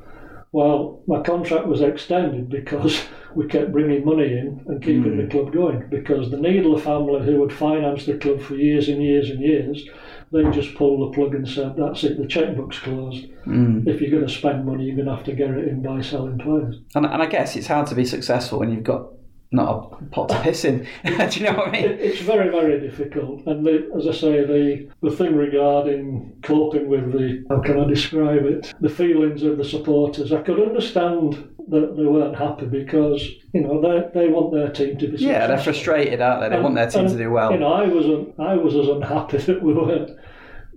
Well, 0.51 1.01
my 1.07 1.21
contract 1.21 1.65
was 1.65 1.81
extended 1.81 2.49
because 2.49 3.03
we 3.35 3.47
kept 3.47 3.71
bringing 3.71 4.05
money 4.05 4.37
in 4.37 4.63
and 4.67 4.83
keeping 4.83 5.17
the 5.17 5.27
club 5.27 5.51
going. 5.51 5.89
Because 5.89 6.29
the 6.29 6.37
Needler 6.37 6.79
family, 6.79 7.25
who 7.25 7.41
had 7.41 7.57
financed 7.57 8.05
the 8.05 8.17
club 8.17 8.39
for 8.39 8.55
years 8.55 8.87
and 8.87 9.01
years 9.01 9.31
and 9.31 9.41
years, 9.41 9.83
they 10.31 10.43
just 10.51 10.75
pulled 10.75 11.01
the 11.01 11.15
plug 11.15 11.33
and 11.33 11.47
said, 11.47 11.75
"That's 11.75 12.03
it. 12.03 12.17
The 12.17 12.27
checkbook's 12.27 12.79
closed. 12.79 13.25
Mm. 13.45 13.87
If 13.87 13.99
you're 13.99 14.11
going 14.11 14.27
to 14.27 14.33
spend 14.33 14.65
money, 14.65 14.85
you're 14.85 14.95
going 14.95 15.07
to 15.07 15.15
have 15.15 15.25
to 15.25 15.33
get 15.33 15.49
it 15.49 15.67
in 15.67 15.81
by 15.81 16.01
selling 16.01 16.37
players." 16.37 16.77
And, 16.93 17.05
and 17.05 17.21
I 17.21 17.25
guess 17.25 17.55
it's 17.55 17.67
hard 17.67 17.87
to 17.87 17.95
be 17.95 18.05
successful 18.05 18.59
when 18.59 18.71
you've 18.71 18.83
got 18.83 19.07
not 19.53 19.99
a 20.01 20.05
pot 20.05 20.29
to 20.29 20.39
piss 20.41 20.65
in. 20.65 20.79
Do 21.05 21.39
you 21.39 21.45
know 21.45 21.53
what 21.53 21.69
I 21.69 21.71
mean? 21.71 21.85
It's 21.85 22.21
very, 22.21 22.49
very 22.49 22.79
difficult. 22.79 23.45
And 23.45 23.65
the, 23.65 23.91
as 23.95 24.07
I 24.07 24.11
say, 24.11 24.45
the 24.45 24.89
the 25.01 25.15
thing 25.15 25.35
regarding 25.35 26.33
coping 26.41 26.89
with 26.89 27.11
the 27.13 27.45
how 27.49 27.61
can 27.61 27.79
I 27.79 27.87
describe 27.87 28.45
it? 28.45 28.73
The 28.81 28.89
feelings 28.89 29.43
of 29.43 29.57
the 29.57 29.65
supporters. 29.65 30.33
I 30.33 30.41
could 30.41 30.59
understand 30.59 31.49
that 31.69 31.95
they 31.95 32.03
weren't 32.03 32.35
happy 32.35 32.65
because 32.65 33.25
you 33.53 33.61
know 33.61 33.79
they 33.79 34.19
they 34.19 34.27
want 34.27 34.53
their 34.53 34.69
team 34.71 34.97
to 34.97 35.05
be 35.05 35.17
successful. 35.17 35.31
Yeah, 35.31 35.47
they're 35.47 35.63
frustrated, 35.63 36.19
aren't 36.19 36.41
they? 36.41 36.49
They 36.55 36.61
want 36.61 36.75
their 36.75 36.89
team 36.89 37.07
to 37.07 37.17
do 37.17 37.31
well. 37.31 37.51
You 37.51 37.59
know, 37.59 37.73
I 37.73 37.87
was 37.87 38.05
I 38.39 38.55
was 38.55 38.75
as 38.75 38.87
unhappy 38.87 39.37
that 39.47 39.61
we 39.61 39.73
weren't 39.73 40.11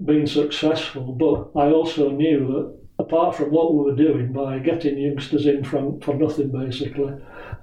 being 0.05 0.27
successful, 0.27 1.12
but 1.12 1.59
I 1.59 1.71
also 1.71 2.11
knew 2.11 2.47
that 2.49 2.76
apart 2.99 3.37
from 3.37 3.51
what 3.51 3.75
we 3.75 3.85
were 3.85 3.97
doing 3.97 4.33
by 4.33 4.59
getting 4.59 4.99
youngsters 4.99 5.47
in 5.47 5.63
from 5.63 6.01
for 6.01 6.15
nothing 6.15 6.51
basically, 6.51 7.13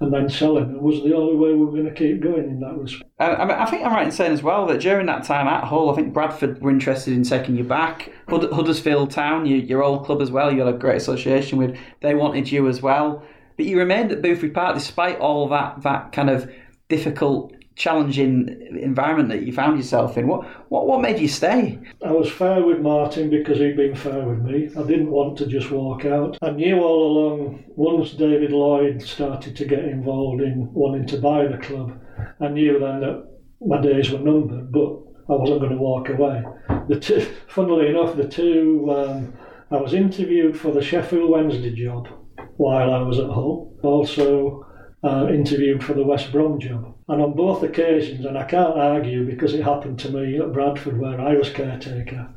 and 0.00 0.12
then 0.12 0.28
selling 0.28 0.68
them 0.68 0.82
was 0.82 1.02
the 1.02 1.14
only 1.14 1.36
way 1.36 1.52
we 1.52 1.64
were 1.64 1.72
going 1.72 1.84
to 1.84 1.94
keep 1.94 2.20
going 2.20 2.44
in 2.44 2.60
that 2.60 2.76
respect. 2.78 3.10
I, 3.18 3.44
mean, 3.44 3.50
I 3.50 3.66
think 3.66 3.84
I'm 3.84 3.92
right 3.92 4.06
in 4.06 4.12
saying 4.12 4.32
as 4.32 4.42
well 4.42 4.66
that 4.66 4.80
during 4.80 5.06
that 5.06 5.24
time 5.24 5.46
at 5.46 5.64
Hull, 5.64 5.90
I 5.90 5.94
think 5.94 6.12
Bradford 6.12 6.60
were 6.60 6.70
interested 6.70 7.14
in 7.14 7.24
taking 7.24 7.56
you 7.56 7.64
back. 7.64 8.12
Hud- 8.28 8.52
Huddersfield 8.52 9.10
Town, 9.10 9.46
you, 9.46 9.56
your 9.56 9.82
old 9.82 10.04
club 10.04 10.22
as 10.22 10.30
well, 10.30 10.52
you 10.52 10.60
had 10.60 10.74
a 10.74 10.78
great 10.78 10.96
association 10.96 11.58
with. 11.58 11.76
They 12.00 12.14
wanted 12.14 12.50
you 12.50 12.68
as 12.68 12.80
well, 12.80 13.24
but 13.56 13.66
you 13.66 13.78
remained 13.78 14.12
at 14.12 14.22
Boothferry 14.22 14.54
Park 14.54 14.74
despite 14.74 15.18
all 15.18 15.48
that 15.48 15.82
that 15.82 16.12
kind 16.12 16.30
of 16.30 16.50
difficult, 16.88 17.52
challenging 17.76 18.48
environment 18.80 19.28
that 19.30 19.42
you 19.42 19.52
found 19.52 19.76
yourself 19.76 20.16
in. 20.16 20.26
What 20.26 20.44
what 20.70 20.86
what 20.86 21.00
made 21.00 21.18
you 21.18 21.28
stay? 21.28 21.78
I 22.04 22.12
was 22.12 22.30
fair 22.30 22.64
with 22.64 22.80
Martin 22.80 23.30
because 23.30 23.58
he'd 23.58 23.76
been 23.76 23.96
fair 23.96 24.24
with 24.24 24.42
me. 24.42 24.70
I 24.78 24.82
didn't 24.86 25.10
want 25.10 25.38
to 25.38 25.46
just 25.46 25.70
walk 25.70 26.04
out. 26.04 26.38
I 26.42 26.50
knew 26.50 26.80
all 26.80 27.06
along, 27.06 27.64
once 27.76 28.12
David 28.12 28.52
Lloyd 28.52 29.02
started 29.02 29.56
to 29.56 29.64
get 29.64 29.84
involved 29.84 30.42
in 30.42 30.72
wanting 30.72 31.06
to 31.08 31.18
buy 31.18 31.46
the 31.46 31.58
club, 31.58 31.98
I 32.40 32.48
knew 32.48 32.78
then 32.78 33.00
that 33.00 33.28
my 33.60 33.80
days 33.80 34.10
were 34.10 34.18
numbered, 34.18 34.70
but 34.70 35.00
I 35.28 35.36
wasn't 35.36 35.60
going 35.60 35.72
to 35.72 35.78
walk 35.78 36.10
away. 36.10 36.44
The 36.88 37.00
two, 37.00 37.20
funnily 37.48 37.88
enough, 37.88 38.16
the 38.16 38.28
two, 38.28 38.94
um, 38.94 39.34
I 39.70 39.76
was 39.76 39.94
interviewed 39.94 40.58
for 40.58 40.70
the 40.70 40.82
Sheffield 40.82 41.30
Wednesday 41.30 41.74
job 41.74 42.08
while 42.56 42.92
I 42.92 43.00
was 43.00 43.18
at 43.18 43.30
Hull. 43.30 43.74
Also, 43.82 44.66
uh, 45.02 45.28
interviewed 45.28 45.82
for 45.82 45.94
the 45.94 46.04
West 46.04 46.30
Brom 46.30 46.60
job. 46.60 46.93
And 47.08 47.20
on 47.20 47.34
both 47.34 47.62
occasions, 47.62 48.24
and 48.24 48.38
I 48.38 48.44
can't 48.44 48.78
argue 48.78 49.26
because 49.26 49.52
it 49.52 49.62
happened 49.62 49.98
to 50.00 50.10
me 50.10 50.38
at 50.38 50.52
Bradford 50.52 50.98
where 50.98 51.20
I 51.20 51.34
was 51.34 51.50
caretaker, 51.50 52.28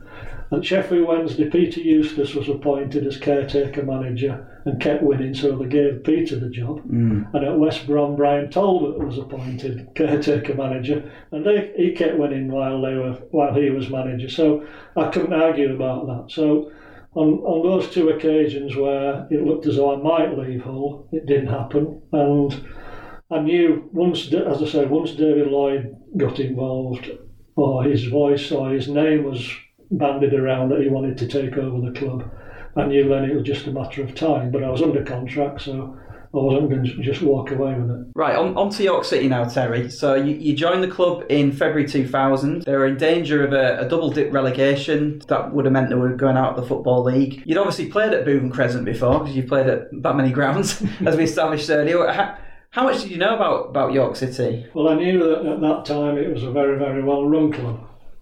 At 0.51 0.65
Sheffield 0.65 1.07
Wednesday, 1.07 1.49
Peter 1.49 1.81
Eustace 1.81 2.33
was 2.33 2.47
appointed 2.47 3.05
as 3.05 3.17
caretaker 3.17 3.83
manager 3.83 4.61
and 4.65 4.81
kept 4.81 5.03
winning, 5.03 5.33
so 5.33 5.57
they 5.57 5.67
gave 5.67 6.03
Peter 6.03 6.37
the 6.37 6.49
job. 6.49 6.81
Mm. 6.89 7.33
And 7.33 7.43
at 7.43 7.57
West 7.57 7.85
Brom, 7.85 8.15
Brian 8.15 8.49
Talbot 8.49 8.97
was 8.97 9.17
appointed 9.17 9.89
caretaker 9.95 10.53
manager, 10.53 11.11
and 11.31 11.45
they, 11.45 11.73
he 11.75 11.91
kept 11.91 12.17
winning 12.17 12.49
while 12.49 12.81
they 12.81 12.95
were 12.95 13.13
while 13.31 13.53
he 13.53 13.69
was 13.69 13.89
manager. 13.89 14.29
So 14.29 14.65
I 14.95 15.09
couldn't 15.09 15.33
argue 15.33 15.73
about 15.73 16.07
that. 16.07 16.31
So 16.31 16.71
on, 17.13 17.39
on 17.39 17.63
those 17.63 17.89
two 17.89 18.09
occasions 18.09 18.75
where 18.75 19.27
it 19.29 19.43
looked 19.43 19.65
as 19.65 19.75
though 19.75 19.93
I 19.93 20.01
might 20.01 20.37
leave 20.37 20.61
Hull, 20.61 21.09
it 21.11 21.25
didn't 21.25 21.47
happen, 21.47 22.01
and 22.13 22.53
I 23.29 23.39
knew 23.39 23.89
once, 23.91 24.31
as 24.31 24.63
I 24.63 24.65
said, 24.65 24.89
once 24.89 25.11
David 25.11 25.47
Lloyd 25.47 25.95
got 26.15 26.39
involved, 26.39 27.09
or 27.55 27.83
his 27.83 28.05
voice 28.05 28.51
or 28.51 28.71
his 28.71 28.87
name 28.87 29.23
was 29.23 29.49
bandied 29.91 30.33
around 30.33 30.69
that 30.69 30.81
he 30.81 30.89
wanted 30.89 31.17
to 31.17 31.27
take 31.27 31.57
over 31.57 31.89
the 31.89 31.99
club, 31.99 32.29
I 32.75 32.85
knew 32.85 33.09
then 33.09 33.25
it 33.25 33.33
was 33.33 33.43
just 33.43 33.67
a 33.67 33.71
matter 33.71 34.03
of 34.03 34.15
time. 34.15 34.51
But 34.51 34.63
I 34.63 34.69
was 34.69 34.81
under 34.81 35.03
contract, 35.03 35.61
so 35.61 35.97
I 36.33 36.37
wasn't 36.37 36.69
going 36.69 36.83
to 36.83 37.01
just 37.01 37.21
walk 37.21 37.51
away 37.51 37.73
with 37.73 37.89
it. 37.89 38.05
Right, 38.15 38.35
on, 38.35 38.55
on 38.55 38.69
to 38.69 38.83
York 38.83 39.03
City 39.03 39.27
now, 39.27 39.43
Terry. 39.45 39.89
So 39.89 40.15
you, 40.15 40.35
you 40.35 40.55
joined 40.55 40.83
the 40.83 40.87
club 40.87 41.23
in 41.29 41.51
February 41.51 41.87
2000. 41.87 42.61
They 42.61 42.71
were 42.73 42.85
in 42.85 42.97
danger 42.97 43.45
of 43.45 43.51
a, 43.51 43.79
a 43.79 43.89
double 43.89 44.09
dip 44.09 44.31
relegation. 44.31 45.21
That 45.27 45.51
would 45.53 45.65
have 45.65 45.73
meant 45.73 45.89
they 45.89 45.95
were 45.95 46.15
going 46.15 46.37
out 46.37 46.55
of 46.55 46.61
the 46.61 46.67
Football 46.67 47.03
League. 47.03 47.43
You'd 47.45 47.57
obviously 47.57 47.87
played 47.87 48.13
at 48.13 48.25
Bootham 48.25 48.51
Crescent 48.53 48.85
before, 48.85 49.19
because 49.19 49.35
you 49.35 49.43
played 49.43 49.67
at 49.67 49.87
that 50.03 50.15
many 50.15 50.31
grounds, 50.31 50.81
as 51.05 51.17
we 51.17 51.23
established 51.23 51.69
earlier. 51.69 52.37
How 52.71 52.83
much 52.83 53.01
did 53.01 53.11
you 53.11 53.17
know 53.17 53.35
about, 53.35 53.69
about 53.69 53.93
York 53.93 54.15
City? 54.15 54.65
Well, 54.73 54.89
I 54.89 54.95
knew 54.95 55.19
that 55.19 55.45
at 55.45 55.61
that 55.61 55.85
time 55.85 56.17
it 56.17 56.31
was 56.31 56.43
a 56.43 56.51
very, 56.51 56.77
very 56.77 57.03
well 57.03 57.25
run 57.25 57.51
club. 57.51 57.79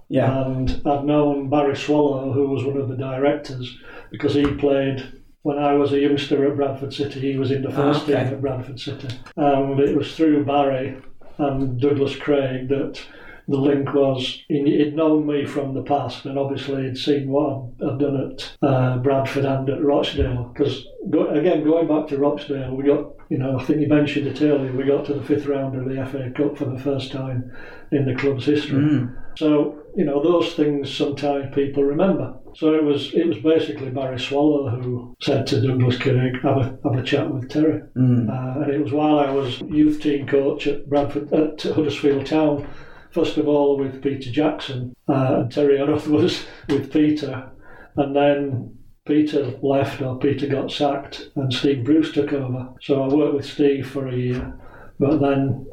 Yeah. 0.08 0.46
And 0.46 0.82
I'd 0.86 1.04
known 1.04 1.50
Barry 1.50 1.76
Swallow, 1.76 2.32
who 2.32 2.48
was 2.50 2.64
one 2.64 2.78
of 2.78 2.88
the 2.90 2.96
directors, 2.96 3.76
because 4.12 4.34
he 4.36 4.46
played 4.56 5.22
when 5.42 5.58
I 5.58 5.74
was 5.74 5.94
a 5.94 6.00
youngster 6.00 6.50
at 6.50 6.56
Bradford 6.56 6.94
City. 6.94 7.20
He 7.34 7.38
was 7.38 7.52
in 7.52 7.64
the 7.64 7.72
first 7.72 8.02
Ah, 8.02 8.04
okay. 8.04 8.24
team 8.24 8.34
at 8.34 8.42
Bradford 8.42 8.80
City. 8.80 9.08
And 9.36 9.80
it 9.80 9.96
was 9.98 10.16
through 10.16 10.46
Barry 10.46 10.98
and 11.38 11.80
Douglas 11.82 12.16
Craig 12.16 12.70
that 12.70 13.02
the 13.48 13.58
link 13.58 13.94
was 13.94 14.42
he- 14.48 14.78
he'd 14.78 14.96
known 14.96 15.26
me 15.28 15.46
from 15.46 15.74
the 15.74 15.84
past 15.84 16.26
and 16.26 16.38
obviously 16.38 16.84
he'd 16.84 16.98
seen 16.98 17.30
what 17.30 17.64
I'd, 17.86 18.00
done 18.00 18.32
at 18.32 18.56
uh, 18.62 18.98
Bradford 18.98 19.46
and 19.46 19.70
at 19.70 19.84
Rochdale 19.84 20.52
because 20.54 20.86
go, 21.10 21.28
again 21.30 21.64
going 21.64 21.88
back 21.88 22.08
to 22.08 22.18
Rochdale 22.18 22.76
we 22.76 22.84
got 22.84 23.06
you 23.30 23.38
know 23.38 23.60
I 23.60 23.64
think 23.64 23.82
you 23.82 23.88
mentioned 23.88 24.28
it 24.28 24.42
earlier 24.42 24.72
we 24.72 24.84
got 24.84 25.06
to 25.06 25.14
the 25.14 25.24
fifth 25.24 25.46
round 25.46 25.76
of 25.76 25.86
the 25.88 26.06
FA 26.06 26.32
Cup 26.36 26.58
for 26.58 26.66
the 26.66 26.80
first 26.80 27.12
time 27.12 27.52
in 27.92 28.06
the 28.06 28.16
club's 28.16 28.46
history 28.46 28.80
Mm. 28.82 29.16
so 29.38 29.80
you 29.96 30.04
know 30.06 30.22
those 30.22 30.54
things 30.56 30.94
sometimes 30.94 31.54
people 31.56 31.84
remember. 31.84 32.34
So 32.56 32.74
it 32.74 32.84
was 32.84 33.14
it 33.14 33.28
was 33.28 33.38
basically 33.38 33.90
Barry 33.90 34.20
Swallow 34.20 34.70
who 34.70 35.16
said 35.22 35.46
to 35.48 35.62
Douglas 35.62 35.98
Craig, 35.98 36.42
have 36.42 36.58
a 36.58 36.78
have 36.84 36.96
a 36.98 37.04
chat 37.04 37.30
with 37.34 37.50
Terry. 37.50 37.82
Mm. 37.98 38.30
Uh, 38.30 38.62
and 38.64 38.74
it 38.74 38.82
was 38.82 38.92
while 38.92 39.20
I 39.20 39.30
was 39.30 39.62
youth 39.62 40.02
team 40.02 40.26
coach 40.28 40.68
at 40.68 40.90
Bradford 40.90 41.32
at 41.34 41.62
Huddersfield 41.62 42.26
Town. 42.26 42.68
First 43.16 43.38
of 43.38 43.48
all 43.48 43.78
with 43.78 44.02
Peter 44.04 44.30
Jackson, 44.30 44.94
uh, 45.08 45.38
and 45.40 45.50
Terry 45.50 45.78
Yorath 45.78 46.06
was 46.20 46.46
with 46.68 46.92
Peter, 46.92 47.50
and 47.96 48.14
then 48.14 48.78
Peter 49.06 49.54
left 49.62 50.02
or 50.02 50.20
Peter 50.20 50.48
got 50.48 50.70
sacked, 50.70 51.30
and 51.38 51.54
Steve 51.54 51.86
Bruce 51.86 52.12
took 52.12 52.34
over. 52.34 52.68
So 52.82 53.04
I 53.04 53.08
worked 53.08 53.36
with 53.36 53.46
Steve 53.46 53.90
for 53.90 54.10
a 54.10 54.14
year, 54.18 54.60
but 55.00 55.22
then 55.22 55.66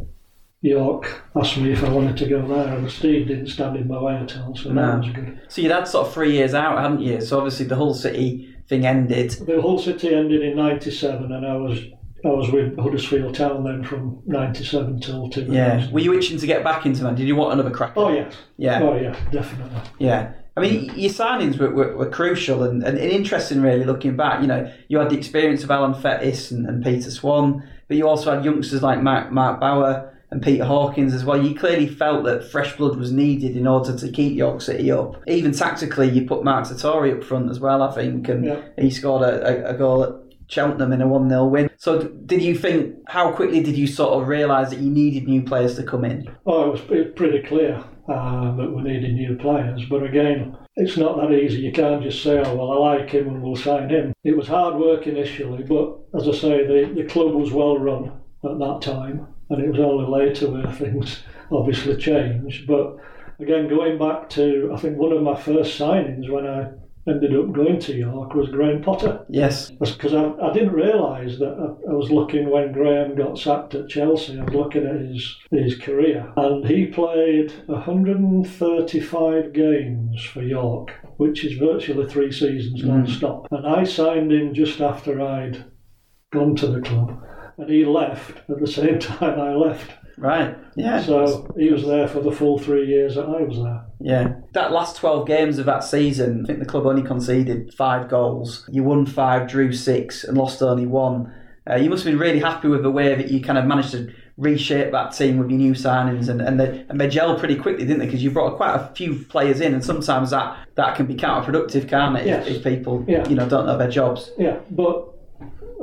York 0.61 1.21
asked 1.35 1.57
me 1.59 1.73
if 1.73 1.83
I 1.83 1.89
wanted 1.89 2.17
to 2.19 2.29
go 2.29 2.47
there, 2.47 2.77
and 2.77 2.89
Steve 2.89 3.27
didn't 3.27 3.49
stand 3.49 3.77
in 3.77 3.89
my 3.89 4.01
way 4.01 4.15
at 4.15 4.39
all, 4.39 4.55
so 4.55 4.71
No. 4.73 4.81
that 4.93 4.99
was 4.99 5.09
good. 5.13 5.41
So 5.49 5.63
you'd 5.63 5.73
had 5.73 5.89
sort 5.89 6.07
of 6.07 6.15
three 6.15 6.31
years 6.31 6.55
out, 6.55 6.79
hadn't 6.81 7.01
you? 7.01 7.21
So 7.21 7.39
obviously 7.39 7.67
the 7.67 7.75
Hull 7.75 7.95
City 7.95 8.55
thing 8.69 8.87
ended. 8.87 9.31
The 9.33 9.61
Hull 9.61 9.81
City 9.81 10.15
ended 10.15 10.43
in 10.43 10.55
'97, 10.55 11.33
and 11.33 11.45
I 11.45 11.57
was 11.57 11.81
I 12.25 12.29
was 12.29 12.51
with 12.51 12.79
Huddersfield 12.79 13.35
Town 13.35 13.65
then 13.65 13.83
from 13.85 14.23
'97 14.27 15.01
till 15.01 15.29
2000. 15.29 15.53
Yeah. 15.53 15.91
Were 15.91 16.01
you 16.01 16.15
itching 16.15 16.39
to 16.39 16.47
get 16.47 16.63
back 16.63 16.87
into 16.87 17.03
man? 17.05 17.15
Did 17.15 17.27
you 17.27 17.37
want 17.37 17.53
another 17.55 17.71
crack? 17.71 17.93
Oh 17.97 18.11
yes. 18.13 18.35
Yeah. 18.57 18.81
Oh 18.83 18.95
yeah, 18.97 19.17
definitely. 19.31 19.81
Yeah. 19.99 20.33
I 20.57 20.61
mean, 20.61 20.93
your 20.97 21.11
signings 21.11 21.59
were, 21.59 21.71
were, 21.71 21.97
were 21.97 22.11
crucial 22.11 22.63
and, 22.65 22.83
and 22.83 22.99
interesting, 22.99 23.63
really, 23.63 23.85
looking 23.85 24.17
back. 24.17 24.43
You 24.43 24.47
know, 24.49 24.71
you 24.89 24.99
had 24.99 25.09
the 25.09 25.17
experience 25.17 25.65
of 25.65 25.71
Alan 25.71 25.95
Fettis 25.95 26.51
and, 26.51 26.67
and 26.67 26.85
Peter 26.85 27.11
Swan, 27.11 27.67
but 27.89 27.97
you 27.97 28.07
also 28.07 28.35
had 28.35 28.45
youngsters 28.45 28.83
like 28.83 29.03
Mark, 29.03 29.33
Mark 29.33 29.61
Bower 29.61 30.11
and 30.31 30.43
Peter 30.43 30.67
Hawkins 30.67 31.15
as 31.15 31.25
well. 31.25 31.43
You 31.43 31.55
clearly 31.55 31.87
felt 31.89 32.25
that 32.25 32.45
fresh 32.51 32.77
blood 32.77 32.97
was 32.99 33.11
needed 33.13 33.57
in 33.57 33.67
order 33.67 33.97
to 33.97 34.11
keep 34.13 34.37
York 34.37 34.61
City 34.61 34.91
up. 34.93 35.23
Even 35.27 35.53
tactically, 35.53 36.11
you 36.11 36.27
put 36.27 36.45
Mark 36.45 36.67
Sertori 36.67 37.17
up 37.17 37.25
front 37.25 37.51
as 37.51 37.59
well, 37.59 37.83
I 37.83 37.91
think, 37.95 38.29
and 38.29 38.45
Yeah. 38.45 38.61
he 38.79 38.91
scored 38.91 39.23
a, 39.23 39.69
a, 39.71 39.75
a 39.75 39.79
goal 39.79 40.05
at 40.05 40.22
Cheltenham 40.53 40.93
in 40.93 41.01
a 41.01 41.09
1 41.09 41.29
0 41.29 41.47
win. 41.47 41.71
So, 41.77 42.03
did 42.03 42.43
you 42.43 42.57
think, 42.57 42.97
how 43.09 43.33
quickly 43.33 43.63
did 43.63 43.77
you 43.77 43.87
sort 43.87 44.21
of 44.21 44.29
realise 44.29 44.71
that 44.71 44.81
you 44.81 44.91
needed 44.91 45.27
new 45.27 45.43
players 45.43 45.77
to 45.77 45.83
come 45.83 46.05
in? 46.05 46.29
Oh, 46.47 46.69
it 46.69 46.73
was 46.73 47.13
pretty 47.15 47.43
clear 47.43 47.83
uh, 48.09 48.55
that 48.57 48.71
we 48.71 48.83
needed 48.83 49.15
new 49.15 49.37
players, 49.37 49.85
but 49.89 50.03
again, 50.03 50.57
it's 50.77 50.97
not 50.97 51.17
that 51.17 51.33
easy. 51.33 51.61
You 51.61 51.73
can't 51.73 52.03
just 52.03 52.23
say, 52.23 52.43
"Oh, 52.45 52.55
well, 52.55 52.73
I 52.73 52.97
like 52.97 53.11
him 53.11 53.29
and 53.29 53.43
we'll 53.43 53.57
sign 53.57 53.89
him." 53.89 54.13
It 54.25 54.37
was 54.37 54.49
hard 54.49 54.77
work 54.77 55.07
initially, 55.07 55.63
but 55.63 55.99
as 56.19 56.29
I 56.29 56.33
say, 56.33 56.67
the, 56.67 56.93
the 56.95 57.09
club 57.09 57.35
was 57.35 57.53
well 57.53 57.79
run 57.79 58.21
at 58.45 58.59
that 58.59 58.81
time, 58.83 59.27
and 59.51 59.63
it 59.63 59.71
was 59.71 59.81
only 59.81 60.07
later 60.07 60.51
where 60.51 60.73
things 60.73 61.23
obviously 61.51 61.97
changed. 61.97 62.67
But 62.67 62.97
again, 63.41 63.69
going 63.69 63.99
back 63.99 64.29
to, 64.31 64.73
I 64.75 64.79
think 64.79 64.99
one 64.99 65.13
of 65.13 65.23
my 65.23 65.35
first 65.35 65.79
signings 65.79 66.31
when 66.31 66.47
I 66.47 66.71
ended 67.09 67.35
up 67.37 67.53
going 67.53 67.81
to 67.81 67.97
York 67.97 68.35
was 68.35 68.49
Graham 68.49 68.83
Potter. 68.83 69.25
Yes. 69.29 69.71
Because 69.71 70.15
I, 70.15 70.33
I 70.41 70.53
didn't 70.53 70.73
realise 70.73 71.39
that 71.39 71.55
I, 71.59 71.91
I 71.91 71.95
was 71.95 72.11
looking 72.11 72.51
when 72.51 72.73
Graham 72.73 73.17
got 73.17 73.39
sacked 73.39 73.75
at 73.75 73.89
Chelsea. 73.89 74.39
I 74.39 74.45
was 74.45 74.55
looking 74.55 74.87
at 74.87 75.01
his 75.01 75.37
his 75.51 75.77
career, 75.77 76.33
and 76.37 76.67
he 76.67 76.87
played 76.87 77.53
135 77.67 79.53
games 79.53 80.25
for 80.25 80.43
York, 80.43 80.93
which 81.17 81.45
is 81.45 81.59
virtually 81.59 82.09
three 82.09 82.31
seasons 82.31 82.83
hmm. 82.83 82.89
non-stop. 82.89 83.49
And 83.51 83.67
I 83.67 83.85
signed 83.85 84.33
him 84.33 84.55
just 84.55 84.81
after 84.81 85.21
I'd 85.21 85.65
gone 86.33 86.57
to 86.57 86.67
the 86.69 86.81
club, 86.81 87.21
and 87.59 87.69
he 87.69 87.85
left 87.85 88.39
at 88.49 88.61
the 88.61 88.67
same 88.67 88.99
time 89.01 89.41
I 89.41 89.55
left. 89.55 89.91
Right. 90.19 90.57
Yeah. 90.77 91.03
So 91.03 91.49
he 91.57 91.71
was 91.71 91.87
there 91.87 92.07
for 92.09 92.21
the 92.21 92.33
full 92.33 92.59
three 92.59 92.87
years 92.87 93.15
that 93.15 93.25
I 93.27 93.43
was 93.43 93.57
there. 93.59 93.85
Yeah. 94.01 94.35
That 94.53 94.73
last 94.73 94.97
12 94.97 95.27
games 95.27 95.59
of 95.59 95.67
that 95.67 95.85
season, 95.85 96.43
I 96.45 96.47
think 96.47 96.59
the 96.59 96.67
club 96.67 96.87
only 96.87 97.03
conceded 97.03 97.73
five 97.75 98.09
goals. 98.09 98.69
You 98.71 98.85
won 98.85 99.07
five, 99.07 99.49
drew 99.49 99.73
six, 99.73 100.25
and 100.25 100.37
lost 100.37 100.63
only 100.63 100.87
one. 100.87 101.33
Uh, 101.69 101.77
you 101.77 101.89
must 101.89 102.05
have 102.05 102.13
been 102.13 102.21
really 102.21 102.41
happy 102.41 102.69
with 102.69 102.83
the 102.83 102.91
way 102.91 103.15
that 103.15 103.31
you 103.31 103.41
kind 103.41 103.59
of 103.59 103.65
managed 103.65 103.93
to 103.93 104.13
reshape 104.37 104.91
that 104.93 105.13
team 105.13 105.39
with 105.39 105.51
your 105.51 105.59
new 105.59 105.73
signings, 105.73 106.29
and, 106.29 106.41
and, 106.41 106.59
they, 106.59 106.85
and 106.89 107.01
they 107.01 107.07
gelled 107.07 107.39
pretty 107.39 107.55
quickly, 107.55 107.85
didn't 107.85 108.01
they? 108.01 108.07
Because 108.07 108.23
you 108.25 108.31
brought 108.31 108.57
quite 108.57 108.75
a 108.75 108.93
few 108.95 109.25
players 109.27 109.61
in, 109.61 109.73
and 109.75 109.85
sometimes 109.85 110.31
that, 110.31 110.57
that 110.75 110.97
can 110.97 111.07
be 111.07 111.15
counterproductive, 111.15 111.89
can't 111.89 112.17
it? 112.17 112.27
Yes. 112.27 112.47
If, 112.49 112.57
if 112.57 112.65
people 112.65 113.05
Yeah. 113.07 113.29
you 113.29 113.37
know 113.37 113.49
don't 113.49 113.67
know 113.67 113.79
their 113.79 113.91
jobs. 113.91 114.31
Yeah, 114.39 114.59
but 114.71 115.09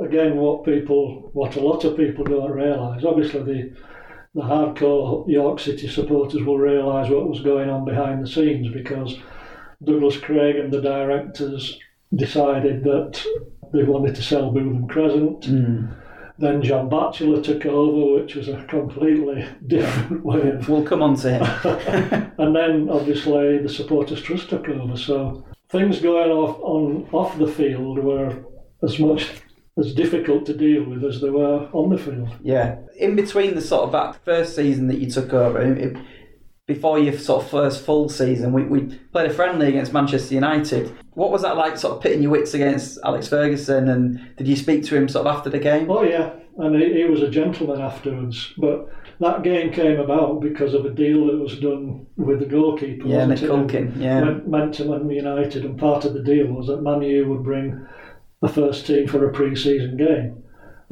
again, 0.02 0.36
what 0.36 0.64
people, 0.64 1.30
what 1.32 1.56
a 1.56 1.60
lot 1.60 1.84
of 1.84 1.96
people 1.96 2.24
don't 2.24 2.50
realise, 2.50 3.04
obviously 3.04 3.42
the 3.42 3.76
the 4.34 4.42
hardcore 4.42 5.28
York 5.28 5.58
City 5.58 5.88
supporters 5.88 6.42
will 6.42 6.58
realise 6.58 7.10
what 7.10 7.28
was 7.28 7.40
going 7.40 7.68
on 7.68 7.84
behind 7.84 8.22
the 8.22 8.28
scenes 8.28 8.72
because 8.72 9.18
Douglas 9.82 10.18
Craig 10.18 10.56
and 10.56 10.72
the 10.72 10.80
directors 10.80 11.78
decided 12.14 12.84
that 12.84 13.24
they 13.72 13.82
wanted 13.82 14.14
to 14.14 14.22
sell 14.22 14.52
Bootham 14.52 14.88
Crescent. 14.88 15.44
Hmm. 15.44 15.86
Then 16.38 16.62
John 16.62 16.88
Batchelor 16.88 17.42
took 17.42 17.66
over, 17.66 18.22
which 18.22 18.34
was 18.34 18.48
a 18.48 18.64
completely 18.64 19.46
different 19.66 20.24
way 20.24 20.48
of 20.48 20.68
We'll 20.68 20.84
come 20.84 21.02
on 21.02 21.16
to 21.16 21.38
him. 21.38 22.32
and 22.38 22.56
then 22.56 22.88
obviously 22.88 23.58
the 23.58 23.68
supporters 23.68 24.22
trust 24.22 24.48
took 24.48 24.68
over. 24.68 24.96
So 24.96 25.44
things 25.68 26.00
going 26.00 26.30
off 26.30 26.58
on 26.62 27.08
off 27.12 27.36
the 27.38 27.46
field 27.46 27.98
were 27.98 28.44
as 28.82 28.98
much 28.98 29.28
as 29.80 29.94
difficult 29.94 30.46
to 30.46 30.54
deal 30.56 30.84
with 30.84 31.02
as 31.04 31.20
they 31.20 31.30
were 31.30 31.68
on 31.72 31.90
the 31.90 31.98
field. 31.98 32.28
Yeah. 32.42 32.76
In 32.98 33.16
between 33.16 33.54
the 33.54 33.60
sort 33.60 33.82
of 33.84 33.92
that 33.92 34.24
first 34.24 34.54
season 34.54 34.86
that 34.88 34.98
you 34.98 35.10
took 35.10 35.32
over, 35.32 35.60
it- 35.60 35.96
before 36.66 37.00
your 37.00 37.18
sort 37.18 37.42
of 37.42 37.50
first 37.50 37.84
full 37.84 38.08
season, 38.08 38.52
we, 38.52 38.62
we 38.62 38.82
played 39.12 39.28
a 39.28 39.34
friendly 39.34 39.66
against 39.66 39.92
Manchester 39.92 40.34
United. 40.34 40.92
What 41.14 41.32
was 41.32 41.42
that 41.42 41.56
like, 41.56 41.76
sort 41.76 41.96
of 41.96 42.00
pitting 42.00 42.22
your 42.22 42.30
wits 42.30 42.54
against 42.54 42.96
Alex 43.04 43.26
Ferguson? 43.26 43.88
And 43.88 44.36
did 44.36 44.46
you 44.46 44.54
speak 44.54 44.84
to 44.84 44.96
him 44.96 45.08
sort 45.08 45.26
of 45.26 45.34
after 45.36 45.50
the 45.50 45.58
game? 45.58 45.90
Oh 45.90 46.04
yeah, 46.04 46.30
and 46.58 46.80
he, 46.80 46.92
he 46.94 47.04
was 47.06 47.22
a 47.22 47.28
gentleman 47.28 47.80
afterwards. 47.80 48.54
But 48.56 48.86
that 49.18 49.42
game 49.42 49.72
came 49.72 49.98
about 49.98 50.40
because 50.40 50.72
of 50.74 50.84
a 50.86 50.90
deal 50.90 51.26
that 51.26 51.38
was 51.38 51.58
done 51.58 52.06
with 52.16 52.38
the 52.38 52.46
goalkeeper. 52.46 53.08
Yeah, 53.08 53.26
Nick? 53.26 53.40
Culkin, 53.40 54.00
yeah. 54.00 54.20
Meant, 54.20 54.46
meant 54.48 54.74
to 54.74 54.84
Man 54.84 55.10
United, 55.10 55.64
and 55.64 55.76
part 55.76 56.04
of 56.04 56.14
the 56.14 56.22
deal 56.22 56.46
was 56.46 56.68
that 56.68 56.82
Man 56.82 57.02
U 57.02 57.28
would 57.30 57.42
bring 57.42 57.84
the 58.40 58.48
first 58.48 58.86
team 58.86 59.06
for 59.06 59.26
a 59.28 59.32
pre-season 59.32 59.96
game. 59.96 60.42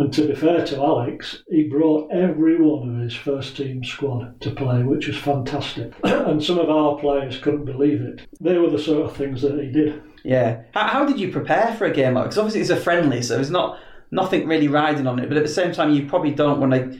And 0.01 0.13
to 0.13 0.29
be 0.29 0.35
fair 0.35 0.65
to 0.67 0.77
Alex, 0.77 1.43
he 1.51 1.65
brought 1.65 2.13
every 2.13 2.61
one 2.61 2.97
of 2.97 3.03
his 3.03 3.15
first 3.17 3.57
team 3.57 3.83
squad 3.83 4.41
to 4.43 4.51
play, 4.53 4.85
which 4.85 5.09
was 5.09 5.17
fantastic. 5.17 5.93
and 6.05 6.43
some 6.43 6.59
of 6.59 6.71
our 6.71 6.97
players 6.99 7.39
couldn't 7.39 7.65
believe 7.65 8.01
it. 8.03 8.21
They 8.41 8.59
were 8.59 8.71
the 8.71 8.79
sort 8.79 9.05
of 9.05 9.17
things 9.17 9.43
that 9.43 9.59
he 9.59 9.73
did. 9.73 10.01
Yeah. 10.23 10.63
How, 10.73 10.87
how 10.87 11.05
did 11.05 11.19
you 11.19 11.33
prepare 11.33 11.75
for 11.77 11.87
a 11.87 11.93
game? 11.93 12.15
Because 12.15 12.39
obviously 12.39 12.61
it's 12.61 12.71
a 12.71 12.77
friendly, 12.77 13.23
so 13.23 13.35
there's 13.35 13.51
not 13.51 13.81
nothing 14.13 14.47
really 14.47 14.69
riding 14.69 15.09
on 15.09 15.19
it. 15.19 15.29
But 15.29 15.37
at 15.37 15.43
the 15.43 15.49
same 15.49 15.73
time, 15.73 15.91
you 15.93 16.07
probably 16.07 16.31
don't 16.33 16.61
want 16.61 16.73
to 16.75 16.97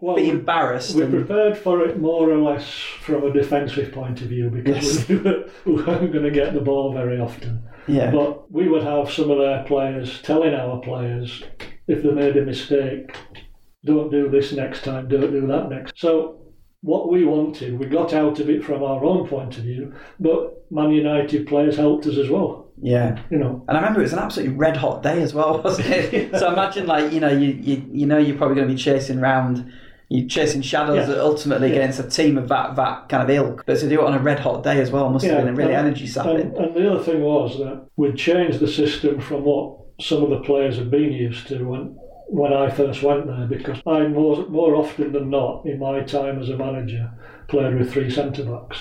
Well, 0.00 0.16
be 0.16 0.28
embarrassed. 0.28 0.94
We 0.96 1.02
and- 1.04 1.12
prepared 1.14 1.56
for 1.56 1.80
it 1.82 1.98
more 1.98 2.30
or 2.30 2.36
less 2.42 2.68
from 3.00 3.24
a 3.24 3.32
defensive 3.32 3.90
point 3.90 4.20
of 4.20 4.28
view 4.28 4.50
because 4.50 5.08
Yes. 5.08 5.08
we 5.08 5.16
we 5.76 5.82
weren't 5.82 6.12
going 6.12 6.24
to 6.24 6.30
get 6.30 6.52
the 6.52 6.60
ball 6.60 6.92
very 6.92 7.18
often. 7.18 7.62
Yeah. 7.86 8.10
But 8.10 8.50
we 8.50 8.68
would 8.68 8.82
have 8.82 9.10
some 9.10 9.30
of 9.30 9.38
their 9.38 9.64
players 9.64 10.20
telling 10.22 10.54
our 10.54 10.80
players 10.80 11.42
if 11.86 12.02
they 12.02 12.10
made 12.10 12.36
a 12.36 12.44
mistake, 12.44 13.14
don't 13.84 14.10
do 14.10 14.28
this 14.30 14.52
next 14.52 14.84
time, 14.84 15.08
don't 15.08 15.30
do 15.32 15.46
that 15.46 15.68
next. 15.68 15.92
So 15.96 16.40
what 16.80 17.10
we 17.10 17.24
wanted, 17.24 17.78
we 17.78 17.86
got 17.86 18.12
out 18.12 18.40
of 18.40 18.48
it 18.50 18.64
from 18.64 18.82
our 18.82 19.04
own 19.04 19.26
point 19.26 19.56
of 19.58 19.64
view, 19.64 19.92
but 20.20 20.64
Man 20.70 20.90
United 20.90 21.46
players 21.46 21.76
helped 21.76 22.06
us 22.06 22.16
as 22.16 22.28
well. 22.30 22.70
yeah. 22.80 23.22
You 23.30 23.38
know, 23.38 23.64
And 23.68 23.76
I 23.76 23.80
remember 23.80 24.00
it 24.00 24.04
was 24.04 24.12
an 24.12 24.18
absolutely 24.18 24.56
red 24.56 24.76
hot 24.76 25.02
day 25.02 25.22
as 25.22 25.32
well, 25.34 25.62
wasn't 25.62 25.88
it? 25.88 26.36
so 26.38 26.52
imagine 26.52 26.86
like 26.86 27.12
you 27.12 27.20
know 27.20 27.30
you, 27.30 27.50
you 27.50 27.84
you 27.92 28.06
know 28.06 28.18
you're 28.18 28.36
probably 28.36 28.56
going 28.56 28.68
to 28.68 28.74
be 28.74 28.80
chasing 28.80 29.20
round. 29.20 29.70
You're 30.08 30.28
chasing 30.28 30.62
shadows 30.62 31.08
Yeah. 31.08 31.14
ultimately 31.16 31.68
Yeah. 31.70 31.76
against 31.76 31.98
a 32.00 32.08
team 32.08 32.36
of 32.38 32.48
that 32.48 32.76
that 32.76 33.08
kind 33.08 33.22
of 33.22 33.30
ilk. 33.30 33.64
But 33.66 33.78
to 33.78 33.88
do 33.88 34.00
it 34.00 34.04
on 34.06 34.14
a 34.14 34.18
red 34.18 34.38
hot 34.40 34.62
day 34.62 34.80
as 34.80 34.90
well 34.90 35.08
must 35.10 35.24
have 35.24 35.38
been 35.38 35.48
a 35.48 35.52
really 35.52 35.74
and- 35.74 35.86
energy 35.86 36.06
sapping. 36.06 36.40
and, 36.40 36.56
and 36.56 36.74
the 36.74 36.90
other 36.92 37.02
thing 37.02 37.22
was 37.22 37.58
that 37.58 37.86
we'd 37.96 38.16
changed 38.16 38.60
the 38.60 38.68
system 38.68 39.20
from 39.20 39.44
what 39.44 39.76
some 40.00 40.22
of 40.22 40.30
the 40.30 40.40
players 40.40 40.76
had 40.76 40.90
been 40.90 41.12
used 41.12 41.46
to 41.48 41.64
when 41.68 41.96
when 42.28 42.52
I 42.54 42.68
first 42.70 43.02
went 43.02 43.26
there 43.26 43.46
because 43.46 43.78
I 43.86 44.06
more 44.08 44.46
more 44.48 44.74
often 44.74 45.12
than 45.12 45.30
not 45.30 45.64
in 45.66 45.78
my 45.78 46.00
time 46.00 46.40
as 46.40 46.48
a 46.48 46.56
manager 46.56 47.10
played 47.48 47.74
with 47.78 47.92
three 47.92 48.10
centre 48.10 48.44
backs. 48.44 48.78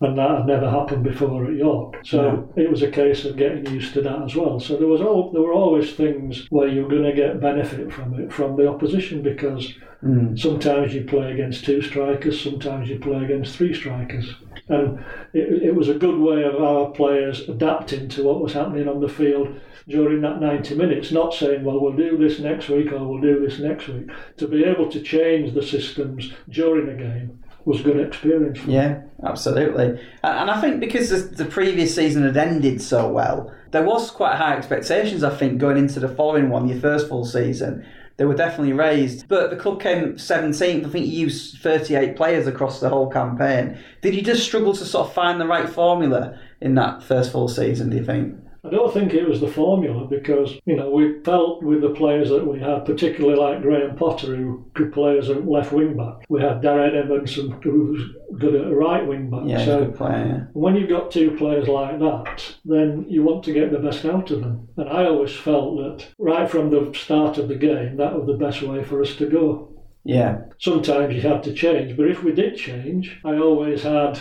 And 0.00 0.18
that 0.18 0.30
had 0.30 0.46
never 0.46 0.68
happened 0.68 1.04
before 1.04 1.46
at 1.46 1.54
York, 1.54 2.00
so 2.04 2.52
it 2.56 2.68
was 2.68 2.82
a 2.82 2.90
case 2.90 3.24
of 3.24 3.36
getting 3.36 3.64
used 3.66 3.94
to 3.94 4.02
that 4.02 4.22
as 4.22 4.34
well. 4.34 4.58
So 4.58 4.76
there 4.76 4.88
was 4.88 5.00
all, 5.00 5.30
there 5.30 5.40
were 5.40 5.52
always 5.52 5.92
things 5.92 6.46
where 6.50 6.68
you're 6.68 6.88
going 6.88 7.04
to 7.04 7.12
get 7.12 7.40
benefit 7.40 7.92
from 7.92 8.18
it 8.18 8.32
from 8.32 8.56
the 8.56 8.68
opposition 8.68 9.22
because 9.22 9.72
Mm. 10.04 10.38
Sometimes 10.38 10.92
you 10.92 11.04
play 11.04 11.32
against 11.32 11.64
two 11.64 11.80
strikers, 11.80 12.42
sometimes 12.42 12.90
you 12.90 12.98
play 12.98 13.24
against 13.24 13.56
three 13.56 13.72
strikers. 13.72 14.34
And 14.68 15.02
it, 15.32 15.62
it 15.62 15.74
was 15.74 15.88
a 15.88 15.94
good 15.94 16.18
way 16.18 16.42
of 16.44 16.62
our 16.62 16.90
players 16.90 17.48
adapting 17.48 18.08
to 18.10 18.24
what 18.24 18.40
was 18.40 18.52
happening 18.52 18.86
on 18.86 19.00
the 19.00 19.08
field 19.08 19.58
during 19.88 20.20
that 20.20 20.40
90 20.40 20.74
minutes, 20.74 21.10
not 21.10 21.32
saying, 21.32 21.64
well, 21.64 21.80
we'll 21.80 21.96
do 21.96 22.18
this 22.18 22.38
next 22.38 22.68
week 22.68 22.92
or 22.92 23.06
we'll 23.06 23.20
do 23.20 23.40
this 23.40 23.58
next 23.58 23.88
week. 23.88 24.08
To 24.36 24.46
be 24.46 24.64
able 24.64 24.90
to 24.90 25.00
change 25.00 25.54
the 25.54 25.62
systems 25.62 26.32
during 26.50 26.88
a 26.88 26.96
game 26.96 27.42
was 27.64 27.80
a 27.80 27.82
good 27.82 28.00
experience. 28.00 28.60
Yeah, 28.66 29.02
absolutely. 29.22 29.86
And, 29.86 30.00
and 30.22 30.50
I 30.50 30.60
think 30.60 30.80
because 30.80 31.10
the, 31.10 31.44
the 31.44 31.50
previous 31.50 31.94
season 31.94 32.24
had 32.24 32.36
ended 32.36 32.80
so 32.82 33.08
well, 33.08 33.52
there 33.70 33.84
was 33.84 34.10
quite 34.10 34.36
high 34.36 34.56
expectations. 34.56 35.24
I 35.24 35.34
think 35.34 35.58
going 35.58 35.76
into 35.76 36.00
the 36.00 36.08
following 36.08 36.50
one, 36.50 36.68
your 36.68 36.80
first 36.80 37.08
full 37.08 37.24
season, 37.24 37.86
they 38.16 38.24
were 38.24 38.34
definitely 38.34 38.72
raised. 38.72 39.26
But 39.28 39.50
the 39.50 39.56
club 39.56 39.80
came 39.80 40.14
17th. 40.14 40.86
I 40.86 40.88
think 40.88 41.06
you 41.06 41.20
used 41.20 41.58
38 41.58 42.16
players 42.16 42.46
across 42.46 42.80
the 42.80 42.88
whole 42.88 43.10
campaign. 43.10 43.78
Did 44.02 44.14
you 44.14 44.22
just 44.22 44.44
struggle 44.44 44.74
to 44.74 44.84
sort 44.84 45.08
of 45.08 45.14
find 45.14 45.40
the 45.40 45.46
right 45.46 45.68
formula 45.68 46.38
in 46.60 46.74
that 46.76 47.02
first 47.02 47.32
full 47.32 47.48
season? 47.48 47.90
Do 47.90 47.96
you 47.96 48.04
think? 48.04 48.38
I 48.64 48.70
don't 48.70 48.92
think 48.94 49.12
it 49.12 49.28
was 49.28 49.40
the 49.40 49.48
formula 49.48 50.06
because, 50.06 50.54
you 50.64 50.74
know, 50.74 50.88
we 50.88 51.20
felt 51.22 51.62
with 51.62 51.82
the 51.82 51.90
players 51.90 52.30
that 52.30 52.46
we 52.46 52.58
had, 52.58 52.86
particularly 52.86 53.36
like 53.38 53.60
Graham 53.60 53.94
Potter, 53.94 54.34
who 54.34 54.64
could 54.74 54.90
play 54.92 55.18
as 55.18 55.28
a 55.28 55.34
left 55.34 55.72
wing 55.72 55.96
back. 55.96 56.24
We 56.30 56.40
had 56.40 56.62
Darren 56.62 56.96
Edmondson, 56.96 57.60
who 57.62 57.92
was 57.92 58.40
good 58.40 58.54
at 58.54 58.66
a 58.66 58.74
right 58.74 59.06
wing 59.06 59.28
back. 59.28 59.42
Yeah, 59.44 59.64
so 59.64 59.84
good 59.84 59.96
player. 59.96 60.48
when 60.54 60.76
you've 60.76 60.88
got 60.88 61.10
two 61.10 61.32
players 61.32 61.68
like 61.68 61.98
that, 61.98 62.56
then 62.64 63.04
you 63.08 63.22
want 63.22 63.44
to 63.44 63.52
get 63.52 63.70
the 63.70 63.78
best 63.78 64.04
out 64.06 64.30
of 64.30 64.40
them. 64.40 64.68
And 64.78 64.88
I 64.88 65.04
always 65.04 65.34
felt 65.34 65.76
that 65.76 66.06
right 66.18 66.50
from 66.50 66.70
the 66.70 66.90
start 66.98 67.36
of 67.36 67.48
the 67.48 67.56
game, 67.56 67.98
that 67.98 68.14
was 68.18 68.26
the 68.26 68.44
best 68.44 68.62
way 68.62 68.82
for 68.82 69.02
us 69.02 69.14
to 69.16 69.26
go. 69.26 69.70
Yeah, 70.04 70.42
Sometimes 70.58 71.14
you 71.14 71.20
had 71.22 71.42
to 71.44 71.52
change, 71.54 71.96
but 71.96 72.08
if 72.08 72.22
we 72.22 72.32
did 72.32 72.56
change, 72.56 73.20
I 73.24 73.36
always 73.36 73.82
had 73.82 74.18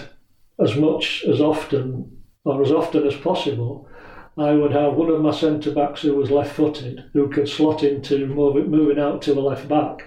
as 0.59 0.75
much 0.75 1.23
as 1.27 1.41
often, 1.41 2.17
or 2.45 2.61
as 2.61 2.71
often 2.71 3.05
as 3.07 3.15
possible, 3.15 3.87
I 4.37 4.53
would 4.53 4.71
have 4.71 4.93
one 4.93 5.09
of 5.09 5.21
my 5.21 5.31
centre 5.31 5.71
backs 5.71 6.01
who 6.01 6.15
was 6.15 6.31
left 6.31 6.55
footed, 6.55 7.05
who 7.13 7.29
could 7.29 7.47
slot 7.47 7.83
into 7.83 8.25
move, 8.25 8.67
moving 8.67 8.99
out 8.99 9.21
to 9.23 9.33
the 9.33 9.41
left 9.41 9.67
back. 9.67 10.05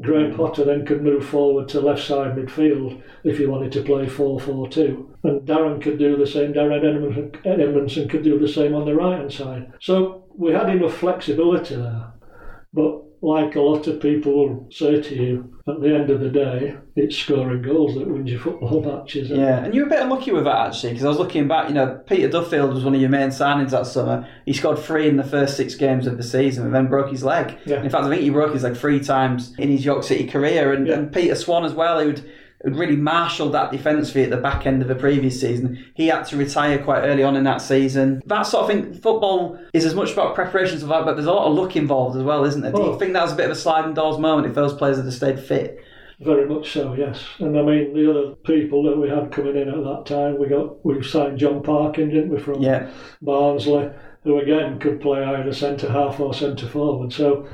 Graham 0.00 0.32
mm. 0.32 0.36
Potter 0.36 0.64
then 0.64 0.86
could 0.86 1.02
move 1.02 1.24
forward 1.26 1.68
to 1.68 1.80
left 1.80 2.02
side 2.02 2.34
midfield 2.34 3.00
if 3.24 3.38
he 3.38 3.46
wanted 3.46 3.72
to 3.72 3.82
play 3.82 4.08
4 4.08 4.40
4 4.40 4.68
2. 4.68 5.16
And 5.24 5.40
Darren 5.42 5.80
could 5.80 5.98
do 5.98 6.16
the 6.16 6.26
same, 6.26 6.52
Darren 6.52 7.34
Edmondson 7.44 8.08
could 8.08 8.24
do 8.24 8.38
the 8.38 8.48
same 8.48 8.74
on 8.74 8.84
the 8.84 8.94
right 8.94 9.18
hand 9.18 9.32
side. 9.32 9.72
So 9.80 10.24
we 10.36 10.52
had 10.52 10.70
enough 10.70 10.94
flexibility 10.94 11.76
there. 11.76 12.12
But 12.72 13.02
like 13.22 13.54
a 13.54 13.60
lot 13.60 13.86
of 13.86 14.00
people 14.00 14.32
will 14.34 14.68
say 14.70 15.00
to 15.00 15.14
you, 15.14 15.48
at 15.68 15.80
the 15.80 15.94
end 15.94 16.10
of 16.10 16.18
the 16.18 16.28
day, 16.28 16.76
it's 16.96 17.16
scoring 17.16 17.62
goals 17.62 17.94
that 17.94 18.08
wins 18.08 18.28
your 18.28 18.40
football 18.40 18.82
matches. 18.84 19.30
yeah. 19.30 19.64
And 19.64 19.72
you 19.72 19.82
were 19.82 19.86
a 19.86 19.90
bit 19.90 20.02
unlucky 20.02 20.32
with 20.32 20.42
that 20.44 20.66
actually, 20.66 20.90
because 20.90 21.04
I 21.04 21.08
was 21.08 21.18
looking 21.18 21.46
back. 21.46 21.68
You 21.68 21.74
know, 21.74 22.00
Peter 22.04 22.28
Duffield 22.28 22.74
was 22.74 22.84
one 22.84 22.94
of 22.96 23.00
your 23.00 23.10
main 23.10 23.28
signings 23.28 23.70
that 23.70 23.86
summer. 23.86 24.28
He 24.44 24.52
scored 24.52 24.78
three 24.80 25.08
in 25.08 25.16
the 25.16 25.22
first 25.24 25.56
six 25.56 25.76
games 25.76 26.08
of 26.08 26.16
the 26.16 26.24
season, 26.24 26.66
and 26.66 26.74
then 26.74 26.88
broke 26.88 27.10
his 27.12 27.22
leg. 27.22 27.56
Yeah. 27.64 27.80
In 27.82 27.90
fact, 27.90 28.04
I 28.04 28.08
think 28.08 28.22
he 28.22 28.30
broke 28.30 28.52
his 28.52 28.64
leg 28.64 28.76
three 28.76 28.98
times 28.98 29.54
in 29.56 29.68
his 29.70 29.84
York 29.84 30.02
City 30.02 30.26
career. 30.26 30.72
And, 30.72 30.86
Yeah. 30.88 30.94
and 30.94 31.12
Peter 31.12 31.36
Swan 31.36 31.64
as 31.64 31.74
well, 31.74 32.02
who'd, 32.02 32.28
really 32.64 32.96
marshalled 32.96 33.52
that 33.52 33.70
defence 33.72 34.10
for 34.12 34.18
you 34.18 34.24
at 34.24 34.30
the 34.30 34.36
back 34.36 34.66
end 34.66 34.82
of 34.82 34.88
the 34.88 34.94
previous 34.94 35.40
season. 35.40 35.84
He 35.94 36.08
had 36.08 36.22
to 36.26 36.36
retire 36.36 36.78
quite 36.82 37.00
early 37.02 37.22
on 37.22 37.36
in 37.36 37.44
that 37.44 37.60
season. 37.62 38.22
That 38.26 38.42
sort 38.42 38.64
of 38.64 38.70
thing, 38.70 38.94
football 38.94 39.58
is 39.72 39.84
as 39.84 39.94
much 39.94 40.12
about 40.12 40.34
preparation 40.34 40.76
as 40.76 40.86
that, 40.86 41.04
but 41.04 41.14
there's 41.14 41.26
a 41.26 41.32
lot 41.32 41.48
of 41.48 41.54
luck 41.56 41.74
involved 41.76 42.16
as 42.16 42.22
well, 42.22 42.44
isn't 42.44 42.60
there? 42.62 42.72
Do 42.72 42.82
you 42.82 42.88
Oh. 42.90 42.94
think 42.98 43.12
that 43.14 43.22
was 43.22 43.32
a 43.32 43.36
bit 43.36 43.46
of 43.46 43.52
a 43.52 43.56
sliding 43.56 43.94
doors 43.94 44.18
moment 44.18 44.46
if 44.46 44.54
those 44.54 44.72
players 44.74 44.96
had 44.96 45.12
stayed 45.12 45.40
fit? 45.40 45.80
Very 46.20 46.48
much 46.48 46.70
so, 46.72 46.94
yes. 46.94 47.24
And 47.40 47.58
I 47.58 47.62
mean, 47.62 47.94
the 47.94 48.08
other 48.08 48.34
people 48.44 48.84
that 48.84 48.96
we 48.96 49.08
had 49.08 49.32
coming 49.32 49.56
in 49.56 49.68
at 49.68 49.82
that 49.82 50.06
time, 50.06 50.38
we 50.38 50.46
got 50.46 50.84
we 50.84 51.02
signed 51.02 51.38
John 51.38 51.62
Parkin, 51.62 52.10
didn't 52.10 52.30
we, 52.30 52.38
from 52.38 52.62
Yeah. 52.62 52.86
Barnsley, 53.20 53.90
who 54.22 54.38
again 54.38 54.78
could 54.78 55.00
play 55.00 55.24
either 55.24 55.52
centre 55.52 55.88
half 55.90 56.20
or 56.20 56.32
centre 56.32 56.66
forward. 56.68 57.12
So 57.12 57.46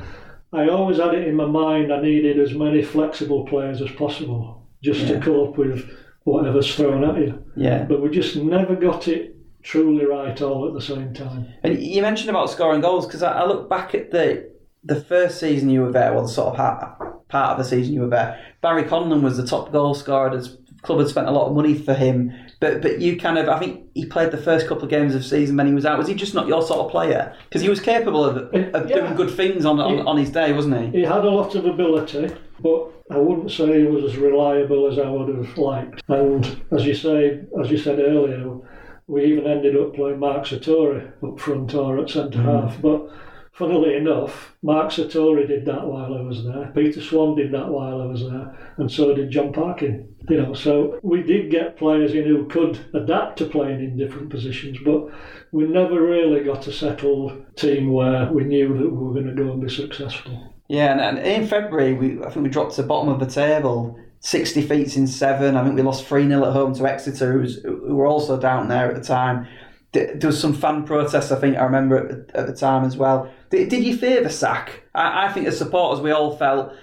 I 0.53 0.69
always 0.69 0.99
had 0.99 1.15
it 1.15 1.27
in 1.27 1.35
my 1.35 1.47
mind 1.47 1.91
I 1.91 2.03
needed 2.03 2.39
as 2.39 2.53
many 2.55 2.83
flexible 2.83 3.47
players 3.47 3.81
as 3.81 3.91
possible 3.93 4.58
just 4.83 5.01
Yeah. 5.01 5.19
to 5.19 5.21
cope 5.21 5.59
with 5.59 5.89
whatever's 6.25 6.75
thrown 6.75 7.05
at 7.05 7.17
you. 7.19 7.43
Yeah. 7.57 7.85
But 7.85 8.03
we 8.03 8.09
just 8.11 8.37
never 8.37 8.77
got 8.77 9.09
it 9.09 9.35
truly 9.63 10.05
right 10.05 10.41
all 10.41 10.67
at 10.69 10.75
the 10.75 10.81
same 10.81 11.13
time. 11.15 11.47
And 11.63 11.79
you 11.81 12.01
mentioned 12.03 12.31
about 12.31 12.51
scoring 12.51 12.81
goals 12.81 13.07
because 13.07 13.23
I, 13.23 13.33
I 13.41 13.47
look 13.47 13.69
back 13.69 13.95
at 13.95 14.11
the 14.11 14.51
the 14.85 15.01
first 15.01 15.41
season 15.41 15.69
you 15.71 15.83
were 15.83 15.93
there, 15.93 16.13
well, 16.15 16.23
the 16.23 16.29
sort 16.29 16.51
of 16.55 16.57
ha- 16.57 16.97
part 17.29 17.51
of 17.53 17.59
the 17.59 17.65
season 17.65 17.93
you 17.95 18.03
were 18.03 18.09
there. 18.09 18.39
Barry 18.63 18.85
Conlon 18.85 19.23
was 19.23 19.37
the 19.37 19.45
top 19.47 19.73
goal 19.73 19.93
scorer. 19.95 20.31
The 20.31 20.57
club 20.83 20.99
had 20.99 21.09
spent 21.09 21.27
a 21.27 21.31
lot 21.31 21.49
of 21.49 21.55
money 21.55 21.75
for 21.75 21.95
him, 21.95 22.33
but 22.61 22.83
but 22.83 23.01
you 23.01 23.19
kind 23.19 23.39
of 23.39 23.49
I 23.49 23.59
think 23.59 23.87
he 23.95 24.07
played 24.07 24.31
the 24.31 24.39
first 24.39 24.67
couple 24.67 24.85
of 24.85 24.91
games 24.91 25.15
of 25.15 25.23
the 25.23 25.29
season 25.29 25.57
when 25.57 25.67
he 25.67 25.75
was 25.75 25.85
out. 25.85 25.99
Was 25.99 26.09
he 26.09 26.15
just 26.15 26.35
not 26.35 26.47
your 26.47 26.63
sort 26.63 26.81
of 26.81 26.91
player? 26.91 27.35
Because 27.49 27.63
he 27.63 27.69
was 27.69 27.81
capable 27.81 28.25
of, 28.25 28.37
of 28.37 28.89
Yeah. 28.89 28.97
doing 28.97 29.15
good 29.15 29.31
things 29.31 29.65
on, 29.65 29.81
on 29.81 30.07
on 30.07 30.17
his 30.17 30.31
day, 30.31 30.53
wasn't 30.53 30.81
he? 30.81 31.01
He 31.01 31.05
had 31.05 31.25
a 31.25 31.31
lot 31.31 31.55
of 31.55 31.65
ability, 31.67 32.31
but 32.61 32.91
I 33.11 33.19
wouldn't 33.19 33.51
say 33.51 33.81
he 33.81 33.87
was 33.87 34.05
as 34.05 34.17
reliable 34.17 34.87
as 34.87 34.99
I 34.99 35.09
would 35.09 35.35
have 35.35 35.59
liked. 35.59 36.03
And 36.09 36.63
as 36.73 36.85
you 36.85 36.95
say, 36.95 37.41
as 37.61 37.71
you 37.71 37.79
said 37.79 37.99
earlier, 37.99 38.59
we 39.07 39.25
even 39.25 39.47
ended 39.47 39.77
up 39.77 39.95
playing 39.95 40.19
Mark 40.19 40.45
Sertori 40.45 41.11
up 41.27 41.41
front 41.41 41.75
or 41.75 41.99
at 41.99 42.11
centre 42.11 42.39
hmm. 42.39 42.49
half. 42.49 42.81
But 42.81 43.11
funnily 43.59 43.97
enough, 43.97 44.55
Mark 44.63 44.91
Sertori 44.91 45.47
did 45.47 45.65
that 45.67 45.85
while 45.85 46.15
I 46.15 46.21
was 46.21 46.45
there. 46.45 46.71
Peter 46.75 47.03
Swan 47.03 47.35
did 47.35 47.53
that 47.53 47.69
while 47.69 48.01
I 48.01 48.07
was 48.07 48.23
there, 48.23 48.57
and 48.77 48.91
so 48.91 49.15
did 49.15 49.31
John 49.31 49.53
Parkin. 49.53 50.15
You 50.29 50.41
know, 50.41 50.55
so 50.55 51.01
we 51.03 51.23
did 51.23 51.51
get 51.51 51.77
players 51.77 52.15
in 52.15 52.25
who 52.25 52.47
could 52.47 52.79
adapt 52.95 53.39
to 53.39 53.47
playing 53.47 53.81
in 53.81 53.97
different 53.97 54.31
positions, 54.31 54.79
but 54.85 55.09
we 55.51 55.65
never 55.65 56.01
really 56.01 56.45
got 56.45 56.69
a 56.69 56.73
settled 56.73 57.45
team 57.57 57.93
where 57.93 58.31
we 58.33 58.45
knew 58.45 58.69
that 58.79 58.91
we 58.91 58.97
were 58.97 59.15
going 59.15 59.27
to 59.27 59.43
go 59.43 59.53
and 59.53 59.61
be 59.61 59.69
successful. 59.69 60.55
Yeah, 60.69 60.93
and, 60.93 61.01
and 61.01 61.19
in 61.19 61.49
February, 61.49 61.95
we 61.95 62.25
I 62.25 62.31
think 62.31 62.45
we 62.45 62.51
dropped 62.51 62.77
to 62.77 62.83
the 62.83 62.89
bottom 62.89 63.09
of 63.09 63.19
the 63.19 63.27
table, 63.27 63.99
60 64.21 64.63
feet 64.63 64.97
in 64.97 65.09
seven. 65.09 65.57
I 65.57 65.65
think 65.65 65.75
we 65.75 65.83
lost 65.83 66.07
3 66.07 66.29
0 66.29 66.45
at 66.45 66.53
home 66.53 66.75
to 66.75 66.87
Exeter, 66.87 67.33
who, 67.33 67.41
was, 67.41 67.57
who 67.57 67.97
were 67.97 68.07
also 68.07 68.39
down 68.39 68.69
there 68.69 68.89
at 68.89 68.95
the 68.95 69.03
time. 69.03 69.49
There 69.93 70.19
was 70.23 70.39
some 70.39 70.53
fan 70.53 70.85
protests, 70.85 71.33
I 71.33 71.41
think, 71.41 71.57
I 71.57 71.65
remember 71.65 71.97
at, 71.97 72.37
at 72.37 72.47
the 72.47 72.55
time 72.55 72.85
as 72.85 72.97
well. 72.97 73.33
Did, 73.51 73.71
did 73.71 73.83
you 73.85 73.97
fear 73.97 74.23
the 74.23 74.31
sack? 74.31 74.83
I, 74.95 75.27
I 75.27 75.33
think 75.33 75.47
as 75.47 75.57
supporters, 75.57 76.03
we 76.03 76.11
all 76.11 76.37
felt, 76.37 76.75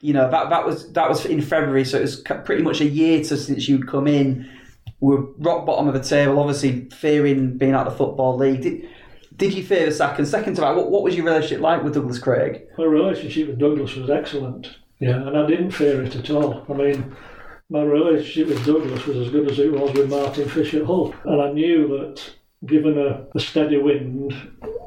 you 0.00 0.14
know, 0.14 0.30
that, 0.30 0.48
that 0.48 0.64
was 0.64 0.90
that 0.92 1.08
was 1.08 1.26
in 1.26 1.42
February, 1.42 1.84
so 1.84 1.98
it 1.98 2.02
was 2.02 2.20
pretty 2.20 2.62
much 2.62 2.80
a 2.80 2.86
year 2.86 3.22
to, 3.24 3.36
since 3.36 3.68
you'd 3.68 3.86
come 3.86 4.06
in. 4.06 4.48
We 5.00 5.16
were 5.16 5.26
rock 5.38 5.66
bottom 5.66 5.86
of 5.88 5.94
the 5.94 6.00
table, 6.00 6.38
obviously 6.38 6.88
fearing 6.90 7.58
being 7.58 7.72
out 7.72 7.86
of 7.86 7.92
the 7.92 7.98
Football 7.98 8.38
League. 8.38 8.62
Did, 8.62 8.88
did 9.36 9.52
you 9.52 9.62
fear 9.62 9.84
the 9.84 9.92
sack? 9.92 10.18
And 10.18 10.26
second 10.26 10.54
to 10.54 10.62
that, 10.62 10.74
what, 10.74 10.90
what 10.90 11.02
was 11.02 11.14
your 11.14 11.26
relationship 11.26 11.60
like 11.60 11.82
with 11.82 11.92
Douglas 11.92 12.18
Craig? 12.18 12.62
My 12.78 12.84
relationship 12.84 13.48
with 13.48 13.58
Douglas 13.58 13.94
was 13.94 14.08
excellent. 14.08 14.78
Yeah, 14.98 15.26
and 15.26 15.36
I 15.36 15.46
didn't 15.46 15.72
fear 15.72 16.02
it 16.02 16.16
at 16.16 16.30
all. 16.30 16.64
I 16.70 16.72
mean, 16.72 17.14
my 17.68 17.82
relationship 17.82 18.48
with 18.48 18.64
Douglas 18.64 19.04
was 19.04 19.18
as 19.18 19.30
good 19.30 19.50
as 19.50 19.58
it 19.58 19.70
was 19.70 19.92
with 19.92 20.08
Martin 20.08 20.48
Fish 20.48 20.72
at 20.72 20.86
Hull. 20.86 21.14
And 21.24 21.42
I 21.42 21.52
knew 21.52 21.88
that 21.88 22.22
given 22.64 22.98
a, 22.98 23.26
a 23.34 23.40
steady 23.40 23.78
wind, 23.78 24.34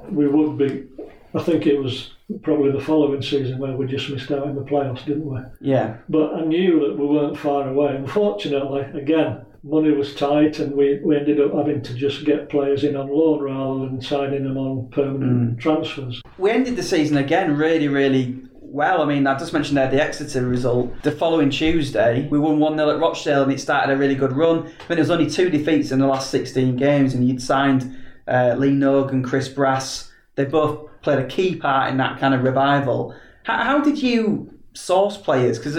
we 0.09 0.27
would 0.27 0.57
be. 0.57 0.87
I 1.35 1.43
think 1.43 1.67
it 1.67 1.77
was 1.77 2.11
probably 2.41 2.71
the 2.71 2.83
following 2.83 3.21
season 3.21 3.59
where 3.59 3.75
we 3.75 3.85
just 3.85 4.09
missed 4.09 4.31
out 4.31 4.47
in 4.47 4.55
the 4.55 4.61
playoffs, 4.61 5.05
didn't 5.05 5.25
we? 5.25 5.39
Yeah. 5.61 5.97
But 6.09 6.33
I 6.33 6.41
knew 6.41 6.79
that 6.87 6.97
we 6.97 7.05
weren't 7.05 7.37
far 7.37 7.69
away. 7.69 7.95
Unfortunately, 7.95 8.81
again, 8.99 9.45
money 9.63 9.91
was 9.91 10.15
tight 10.15 10.59
and 10.59 10.73
we, 10.73 10.99
we 11.03 11.17
ended 11.17 11.39
up 11.39 11.53
having 11.53 11.81
to 11.83 11.93
just 11.93 12.25
get 12.25 12.49
players 12.49 12.83
in 12.83 12.95
on 12.95 13.09
loan 13.09 13.41
rather 13.41 13.85
than 13.85 14.01
signing 14.01 14.43
them 14.43 14.57
on 14.57 14.89
permanent 14.89 15.57
mm. 15.57 15.59
transfers. 15.59 16.21
We 16.37 16.51
ended 16.51 16.75
the 16.75 16.83
season 16.83 17.17
again 17.17 17.55
really, 17.57 17.87
really 17.87 18.41
well. 18.71 19.01
I 19.01 19.05
mean, 19.05 19.27
I 19.27 19.37
just 19.37 19.53
mentioned 19.53 19.77
there 19.77 19.89
the 19.89 20.01
Exeter 20.01 20.47
result. 20.47 21.01
The 21.03 21.11
following 21.11 21.49
Tuesday, 21.49 22.27
we 22.29 22.39
won 22.39 22.59
1 22.59 22.77
0 22.77 22.89
at 22.89 22.99
Rochdale 22.99 23.43
and 23.43 23.51
it 23.51 23.59
started 23.59 23.93
a 23.93 23.97
really 23.97 24.15
good 24.15 24.33
run. 24.33 24.59
I 24.59 24.63
mean, 24.63 24.71
there 24.89 24.99
was 24.99 25.11
only 25.11 25.29
two 25.29 25.49
defeats 25.49 25.91
in 25.91 25.99
the 25.99 26.07
last 26.07 26.29
16 26.29 26.75
games, 26.75 27.13
and 27.13 27.27
you'd 27.27 27.41
signed 27.41 27.97
uh, 28.27 28.55
Lee 28.57 28.71
Nogan 28.71 29.15
and 29.15 29.25
Chris 29.25 29.49
Brass. 29.49 30.11
They 30.35 30.45
both 30.45 30.89
played 31.01 31.19
a 31.19 31.27
key 31.27 31.55
part 31.55 31.91
in 31.91 31.97
that 31.97 32.19
kind 32.19 32.33
of 32.33 32.43
revival. 32.43 33.15
How, 33.43 33.63
how 33.63 33.79
did 33.81 34.01
you 34.01 34.53
source 34.73 35.17
players? 35.17 35.57
Because 35.57 35.77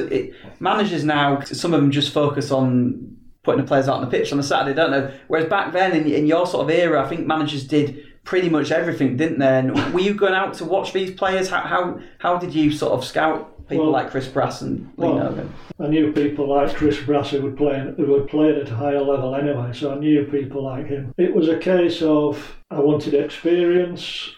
managers 0.58 1.04
now, 1.04 1.40
some 1.40 1.72
of 1.72 1.80
them 1.80 1.90
just 1.90 2.12
focus 2.12 2.50
on 2.50 3.16
putting 3.42 3.62
the 3.62 3.66
players 3.66 3.88
out 3.88 3.96
on 3.96 4.00
the 4.02 4.10
pitch 4.10 4.32
on 4.32 4.38
a 4.38 4.42
Saturday, 4.42 4.74
don't 4.74 4.90
they? 4.90 5.18
Whereas 5.28 5.48
back 5.48 5.72
then, 5.72 5.92
in, 5.92 6.06
in 6.06 6.26
your 6.26 6.46
sort 6.46 6.64
of 6.64 6.70
era, 6.70 7.02
I 7.02 7.08
think 7.08 7.26
managers 7.26 7.64
did 7.64 8.04
pretty 8.24 8.48
much 8.48 8.70
everything, 8.70 9.16
didn't 9.16 9.38
they? 9.38 9.58
And 9.58 9.94
were 9.94 10.00
you 10.00 10.14
going 10.14 10.34
out 10.34 10.54
to 10.54 10.64
watch 10.64 10.92
these 10.92 11.10
players? 11.12 11.48
How 11.48 11.60
how, 11.62 12.00
how 12.18 12.38
did 12.38 12.54
you 12.54 12.70
sort 12.72 12.92
of 12.92 13.04
scout 13.04 13.66
people 13.68 13.84
Well- 13.84 13.92
like 13.92 14.10
Chris 14.10 14.28
Brass 14.28 14.62
and 14.62 14.90
Lee 14.96 15.08
well, 15.08 15.18
Nogan? 15.18 15.52
I 15.80 15.86
knew 15.86 16.12
people 16.12 16.48
like 16.48 16.74
Chris 16.74 17.00
Brass 17.00 17.30
who 17.30 17.42
would 17.42 17.56
play 17.56 17.92
who 17.96 18.14
had 18.18 18.28
played 18.28 18.56
at 18.56 18.68
a 18.70 18.74
higher 18.74 19.00
level 19.02 19.34
anyway, 19.34 19.72
so 19.72 19.92
I 19.92 19.98
knew 19.98 20.24
people 20.26 20.64
like 20.64 20.86
him. 20.86 21.14
It 21.18 21.34
was 21.34 21.48
a 21.48 21.58
case 21.58 22.02
of 22.02 22.56
I 22.70 22.80
wanted 22.80 23.14
experience. 23.14 24.30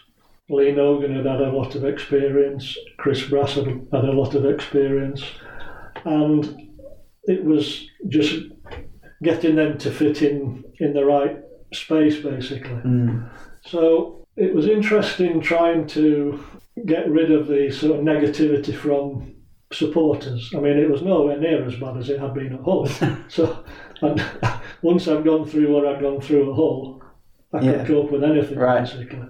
Lee 0.49 0.73
Nogan 0.73 1.17
had 1.17 1.25
had 1.25 1.41
a 1.41 1.51
lot 1.51 1.75
of 1.75 1.85
experience. 1.85 2.77
Chris 2.99 3.27
Brass 3.27 3.55
had 3.55 3.67
had 3.67 4.05
a 4.05 4.13
lot 4.13 4.35
of 4.35 4.45
experience, 4.45 5.23
and 6.05 6.69
it 7.25 7.43
was 7.45 7.87
just 8.09 8.45
getting 9.23 9.55
them 9.57 9.79
to 9.79 9.91
fit 9.91 10.21
in 10.23 10.65
in 10.79 10.93
the 10.93 11.05
right 11.05 11.39
space, 11.73 12.17
basically. 12.21 12.71
Hmm. 12.71 13.23
So 13.65 14.27
it 14.37 14.55
was 14.55 14.67
interesting 14.67 15.41
trying 15.41 15.87
to 15.89 16.45
get 16.87 17.09
rid 17.11 17.31
of 17.31 17.47
the 17.49 17.71
sort 17.71 17.99
of 17.99 18.05
negativity 18.05 18.75
from 18.75 19.35
supporters. 19.73 20.51
I 20.55 20.61
mean, 20.61 20.79
it 20.79 20.91
was 20.91 21.03
nowhere 21.03 21.39
near 21.39 21.65
as 21.67 21.77
bad 21.77 21.97
as 21.97 22.09
it 22.09 22.19
had 22.21 22.35
been 22.35 22.53
at 22.55 22.61
Hull. 22.61 22.87
so 23.29 23.65
and 24.01 24.23
once 24.83 25.07
I'd 25.09 25.25
gone 25.25 25.47
through 25.47 25.73
what 25.73 25.87
I'd 25.87 26.01
gone 26.01 26.21
through 26.21 26.51
at 26.51 26.57
Hull, 26.57 27.03
I 27.53 27.59
could 27.61 27.67
Yeah. 27.69 27.85
cope 27.87 28.11
with 28.11 28.25
anything, 28.25 28.59
Right. 28.59 28.81
basically. 28.81 29.21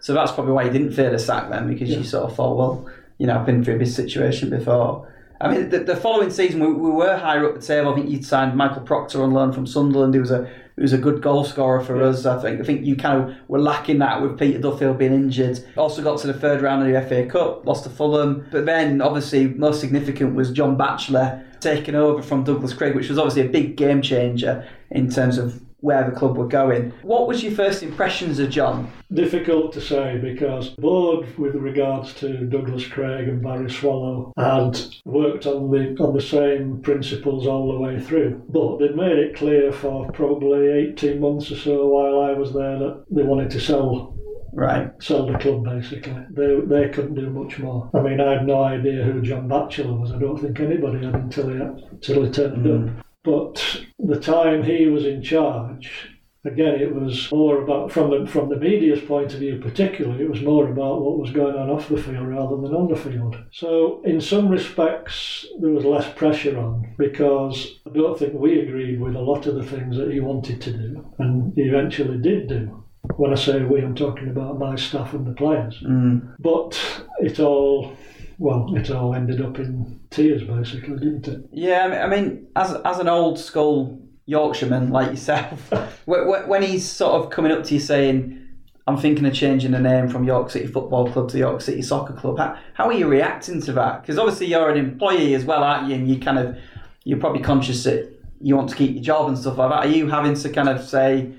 So 0.00 0.12
that's 0.12 0.32
probably 0.32 0.52
why 0.52 0.64
you 0.64 0.70
didn't 0.70 0.92
fear 0.92 1.10
the 1.10 1.18
sack 1.18 1.50
then, 1.50 1.66
because 1.66 1.90
you 1.90 2.04
sort 2.04 2.24
of 2.30 2.36
thought, 2.36 2.56
well, 2.56 2.86
you 3.18 3.26
know, 3.26 3.38
I've 3.38 3.46
been 3.46 3.64
through 3.64 3.78
this 3.78 3.94
situation 3.94 4.50
before. 4.50 5.08
I 5.40 5.50
mean, 5.52 5.68
the, 5.68 5.80
the 5.80 5.96
following 5.96 6.30
season 6.30 6.60
we, 6.60 6.72
we 6.72 6.90
were 6.90 7.16
higher 7.16 7.48
up 7.48 7.54
the 7.54 7.60
table. 7.60 7.92
I 7.92 7.94
think 7.96 8.08
you'd 8.08 8.24
signed 8.24 8.56
Michael 8.56 8.82
Proctor 8.82 9.22
on 9.22 9.32
loan 9.32 9.52
from 9.52 9.66
Sunderland. 9.66 10.14
He 10.14 10.20
was 10.20 10.30
a 10.30 10.48
he 10.76 10.82
was 10.82 10.92
a 10.92 10.98
good 10.98 11.22
goal 11.22 11.44
scorer 11.44 11.80
for 11.80 12.02
us. 12.02 12.26
I 12.26 12.40
think. 12.40 12.60
I 12.60 12.64
think 12.64 12.84
you 12.84 12.96
kind 12.96 13.22
of 13.22 13.36
were 13.48 13.60
lacking 13.60 13.98
that 13.98 14.22
with 14.22 14.38
Peter 14.38 14.58
Duffield 14.58 14.98
being 14.98 15.12
injured. 15.12 15.64
Also 15.76 16.02
got 16.02 16.18
to 16.20 16.26
the 16.26 16.34
third 16.34 16.62
round 16.62 16.82
of 16.82 16.92
the 16.92 17.08
FA 17.08 17.26
Cup, 17.26 17.66
lost 17.66 17.84
to 17.84 17.90
Fulham. 17.90 18.46
But 18.50 18.66
then, 18.66 19.00
obviously, 19.00 19.48
most 19.48 19.80
significant 19.80 20.34
was 20.34 20.50
John 20.50 20.76
Batchelor 20.76 21.44
taking 21.60 21.94
over 21.94 22.22
from 22.22 22.44
Douglas 22.44 22.74
Craig, 22.74 22.94
which 22.94 23.08
was 23.08 23.18
obviously 23.18 23.42
a 23.42 23.48
big 23.48 23.76
game 23.76 24.02
changer 24.02 24.68
in 24.90 25.10
terms 25.10 25.38
of 25.38 25.60
where 25.84 26.08
the 26.08 26.16
club 26.16 26.38
were 26.38 26.48
going. 26.48 26.90
What 27.02 27.28
was 27.28 27.42
your 27.42 27.52
first 27.52 27.82
impressions 27.82 28.38
of 28.38 28.48
John? 28.48 28.90
Difficult 29.12 29.70
to 29.74 29.82
say 29.82 30.16
because 30.16 30.70
board 30.70 31.38
with 31.38 31.54
regards 31.54 32.14
to 32.14 32.46
Douglas 32.46 32.86
Craig 32.86 33.28
and 33.28 33.42
Barry 33.42 33.70
Swallow 33.70 34.32
had 34.38 34.80
worked 35.04 35.44
on 35.46 35.70
the 35.70 35.94
on 36.02 36.14
the 36.14 36.22
same 36.22 36.80
principles 36.80 37.46
all 37.46 37.70
the 37.70 37.78
way 37.78 38.00
through. 38.00 38.42
But 38.48 38.78
they'd 38.78 38.96
made 38.96 39.18
it 39.18 39.36
clear 39.36 39.72
for 39.72 40.10
probably 40.12 40.68
eighteen 40.68 41.20
months 41.20 41.52
or 41.52 41.56
so 41.56 41.86
while 41.86 42.20
I 42.20 42.32
was 42.32 42.54
there 42.54 42.78
that 42.78 43.04
they 43.10 43.22
wanted 43.22 43.50
to 43.50 43.60
sell 43.60 44.14
Right. 44.54 44.90
sell 45.02 45.26
the 45.26 45.36
club 45.36 45.64
basically. 45.64 46.16
They 46.30 46.60
they 46.60 46.88
couldn't 46.88 47.16
do 47.16 47.28
much 47.28 47.58
more. 47.58 47.90
I 47.92 48.00
mean 48.00 48.20
I 48.20 48.34
had 48.34 48.46
no 48.46 48.62
idea 48.62 49.04
who 49.04 49.20
John 49.20 49.48
Batchelor 49.48 49.94
was. 49.94 50.12
I 50.12 50.18
don't 50.18 50.40
think 50.40 50.60
anybody 50.60 51.04
had 51.04 51.14
until 51.14 51.48
he 51.48 51.60
until 51.60 52.24
he 52.24 52.30
turned 52.30 52.64
hmm. 52.64 52.88
up. 52.88 53.03
But 53.24 53.80
the 53.98 54.20
time 54.20 54.62
he 54.62 54.86
was 54.86 55.06
in 55.06 55.22
charge, 55.22 56.10
again, 56.44 56.80
it 56.80 56.94
was 56.94 57.30
more 57.32 57.62
about 57.62 57.90
from 57.90 58.10
the 58.10 58.30
from 58.30 58.48
the 58.50 58.56
media's 58.56 59.00
point 59.00 59.32
of 59.32 59.40
view, 59.40 59.58
particularly, 59.58 60.24
it 60.24 60.30
was 60.30 60.42
more 60.42 60.68
about 60.68 61.00
what 61.00 61.18
was 61.18 61.30
going 61.30 61.56
on 61.56 61.70
off 61.70 61.88
the 61.88 61.96
field 61.96 62.28
rather 62.28 62.56
than 62.56 62.74
on 62.74 62.88
the 62.88 62.96
field. 62.96 63.36
So, 63.50 64.02
in 64.04 64.20
some 64.20 64.48
respects, 64.48 65.46
there 65.60 65.70
was 65.70 65.84
less 65.84 66.12
pressure 66.14 66.58
on 66.58 66.94
because 66.98 67.80
I 67.86 67.90
don't 67.90 68.18
think 68.18 68.34
we 68.34 68.60
agreed 68.60 69.00
with 69.00 69.16
a 69.16 69.20
lot 69.20 69.46
of 69.46 69.54
the 69.54 69.64
things 69.64 69.96
that 69.96 70.12
he 70.12 70.20
wanted 70.20 70.60
to 70.60 70.72
do, 70.72 71.14
and 71.18 71.52
he 71.54 71.62
eventually 71.62 72.18
did 72.18 72.48
do. 72.48 72.84
When 73.16 73.32
I 73.32 73.36
say 73.36 73.62
we, 73.62 73.82
I'm 73.82 73.94
talking 73.94 74.28
about 74.28 74.58
my 74.58 74.76
staff 74.76 75.12
and 75.12 75.26
the 75.26 75.34
players. 75.34 75.78
Mm. 75.82 76.36
But 76.38 77.04
it 77.20 77.38
all, 77.38 77.94
well, 78.38 78.74
it 78.74 78.90
all 78.90 79.14
ended 79.14 79.40
up 79.40 79.58
in 79.58 80.00
tears, 80.10 80.42
basically, 80.42 80.98
didn't 80.98 81.28
it? 81.28 81.48
Yeah, 81.52 81.84
I 81.84 81.88
mean, 81.88 81.98
I 81.98 82.06
mean 82.06 82.46
as 82.56 82.74
as 82.84 82.98
an 82.98 83.08
old 83.08 83.38
school 83.38 84.00
Yorkshireman 84.26 84.90
like 84.90 85.10
yourself, 85.10 85.68
wh- 86.08 86.24
wh- 86.26 86.48
when 86.48 86.62
he's 86.62 86.88
sort 86.88 87.22
of 87.22 87.30
coming 87.30 87.52
up 87.52 87.64
to 87.64 87.74
you 87.74 87.80
saying, 87.80 88.46
"I'm 88.86 88.96
thinking 88.96 89.26
of 89.26 89.34
changing 89.34 89.72
the 89.72 89.80
name 89.80 90.08
from 90.08 90.24
York 90.24 90.50
City 90.50 90.66
Football 90.66 91.10
Club 91.12 91.28
to 91.30 91.38
York 91.38 91.60
City 91.60 91.82
Soccer 91.82 92.14
Club," 92.14 92.38
how, 92.38 92.58
how 92.74 92.86
are 92.86 92.92
you 92.92 93.06
reacting 93.06 93.60
to 93.62 93.72
that? 93.72 94.02
Because 94.02 94.18
obviously 94.18 94.46
you're 94.46 94.70
an 94.70 94.78
employee 94.78 95.34
as 95.34 95.44
well, 95.44 95.62
aren't 95.62 95.88
you? 95.88 95.94
And 95.94 96.08
you 96.08 96.18
kind 96.18 96.38
of 96.38 96.56
you're 97.04 97.20
probably 97.20 97.42
conscious 97.42 97.84
that 97.84 98.10
you 98.40 98.56
want 98.56 98.68
to 98.70 98.76
keep 98.76 98.94
your 98.94 99.02
job 99.02 99.28
and 99.28 99.38
stuff 99.38 99.58
like 99.58 99.70
that. 99.70 99.86
Are 99.86 99.88
you 99.88 100.08
having 100.08 100.34
to 100.34 100.48
kind 100.50 100.68
of 100.68 100.82
say, 100.84 101.32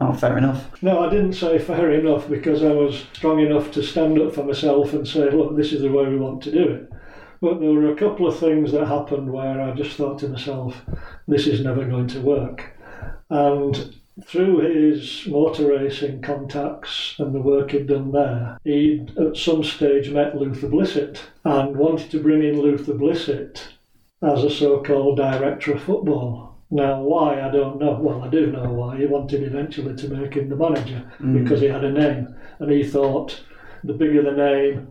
"Oh, 0.00 0.12
fair 0.12 0.36
enough"? 0.36 0.82
No, 0.82 1.00
I 1.00 1.10
didn't 1.10 1.34
say 1.34 1.58
fair 1.58 1.92
enough 1.92 2.28
because 2.28 2.62
I 2.62 2.72
was 2.72 3.04
strong 3.12 3.40
enough 3.40 3.70
to 3.72 3.82
stand 3.82 4.20
up 4.20 4.32
for 4.32 4.44
myself 4.44 4.92
and 4.92 5.06
say, 5.06 5.30
look, 5.30 5.56
this 5.56 5.72
is 5.72 5.82
the 5.82 5.92
way 5.92 6.08
we 6.08 6.16
want 6.16 6.42
to 6.42 6.52
do 6.52 6.68
it. 6.68 6.90
But 7.40 7.60
there 7.60 7.70
were 7.70 7.92
a 7.92 7.96
couple 7.96 8.26
of 8.26 8.38
things 8.38 8.72
that 8.72 8.86
happened 8.86 9.32
where 9.32 9.60
I 9.60 9.72
just 9.72 9.96
thought 9.96 10.18
to 10.20 10.28
myself, 10.28 10.82
this 11.28 11.46
is 11.46 11.60
never 11.60 11.84
going 11.84 12.08
to 12.08 12.20
work. 12.20 12.72
And 13.30 13.94
through 14.24 14.60
his 14.60 15.26
motor 15.26 15.68
racing 15.68 16.22
contacts 16.22 17.16
and 17.18 17.34
the 17.34 17.40
work 17.40 17.72
he'd 17.72 17.86
done 17.86 18.12
there, 18.12 18.58
he'd 18.64 19.16
at 19.18 19.36
some 19.36 19.64
stage 19.64 20.10
met 20.10 20.36
Luther 20.36 20.68
Blissett 20.68 21.20
and 21.44 21.76
wanted 21.76 22.10
to 22.12 22.22
bring 22.22 22.42
in 22.42 22.60
Luther 22.60 22.94
Blissett 22.94 23.60
as 24.22 24.44
a 24.44 24.50
so-called 24.50 25.16
director 25.18 25.72
of 25.72 25.82
football. 25.82 26.53
Now, 26.74 27.00
why 27.02 27.40
I 27.40 27.52
don't 27.52 27.78
know. 27.78 27.96
Well, 28.00 28.24
I 28.24 28.28
do 28.28 28.48
know 28.48 28.64
why. 28.64 28.96
He 28.96 29.06
wanted 29.06 29.44
eventually 29.44 29.94
to 29.94 30.08
make 30.08 30.34
him 30.34 30.48
the 30.48 30.56
manager 30.56 31.08
hmm. 31.18 31.40
because 31.44 31.60
he 31.60 31.68
had 31.68 31.84
a 31.84 31.92
name, 31.92 32.34
and 32.58 32.68
he 32.68 32.82
thought 32.82 33.40
the 33.84 33.92
bigger 33.92 34.24
the 34.24 34.32
name, 34.32 34.90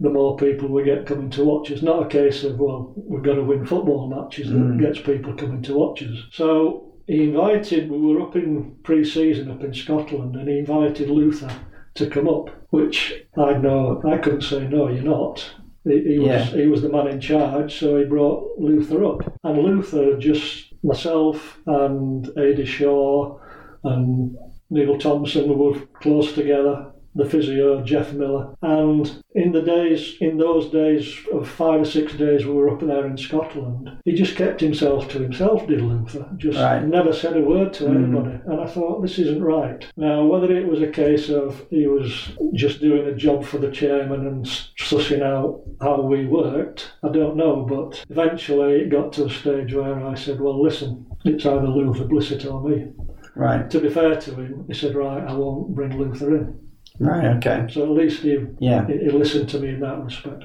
the 0.00 0.08
more 0.08 0.38
people 0.38 0.70
we 0.70 0.84
get 0.84 1.04
coming 1.04 1.28
to 1.32 1.44
watch 1.44 1.70
us. 1.70 1.82
Not 1.82 2.02
a 2.02 2.08
case 2.08 2.44
of 2.44 2.58
well, 2.58 2.94
we've 2.96 3.22
got 3.22 3.34
to 3.34 3.44
win 3.44 3.66
football 3.66 4.08
matches 4.08 4.48
that 4.48 4.56
hmm. 4.56 4.80
gets 4.80 5.00
people 5.00 5.34
coming 5.34 5.60
to 5.64 5.74
watch 5.74 6.02
us. 6.02 6.16
So 6.32 6.94
he 7.06 7.24
invited. 7.24 7.90
We 7.90 7.98
were 7.98 8.22
up 8.22 8.34
in 8.34 8.76
pre-season 8.82 9.50
up 9.50 9.62
in 9.62 9.74
Scotland, 9.74 10.34
and 10.34 10.48
he 10.48 10.60
invited 10.60 11.10
Luther 11.10 11.54
to 11.96 12.06
come 12.08 12.26
up, 12.26 12.48
which 12.70 13.12
I 13.36 13.52
know 13.52 14.00
I 14.02 14.16
couldn't 14.16 14.44
say 14.44 14.66
no. 14.66 14.88
You're 14.88 15.02
not. 15.02 15.44
He, 15.84 16.14
he 16.14 16.18
was 16.20 16.26
Yeah. 16.26 16.44
he 16.44 16.66
was 16.68 16.80
the 16.80 16.88
man 16.88 17.08
in 17.08 17.20
charge, 17.20 17.78
so 17.78 17.98
he 17.98 18.04
brought 18.06 18.58
Luther 18.58 19.04
up, 19.04 19.38
and 19.44 19.58
Luther 19.58 20.16
just 20.16 20.67
myself 20.82 21.58
and 21.66 22.28
Ada 22.38 22.64
Shaw 22.64 23.38
and 23.84 24.36
Neil 24.70 24.98
Thompson 24.98 25.48
we 25.48 25.54
were 25.54 25.78
close 26.00 26.32
together. 26.32 26.92
The 27.18 27.28
physio 27.28 27.82
Jeff 27.82 28.12
Miller, 28.12 28.54
and 28.62 29.22
in 29.34 29.52
the 29.52 29.60
days, 29.62 30.16
in 30.20 30.38
those 30.38 30.70
days 30.70 31.16
of 31.32 31.48
five 31.48 31.80
or 31.80 31.84
six 31.84 32.14
days 32.14 32.46
we 32.46 32.52
were 32.52 32.70
up 32.70 32.80
there 32.80 33.06
in 33.06 33.18
Scotland, 33.18 33.90
he 34.04 34.12
just 34.12 34.36
kept 34.36 34.60
himself 34.60 35.08
to 35.08 35.18
himself. 35.18 35.66
Did 35.66 35.82
Luther 35.82 36.30
just 36.36 36.58
Right. 36.58 36.86
never 36.86 37.12
said 37.12 37.36
a 37.36 37.40
word 37.40 37.72
to 37.74 37.84
mm. 37.84 37.96
anybody, 37.96 38.38
and 38.46 38.60
I 38.60 38.66
thought 38.66 39.02
this 39.02 39.18
isn't 39.18 39.42
right. 39.42 39.84
Now 39.96 40.24
whether 40.24 40.50
it 40.56 40.68
was 40.68 40.80
a 40.80 40.86
case 40.86 41.28
of 41.28 41.66
he 41.70 41.86
was 41.88 42.32
just 42.54 42.80
doing 42.80 43.06
a 43.06 43.14
job 43.14 43.44
for 43.44 43.58
the 43.58 43.70
chairman 43.70 44.26
and 44.26 44.44
sussing 44.44 45.22
out 45.22 45.60
how 45.80 46.00
we 46.00 46.24
worked, 46.26 46.92
I 47.02 47.08
don't 47.08 47.36
know, 47.36 47.66
but 47.68 48.04
eventually 48.10 48.82
it 48.82 48.90
got 48.90 49.12
to 49.14 49.26
a 49.26 49.30
stage 49.30 49.74
where 49.74 50.06
I 50.06 50.14
said, 50.14 50.40
well, 50.40 50.62
listen, 50.62 51.06
it's 51.24 51.44
either 51.44 51.66
Luther 51.66 52.04
Blissett 52.04 52.50
or 52.50 52.62
me. 52.62 52.92
Right. 53.34 53.68
To 53.70 53.80
be 53.80 53.88
fair 53.88 54.16
to 54.16 54.34
him, 54.34 54.64
he 54.68 54.74
said, 54.74 54.94
right, 54.94 55.22
I 55.26 55.32
won't 55.32 55.74
bring 55.74 55.98
Luther 55.98 56.36
in. 56.36 56.67
Right. 56.98 57.26
Okay. 57.36 57.66
So 57.72 57.82
at 57.84 57.90
least 57.90 58.22
he, 58.22 58.38
Yeah. 58.58 58.86
he, 58.86 58.98
he 58.98 59.10
listened 59.10 59.48
to 59.50 59.58
me 59.58 59.70
in 59.70 59.80
that 59.80 60.02
respect. 60.02 60.44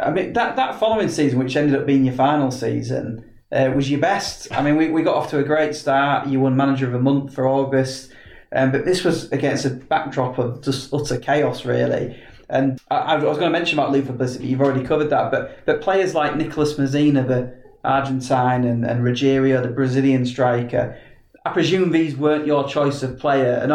I 0.00 0.10
mean, 0.10 0.32
that, 0.34 0.56
that 0.56 0.78
following 0.78 1.08
season, 1.08 1.38
which 1.38 1.56
ended 1.56 1.78
up 1.78 1.86
being 1.86 2.04
your 2.04 2.14
final 2.14 2.50
season, 2.50 3.24
uh, 3.52 3.70
was 3.74 3.90
your 3.90 4.00
best. 4.00 4.50
I 4.52 4.62
mean, 4.62 4.76
we, 4.76 4.90
we 4.90 5.02
got 5.02 5.16
off 5.16 5.30
to 5.30 5.38
a 5.38 5.44
great 5.44 5.74
start. 5.74 6.26
You 6.28 6.40
won 6.40 6.56
Manager 6.56 6.86
of 6.86 6.92
the 6.92 6.98
Month 6.98 7.34
for 7.34 7.46
August. 7.46 8.10
Um, 8.52 8.70
but 8.70 8.84
this 8.84 9.04
was 9.04 9.30
against 9.32 9.64
a 9.64 9.70
backdrop 9.70 10.38
of 10.38 10.62
just 10.62 10.92
utter 10.94 11.18
chaos, 11.18 11.64
really. 11.64 12.16
And 12.48 12.80
I, 12.90 12.96
I 12.96 13.14
was 13.16 13.38
going 13.38 13.52
to 13.52 13.58
mention 13.58 13.78
about 13.78 13.90
Luther 13.90 14.12
Bliss, 14.12 14.36
but 14.36 14.46
you've 14.46 14.60
already 14.60 14.84
covered 14.84 15.10
that. 15.10 15.30
But 15.30 15.64
but 15.66 15.80
players 15.80 16.14
like 16.14 16.36
Nicolas 16.36 16.74
Mazzina, 16.74 17.26
the 17.26 17.54
Argentine, 17.84 18.64
and, 18.64 18.84
and 18.84 19.02
Ruggiero, 19.02 19.60
the 19.62 19.68
Brazilian 19.68 20.24
striker, 20.24 20.98
I 21.44 21.52
presume 21.52 21.90
these 21.90 22.16
weren't 22.16 22.46
your 22.46 22.68
choice 22.68 23.02
of 23.02 23.18
player. 23.18 23.58
And 23.62 23.72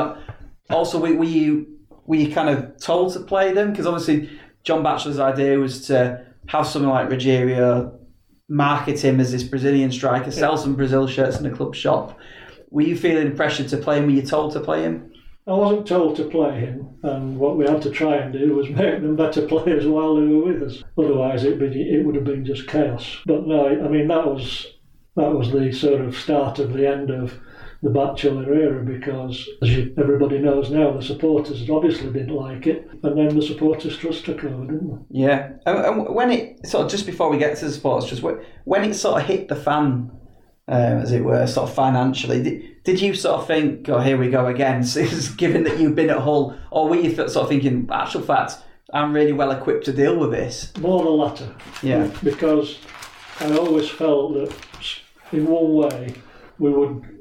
also, 0.70 1.00
were, 1.00 1.14
were 1.16 1.24
you 1.26 1.79
were 2.10 2.16
you 2.16 2.34
kind 2.34 2.50
of 2.50 2.76
told 2.82 3.14
to 3.14 3.20
play 3.20 3.54
them? 3.54 3.70
Because 3.70 3.86
obviously, 3.86 4.28
John 4.64 4.82
Batchelor's 4.82 5.20
idea 5.20 5.60
was 5.60 5.86
to 5.88 6.26
have 6.48 6.66
someone 6.66 6.92
like 6.92 7.08
Ruggiero 7.08 8.00
market 8.50 9.00
him 9.00 9.20
as 9.20 9.32
this 9.32 9.44
Brazilian 9.44 9.92
striker, 9.92 10.32
sell 10.32 10.58
some 10.58 10.76
Brazil 10.76 11.06
shirts 11.06 11.38
in 11.38 11.44
the 11.44 11.56
club 11.56 11.76
shop. 11.76 12.18
Were 12.72 12.82
you 12.82 12.98
feeling 12.98 13.36
pressure 13.36 13.64
to 13.70 13.78
play 13.78 14.00
him? 14.00 14.08
Were 14.08 14.14
you 14.14 14.24
told 14.24 14.54
to 14.54 14.60
play 14.60 14.82
him? 14.82 15.14
I 15.46 15.52
wasn't 15.52 15.88
told 15.88 16.16
to 16.16 16.24
play 16.24 16.60
him, 16.60 16.98
and 17.04 17.38
what 17.38 17.58
we 17.58 17.66
had 17.66 17.84
to 17.84 17.92
try 17.92 18.16
and 18.16 18.34
do 18.34 18.56
was 18.56 18.70
make 18.70 19.04
them 19.04 19.16
better 19.16 19.46
players 19.46 19.86
while 19.86 20.16
they 20.16 20.24
were 20.24 20.52
with 20.52 20.64
us. 20.64 20.84
Otherwise, 20.98 21.44
it 21.44 21.60
would 21.60 21.76
it 21.76 22.04
would 22.04 22.16
have 22.16 22.26
been 22.26 22.44
just 22.44 22.68
chaos. 22.68 23.20
But 23.28 23.46
no, 23.46 23.68
I 23.68 23.88
mean 23.88 24.08
that 24.08 24.26
was 24.26 24.66
that 25.16 25.32
was 25.32 25.52
the 25.52 25.72
sort 25.72 26.02
of 26.02 26.18
start 26.18 26.58
of 26.58 26.74
the 26.74 26.88
end 26.88 27.12
of 27.12 27.40
the 27.82 27.90
Batchelor 27.90 28.54
era 28.54 28.84
because, 28.84 29.48
as 29.62 29.70
you, 29.70 29.94
everybody 29.98 30.38
knows 30.40 30.70
now, 30.70 30.92
the 30.92 31.02
supporters 31.02 31.70
obviously 31.70 32.12
didn't 32.12 32.36
like 32.36 32.68
it, 32.68 32.90
and 33.04 33.18
then 33.18 33.34
the 33.36 33.42
supporters 33.42 33.98
trust 33.98 34.26
took 34.26 34.44
over, 34.44 34.66
didn't 34.66 34.90
they? 35.10 35.20
Yeah. 35.22 35.52
And, 35.66 35.78
and 35.86 36.14
when 36.16 36.30
it 36.32 36.68
sort 36.68 36.86
of 36.86 36.92
just 36.92 37.06
before 37.06 37.30
we 37.30 37.38
get 37.38 37.56
to 37.58 37.66
the 37.66 37.72
sports, 37.72 38.08
just 38.08 38.22
when- 38.22 38.40
it 38.84 38.94
sort 38.96 39.22
of 39.22 39.28
hit 39.28 39.48
the 39.48 39.56
fan, 39.56 40.12
uh, 40.68 41.00
as 41.02 41.14
it 41.14 41.24
were, 41.24 41.48
sort 41.48 41.70
of 41.70 41.76
financially, 41.76 42.44
did, 42.44 42.84
did 42.84 43.02
you 43.02 43.14
sort 43.14 43.40
of 43.42 43.48
think, 43.48 43.88
"Oh, 43.88 44.00
here 44.00 44.18
we 44.18 44.30
go 44.30 44.48
again"? 44.48 44.84
Given 45.38 45.64
that 45.64 45.80
you've 45.80 45.96
been 45.96 46.10
at 46.10 46.18
Hull, 46.18 46.58
or 46.72 46.90
were 46.90 46.98
you 46.98 47.16
sort 47.16 47.36
of 47.38 47.48
thinking, 47.50 47.88
"Actual 47.92 48.22
fact, 48.22 48.58
I'm 48.94 49.14
really 49.14 49.32
well 49.34 49.52
equipped 49.52 49.86
to 49.86 49.94
deal 49.94 50.18
with 50.18 50.32
this"? 50.32 50.74
More 50.80 51.04
the 51.04 51.10
latter. 51.10 51.56
Yeah. 51.82 52.12
Because 52.24 52.78
I 53.40 53.56
always 53.58 53.88
felt 53.90 54.34
that 54.34 54.54
in 55.32 55.46
one 55.48 55.74
way 55.76 56.14
we 56.60 56.72
would 56.72 57.19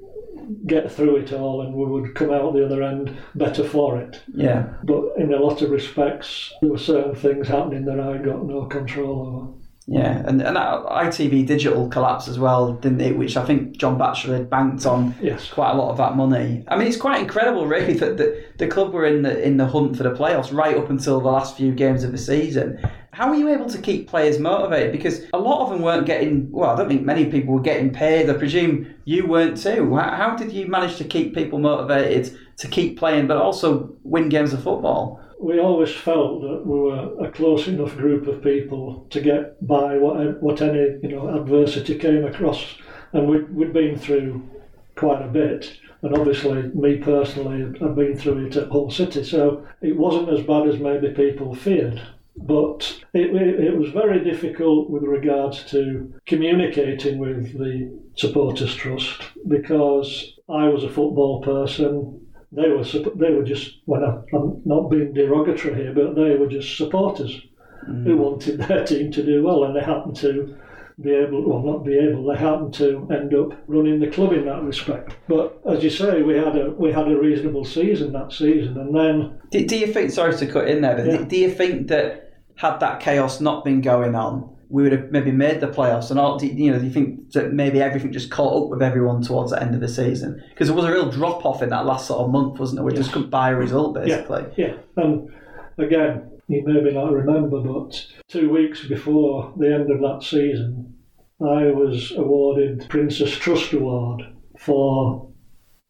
get 0.67 0.91
through 0.91 1.17
it 1.17 1.33
all 1.33 1.63
and 1.63 1.75
we 1.75 1.85
would 1.85 2.15
come 2.15 2.31
out 2.31 2.55
the 2.55 2.65
other 2.65 2.83
end 2.83 3.17
better 3.35 3.65
for 3.65 3.99
it. 3.99 4.23
Yeah. 4.35 4.75
But 4.85 5.17
in 5.17 5.33
a 5.33 5.39
lot 5.39 5.63
of 5.63 5.71
respects, 5.71 6.53
there 6.61 6.71
were 6.71 6.79
certain 6.79 7.15
things 7.15 7.49
happening 7.49 7.85
that 7.87 8.01
I 8.01 8.19
got 8.19 8.45
no 8.45 8.67
control 8.67 9.27
over. 9.27 9.68
Yeah, 9.91 10.23
and 10.27 10.43
and 10.43 10.57
ITV 10.59 11.47
digital 11.47 11.89
collapse 11.89 12.29
as 12.29 12.39
well, 12.39 12.75
didn't 12.75 13.01
it? 13.01 13.17
Which 13.17 13.39
I 13.39 13.45
think 13.47 13.79
John 13.79 13.97
Batchelor 13.97 14.37
had 14.37 14.51
banked 14.51 14.85
on 14.85 15.15
Yes. 15.23 15.49
quite 15.51 15.71
a 15.71 15.75
lot 15.75 15.91
of 15.91 15.97
that 15.97 16.15
money. 16.15 16.63
I 16.69 16.77
mean, 16.77 16.87
it's 16.89 16.99
quite 16.99 17.21
incredible, 17.23 17.67
really, 17.67 17.95
that 17.95 18.19
the, 18.19 18.45
the 18.59 18.67
club 18.69 18.93
were 18.93 19.07
in 19.07 19.23
the 19.23 19.43
in 19.43 19.57
the 19.57 19.67
hunt 19.67 19.97
for 19.97 20.03
the 20.03 20.11
playoffs 20.11 20.53
right 20.53 20.77
up 20.77 20.91
until 20.91 21.21
the 21.21 21.27
last 21.27 21.57
few 21.57 21.73
games 21.73 22.05
of 22.05 22.13
the 22.13 22.19
season. 22.19 22.79
How 23.13 23.31
were 23.31 23.35
you 23.37 23.49
able 23.49 23.69
to 23.71 23.79
keep 23.79 24.09
players 24.09 24.39
motivated? 24.39 24.93
Because 24.93 25.25
a 25.33 25.39
lot 25.39 25.65
of 25.65 25.71
them 25.71 25.81
weren't 25.81 26.07
getting. 26.07 26.53
Well, 26.53 26.69
I 26.71 26.77
don't 26.77 26.89
think 26.89 27.03
many 27.03 27.25
people 27.25 27.55
were 27.55 27.63
getting 27.63 27.91
paid. 27.91 28.29
I 28.29 28.35
presume 28.35 28.95
you 29.07 29.27
weren't 29.27 29.57
too. 29.57 29.97
How 29.97 30.37
did 30.37 30.53
you 30.53 30.67
manage 30.67 30.97
to 30.99 31.05
keep 31.05 31.35
people 31.35 31.59
motivated 31.59 32.39
to 32.59 32.69
keep 32.69 32.99
playing, 32.99 33.27
but 33.27 33.39
also 33.39 33.97
win 34.03 34.29
games 34.29 34.53
of 34.53 34.63
football? 34.63 35.21
We 35.41 35.61
always 35.61 35.93
felt 35.93 36.43
that 36.43 36.67
we 36.67 36.79
were 36.79 37.25
a 37.25 37.31
close 37.31 37.69
enough 37.69 37.97
group 37.97 38.27
of 38.27 38.43
people 38.43 39.07
to 39.11 39.21
get 39.21 39.65
by 39.67 39.97
what, 39.97 40.43
what 40.43 40.61
any 40.61 40.99
you 41.03 41.09
know 41.09 41.29
adversity 41.29 41.97
came 41.97 42.25
across, 42.25 42.75
and 43.13 43.29
we'd, 43.29 43.55
we'd 43.55 43.73
been 43.73 43.99
through 43.99 44.49
quite 44.97 45.23
a 45.23 45.29
bit. 45.29 45.79
And 46.03 46.17
obviously, 46.17 46.63
me 46.75 46.99
personally, 46.99 47.65
I've 47.65 47.97
been 47.97 48.17
through 48.17 48.47
it 48.47 48.57
at 48.57 48.71
Hull 48.71 48.91
City, 48.91 49.25
so 49.25 49.67
it 49.81 49.97
wasn't 49.97 50.29
as 50.29 50.47
bad 50.47 50.69
as 50.69 50.79
maybe 50.79 51.09
people 51.11 51.55
feared. 51.55 52.01
But 52.37 53.01
it, 53.15 53.35
it, 53.35 53.61
it 53.61 53.77
was 53.77 53.91
very 53.91 54.23
difficult 54.23 54.91
with 54.91 55.03
regards 55.03 55.65
to 55.71 56.13
communicating 56.27 57.19
with 57.19 57.59
the 57.59 57.99
Supporters 58.15 58.75
Trust 58.75 59.23
because 59.49 60.35
I 60.49 60.69
was 60.69 60.85
a 60.85 60.89
football 60.89 61.43
person. 61.43 62.28
They 62.51 62.69
were 62.69 62.85
they 63.17 63.31
were 63.31 63.45
just 63.45 63.79
well, 63.87 64.05
I- 64.05 64.37
I'm 64.37 64.63
not 64.65 64.91
being 64.91 65.13
derogatory 65.13 65.75
here, 65.75 65.93
but 65.93 66.15
they 66.15 66.37
were 66.37 66.47
just 66.47 66.77
supporters 66.77 67.41
mm. 67.87 68.05
who 68.05 68.17
wanted 68.17 68.59
their 68.69 68.85
team 68.85 69.13
to 69.13 69.25
do 69.25 69.43
well, 69.43 69.65
and 69.65 69.77
they 69.77 69.81
happened 69.83 70.17
to 70.17 70.57
be 71.01 71.13
able, 71.13 71.49
well, 71.49 71.63
not 71.63 71.85
be 71.85 71.97
able, 71.97 72.25
they 72.25 72.37
happened 72.37 72.75
to 72.75 73.07
end 73.13 73.33
up 73.33 73.53
running 73.69 74.01
the 74.01 74.09
club 74.09 74.33
in 74.33 74.45
that 74.47 74.63
respect. 74.65 75.15
But 75.29 75.61
as 75.69 75.85
you 75.85 75.91
say, 75.91 76.23
we 76.23 76.35
had 76.35 76.57
a 76.57 76.71
we 76.71 76.91
had 76.93 77.07
a 77.09 77.17
reasonable 77.17 77.65
season 77.65 78.13
that 78.15 78.33
season, 78.33 78.77
and 78.79 78.95
then 78.95 79.39
Do, 79.51 79.65
do 79.67 79.77
you 79.79 79.93
think? 79.93 80.11
Sorry 80.11 80.35
to 80.37 80.47
cut 80.47 80.69
in 80.69 80.81
there, 80.81 80.97
but 80.97 81.07
Yeah. 81.07 81.17
do, 81.19 81.25
do 81.27 81.37
you 81.37 81.51
think 81.51 81.89
that 81.89 82.41
had 82.57 82.79
that 82.81 83.01
chaos 83.01 83.41
not 83.41 83.65
been 83.65 83.81
going 83.81 84.15
on, 84.17 84.57
we 84.71 84.83
would 84.83 84.93
have 84.93 85.11
maybe 85.11 85.31
made 85.31 85.61
the 85.61 85.69
playoffs? 85.69 86.11
And 86.11 86.19
all, 86.19 86.39
do, 86.39 86.47
you 86.47 86.71
know, 86.71 86.79
do 86.79 86.85
you 86.85 86.93
think 86.93 87.33
that 87.33 87.53
maybe 87.53 87.81
everything 87.81 88.13
just 88.13 88.31
caught 88.31 88.65
up 88.65 88.71
with 88.71 88.83
everyone 88.83 89.23
towards 89.23 89.51
the 89.51 89.63
end 89.63 89.75
of 89.75 89.81
the 89.81 89.89
season? 89.89 90.43
Because 90.51 90.69
there 90.69 90.77
was 90.77 90.85
a 90.85 90.93
real 90.93 91.11
drop 91.11 91.45
off 91.45 91.63
in 91.63 91.71
that 91.71 91.87
last 91.87 92.07
sort 92.07 92.21
of 92.21 92.31
month, 92.31 92.59
wasn't 92.59 92.77
there? 92.77 92.85
We 92.85 92.93
just 92.93 93.13
couldn't 93.13 93.31
buy 93.31 93.51
a 93.51 93.57
result 93.57 93.95
basically. 93.95 94.45
Yeah, 94.57 94.77
and 94.97 95.31
again, 95.79 96.31
you 96.49 96.63
maybe 96.65 96.93
not 96.93 97.13
remember, 97.13 97.61
but 97.61 98.07
two 98.29 98.51
weeks 98.51 98.87
before 98.87 99.53
the 99.57 99.73
end 99.73 99.91
of 99.91 100.01
that 100.01 100.23
season, 100.23 100.95
I 101.41 101.67
was 101.67 102.13
awarded 102.17 102.87
Prince's 102.89 103.37
Trust 103.37 103.73
Award 103.73 104.23
for 104.59 105.31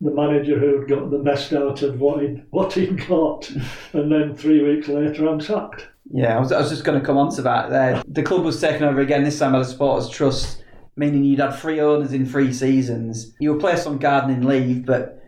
the 0.01 0.11
manager 0.11 0.59
who'd 0.59 0.89
got 0.89 1.11
the 1.11 1.19
best 1.19 1.53
out 1.53 1.83
of 1.83 2.01
what 2.01 2.23
he'd, 2.23 2.45
what 2.51 2.73
he'd 2.73 3.07
got. 3.09 3.51
and 3.93 4.13
then 4.13 4.37
three 4.37 4.63
weeks 4.63 4.89
later, 4.89 5.27
I'm 5.27 5.41
sacked. 5.41 5.89
Yeah, 6.11 6.37
I 6.37 6.41
was, 6.41 6.53
I 6.53 6.59
was 6.59 6.71
just 6.71 6.85
going 6.85 6.99
to 6.99 7.05
come 7.05 7.17
on 7.19 7.31
to 7.35 7.43
that 7.43 7.71
there. 7.71 8.03
The 8.09 8.23
club 8.23 8.45
was 8.45 8.61
taken 8.61 8.85
over 8.85 9.01
again, 9.01 9.25
this 9.25 9.39
time 9.39 9.53
by 9.53 9.59
the 9.59 9.65
Supporters 9.65 10.09
Trust, 10.09 10.63
meaning 10.97 11.25
you'd 11.25 11.41
had 11.41 11.53
three 11.53 11.81
owners 11.81 12.13
in 12.13 12.25
three 12.25 12.53
seasons. 12.53 13.35
You 13.41 13.53
were 13.53 13.61
placed 13.61 13.87
on 13.87 13.99
gardening 13.99 14.43
leave, 14.43 14.87
but 14.87 15.23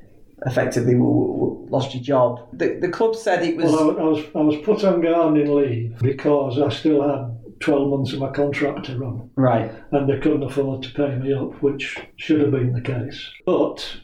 effectively 0.46 0.94
lost 0.98 1.94
your 1.94 2.02
job. 2.02 2.48
The, 2.52 2.78
the 2.80 2.88
club 2.88 3.14
said 3.14 3.44
it 3.44 3.56
was. 3.56 3.72
Well, 3.72 3.98
I, 3.98 4.00
I 4.00 4.04
was 4.04 4.24
I 4.34 4.40
was 4.40 4.56
put 4.64 4.84
on 4.84 5.00
gardening 5.00 5.54
leave 5.54 5.98
because 5.98 6.58
I 6.58 6.70
still 6.70 7.02
had 7.06 7.36
12 7.60 7.90
months 7.90 8.12
of 8.12 8.20
my 8.20 8.30
contract 8.30 8.86
to 8.86 8.98
run. 8.98 9.30
right. 9.36 9.70
and 9.92 10.08
they 10.08 10.18
couldn't 10.18 10.42
afford 10.42 10.82
to 10.82 10.90
pay 10.92 11.14
me 11.16 11.32
up, 11.32 11.62
which 11.62 11.98
should 12.16 12.40
have 12.40 12.52
been 12.52 12.72
the 12.72 12.80
case. 12.80 13.30
But 13.44 13.98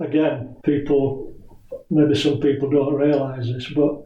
again, 0.00 0.56
people, 0.64 1.34
maybe 1.88 2.14
some 2.14 2.40
people 2.40 2.68
don't 2.70 2.94
realise 2.94 3.46
this, 3.46 3.68
but 3.70 4.04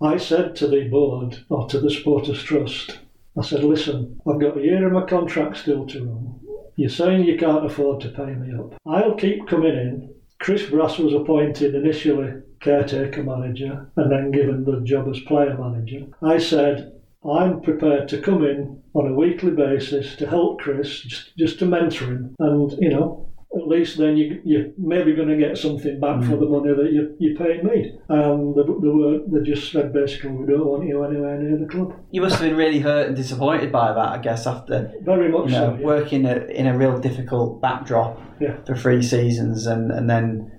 I 0.00 0.16
said 0.16 0.56
to 0.56 0.66
the 0.66 0.88
board 0.88 1.44
or 1.48 1.68
to 1.68 1.80
the 1.80 1.90
Supporters 1.90 2.42
Trust, 2.42 2.98
I 3.38 3.42
said, 3.42 3.64
listen, 3.64 4.20
I've 4.26 4.40
got 4.40 4.56
a 4.56 4.62
year 4.62 4.86
of 4.86 4.92
my 4.92 5.06
contract 5.06 5.56
still 5.56 5.86
to 5.86 6.04
run. 6.04 6.40
You're 6.76 6.90
saying 6.90 7.24
you 7.24 7.38
can't 7.38 7.66
afford 7.66 8.00
to 8.02 8.08
pay 8.08 8.34
me 8.34 8.54
up. 8.58 8.74
I'll 8.86 9.14
keep 9.14 9.46
coming 9.46 9.74
in. 9.74 10.14
Chris 10.40 10.68
Brass 10.68 10.98
was 10.98 11.14
appointed 11.14 11.74
initially 11.74 12.42
caretaker 12.60 13.22
manager 13.22 13.90
and 13.96 14.10
then 14.10 14.30
given 14.30 14.64
the 14.64 14.80
job 14.80 15.08
as 15.08 15.20
player 15.20 15.56
manager. 15.56 16.06
I 16.22 16.38
said, 16.38 16.92
I'm 17.24 17.60
prepared 17.60 18.08
to 18.08 18.20
come 18.20 18.44
in 18.44 18.82
on 18.94 19.08
a 19.08 19.14
weekly 19.14 19.52
basis 19.52 20.16
to 20.16 20.26
help 20.28 20.60
Chris, 20.60 21.00
just, 21.00 21.36
just 21.36 21.58
to 21.60 21.66
mentor 21.66 22.06
him. 22.06 22.34
And, 22.38 22.72
you 22.78 22.90
know, 22.90 23.28
at 23.56 23.68
least 23.68 23.98
then 23.98 24.16
you, 24.16 24.40
you're 24.44 24.66
maybe 24.76 25.14
going 25.14 25.28
to 25.28 25.36
get 25.36 25.56
something 25.56 26.00
back 26.00 26.20
for 26.20 26.36
hmm. 26.36 26.40
the 26.40 26.46
money 26.46 26.74
that 26.74 26.92
you, 26.92 27.14
you 27.18 27.36
paid 27.36 27.62
me. 27.62 27.96
And 28.08 28.54
they, 28.54 28.62
they, 28.62 28.88
were, 28.88 29.18
they 29.26 29.44
just 29.44 29.70
said 29.70 29.92
basically, 29.92 30.30
we 30.30 30.46
don't 30.46 30.66
want 30.66 30.86
you 30.86 31.02
anywhere 31.04 31.38
near 31.38 31.58
the 31.58 31.66
club. 31.66 31.94
You 32.10 32.22
must 32.22 32.36
have 32.36 32.48
been 32.48 32.56
really 32.56 32.80
hurt 32.80 33.06
and 33.06 33.16
disappointed 33.16 33.70
by 33.70 33.92
that, 33.92 34.08
I 34.08 34.18
guess, 34.18 34.46
after 34.46 34.92
Very 35.02 35.30
much 35.30 35.46
you 35.46 35.52
know, 35.52 35.74
so. 35.74 35.78
yeah. 35.78 35.86
working 35.86 36.26
a, 36.26 36.36
in 36.46 36.66
a 36.66 36.76
real 36.76 36.98
difficult 36.98 37.60
backdrop 37.60 38.20
Yeah. 38.40 38.56
for 38.66 38.74
three 38.74 39.02
seasons, 39.02 39.66
and, 39.66 39.90
and 39.90 40.10
then, 40.10 40.50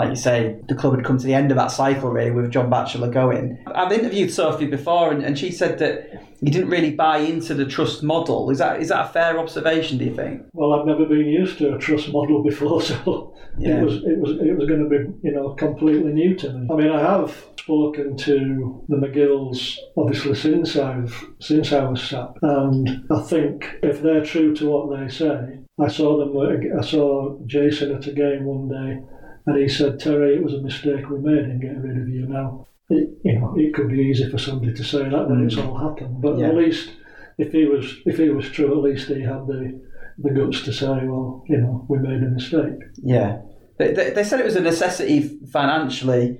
like 0.00 0.10
you 0.10 0.16
say, 0.16 0.56
the 0.68 0.74
club 0.74 0.96
had 0.96 1.04
come 1.04 1.18
to 1.18 1.26
the 1.26 1.34
end 1.34 1.50
of 1.50 1.56
that 1.56 1.68
cycle 1.70 2.10
really 2.10 2.30
with 2.30 2.50
John 2.50 2.70
Batchelor 2.70 3.10
going. 3.10 3.62
I've 3.66 3.92
interviewed 3.92 4.30
Sophie 4.32 4.66
before, 4.66 5.12
and, 5.12 5.22
and 5.22 5.38
she 5.38 5.50
said 5.52 5.78
that 5.78 6.26
you 6.42 6.50
didn't 6.50 6.70
really 6.70 6.92
buy 6.92 7.18
into 7.18 7.52
the 7.54 7.66
trust 7.66 8.02
model. 8.02 8.50
Is 8.50 8.58
that 8.58 8.80
is 8.80 8.88
that 8.88 9.04
a 9.06 9.12
fair 9.12 9.38
observation? 9.38 9.98
Do 9.98 10.04
you 10.06 10.14
think? 10.14 10.42
Well, 10.54 10.72
I've 10.72 10.86
never 10.86 11.04
been 11.04 11.26
used 11.26 11.58
to 11.58 11.74
a 11.74 11.78
trust 11.78 12.10
model 12.12 12.42
before, 12.50 12.80
so 12.82 13.34
Yeah. 13.58 13.80
it 13.80 13.84
was 13.84 13.94
it 13.96 14.18
was 14.18 14.30
it 14.40 14.56
was 14.56 14.66
going 14.66 14.82
to 14.84 14.88
be 14.88 15.28
you 15.28 15.32
know 15.32 15.50
completely 15.50 16.12
new 16.12 16.34
to 16.36 16.52
me. 16.52 16.66
I 16.72 16.74
mean, 16.76 16.90
I 16.90 17.00
have 17.00 17.44
spoken 17.58 18.16
to 18.16 18.84
the 18.88 18.96
McGills 18.96 19.76
obviously 19.96 20.34
since 20.34 20.76
I've 20.76 21.14
since 21.40 21.72
I 21.72 21.84
was 21.84 22.02
sacked, 22.02 22.38
and 22.42 23.04
I 23.10 23.20
think 23.20 23.68
if 23.82 24.00
they're 24.02 24.24
true 24.24 24.54
to 24.56 24.70
what 24.70 24.98
they 24.98 25.08
say, 25.08 25.58
I 25.78 25.88
saw 25.88 26.16
them. 26.18 26.30
I 26.78 26.82
saw 26.82 27.38
Jason 27.46 27.94
at 27.96 28.06
a 28.06 28.12
game 28.12 28.44
one 28.44 28.68
day, 28.68 29.02
and 29.46 29.56
he 29.56 29.68
said, 29.68 29.98
"Terry, 30.00 30.36
it 30.36 30.42
was 30.42 30.54
a 30.54 30.62
mistake 30.62 31.08
we 31.08 31.18
made 31.18 31.44
in 31.44 31.60
getting 31.60 31.82
rid 31.82 31.96
of 32.00 32.08
you." 32.08 32.26
Now, 32.26 32.66
it, 32.88 33.08
you 33.24 33.38
know, 33.38 33.54
it 33.56 33.74
could 33.74 33.88
be 33.88 34.00
easy 34.00 34.28
for 34.30 34.38
somebody 34.38 34.74
to 34.74 34.84
say 34.84 35.08
that 35.08 35.28
when 35.28 35.44
it's 35.44 35.54
mm. 35.54 35.66
all 35.66 35.78
happened. 35.78 36.20
But 36.20 36.38
Yeah. 36.38 36.48
at 36.48 36.56
least 36.56 36.90
if 37.38 37.52
he 37.52 37.66
was 37.66 37.96
if 38.04 38.18
he 38.18 38.28
was 38.30 38.48
true, 38.50 38.72
at 38.72 38.82
least 38.82 39.08
he 39.08 39.22
had 39.22 39.46
the 39.46 39.80
the 40.18 40.30
guts 40.30 40.62
to 40.62 40.72
say, 40.72 40.86
well, 41.04 41.44
you 41.48 41.56
know, 41.56 41.86
we 41.88 41.98
made 41.98 42.22
a 42.22 42.28
mistake. 42.28 42.78
Yeah, 43.02 43.40
they, 43.78 43.92
they, 43.92 44.10
they 44.10 44.24
said 44.24 44.40
it 44.40 44.44
was 44.44 44.56
a 44.56 44.60
necessity 44.60 45.38
financially. 45.50 46.38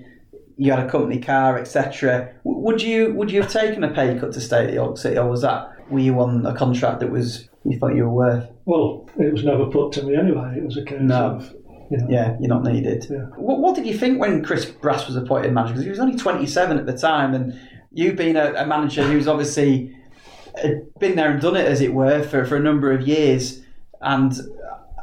You 0.59 0.73
had 0.73 0.87
a 0.87 0.91
company 0.91 1.19
car, 1.21 1.59
etc. 1.59 2.35
Would 2.45 2.83
you 2.83 3.15
would 3.15 3.31
you 3.31 3.41
have 3.43 3.51
taken 3.51 3.83
a 3.83 3.93
pay 3.95 4.19
cut 4.19 4.33
to 4.33 4.41
stay 4.41 4.67
at 4.67 4.75
York 4.75 4.99
City, 4.99 5.17
or 5.17 5.31
was 5.31 5.41
that 5.43 5.71
were 5.91 6.01
you 6.01 6.21
on 6.21 6.45
a 6.45 6.55
contract 6.55 7.01
that 7.01 7.11
was 7.11 7.49
you 7.65 7.79
thought 7.79 7.95
you 7.95 8.05
were 8.05 8.13
worth? 8.13 8.51
Well, 8.67 9.09
it 9.19 9.33
was 9.33 9.45
never 9.45 9.67
put 9.67 9.93
to 9.93 10.03
me 10.03 10.17
anyway. 10.17 10.55
It 10.59 10.65
was 10.65 10.77
a 10.77 10.85
case 10.85 10.99
No. 11.01 11.37
of, 11.37 11.55
you 11.91 11.99
know, 11.99 12.07
Yeah, 12.09 12.37
you're 12.41 12.49
not 12.49 12.63
needed. 12.63 13.07
Yeah. 13.11 13.25
What, 13.37 13.59
what 13.59 13.75
did 13.75 13.87
you 13.87 13.97
think 13.97 14.21
when 14.21 14.45
Chris 14.45 14.65
Brass 14.65 15.07
was 15.07 15.17
appointed 15.17 15.53
manager? 15.53 15.75
Because 15.75 15.85
he 15.85 15.91
was 15.91 16.01
only 16.01 16.17
27 16.17 16.79
at 16.79 16.87
the 16.87 16.97
time, 16.97 17.35
and 17.35 17.59
you've 17.93 18.17
been 18.17 18.37
a, 18.37 18.53
a 18.55 18.67
manager 18.67 19.03
who's 19.03 19.27
obviously 19.27 19.97
uh, 20.63 20.69
been 20.99 21.17
there 21.17 21.31
and 21.31 21.41
done 21.41 21.57
it, 21.57 21.67
as 21.67 21.81
it 21.81 21.93
were, 21.93 22.23
for, 22.23 22.45
for 22.45 22.57
a 22.57 22.61
number 22.61 22.93
of 22.93 23.07
years. 23.07 23.63
And 24.01 24.33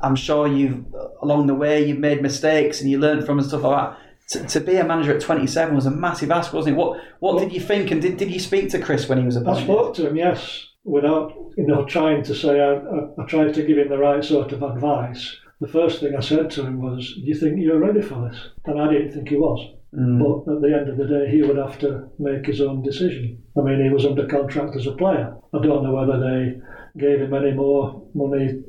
I'm 0.02 0.16
sure 0.16 0.48
you've, 0.48 0.86
along 1.22 1.48
the 1.48 1.56
way, 1.56 1.86
you've 1.86 2.00
made 2.00 2.22
mistakes 2.22 2.82
and 2.82 2.90
you 2.90 3.00
learned 3.00 3.26
from 3.26 3.40
and 3.40 3.48
stuff 3.48 3.64
like 3.64 3.92
that. 3.92 4.00
To, 4.30 4.44
to 4.46 4.60
be 4.60 4.76
a 4.76 4.84
manager 4.84 5.16
at 5.16 5.22
27 5.22 5.74
was 5.74 5.86
a 5.86 5.92
massive 5.92 6.32
ask, 6.32 6.52
wasn't 6.52 6.76
it? 6.76 6.78
What 6.78 7.00
What 7.20 7.40
did 7.40 7.54
you 7.54 7.62
think? 7.62 7.92
And 7.92 8.02
did, 8.02 8.18
did 8.18 8.30
you 8.30 8.42
speak 8.42 8.70
to 8.72 8.80
Chris 8.80 9.08
when 9.08 9.20
he 9.20 9.24
was 9.24 9.38
appointed? 9.38 9.62
I 9.62 9.64
spoke 9.64 9.96
to 9.96 10.08
him, 10.08 10.18
yes, 10.18 10.68
without 10.84 11.34
you 11.56 11.66
know 11.66 11.86
trying 11.86 12.24
to 12.24 12.36
say. 12.36 12.60
I, 12.60 12.74
I, 12.74 13.24
I 13.24 13.26
tried 13.26 13.54
to 13.54 13.64
give 13.64 13.78
him 13.78 13.88
the 13.88 13.98
right 13.98 14.24
sort 14.24 14.52
of 14.52 14.64
advice. 14.64 15.38
The 15.60 15.68
first 15.68 16.00
thing 16.00 16.16
I 16.16 16.20
said 16.20 16.52
to 16.52 16.66
him 16.66 16.82
was, 16.82 17.14
"Do 17.16 17.22
you 17.22 17.34
think 17.36 17.60
you're 17.60 17.80
ready 17.80 18.02
for 18.02 18.30
this?" 18.30 18.50
And 18.66 18.80
I 18.80 18.92
didn't 18.92 19.12
think 19.12 19.30
he 19.30 19.38
was. 19.38 19.60
Mm. 19.96 20.20
But 20.20 20.54
at 20.54 20.62
the 20.62 20.76
end 20.78 20.90
of 20.90 20.98
the 20.98 21.06
day, 21.08 21.30
he 21.32 21.42
would 21.42 21.58
have 21.58 21.80
to 21.80 22.10
make 22.20 22.46
his 22.46 22.62
own 22.62 22.84
decision. 22.84 23.42
I 23.58 23.62
mean, 23.62 23.84
he 23.84 23.90
was 23.90 24.06
under 24.06 24.28
contract 24.28 24.76
as 24.76 24.86
a 24.86 24.92
player. 24.92 25.36
I 25.54 25.60
don't 25.62 25.84
know 25.84 25.94
whether 25.96 26.20
they 26.20 26.60
gave 27.00 27.22
him 27.22 27.34
any 27.34 27.54
more 27.54 28.04
money 28.14 28.62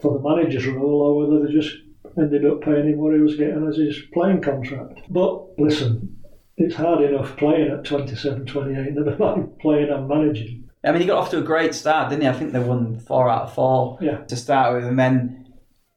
for 0.00 0.12
the 0.12 0.22
manager's 0.28 0.66
role 0.66 1.00
or 1.02 1.16
whether 1.26 1.44
they 1.46 1.52
just 1.52 1.74
ended 2.18 2.44
up 2.46 2.60
paying 2.60 2.86
him 2.88 2.98
what 2.98 3.14
he 3.14 3.20
was 3.20 3.36
getting 3.36 3.66
as 3.66 3.76
his 3.76 3.98
playing 4.12 4.42
contract. 4.42 5.00
But 5.08 5.58
listen, 5.58 6.16
it's 6.56 6.74
hard 6.74 7.02
enough 7.02 7.36
playing 7.36 7.70
at 7.70 7.84
27, 7.84 8.46
28, 8.46 8.92
never 8.94 9.16
mind 9.18 9.58
playing 9.60 9.90
and 9.90 10.06
managing. 10.08 10.64
I 10.84 10.92
mean, 10.92 11.00
he 11.00 11.06
got 11.06 11.18
off 11.18 11.30
to 11.30 11.38
a 11.38 11.42
great 11.42 11.74
start, 11.74 12.10
didn't 12.10 12.22
he? 12.22 12.28
I 12.28 12.32
think 12.32 12.52
they 12.52 12.60
won 12.60 13.00
four 13.00 13.28
out 13.28 13.42
of 13.42 13.54
four 13.54 13.98
Yeah. 14.00 14.18
to 14.18 14.36
start 14.36 14.74
with, 14.76 14.84
and 14.84 14.98
then 14.98 15.47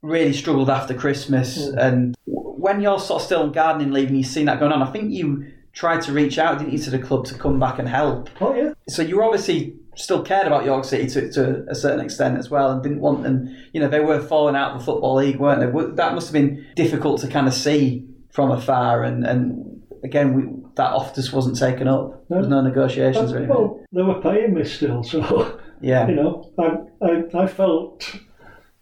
really 0.02 0.32
struggled 0.32 0.68
after 0.68 0.94
Christmas. 0.94 1.70
Hmm. 1.70 1.78
And 1.78 2.16
when 2.26 2.80
you're 2.80 2.98
sort 2.98 3.22
of 3.22 3.26
still 3.26 3.42
on 3.42 3.52
gardening 3.52 3.92
leave 3.92 4.08
and 4.08 4.18
you've 4.18 4.26
seen 4.26 4.46
that 4.46 4.60
going 4.60 4.72
on, 4.72 4.82
I 4.82 4.90
think 4.90 5.12
you 5.12 5.50
tried 5.72 6.02
to 6.02 6.12
reach 6.12 6.38
out, 6.38 6.58
didn't 6.58 6.72
you, 6.72 6.78
to 6.78 6.90
the 6.90 6.98
club 6.98 7.24
to 7.26 7.34
come 7.34 7.58
back 7.58 7.78
and 7.78 7.88
help. 7.88 8.28
Oh, 8.40 8.54
yeah. 8.54 8.74
So 8.88 9.02
you 9.02 9.22
obviously 9.22 9.74
still 9.96 10.22
cared 10.22 10.46
about 10.46 10.64
York 10.64 10.84
City 10.84 11.06
to, 11.08 11.32
to 11.32 11.64
a 11.68 11.74
certain 11.74 12.00
extent 12.00 12.38
as 12.38 12.50
well, 12.50 12.70
and 12.70 12.82
didn't 12.82 13.00
want 13.00 13.22
them. 13.22 13.56
You 13.72 13.80
know, 13.80 13.88
they 13.88 14.00
were 14.00 14.20
falling 14.20 14.56
out 14.56 14.72
of 14.72 14.78
the 14.78 14.84
football 14.84 15.16
league, 15.16 15.36
weren't 15.36 15.60
they? 15.60 15.94
That 15.94 16.14
must 16.14 16.28
have 16.28 16.32
been 16.32 16.66
difficult 16.76 17.20
to 17.22 17.28
kind 17.28 17.46
of 17.46 17.54
see 17.54 18.06
from 18.30 18.50
afar, 18.50 19.02
and 19.04 19.24
and 19.24 19.82
again, 20.02 20.34
we, 20.34 20.44
that 20.74 20.92
offer 20.92 21.14
just 21.14 21.32
wasn't 21.32 21.58
taken 21.58 21.88
up. 21.88 22.28
There 22.28 22.38
was 22.38 22.48
no 22.48 22.60
negotiations 22.60 23.32
or 23.32 23.38
anything. 23.38 23.54
Well, 23.54 23.84
they 23.92 24.02
were 24.02 24.20
paying 24.20 24.54
me 24.54 24.64
still, 24.64 25.02
so. 25.02 25.60
yeah. 25.80 26.08
you 26.08 26.14
know, 26.14 26.50
I, 26.58 27.06
I, 27.06 27.42
I 27.44 27.46
felt, 27.46 28.16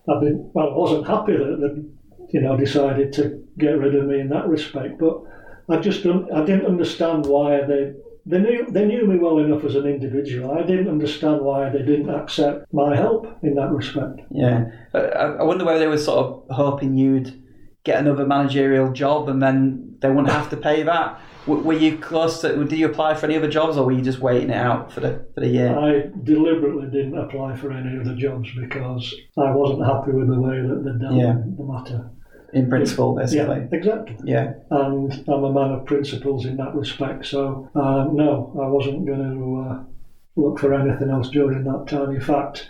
I 0.09 0.21
mean, 0.21 0.51
well, 0.55 0.71
I 0.71 0.77
wasn't 0.77 1.07
happy 1.07 1.37
that 1.37 1.61
they, 1.61 1.83
you 2.31 2.41
know, 2.41 2.57
decided 2.57 3.13
to 3.15 3.47
get 3.59 3.79
rid 3.79 3.95
of 3.95 4.07
me 4.07 4.21
in 4.21 4.29
that 4.31 4.49
respect, 4.49 4.99
but 4.99 5.23
I 5.69 5.79
just 5.79 6.03
don't, 6.03 6.31
I 6.33 6.45
didn't 6.45 6.67
understand 6.67 7.27
why 7.27 7.61
they, 7.63 7.93
they 8.27 8.39
knew, 8.39 8.67
they 8.71 8.87
knew 8.87 9.07
me 9.07 9.17
well 9.19 9.39
enough 9.39 9.65
as 9.65 9.75
an 9.75 9.87
individual. 9.87 10.53
I 10.53 10.63
didn't 10.63 10.89
understand 10.89 11.41
why 11.41 11.69
they 11.71 11.83
didn't 11.83 12.11
accept 12.11 12.73
my 12.73 12.97
help 12.97 13.27
in 13.43 13.55
that 13.55 13.71
respect. 13.71 14.21
Yeah, 14.31 14.67
I 14.95 15.43
wonder 15.43 15.65
whether 15.65 15.79
they 15.79 15.87
were 15.87 15.99
sort 15.99 16.27
of 16.27 16.57
hoping 16.57 16.97
you'd 16.97 17.43
get 17.85 17.99
another 17.99 18.27
managerial 18.27 18.93
job 18.93 19.29
and 19.29 19.43
then 19.43 19.97
they 20.01 20.09
wouldn't 20.09 20.31
have 20.31 20.51
to 20.51 20.57
pay 20.57 20.83
that. 20.83 21.21
Were 21.47 21.73
you 21.73 21.97
close 21.99 22.41
to? 22.43 22.65
Did 22.65 22.79
you 22.79 22.87
apply 22.87 23.15
for 23.15 23.27
any 23.27 23.37
other 23.37 23.49
jobs, 23.49 23.77
or 23.79 23.85
were 23.87 23.93
you 23.93 24.03
just 24.03 24.21
waiting 24.21 24.51
it 24.51 24.57
out 24.57 24.93
for 24.93 25.01
the 25.01 25.25
for 25.35 25.41
the 25.41 25.49
year? 25.49 25.77
I 25.77 26.11
deliberately 26.23 26.89
didn't 26.91 27.17
apply 27.19 27.57
for 27.57 27.73
any 27.73 27.99
other 27.99 28.15
jobs 28.15 28.49
because 28.55 29.15
I 29.39 29.51
wasn't 29.51 29.85
happy 29.87 30.13
with 30.13 30.29
the 30.29 30.39
way 30.41 30.61
that 30.61 30.83
they 30.85 30.99
dealt 31.03 31.15
Yeah. 31.15 31.37
the 31.57 31.65
matter. 31.65 32.11
In 32.53 32.69
principle, 32.69 33.15
Yeah, 33.17 33.23
basically. 33.47 33.69
exactly. 33.79 34.17
Yeah. 34.25 34.55
and 34.71 35.13
I'm 35.29 35.45
a 35.45 35.53
man 35.53 35.71
of 35.73 35.87
principles 35.87 36.47
in 36.47 36.57
that 36.57 36.75
respect. 36.75 37.25
So 37.27 37.71
uh, 37.77 38.09
no, 38.13 38.53
I 38.61 38.67
wasn't 38.67 39.07
going 39.07 39.21
to 39.21 39.71
uh, 39.71 39.85
look 40.37 40.59
for 40.59 40.75
anything 40.75 41.11
else 41.11 41.31
during 41.31 41.63
that 41.65 41.87
time. 41.87 42.11
In 42.11 42.21
fact, 42.21 42.69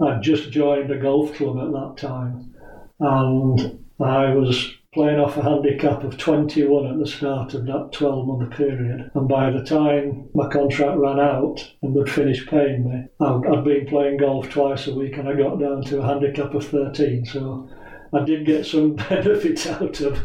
I'd 0.00 0.22
just 0.22 0.50
joined 0.52 0.90
a 0.92 0.98
golf 0.98 1.34
club 1.34 1.58
at 1.58 1.72
that 1.72 1.94
time, 1.96 2.54
and 3.00 3.78
I 4.00 4.32
was 4.32 4.72
playing 4.96 5.20
off 5.20 5.36
a 5.36 5.42
handicap 5.42 6.02
of 6.04 6.16
21 6.16 6.86
at 6.86 6.98
the 6.98 7.06
start 7.06 7.52
of 7.52 7.66
that 7.66 7.90
12 7.92 8.26
month 8.26 8.50
period. 8.52 9.10
And 9.14 9.28
by 9.28 9.50
the 9.50 9.62
time 9.62 10.30
my 10.34 10.48
contract 10.48 10.96
ran 10.96 11.20
out 11.20 11.70
and 11.82 11.94
they'd 11.94 12.10
finished 12.10 12.48
paying 12.48 12.88
me, 12.88 13.04
I'd, 13.20 13.46
I'd 13.46 13.62
been 13.62 13.86
playing 13.86 14.16
golf 14.16 14.48
twice 14.48 14.86
a 14.86 14.94
week 14.94 15.18
and 15.18 15.28
I 15.28 15.34
got 15.34 15.60
down 15.60 15.82
to 15.84 16.00
a 16.00 16.06
handicap 16.06 16.54
of 16.54 16.66
13. 16.66 17.26
So 17.26 17.68
I 18.14 18.24
did 18.24 18.46
get 18.46 18.64
some 18.64 18.94
benefit 19.10 19.66
out 19.66 20.00
of 20.00 20.18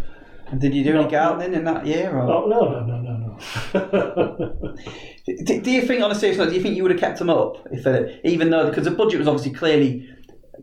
And 0.47 0.61
did 0.61 0.73
you 0.73 0.85
do 0.85 0.97
any 0.97 1.11
gardening 1.11 1.53
in 1.53 1.65
that 1.65 1.85
year? 1.85 2.17
Or? 2.17 2.21
Oh, 2.21 2.45
no, 2.47 2.69
no, 2.69 2.85
no, 2.85 3.01
no, 3.01 3.37
no. 3.73 4.75
Do, 5.45 5.61
do 5.61 5.69
you 5.69 5.83
think, 5.83 6.01
on 6.01 6.11
a 6.11 6.15
serious 6.15 6.39
note, 6.39 6.49
do 6.49 6.55
you 6.55 6.61
think 6.61 6.75
you 6.75 6.81
would 6.81 6.91
have 6.91 6.99
kept 6.99 7.19
them 7.19 7.29
up 7.29 7.67
if, 7.71 7.85
uh, 7.85 8.05
even 8.23 8.49
though 8.49 8.69
because 8.69 8.85
the 8.85 8.91
budget 8.91 9.19
was 9.19 9.27
obviously 9.27 9.51
clearly 9.51 10.09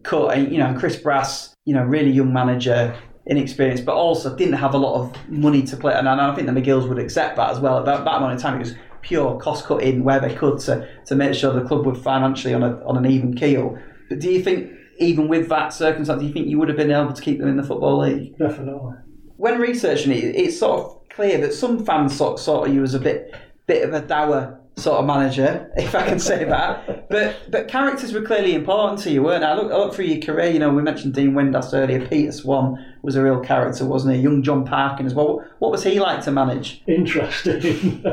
cut? 0.03 0.37
And, 0.37 0.51
you 0.51 0.59
know, 0.59 0.75
Chris 0.77 0.97
Brass, 0.97 1.55
you 1.65 1.75
know, 1.75 1.85
really 1.85 2.11
young 2.11 2.33
manager, 2.33 2.99
inexperienced, 3.29 3.85
but 3.85 3.95
also 3.95 4.35
didn't 4.35 4.55
have 4.55 4.75
a 4.75 4.79
lot 4.79 5.01
of 5.01 5.29
money 5.29 5.63
to 5.63 5.77
play. 5.77 5.95
And 5.95 6.09
I 6.09 6.35
think 6.35 6.47
the 6.47 6.53
McGills 6.53 6.89
would 6.89 6.99
accept 6.99 7.37
that 7.37 7.51
as 7.51 7.61
well. 7.61 7.79
At 7.79 7.85
that, 7.85 8.05
that 8.05 8.17
amount 8.17 8.35
of 8.35 8.41
time, 8.41 8.57
it 8.57 8.61
was 8.61 8.75
pure 9.03 9.39
cost 9.39 9.67
cutting 9.67 10.03
where 10.03 10.19
they 10.19 10.35
could 10.35 10.59
to, 10.61 10.89
to 11.07 11.15
make 11.15 11.35
sure 11.35 11.53
the 11.53 11.67
club 11.67 11.87
would 11.87 11.97
financially 11.99 12.55
on 12.55 12.63
a 12.63 12.85
on 12.85 12.97
an 12.97 13.07
even 13.07 13.35
keel. 13.35 13.79
But 14.09 14.21
do 14.21 14.31
you 14.31 14.43
think, 14.43 14.73
even 14.99 15.29
with 15.29 15.49
that 15.51 15.73
circumstance, 15.73 16.21
do 16.21 16.27
you 16.27 16.33
think 16.33 16.49
you 16.49 16.59
would 16.59 16.69
have 16.69 16.79
been 16.79 16.91
able 16.91 17.13
to 17.13 17.23
keep 17.23 17.39
them 17.39 17.49
in 17.49 17.57
the 17.57 17.63
football 17.63 18.01
league? 18.01 18.37
Definitely. 18.39 18.95
when 19.37 19.61
researching 19.61 20.13
it, 20.13 20.25
it's 20.35 20.59
sort 20.59 20.81
of 20.81 21.09
clear 21.11 21.39
that 21.39 21.53
some 21.53 21.85
fans 21.85 22.17
sort, 22.17 22.39
sort 22.39 22.69
of 22.69 22.75
you 22.75 22.83
as 22.83 22.95
a 22.95 22.99
bit 22.99 23.35
bit 23.67 23.87
of 23.87 23.93
a 23.93 24.01
dour 24.01 24.59
sort 24.77 24.99
of 24.99 25.07
manager, 25.07 25.71
if 25.77 25.95
I 25.95 26.07
can 26.07 26.19
say 26.19 26.45
that. 26.45 27.09
But 27.11 27.51
but 27.51 27.69
characters 27.69 28.13
were 28.13 28.23
clearly 28.23 28.55
important 28.55 29.01
to 29.01 29.11
you, 29.11 29.23
weren't 29.23 29.43
they? 29.43 29.47
I 29.47 29.55
look, 29.55 29.71
I 29.71 29.77
look 29.77 29.95
through 29.95 30.07
your 30.07 30.23
career, 30.23 30.51
you 30.51 30.59
know, 30.59 30.71
we 30.71 30.83
mentioned 30.83 31.15
Dean 31.15 31.33
Windass 31.33 31.75
earlier. 31.75 32.07
Peter 32.07 32.33
Swan 32.33 32.88
was 33.03 33.17
a 33.17 33.23
real 33.23 33.41
character, 33.41 33.85
wasn't 33.85 34.17
he? 34.17 34.23
Young 34.23 34.43
John 34.43 34.65
Parkin 34.65 35.07
as 35.07 35.15
well. 35.15 35.45
What 35.59 35.71
was 35.71 35.85
he 35.85 36.01
like 36.01 36.23
to 36.25 36.31
manage? 36.31 36.83
Interesting. 36.87 38.03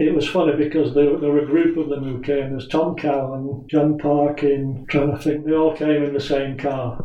it 0.00 0.14
was 0.14 0.28
funny 0.28 0.56
because 0.56 0.94
there, 0.94 1.18
there 1.18 1.30
were 1.30 1.44
a 1.44 1.46
group 1.46 1.76
of 1.76 1.88
them 1.88 2.04
who 2.04 2.20
came. 2.20 2.50
There's 2.50 2.68
Tom 2.68 2.96
Cowan, 2.96 3.66
John 3.68 3.98
Parkin, 3.98 4.86
trying 4.88 5.12
to 5.12 5.18
think. 5.18 5.44
They 5.44 5.52
all 5.52 5.76
came 5.76 6.02
in 6.02 6.14
the 6.14 6.20
same 6.20 6.56
car. 6.56 7.04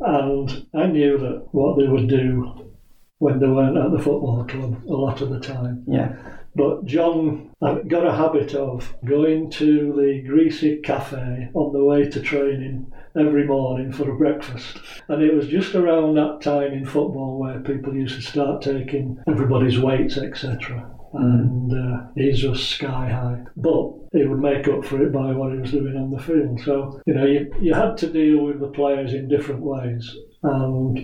And 0.00 0.66
I 0.74 0.86
knew 0.86 1.18
that 1.18 1.48
what 1.52 1.78
they 1.78 1.86
would 1.86 2.08
do 2.08 2.70
when 3.18 3.38
they 3.38 3.46
weren't 3.46 3.76
at 3.76 3.92
the 3.92 4.02
football 4.02 4.44
club 4.44 4.82
a 4.88 4.92
lot 4.92 5.20
of 5.20 5.30
the 5.30 5.40
time. 5.40 5.84
Yeah. 5.86 6.14
But 6.56 6.84
John 6.84 7.50
got 7.60 8.06
a 8.06 8.12
habit 8.12 8.54
of 8.54 8.92
going 9.04 9.50
to 9.52 9.92
the 9.92 10.22
Greasy 10.26 10.80
Cafe 10.82 11.50
on 11.54 11.72
the 11.72 11.84
way 11.84 12.08
to 12.08 12.20
training 12.20 12.90
every 13.18 13.46
morning 13.46 13.92
for 13.92 14.10
a 14.10 14.16
breakfast. 14.16 14.78
And 15.08 15.22
it 15.22 15.34
was 15.34 15.48
just 15.48 15.74
around 15.74 16.14
that 16.14 16.40
time 16.42 16.72
in 16.72 16.84
football 16.84 17.38
where 17.38 17.60
people 17.60 17.94
used 17.94 18.16
to 18.16 18.22
start 18.22 18.62
taking 18.62 19.18
everybody's 19.26 19.78
weights, 19.78 20.16
etc. 20.16 20.90
And 21.12 21.72
uh, 21.72 22.06
his 22.16 22.44
was 22.44 22.66
sky 22.66 23.08
high. 23.08 23.42
But 23.56 23.92
he 24.12 24.24
would 24.24 24.40
make 24.40 24.68
up 24.68 24.84
for 24.84 25.02
it 25.02 25.12
by 25.12 25.32
what 25.32 25.52
he 25.52 25.58
was 25.58 25.72
doing 25.72 25.96
on 25.96 26.10
the 26.10 26.22
field. 26.22 26.60
So, 26.64 27.00
you 27.06 27.14
know, 27.14 27.26
you, 27.26 27.52
you 27.60 27.74
had 27.74 27.96
to 27.98 28.12
deal 28.12 28.44
with 28.44 28.60
the 28.60 28.68
players 28.68 29.12
in 29.12 29.28
different 29.28 29.62
ways. 29.62 30.14
And 30.42 30.98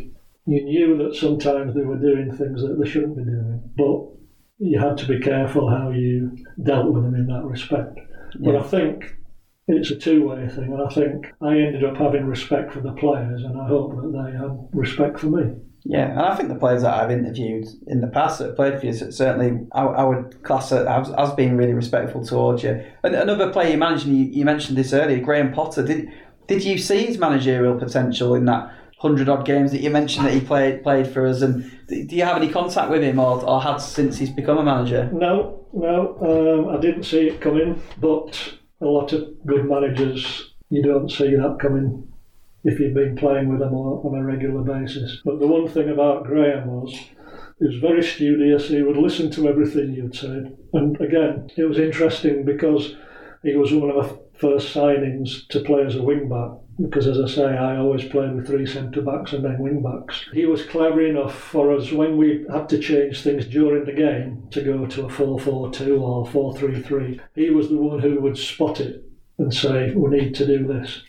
you 0.47 0.65
knew 0.65 0.97
that 0.99 1.17
sometimes 1.17 1.75
they 1.75 1.83
were 1.83 1.99
doing 1.99 2.31
things 2.31 2.63
that 2.63 2.79
they 2.81 2.89
shouldn't 2.89 3.17
be 3.17 3.25
doing. 3.25 3.63
But 3.77 4.17
you 4.59 4.79
had 4.79 4.97
to 4.99 5.07
be 5.07 5.21
careful 5.21 5.69
how 5.69 5.91
you 5.91 6.37
dealt 6.63 6.93
with 6.93 7.03
them 7.03 7.15
in 7.15 7.27
that 7.27 7.45
respect. 7.45 7.99
But 8.39 8.57
I 8.57 8.63
think 8.63 9.17
it's 9.69 9.91
a 9.91 9.97
two 9.97 10.29
way 10.29 10.49
thing, 10.49 10.73
and 10.73 10.83
I 10.83 10.89
think 10.89 11.33
I 11.41 11.59
ended 11.59 11.85
up 11.85 11.97
having 11.97 12.27
respect 12.27 12.73
for 12.73 12.81
the 12.81 12.93
players, 12.93 13.43
and 13.43 13.61
I 13.61 13.67
hope 13.67 13.97
that 13.97 14.13
they 14.13 14.39
had 14.39 14.69
respect 14.73 15.21
for 15.21 15.27
me. 15.27 15.57
Yeah, 15.89 16.11
and 16.11 16.21
I 16.21 16.35
think 16.35 16.49
the 16.49 16.57
players 16.57 16.83
that 16.83 16.95
I've 16.95 17.13
interviewed 17.13 17.67
in 17.87 18.01
the 18.01 18.09
past 18.09 18.39
that 18.39 18.47
have 18.47 18.57
played 18.57 18.81
for 18.81 18.87
you, 18.87 18.93
certainly 18.93 19.67
I, 19.73 19.85
I 19.85 20.05
would 20.05 20.43
class 20.43 20.73
it 20.73 20.85
as, 20.87 21.11
as 21.13 21.33
being 21.35 21.57
really 21.57 21.75
respectful 21.75 22.25
towards 22.25 22.65
you. 22.65 22.85
And 23.05 23.15
another 23.15 23.53
player 23.53 23.71
you 23.71 23.79
mentioned, 23.79 24.17
you, 24.17 24.25
you 24.25 24.45
mentioned 24.45 24.77
this 24.77 24.93
earlier, 24.93 25.21
Graham 25.21 25.53
Potter. 25.53 25.85
Did 25.85 26.13
did 26.49 26.65
you 26.65 26.79
see 26.79 27.07
his 27.07 27.19
managerial 27.19 27.79
potential 27.79 28.35
in 28.35 28.45
that 28.47 28.73
hundred 28.99 29.29
odd 29.29 29.45
games 29.45 29.73
that 29.73 29.81
you 29.81 29.91
mentioned 29.91 30.27
that 30.27 30.33
he 30.33 30.41
played 30.41 30.83
played 30.83 31.07
for 31.07 31.27
us? 31.27 31.43
And 31.43 31.71
do 31.89 32.17
you 32.17 32.25
have 32.25 32.37
any 32.37 32.49
contact 32.49 32.91
with 32.91 33.03
him 33.03 33.21
or, 33.21 33.45
or 33.45 33.63
had 33.63 33.77
since 33.79 34.19
he's 34.19 34.31
become 34.31 34.59
a 34.59 34.65
manager? 34.65 35.09
No, 35.13 35.67
no, 35.73 36.67
um, 36.69 36.77
I 36.77 36.81
didn't 36.81 37.05
see 37.05 37.29
it 37.29 37.41
coming, 37.41 37.81
but 37.99 38.55
a 38.81 38.87
lot 38.87 39.13
of 39.13 39.45
good 39.47 39.69
managers, 39.69 40.55
you 40.71 40.83
don't 40.83 41.11
see 41.11 41.35
that 41.35 41.59
coming 41.61 42.07
if 42.65 42.81
you've 42.81 42.95
been 42.95 43.17
playing 43.17 43.49
with 43.49 43.61
them 43.61 43.75
on 43.75 44.19
a 44.19 44.25
regular 44.25 44.63
basis. 44.63 45.21
But 45.25 45.39
the 45.39 45.47
one 45.47 45.69
thing 45.69 45.89
about 45.89 46.25
Graham 46.25 46.67
was 46.67 46.93
he 47.59 47.67
was 47.67 47.77
very 47.77 48.03
studious, 48.03 48.69
he 48.69 48.83
would 48.83 48.97
listen 48.97 49.31
to 49.33 49.49
everything 49.49 49.95
you'd 49.95 50.15
said. 50.15 50.57
And 50.73 51.01
again, 51.01 51.51
it 51.57 51.65
was 51.65 51.79
interesting 51.79 52.45
because 52.45 52.97
he 53.43 53.55
was 53.57 53.73
one 53.73 53.91
of 53.91 54.19
first 54.39 54.75
signings 54.75 55.47
to 55.49 55.61
play 55.61 55.85
as 55.85 55.97
a 55.97 56.03
wing 56.03 56.29
back 56.29 56.59
because, 56.81 57.07
as 57.07 57.19
I 57.19 57.27
say, 57.27 57.47
I 57.47 57.79
always 57.79 58.05
played 58.05 58.35
with 58.35 58.47
three 58.47 58.67
centre 58.67 59.01
backs 59.01 59.33
and 59.33 59.45
then 59.45 59.59
wing 59.59 59.83
backs. 59.83 60.27
He 60.33 60.45
was 60.45 60.67
clever 60.67 61.01
enough 61.01 61.35
for 61.35 61.75
us 61.75 61.91
when 61.91 62.19
we 62.19 62.45
had 62.53 62.69
to 62.69 62.79
change 62.79 63.23
things 63.23 63.47
during 63.47 63.85
the 63.85 63.93
game 63.93 64.47
to 64.51 64.63
go 64.63 64.87
to 64.87 65.07
a 65.07 65.09
4 65.09 65.41
4 65.41 65.71
2 65.71 65.97
or 65.99 66.27
4 66.27 66.57
3 66.57 66.83
3. 66.83 67.21
He 67.35 67.51
was 67.51 67.69
the 67.69 67.79
one 67.79 68.01
who 68.01 68.21
would 68.21 68.37
spot 68.37 68.81
it 68.81 69.05
and 69.39 69.53
say, 69.53 69.93
We 69.95 70.11
need 70.11 70.35
to 70.35 70.47
do 70.47 70.67
this. 70.67 71.03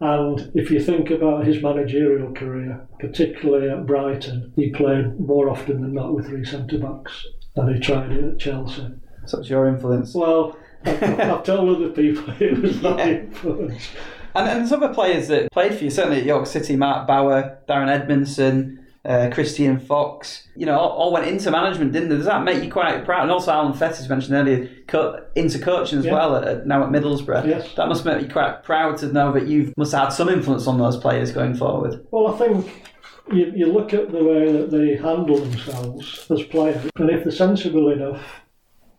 And 0.00 0.50
if 0.54 0.70
you 0.70 0.82
think 0.82 1.10
about 1.10 1.46
his 1.46 1.62
managerial 1.62 2.32
career, 2.32 2.88
particularly 2.98 3.70
at 3.70 3.86
Brighton, 3.86 4.52
he 4.56 4.70
played 4.70 5.20
more 5.20 5.48
often 5.48 5.80
than 5.80 5.94
not 5.94 6.14
with 6.14 6.26
three 6.26 6.44
centre 6.44 6.78
backs, 6.78 7.24
and 7.54 7.72
he 7.72 7.80
tried 7.80 8.10
it 8.10 8.24
at 8.24 8.38
Chelsea. 8.38 8.88
So 9.26 9.38
it's 9.38 9.48
your 9.48 9.68
influence. 9.68 10.14
Well, 10.14 10.56
I've, 10.84 11.02
I've 11.02 11.44
told 11.44 11.76
other 11.76 11.90
people 11.90 12.32
it 12.40 12.58
was 12.58 12.80
my 12.82 13.02
influence. 13.02 13.88
And, 14.34 14.48
and 14.48 14.60
there's 14.60 14.72
other 14.72 14.92
players 14.92 15.28
that 15.28 15.50
played 15.52 15.74
for 15.74 15.84
you, 15.84 15.90
certainly 15.90 16.20
at 16.20 16.26
York 16.26 16.46
City, 16.46 16.76
Mark 16.76 17.06
Bower, 17.06 17.58
Darren 17.68 17.88
Edmondson, 17.88 18.82
uh, 19.04 19.30
Christian 19.32 19.80
Fox, 19.80 20.46
you 20.54 20.64
know, 20.64 20.78
all, 20.78 20.90
all, 20.90 21.12
went 21.12 21.26
into 21.26 21.50
management, 21.50 21.92
didn't 21.92 22.08
they? 22.08 22.16
Does 22.16 22.26
that 22.26 22.44
make 22.44 22.62
you 22.62 22.70
quite 22.70 23.04
proud? 23.04 23.22
And 23.22 23.32
also 23.32 23.50
Alan 23.50 23.72
Fettis 23.72 24.08
mentioned 24.08 24.34
earlier, 24.34 24.70
co- 24.86 25.24
into 25.34 25.58
coaching 25.58 25.98
as 25.98 26.04
yeah. 26.04 26.12
well, 26.12 26.36
at, 26.36 26.44
at, 26.44 26.66
now 26.66 26.84
at 26.84 26.90
Middlesbrough. 26.90 27.46
Yes. 27.46 27.74
That 27.74 27.88
must 27.88 28.04
make 28.04 28.22
you 28.22 28.28
quite 28.28 28.62
proud 28.62 28.98
to 28.98 29.06
know 29.06 29.32
that 29.32 29.48
you 29.48 29.72
must 29.76 29.92
have 29.92 30.04
had 30.04 30.08
some 30.10 30.28
influence 30.28 30.68
on 30.68 30.78
those 30.78 30.96
players 30.96 31.32
going 31.32 31.54
forward. 31.54 32.06
Well, 32.12 32.32
I 32.32 32.38
think 32.38 32.92
you, 33.32 33.52
you 33.56 33.72
look 33.72 33.92
at 33.92 34.12
the 34.12 34.22
way 34.22 34.52
that 34.52 34.70
they 34.70 34.94
handle 34.94 35.38
themselves 35.38 36.24
as 36.30 36.44
players, 36.44 36.88
and 36.96 37.10
if 37.10 37.24
they're 37.24 37.32
sensible 37.32 37.90
enough 37.90 38.24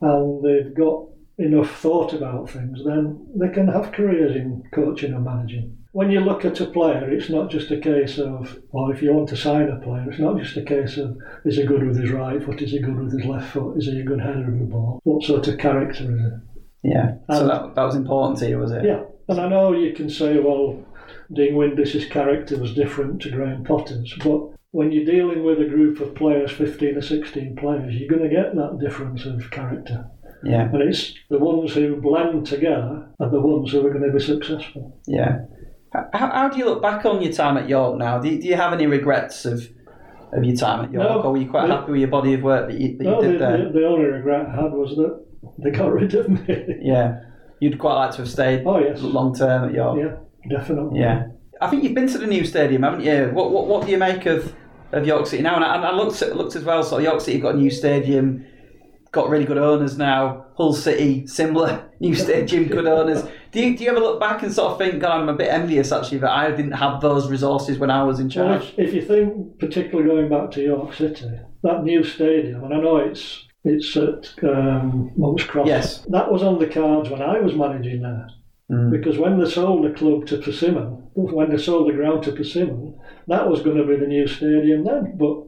and 0.01 0.43
they've 0.43 0.73
got 0.73 1.07
enough 1.37 1.79
thought 1.79 2.13
about 2.13 2.49
things, 2.49 2.83
then 2.85 3.25
they 3.35 3.49
can 3.49 3.67
have 3.67 3.91
careers 3.91 4.35
in 4.35 4.63
coaching 4.71 5.13
and 5.13 5.25
managing. 5.25 5.77
When 5.91 6.09
you 6.09 6.19
look 6.19 6.43
at 6.45 6.59
a 6.59 6.65
player, 6.65 7.09
it's 7.11 7.29
not 7.29 7.51
just 7.51 7.71
a 7.71 7.79
case 7.79 8.17
of, 8.17 8.59
or 8.71 8.93
if 8.93 9.01
you 9.01 9.13
want 9.13 9.29
to 9.29 9.37
sign 9.37 9.69
a 9.69 9.79
player, 9.79 10.09
it's 10.09 10.19
not 10.19 10.37
just 10.37 10.57
a 10.57 10.63
case 10.63 10.97
of, 10.97 11.17
is 11.45 11.57
he 11.57 11.65
good 11.65 11.85
with 11.85 11.97
his 11.97 12.11
right 12.11 12.43
foot, 12.43 12.61
is 12.61 12.71
he 12.71 12.79
good 12.79 12.99
with 12.99 13.13
his 13.13 13.25
left 13.25 13.51
foot, 13.51 13.77
is 13.77 13.85
he 13.85 13.99
a 13.99 14.03
good 14.03 14.19
header 14.19 14.47
of 14.47 14.59
the 14.59 14.65
ball, 14.65 14.99
what 15.03 15.23
sort 15.23 15.47
of 15.47 15.57
character 15.57 16.03
is 16.03 16.21
he? 16.21 16.89
Yeah, 16.89 17.15
and, 17.29 17.37
so 17.37 17.47
that, 17.47 17.75
that 17.75 17.83
was 17.83 17.95
important 17.95 18.39
to 18.39 18.49
you, 18.49 18.57
was 18.57 18.71
it? 18.71 18.83
Yeah, 18.83 19.03
and 19.29 19.39
I 19.39 19.47
know 19.47 19.73
you 19.73 19.93
can 19.93 20.09
say, 20.09 20.39
well, 20.39 20.83
Dean 21.31 21.55
Windass's 21.55 22.05
character 22.05 22.57
was 22.57 22.73
different 22.73 23.21
to 23.21 23.31
Graham 23.31 23.63
Potter's, 23.63 24.13
but 24.23 24.49
when 24.71 24.91
you're 24.91 25.05
dealing 25.05 25.43
with 25.43 25.61
a 25.61 25.65
group 25.65 25.99
of 25.99 26.15
players, 26.15 26.51
15 26.51 26.97
or 26.97 27.01
16 27.01 27.55
players, 27.55 27.93
you're 27.93 28.09
going 28.09 28.27
to 28.27 28.35
get 28.35 28.55
that 28.55 28.79
difference 28.79 29.25
of 29.25 29.51
character. 29.51 30.09
Yeah. 30.43 30.63
And 30.63 30.81
it's 30.83 31.13
the 31.29 31.39
ones 31.39 31.73
who 31.73 31.95
blend 31.97 32.47
together 32.47 33.09
are 33.19 33.29
the 33.29 33.39
ones 33.39 33.71
who 33.71 33.85
are 33.85 33.91
going 33.91 34.11
to 34.11 34.17
be 34.17 34.23
successful. 34.23 34.99
Yeah. 35.07 35.45
How, 35.93 36.07
how 36.31 36.49
do 36.49 36.57
you 36.57 36.65
look 36.65 36.81
back 36.81 37.05
on 37.05 37.21
your 37.21 37.31
time 37.31 37.57
at 37.57 37.69
York 37.69 37.97
now? 37.97 38.19
Do 38.19 38.29
you, 38.29 38.41
do 38.41 38.47
you 38.47 38.55
have 38.55 38.73
any 38.73 38.87
regrets 38.87 39.45
of 39.45 39.69
of 40.35 40.43
your 40.43 40.55
time 40.55 40.85
at 40.85 40.91
York, 40.91 41.07
no, 41.07 41.21
or 41.21 41.31
were 41.31 41.37
you 41.37 41.49
quite 41.49 41.67
the, 41.67 41.75
happy 41.75 41.91
with 41.91 42.01
your 42.01 42.09
body 42.09 42.33
of 42.33 42.41
work 42.41 42.67
that 42.67 42.79
you, 42.79 42.97
that 42.97 43.03
no, 43.03 43.21
you 43.21 43.27
did 43.27 43.35
the, 43.35 43.45
there? 43.45 43.57
The, 43.65 43.79
the, 43.79 43.85
only 43.85 44.05
regret 44.05 44.47
I 44.47 44.55
had 44.63 44.71
was 44.71 44.95
that 44.95 45.23
they 45.59 45.69
got 45.69 45.91
rid 45.91 46.13
of 46.15 46.29
me. 46.29 46.77
yeah. 46.81 47.21
You'd 47.59 47.79
quite 47.79 47.93
like 47.93 48.11
to 48.11 48.17
have 48.17 48.29
stayed 48.29 48.63
oh, 48.65 48.79
yes. 48.79 49.01
long 49.01 49.35
term 49.35 49.69
at 49.69 49.73
York. 49.73 49.99
Yeah, 49.99 50.57
definitely. 50.57 50.99
Yeah. 50.99 51.27
I 51.61 51.69
think 51.69 51.83
you've 51.83 51.93
been 51.93 52.07
to 52.07 52.17
the 52.17 52.27
new 52.27 52.43
stadium, 52.45 52.83
haven't 52.83 53.01
you? 53.01 53.29
What, 53.31 53.51
what, 53.51 53.67
what 53.67 53.85
do 53.85 53.91
you 53.91 53.97
make 53.97 54.25
of, 54.25 54.53
of 54.91 55.05
York 55.05 55.27
City 55.27 55.43
now? 55.43 55.55
And 55.55 55.63
I, 55.63 55.75
I 55.75 55.93
looked, 55.93 56.19
looked 56.21 56.55
as 56.55 56.63
well, 56.63 56.83
so 56.83 56.97
York 56.97 57.21
City 57.21 57.39
got 57.39 57.55
a 57.55 57.57
new 57.57 57.69
stadium 57.69 58.45
got 59.13 59.29
really 59.29 59.45
good 59.45 59.59
owners 59.59 59.97
now. 59.97 60.47
Hull 60.57 60.73
City, 60.73 61.25
similar, 61.27 61.89
new 62.01 62.13
stadium, 62.15 62.65
good 62.67 62.87
owners. 62.87 63.23
Do 63.51 63.61
you, 63.61 63.77
do 63.77 63.83
you 63.83 63.91
ever 63.91 63.99
look 63.99 64.19
back 64.19 64.43
and 64.43 64.51
sort 64.51 64.73
of 64.73 64.77
think, 64.79 64.99
God, 64.99 65.21
I'm 65.21 65.29
a 65.29 65.33
bit 65.33 65.47
envious 65.47 65.91
actually 65.91 66.17
that 66.17 66.31
I 66.31 66.51
didn't 66.51 66.73
have 66.73 66.99
those 66.99 67.29
resources 67.29 67.77
when 67.77 67.91
I 67.91 68.03
was 68.03 68.19
in 68.19 68.29
charge? 68.29 68.61
Well, 68.61 68.69
if, 68.77 68.89
if, 68.89 68.93
you 68.93 69.01
think, 69.05 69.59
particularly 69.59 70.09
going 70.09 70.29
back 70.29 70.51
to 70.51 70.61
York 70.61 70.93
City, 70.95 71.29
that 71.61 71.83
new 71.83 72.03
stadium, 72.03 72.63
and 72.63 72.73
I 72.73 72.77
know 72.77 72.97
it's 72.97 73.47
it's 73.63 73.95
at 73.95 74.33
um, 74.43 75.11
Monk's 75.15 75.45
Cross. 75.45 75.67
Yes. 75.67 75.99
That 76.09 76.29
was 76.29 76.43
on 76.43 76.59
the 76.59 76.67
cards 76.67 77.09
when 77.09 77.21
I 77.21 77.39
was 77.39 77.55
managing 77.55 78.01
there. 78.01 78.27
Mm. 78.69 78.91
Because 78.91 79.17
when 79.17 79.39
they 79.39 79.49
sold 79.49 79.85
the 79.85 79.97
club 79.97 80.25
to 80.27 80.37
Persimmon, 80.37 81.07
when 81.13 81.49
they 81.49 81.57
sold 81.57 81.87
the 81.87 81.93
ground 81.93 82.23
to 82.23 82.33
Persimmon, 82.33 82.99
that 83.27 83.47
was 83.47 83.61
going 83.61 83.77
to 83.77 83.85
be 83.85 83.95
the 83.95 84.07
new 84.07 84.27
stadium 84.27 84.83
then. 84.83 85.15
But 85.17 85.45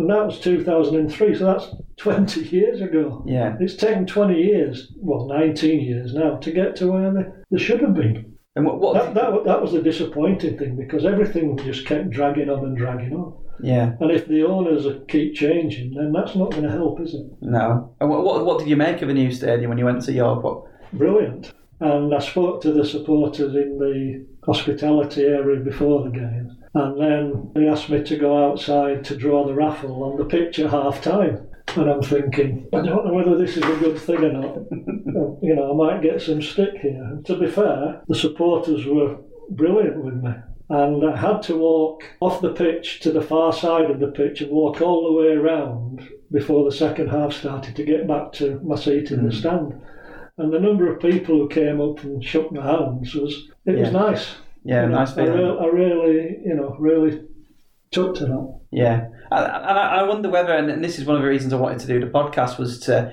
and 0.00 0.08
that 0.08 0.24
was 0.24 0.40
2003, 0.40 1.34
so 1.36 1.44
that's 1.44 1.74
20 1.98 2.40
years 2.48 2.80
ago. 2.80 3.22
Yeah. 3.26 3.56
It's 3.60 3.76
taken 3.76 4.06
20 4.06 4.34
years, 4.34 4.92
well, 4.96 5.26
19 5.26 5.80
years 5.80 6.14
now, 6.14 6.36
to 6.38 6.50
get 6.50 6.74
to 6.76 6.90
where 6.90 7.12
they, 7.12 7.24
they 7.50 7.62
should 7.62 7.82
have 7.82 7.92
been. 7.92 8.34
And 8.56 8.64
what, 8.64 8.80
what 8.80 8.94
that, 8.94 9.14
that, 9.14 9.44
that 9.44 9.60
was 9.60 9.72
the 9.72 9.82
disappointing 9.82 10.56
thing 10.56 10.76
because 10.76 11.04
everything 11.04 11.58
just 11.58 11.86
kept 11.86 12.10
dragging 12.10 12.48
on 12.48 12.64
and 12.64 12.76
dragging 12.76 13.12
on. 13.12 13.34
Yeah. 13.62 13.92
And 14.00 14.10
if 14.10 14.26
the 14.26 14.42
owners 14.42 14.86
keep 15.08 15.34
changing, 15.34 15.92
then 15.94 16.12
that's 16.12 16.34
not 16.34 16.52
going 16.52 16.62
to 16.62 16.70
help, 16.70 16.98
is 17.00 17.12
it? 17.12 17.26
No. 17.42 17.94
And 18.00 18.08
what, 18.08 18.24
what, 18.24 18.46
what 18.46 18.58
did 18.58 18.68
you 18.68 18.76
make 18.76 19.02
of 19.02 19.08
the 19.08 19.14
new 19.14 19.30
stadium 19.30 19.68
when 19.68 19.76
you 19.76 19.84
went 19.84 20.02
to 20.02 20.12
York? 20.12 20.42
What? 20.42 20.64
Brilliant. 20.94 21.52
And 21.80 22.14
I 22.14 22.20
spoke 22.20 22.62
to 22.62 22.72
the 22.72 22.86
supporters 22.86 23.54
in 23.54 23.78
the 23.78 24.26
hospitality 24.46 25.24
area 25.24 25.60
before 25.60 26.04
the 26.04 26.10
game 26.10 26.56
and 26.74 27.00
then 27.00 27.50
they 27.54 27.68
asked 27.68 27.90
me 27.90 28.02
to 28.02 28.16
go 28.16 28.50
outside 28.50 29.04
to 29.04 29.16
draw 29.16 29.46
the 29.46 29.54
raffle 29.54 30.04
on 30.04 30.16
the 30.16 30.24
pitch 30.24 30.58
at 30.58 30.70
half 30.70 31.02
time. 31.02 31.46
And 31.76 31.88
I'm 31.88 32.02
thinking, 32.02 32.68
I 32.72 32.82
don't 32.82 33.06
know 33.06 33.12
whether 33.12 33.36
this 33.36 33.56
is 33.56 33.62
a 33.62 33.76
good 33.76 33.98
thing 33.98 34.24
or 34.24 34.32
not. 34.32 34.56
you 35.42 35.54
know, 35.54 35.70
I 35.70 35.74
might 35.74 36.02
get 36.02 36.20
some 36.20 36.42
stick 36.42 36.78
here. 36.80 37.02
And 37.02 37.24
to 37.26 37.36
be 37.36 37.48
fair, 37.48 38.02
the 38.08 38.14
supporters 38.14 38.86
were 38.86 39.18
brilliant 39.50 40.04
with 40.04 40.14
me. 40.14 40.32
And 40.68 41.04
I 41.04 41.16
had 41.16 41.42
to 41.42 41.56
walk 41.56 42.04
off 42.20 42.40
the 42.40 42.52
pitch 42.52 43.00
to 43.00 43.12
the 43.12 43.22
far 43.22 43.52
side 43.52 43.90
of 43.90 43.98
the 43.98 44.08
pitch 44.08 44.40
and 44.40 44.50
walk 44.50 44.80
all 44.80 45.06
the 45.06 45.20
way 45.20 45.34
around 45.34 46.08
before 46.30 46.64
the 46.64 46.76
second 46.76 47.08
half 47.08 47.32
started 47.32 47.74
to 47.76 47.84
get 47.84 48.06
back 48.06 48.32
to 48.34 48.60
my 48.60 48.76
seat 48.76 49.10
in 49.10 49.20
mm. 49.20 49.30
the 49.30 49.36
stand. 49.36 49.80
And 50.38 50.52
the 50.52 50.60
number 50.60 50.90
of 50.90 51.00
people 51.00 51.36
who 51.36 51.48
came 51.48 51.80
up 51.80 52.02
and 52.04 52.24
shook 52.24 52.52
my 52.52 52.64
hands 52.64 53.14
was, 53.14 53.48
it 53.66 53.76
yeah. 53.76 53.82
was 53.82 53.92
nice. 53.92 54.34
Yeah, 54.64 54.82
you 54.82 54.88
know, 54.88 54.98
nice 54.98 55.12
feeling. 55.12 55.32
I, 55.32 55.36
re- 55.36 55.58
I, 55.60 55.66
really, 55.66 56.38
you 56.44 56.54
know, 56.54 56.76
really 56.78 57.22
took 57.90 58.14
to 58.16 58.26
that. 58.26 58.60
Yeah, 58.70 59.08
and 59.30 59.46
I, 59.64 60.00
I 60.00 60.02
wonder 60.04 60.28
whether, 60.28 60.52
and 60.52 60.84
this 60.84 60.98
is 60.98 61.04
one 61.06 61.16
of 61.16 61.22
the 61.22 61.28
reasons 61.28 61.52
I 61.52 61.56
wanted 61.56 61.80
to 61.80 61.86
do 61.86 62.00
the 62.00 62.06
podcast, 62.06 62.58
was 62.58 62.78
to 62.80 63.12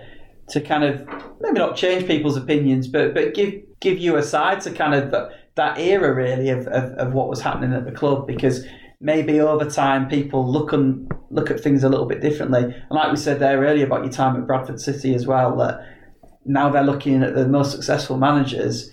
to 0.49 0.61
kind 0.61 0.83
of 0.83 1.05
maybe 1.41 1.59
not 1.59 1.75
change 1.75 2.07
people's 2.07 2.37
opinions, 2.37 2.87
but 2.87 3.13
but 3.13 3.33
give 3.33 3.53
give 3.79 3.97
you 3.97 4.15
a 4.17 4.23
side 4.23 4.61
to 4.61 4.71
kind 4.71 4.93
of 4.93 5.11
that, 5.11 5.29
that 5.55 5.77
era 5.79 6.13
really 6.13 6.49
of, 6.49 6.67
of, 6.67 6.91
of 6.93 7.13
what 7.13 7.29
was 7.29 7.41
happening 7.41 7.73
at 7.73 7.85
the 7.85 7.91
club 7.91 8.25
because 8.25 8.65
maybe 8.99 9.39
over 9.39 9.69
time 9.69 10.07
people 10.07 10.49
look 10.49 10.73
and 10.73 11.11
look 11.29 11.51
at 11.51 11.59
things 11.59 11.83
a 11.83 11.89
little 11.89 12.05
bit 12.05 12.21
differently. 12.21 12.63
And 12.63 12.91
like 12.91 13.11
we 13.11 13.17
said 13.17 13.39
there 13.39 13.59
earlier 13.61 13.85
about 13.85 14.03
your 14.03 14.11
time 14.11 14.35
at 14.35 14.47
Bradford 14.47 14.79
City 14.79 15.13
as 15.13 15.27
well, 15.27 15.55
that 15.57 15.81
now 16.45 16.69
they're 16.69 16.83
looking 16.83 17.21
at 17.21 17.35
the 17.35 17.47
most 17.47 17.71
successful 17.71 18.17
managers 18.17 18.91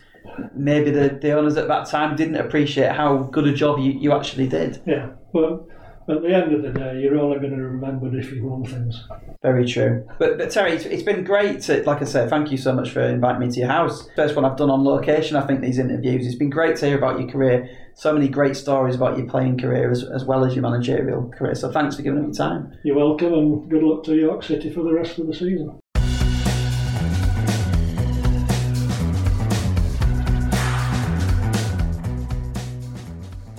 maybe 0.54 0.90
the, 0.90 1.18
the 1.20 1.32
owners 1.32 1.56
at 1.56 1.68
that 1.68 1.86
time 1.86 2.16
didn't 2.16 2.36
appreciate 2.36 2.92
how 2.92 3.28
good 3.32 3.46
a 3.46 3.52
job 3.52 3.78
you, 3.78 3.92
you 3.92 4.12
actually 4.12 4.48
did. 4.48 4.82
Yeah, 4.86 5.10
well, 5.32 5.68
at 6.06 6.20
the 6.20 6.34
end 6.34 6.52
of 6.52 6.62
the 6.62 6.68
day, 6.68 7.00
you're 7.00 7.18
only 7.18 7.38
going 7.38 7.56
to 7.56 7.62
remember 7.62 8.14
if 8.18 8.30
you 8.30 8.46
won 8.46 8.62
things. 8.64 9.06
Very 9.42 9.66
true. 9.66 10.06
But, 10.18 10.36
but 10.36 10.50
Terry, 10.50 10.72
it's, 10.72 10.84
it's 10.84 11.02
been 11.02 11.24
great 11.24 11.62
to, 11.62 11.82
like 11.84 12.02
I 12.02 12.04
said, 12.04 12.28
thank 12.28 12.50
you 12.50 12.58
so 12.58 12.74
much 12.74 12.90
for 12.90 13.00
inviting 13.00 13.40
me 13.40 13.50
to 13.54 13.60
your 13.60 13.68
house. 13.68 14.06
First 14.14 14.36
one 14.36 14.44
I've 14.44 14.58
done 14.58 14.70
on 14.70 14.84
location, 14.84 15.36
I 15.36 15.46
think, 15.46 15.62
these 15.62 15.78
interviews. 15.78 16.26
It's 16.26 16.36
been 16.36 16.50
great 16.50 16.76
to 16.76 16.86
hear 16.86 16.98
about 16.98 17.20
your 17.20 17.28
career. 17.30 17.70
So 17.94 18.12
many 18.12 18.28
great 18.28 18.54
stories 18.54 18.96
about 18.96 19.16
your 19.16 19.26
playing 19.26 19.56
career 19.56 19.90
as, 19.90 20.04
as 20.04 20.26
well 20.26 20.44
as 20.44 20.54
your 20.54 20.62
managerial 20.62 21.30
career. 21.30 21.54
So 21.54 21.72
thanks 21.72 21.96
for 21.96 22.02
giving 22.02 22.28
me 22.28 22.34
time. 22.34 22.76
You're 22.84 22.96
welcome, 22.96 23.32
and 23.32 23.70
good 23.70 23.82
luck 23.82 24.04
to 24.04 24.14
York 24.14 24.42
City 24.42 24.70
for 24.74 24.82
the 24.82 24.92
rest 24.92 25.18
of 25.18 25.26
the 25.26 25.32
season. 25.32 25.78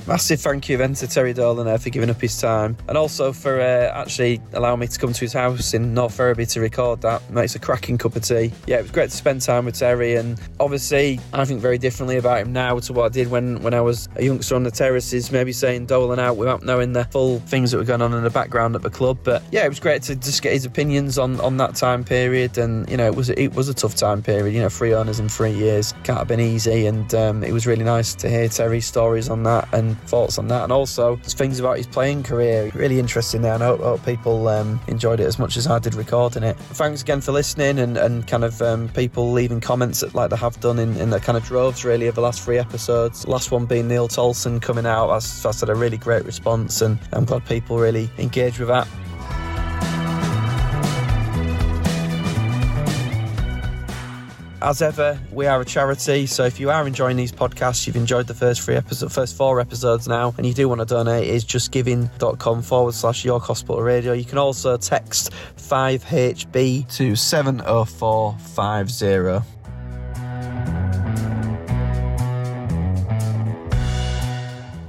Massive 0.07 0.39
thank 0.39 0.69
you 0.69 0.77
then 0.77 0.93
to 0.93 1.07
Terry 1.07 1.33
Dolan 1.33 1.65
there 1.65 1.79
for 1.79 1.89
giving 1.89 2.11
up 2.11 2.21
his 2.21 2.39
time 2.39 2.77
and 2.87 2.95
also 2.95 3.33
for 3.33 3.59
uh, 3.59 3.91
actually 3.93 4.39
allowing 4.53 4.79
me 4.79 4.87
to 4.87 4.99
come 4.99 5.11
to 5.11 5.19
his 5.19 5.33
house 5.33 5.73
in 5.73 5.95
North 5.95 6.15
Ferriby 6.15 6.45
to 6.45 6.61
record 6.61 7.01
that. 7.01 7.27
Makes 7.31 7.55
a 7.55 7.59
cracking 7.59 7.97
cup 7.97 8.15
of 8.15 8.21
tea. 8.21 8.51
Yeah, 8.67 8.77
it 8.77 8.83
was 8.83 8.91
great 8.91 9.09
to 9.09 9.15
spend 9.15 9.41
time 9.41 9.65
with 9.65 9.79
Terry 9.79 10.15
and 10.15 10.39
obviously 10.59 11.19
I 11.33 11.43
think 11.45 11.59
very 11.59 11.79
differently 11.79 12.17
about 12.17 12.41
him 12.41 12.53
now 12.53 12.77
to 12.77 12.93
what 12.93 13.05
I 13.05 13.09
did 13.09 13.31
when, 13.31 13.61
when 13.63 13.73
I 13.73 13.81
was 13.81 14.07
a 14.15 14.23
youngster 14.23 14.55
on 14.55 14.61
the 14.61 14.69
terraces, 14.69 15.31
maybe 15.31 15.51
saying 15.51 15.87
Dolan 15.87 16.19
out 16.19 16.37
without 16.37 16.63
knowing 16.63 16.93
the 16.93 17.05
full 17.05 17.39
things 17.39 17.71
that 17.71 17.77
were 17.77 17.83
going 17.83 18.03
on 18.03 18.13
in 18.13 18.23
the 18.23 18.29
background 18.29 18.75
at 18.75 18.83
the 18.83 18.91
club. 18.91 19.17
But 19.23 19.41
yeah, 19.51 19.65
it 19.65 19.69
was 19.69 19.79
great 19.79 20.03
to 20.03 20.15
just 20.15 20.43
get 20.43 20.53
his 20.53 20.65
opinions 20.65 21.17
on, 21.17 21.39
on 21.41 21.57
that 21.57 21.73
time 21.73 22.03
period 22.03 22.59
and 22.59 22.87
you 22.89 22.97
know 22.97 23.07
it 23.07 23.15
was 23.15 23.31
it 23.31 23.55
was 23.55 23.69
a 23.69 23.73
tough 23.73 23.95
time 23.95 24.21
period. 24.21 24.53
You 24.53 24.61
know, 24.61 24.69
three 24.69 24.93
owners 24.93 25.19
in 25.19 25.29
three 25.29 25.53
years 25.53 25.93
can't 26.03 26.19
have 26.19 26.27
been 26.27 26.39
easy 26.39 26.85
and 26.85 27.13
um, 27.15 27.43
it 27.43 27.51
was 27.51 27.65
really 27.65 27.83
nice 27.83 28.13
to 28.15 28.29
hear 28.29 28.47
Terry's 28.47 28.85
stories 28.85 29.29
on 29.29 29.41
that 29.43 29.67
and 29.73 29.94
thoughts 29.95 30.37
on 30.37 30.47
that 30.49 30.63
and 30.63 30.71
also 30.71 31.15
things 31.17 31.59
about 31.59 31.77
his 31.77 31.87
playing 31.87 32.23
career. 32.23 32.71
Really 32.73 32.99
interesting 32.99 33.41
there 33.41 33.53
and 33.53 33.63
I 33.63 33.67
hope, 33.67 33.81
hope 33.81 34.05
people 34.05 34.47
um, 34.47 34.79
enjoyed 34.87 35.19
it 35.19 35.25
as 35.25 35.39
much 35.39 35.57
as 35.57 35.67
I 35.67 35.79
did 35.79 35.95
recording 35.95 36.43
it. 36.43 36.57
Thanks 36.57 37.01
again 37.01 37.21
for 37.21 37.31
listening 37.31 37.79
and, 37.79 37.97
and 37.97 38.27
kind 38.27 38.43
of 38.43 38.61
um, 38.61 38.89
people 38.89 39.31
leaving 39.31 39.61
comments 39.61 40.01
that, 40.01 40.15
like 40.15 40.29
they 40.29 40.37
have 40.37 40.59
done 40.59 40.79
in, 40.79 40.95
in 40.97 41.09
the 41.09 41.19
kind 41.19 41.37
of 41.37 41.43
droves 41.43 41.85
really 41.85 42.07
of 42.07 42.15
the 42.15 42.21
last 42.21 42.41
three 42.41 42.57
episodes. 42.57 43.27
Last 43.27 43.51
one 43.51 43.65
being 43.65 43.87
Neil 43.87 44.07
Tolson 44.07 44.61
coming 44.61 44.85
out. 44.85 45.07
That's, 45.07 45.43
that's 45.43 45.59
had 45.59 45.69
a 45.69 45.75
really 45.75 45.97
great 45.97 46.25
response 46.25 46.81
and 46.81 46.99
I'm 47.13 47.25
glad 47.25 47.45
people 47.45 47.77
really 47.77 48.09
engaged 48.17 48.59
with 48.59 48.69
that. 48.69 48.87
As 54.65 54.81
ever, 54.81 55.17
we 55.31 55.45
are 55.45 55.61
a 55.61 55.65
charity, 55.65 56.25
so 56.25 56.43
if 56.43 56.59
you 56.59 56.71
are 56.71 56.87
enjoying 56.87 57.17
these 57.17 57.31
podcasts, 57.31 57.85
you've 57.85 57.95
enjoyed 57.95 58.25
the 58.25 58.33
first 58.33 58.63
three 58.63 58.73
episodes, 58.73 59.13
first 59.13 59.37
four 59.37 59.61
episodes 59.61 60.07
now, 60.07 60.33
and 60.37 60.47
you 60.47 60.55
do 60.55 60.67
want 60.67 60.81
to 60.81 60.85
donate, 60.85 61.27
it's 61.27 61.45
justgiving.com 61.45 62.63
forward 62.63 62.95
slash 62.95 63.23
York 63.23 63.43
Hospital 63.43 63.83
Radio. 63.83 64.13
You 64.13 64.25
can 64.25 64.39
also 64.39 64.75
text 64.75 65.31
5HB 65.57 66.91
to 66.95 67.15
70450. 67.15 69.54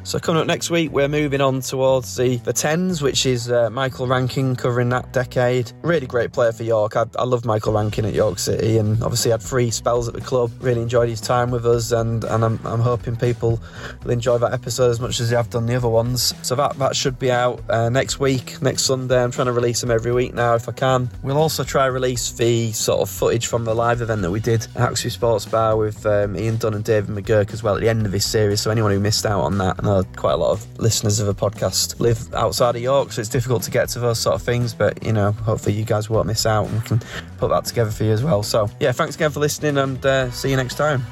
So 0.07 0.21
coming 0.21 0.41
up 0.41 0.47
next 0.47 0.71
week, 0.71 0.93
we're 0.93 1.09
moving 1.09 1.41
on 1.41 1.63
towards 1.63 2.15
the, 2.15 2.37
the 2.37 2.53
tens, 2.53 3.03
which 3.03 3.27
is 3.27 3.51
uh, 3.51 3.71
Michael 3.71 4.07
Rankine 4.07 4.55
covering 4.55 4.89
that 4.91 5.13
decade. 5.13 5.73
Really 5.83 6.07
great 6.07 6.33
player 6.33 6.53
for 6.53 6.63
York. 6.63 6.95
I, 6.95 7.07
I 7.19 7.25
love 7.25 7.45
Michael 7.45 7.73
Rankine 7.73 8.05
at 8.05 8.15
York 8.15 8.39
City, 8.39 8.79
and 8.79 9.03
obviously 9.03 9.33
had 9.33 9.43
three 9.43 9.69
spells 9.69 10.07
at 10.07 10.15
the 10.15 10.21
club. 10.21 10.53
Really 10.61 10.81
enjoyed 10.81 11.09
his 11.09 11.21
time 11.21 11.51
with 11.51 11.67
us, 11.67 11.91
and 11.91 12.23
and 12.23 12.45
I'm, 12.45 12.61
I'm 12.65 12.79
hoping 12.79 13.17
people 13.17 13.61
will 14.05 14.13
enjoy 14.13 14.39
that 14.39 14.53
episode 14.53 14.91
as 14.91 15.01
much 15.01 15.19
as 15.19 15.31
they 15.31 15.35
have 15.37 15.51
done 15.51 15.67
the 15.67 15.75
other 15.75 15.89
ones. 15.89 16.35
So 16.43 16.55
that 16.55 16.79
that 16.79 16.95
should 16.95 17.19
be 17.19 17.33
out 17.33 17.69
uh, 17.69 17.89
next 17.89 18.21
week, 18.21 18.63
next 18.63 18.83
Sunday. 18.83 19.21
I'm 19.21 19.33
trying 19.33 19.47
to 19.47 19.53
release 19.53 19.81
them 19.81 19.91
every 19.91 20.13
week 20.13 20.35
now 20.35 20.55
if 20.55 20.69
I 20.69 20.73
can. 20.73 21.11
We'll 21.25 21.37
also 21.37 21.65
try 21.65 21.87
release 21.87 22.31
the 22.31 22.71
sort 22.71 23.01
of 23.01 23.11
footage 23.11 23.49
from 23.49 23.65
the 23.65 23.75
live 23.75 24.03
event 24.03 24.23
that 24.23 24.31
we 24.31 24.39
did 24.39 24.69
at 24.77 24.93
Haxby 24.93 25.11
Sports 25.11 25.47
Bar 25.47 25.77
with 25.77 26.07
um, 26.07 26.37
Ian 26.37 26.59
Dunn 26.59 26.75
and 26.75 26.85
David 26.85 27.11
McGurk 27.11 27.53
as 27.53 27.65
well 27.65 27.75
at 27.75 27.81
the 27.81 27.89
end 27.89 28.07
of 28.07 28.13
this 28.13 28.25
series. 28.25 28.61
So 28.61 28.71
anyone 28.71 28.93
who 28.93 29.01
missed 29.01 29.27
out 29.27 29.41
on 29.41 29.59
that, 29.59 29.83
and 29.97 30.17
quite 30.17 30.33
a 30.33 30.37
lot 30.37 30.53
of 30.53 30.79
listeners 30.79 31.21
of 31.21 31.29
a 31.29 31.35
podcast 31.35 32.01
live 32.01 32.33
outside 32.35 32.77
of 32.77 32.83
York, 32.83 33.13
so 33.13 33.21
it's 33.21 33.31
difficult 33.31 33.63
to 33.65 33.71
get 33.71 33.89
to 33.91 33.99
those 33.99 34.19
sort 34.19 34.35
of 34.35 34.43
things. 34.43 34.75
But 34.75 35.05
you 35.05 35.13
know, 35.13 35.33
hopefully 35.33 35.75
you 35.75 35.85
guys 35.85 36.11
won't 36.11 36.27
miss 36.27 36.47
out, 36.47 36.67
and 36.67 36.81
we 36.81 36.87
can 36.87 37.01
put 37.39 37.51
that 37.51 37.65
together 37.65 37.91
for 37.91 38.05
you 38.05 38.13
as 38.13 38.23
well. 38.23 38.43
So 38.43 38.71
yeah, 38.81 38.93
thanks 38.93 39.17
again 39.17 39.31
for 39.31 39.41
listening, 39.41 39.79
and 39.79 40.05
uh, 40.05 40.31
see 40.31 40.51
you 40.51 40.57
next 40.57 40.77
time. 40.77 41.05